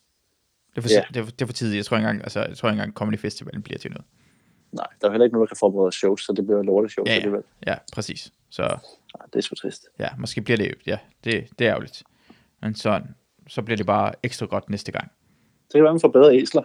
Det 0.71 0.79
er 0.79 0.83
for, 0.83 0.89
Ja. 0.91 1.05
det, 1.15 1.17
er, 1.17 1.25
det 1.25 1.43
er 1.43 1.47
for 1.47 1.53
tidligt. 1.53 1.77
Jeg 1.77 1.85
tror 1.87 1.97
ikke 1.97 2.09
engang, 2.09 2.23
altså, 2.23 2.41
jeg 2.45 2.57
tror 2.57 2.69
ikke 2.69 2.79
engang 2.81 2.95
Comedy 2.95 3.19
Festivalen 3.19 3.63
bliver 3.63 3.79
til 3.79 3.91
noget. 3.91 4.05
Nej, 4.73 4.87
der 5.01 5.07
er 5.07 5.11
heller 5.13 5.25
ikke 5.25 5.35
nogen, 5.35 5.47
der 5.47 5.55
kan 5.55 5.57
forberede 5.61 5.93
shows, 5.93 6.21
så 6.25 6.33
det 6.33 6.47
bliver 6.47 6.63
lorteshows 6.63 7.07
Ja, 7.07 7.13
ja. 7.13 7.17
alligevel. 7.17 7.43
Ja, 7.67 7.75
præcis. 7.93 8.33
Så 8.51 8.63
Nej, 8.63 9.27
det 9.33 9.37
er 9.39 9.41
sgu 9.43 9.55
trist. 9.55 9.87
ja, 9.99 10.09
måske 10.19 10.41
bliver 10.41 10.57
det, 10.57 10.75
ja, 10.87 10.99
det, 11.25 11.47
det 11.59 11.67
er 11.67 11.71
ærgerligt. 11.71 12.03
Men 12.63 12.75
sådan, 12.75 13.15
så 13.49 13.63
bliver 13.63 13.77
det 13.77 13.87
bare 13.87 14.13
ekstra 14.23 14.47
godt 14.47 14.71
næste 14.71 14.93
gang. 14.93 15.11
Det 15.67 15.73
kan 15.75 15.83
være, 15.85 15.93
man 15.93 16.01
får 16.01 16.09
bedre 16.09 16.37
æsler. 16.37 16.63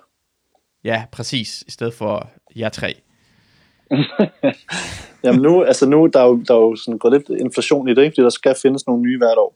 Ja, 0.83 1.05
præcis. 1.11 1.63
I 1.67 1.71
stedet 1.71 1.93
for 1.93 2.29
jer 2.55 2.69
tre. 2.69 3.01
Jamen 5.23 5.41
nu, 5.41 5.63
altså 5.63 5.89
nu, 5.89 6.09
der 6.13 6.19
er 6.19 6.25
jo, 6.25 6.43
der 6.47 6.53
er 6.53 6.59
jo 6.59 6.75
sådan 6.75 6.97
gået 6.99 7.13
lidt 7.13 7.41
inflation 7.41 7.89
i 7.89 7.93
det, 7.93 8.03
ikke? 8.03 8.13
fordi 8.13 8.23
der 8.23 8.29
skal 8.29 8.55
findes 8.61 8.87
nogle 8.87 9.01
nye 9.01 9.17
hvert 9.17 9.37
år. 9.37 9.55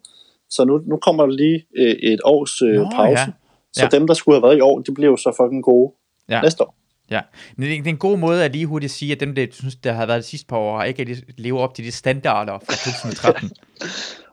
Så 0.52 0.64
nu, 0.66 0.78
nu 0.90 0.98
kommer 0.98 1.26
der 1.26 1.34
lige 1.34 1.66
øh, 1.78 1.96
et 2.12 2.20
års 2.24 2.62
øh, 2.62 2.74
Nå, 2.74 2.90
pause. 2.96 3.22
ja. 3.22 3.28
Så 3.74 3.84
Ja. 3.92 3.98
dem, 3.98 4.08
der 4.08 4.14
skulle 4.14 4.36
have 4.36 4.44
været 4.48 4.58
i 4.58 4.62
år, 4.62 4.80
de 4.80 4.94
bliver 4.94 5.10
jo 5.12 5.18
så 5.18 5.34
fucking 5.42 5.64
gode 5.64 5.94
Ja. 6.30 6.42
næste 6.42 6.64
år. 6.64 6.76
Ja, 7.12 7.22
men 7.58 7.68
det 7.70 7.78
er 7.78 7.80
er 7.80 7.90
en 7.90 7.98
god 7.98 8.18
måde 8.18 8.44
at 8.46 8.52
lige 8.52 8.66
hurtigt 8.66 8.92
sige, 8.92 9.12
at 9.12 9.20
dem, 9.20 9.36
der 9.36 9.48
synes, 9.52 9.76
der 9.76 9.92
har 9.92 10.06
været 10.06 10.24
de 10.24 10.28
sidste 10.28 10.48
par 10.48 10.58
år, 10.58 10.78
har 10.78 10.84
ikke 10.84 11.18
lever 11.38 11.60
op 11.60 11.74
til 11.76 11.86
de 11.86 11.92
standarder 11.92 12.60
fra 12.60 12.92
2013. 12.92 13.52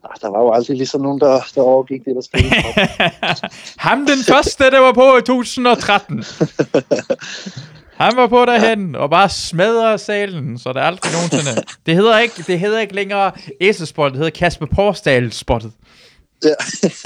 Ah, 0.05 0.15
der 0.23 0.31
var 0.31 0.41
jo 0.41 0.51
aldrig 0.53 0.77
ligesom 0.77 1.01
nogen, 1.01 1.21
der, 1.21 1.41
der 1.55 1.61
overgik 1.63 2.05
det, 2.05 2.15
der 2.15 2.21
skete. 2.21 2.45
Ham 3.89 3.99
den 4.07 4.19
første, 4.29 4.65
der 4.71 4.79
var 4.81 4.93
på 4.93 5.17
i 5.17 5.23
2013. 5.23 6.25
Han 8.05 8.13
var 8.17 8.27
på 8.27 8.45
derhen 8.45 8.95
og 8.95 9.11
bare 9.11 9.29
smadrede 9.29 9.99
salen, 9.99 10.59
så 10.59 10.73
der 10.73 10.81
aldrig 10.81 11.13
nogensinde... 11.13 11.63
Det 11.87 11.95
hedder 11.95 12.19
ikke, 12.19 12.35
det 12.47 12.61
hedder 12.61 12.81
ikke 12.81 12.95
længere 12.95 13.33
Æselspottet, 13.61 14.13
det 14.13 14.19
hedder 14.19 14.39
Kasper 14.39 14.67
Porsdal 14.67 15.33
spottet. 15.33 15.73
Ja. 16.45 16.55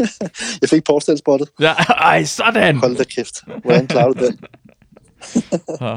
jeg 0.60 0.68
fik 0.70 0.84
påstalsspottet. 0.84 1.48
Ja, 1.60 1.72
ej, 1.88 2.24
sådan! 2.24 2.76
Hold 2.76 2.96
da 2.96 3.04
kæft. 3.04 3.34
Hvordan 3.62 3.86
klarer 3.86 4.12
du 4.12 4.26
den? 4.26 4.38
Ja. 5.80 5.96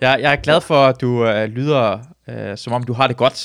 Jeg, 0.00 0.20
jeg 0.20 0.32
er 0.32 0.36
glad 0.36 0.60
for, 0.60 0.86
at 0.86 1.00
du 1.00 1.26
øh, 1.26 1.44
lyder, 1.48 1.98
øh, 2.28 2.58
som 2.58 2.72
om 2.72 2.82
du 2.82 2.92
har 2.92 3.06
det 3.06 3.16
godt. 3.16 3.36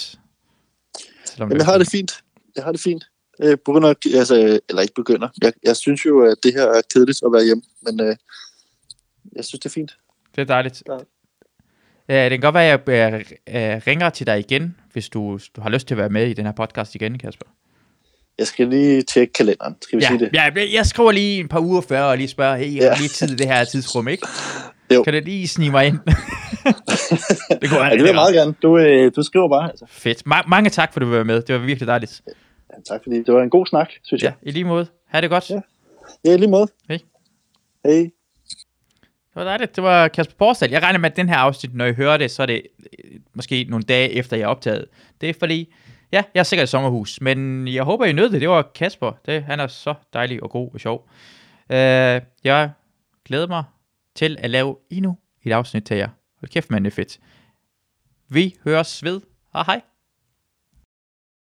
Selvom 1.26 1.50
Jamen, 1.50 1.58
jeg 1.58 1.66
har 1.66 1.78
det 1.78 1.88
fint. 1.92 2.12
Jeg 2.56 2.64
har 2.64 2.72
det 2.72 2.82
fint. 2.82 3.06
Jeg 3.40 3.58
begynder, 3.66 3.90
at- 3.90 3.98
altså, 4.16 4.60
eller 4.70 4.82
ikke 4.82 4.94
begynder. 4.94 5.28
Jeg, 5.42 5.54
jeg 5.64 5.76
synes 5.78 6.06
jo, 6.06 6.20
at 6.26 6.36
det 6.44 6.54
her 6.54 6.64
er 6.66 6.82
kedeligt 6.94 7.20
at 7.26 7.32
være 7.34 7.44
hjemme, 7.46 7.64
men 7.82 8.00
øh, 8.02 8.16
jeg 9.36 9.46
synes, 9.46 9.60
det 9.60 9.66
er 9.70 9.74
fint. 9.74 9.98
Det 10.36 10.42
er 10.42 10.46
dejligt. 10.46 10.84
Ja. 10.88 10.98
Ja, 12.16 12.24
det 12.24 12.32
kan 12.32 12.40
godt 12.42 12.56
være, 12.56 12.74
at 12.74 12.90
jeg 12.90 13.14
øh, 13.48 13.74
øh, 13.76 13.82
ringer 13.88 14.10
til 14.10 14.28
dig 14.28 14.40
igen, 14.40 14.76
hvis 14.94 15.10
du, 15.10 15.40
du 15.56 15.62
har 15.62 15.70
lyst 15.70 15.88
til 15.88 15.94
at 15.94 15.98
være 15.98 16.10
med 16.10 16.28
i 16.30 16.34
den 16.34 16.46
her 16.46 16.52
podcast 16.54 16.96
igen, 16.96 17.18
Kasper. 17.18 17.46
Jeg 18.40 18.48
skal 18.48 18.68
lige 18.68 19.02
tjekke 19.02 19.34
kalenderen. 19.34 19.76
Skal 19.82 20.00
vi 20.00 20.04
Ja, 20.04 20.08
sige 20.08 20.20
det? 20.20 20.30
ja, 20.34 20.50
jeg 20.74 20.86
skriver 20.86 21.12
lige 21.12 21.40
en 21.40 21.48
par 21.48 21.60
uger 21.60 21.82
før 21.82 22.02
og 22.02 22.18
lige 22.18 22.28
spørger, 22.28 22.58
hey, 22.58 22.76
jeg 22.76 22.84
har 22.84 22.90
Ja. 22.90 22.98
lige 22.98 23.10
tid 23.10 23.32
i 23.32 23.36
det 23.36 23.48
her 23.48 23.64
tidsrum, 23.64 24.08
ikke? 24.08 24.28
Jo. 24.94 25.04
Kan 25.04 25.14
du 25.14 25.20
lige 25.26 25.48
snige 25.48 25.72
mig 25.72 25.88
ind? 25.88 26.00
det 27.62 27.70
kunne 27.70 27.80
Ja, 27.80 27.90
det 27.90 27.98
vil 28.00 28.06
jeg 28.06 28.16
meget 28.16 28.34
gerne. 28.34 28.54
Du, 28.62 28.78
øh, 28.78 29.12
du 29.16 29.24
skriver 29.24 29.50
bare, 29.50 29.70
altså. 29.70 29.86
Fedt. 29.90 30.24
Ma- 30.28 30.48
mange 30.48 30.70
tak, 30.70 30.94
for 30.94 31.00
at 31.00 31.06
du 31.06 31.10
var 31.12 31.24
med. 31.24 31.42
Det 31.42 31.56
var 31.56 31.62
virkelig 31.62 31.88
dejligt. 31.88 32.22
Ja, 32.28 32.76
tak, 32.94 33.00
fordi 33.04 33.16
det 33.24 33.34
var 33.34 33.42
en 33.44 33.50
god 33.50 33.66
snak, 33.66 33.90
synes 34.04 34.24
Ja, 34.24 34.28
jeg. 34.28 34.34
i 34.44 34.52
lige 34.52 34.64
måde. 34.66 34.88
Ha' 35.08 35.22
det 35.22 35.30
godt. 35.30 35.50
Ja. 35.50 35.60
Ja, 36.26 36.34
i 36.34 36.38
lige 36.38 36.50
måde. 36.50 36.68
Hej. 36.90 37.00
Hej. 37.86 37.94
Det 37.94 39.36
var 39.36 39.44
dejligt. 39.44 39.76
Det 39.76 39.84
var 39.84 40.08
Kasper 40.08 40.36
Porsdal. 40.38 40.70
Jeg 40.72 40.84
regner 40.84 41.00
med, 41.00 41.10
at 41.12 41.16
den 41.18 41.30
her 41.30 41.36
afsnit, 41.36 41.76
når 41.76 41.86
I 41.86 41.94
hører 41.94 42.18
det, 42.18 42.32
så 42.32 42.42
er 42.42 42.46
det 42.46 42.62
øh, 43.04 43.12
måske 43.34 43.66
nogle 43.70 43.84
dage 43.84 44.12
efter, 44.12 44.38
jeg 44.38 44.44
er 44.44 44.48
optaget. 44.48 44.86
Det 45.22 45.30
er 45.30 45.34
fordi, 45.40 45.74
ja, 46.12 46.24
jeg 46.34 46.40
er 46.40 46.44
sikkert 46.44 46.64
et 46.64 46.70
sommerhus, 46.70 47.22
men 47.22 47.68
jeg 47.68 47.84
håber, 47.84 48.06
I 48.06 48.14
nød 48.14 48.30
det. 48.30 48.42
Det 48.42 48.50
var 48.50 48.72
Kasper. 48.76 49.12
Det, 49.26 49.44
han 49.44 49.60
er 49.60 49.68
så 49.68 49.94
dejlig 50.14 50.44
og 50.44 50.50
god 50.50 50.70
og 50.74 50.80
sjov. 50.80 51.10
Uh, 51.70 51.76
jeg 52.44 52.72
glæder 53.26 53.48
mig 53.48 53.64
til 54.16 54.38
at 54.40 54.50
lave 54.50 54.78
endnu 54.90 55.18
et 55.44 55.52
afsnit 55.52 55.84
til 55.84 55.98
jer. 55.98 56.10
Hold 56.40 56.50
kæft, 56.50 56.72
man, 56.72 56.86
det 56.86 56.92
er 56.92 56.96
fedt. 56.96 57.20
Vi 58.30 58.56
høres 58.64 59.04
ved. 59.04 59.22
Hej 59.54 59.64
hej. 59.64 59.82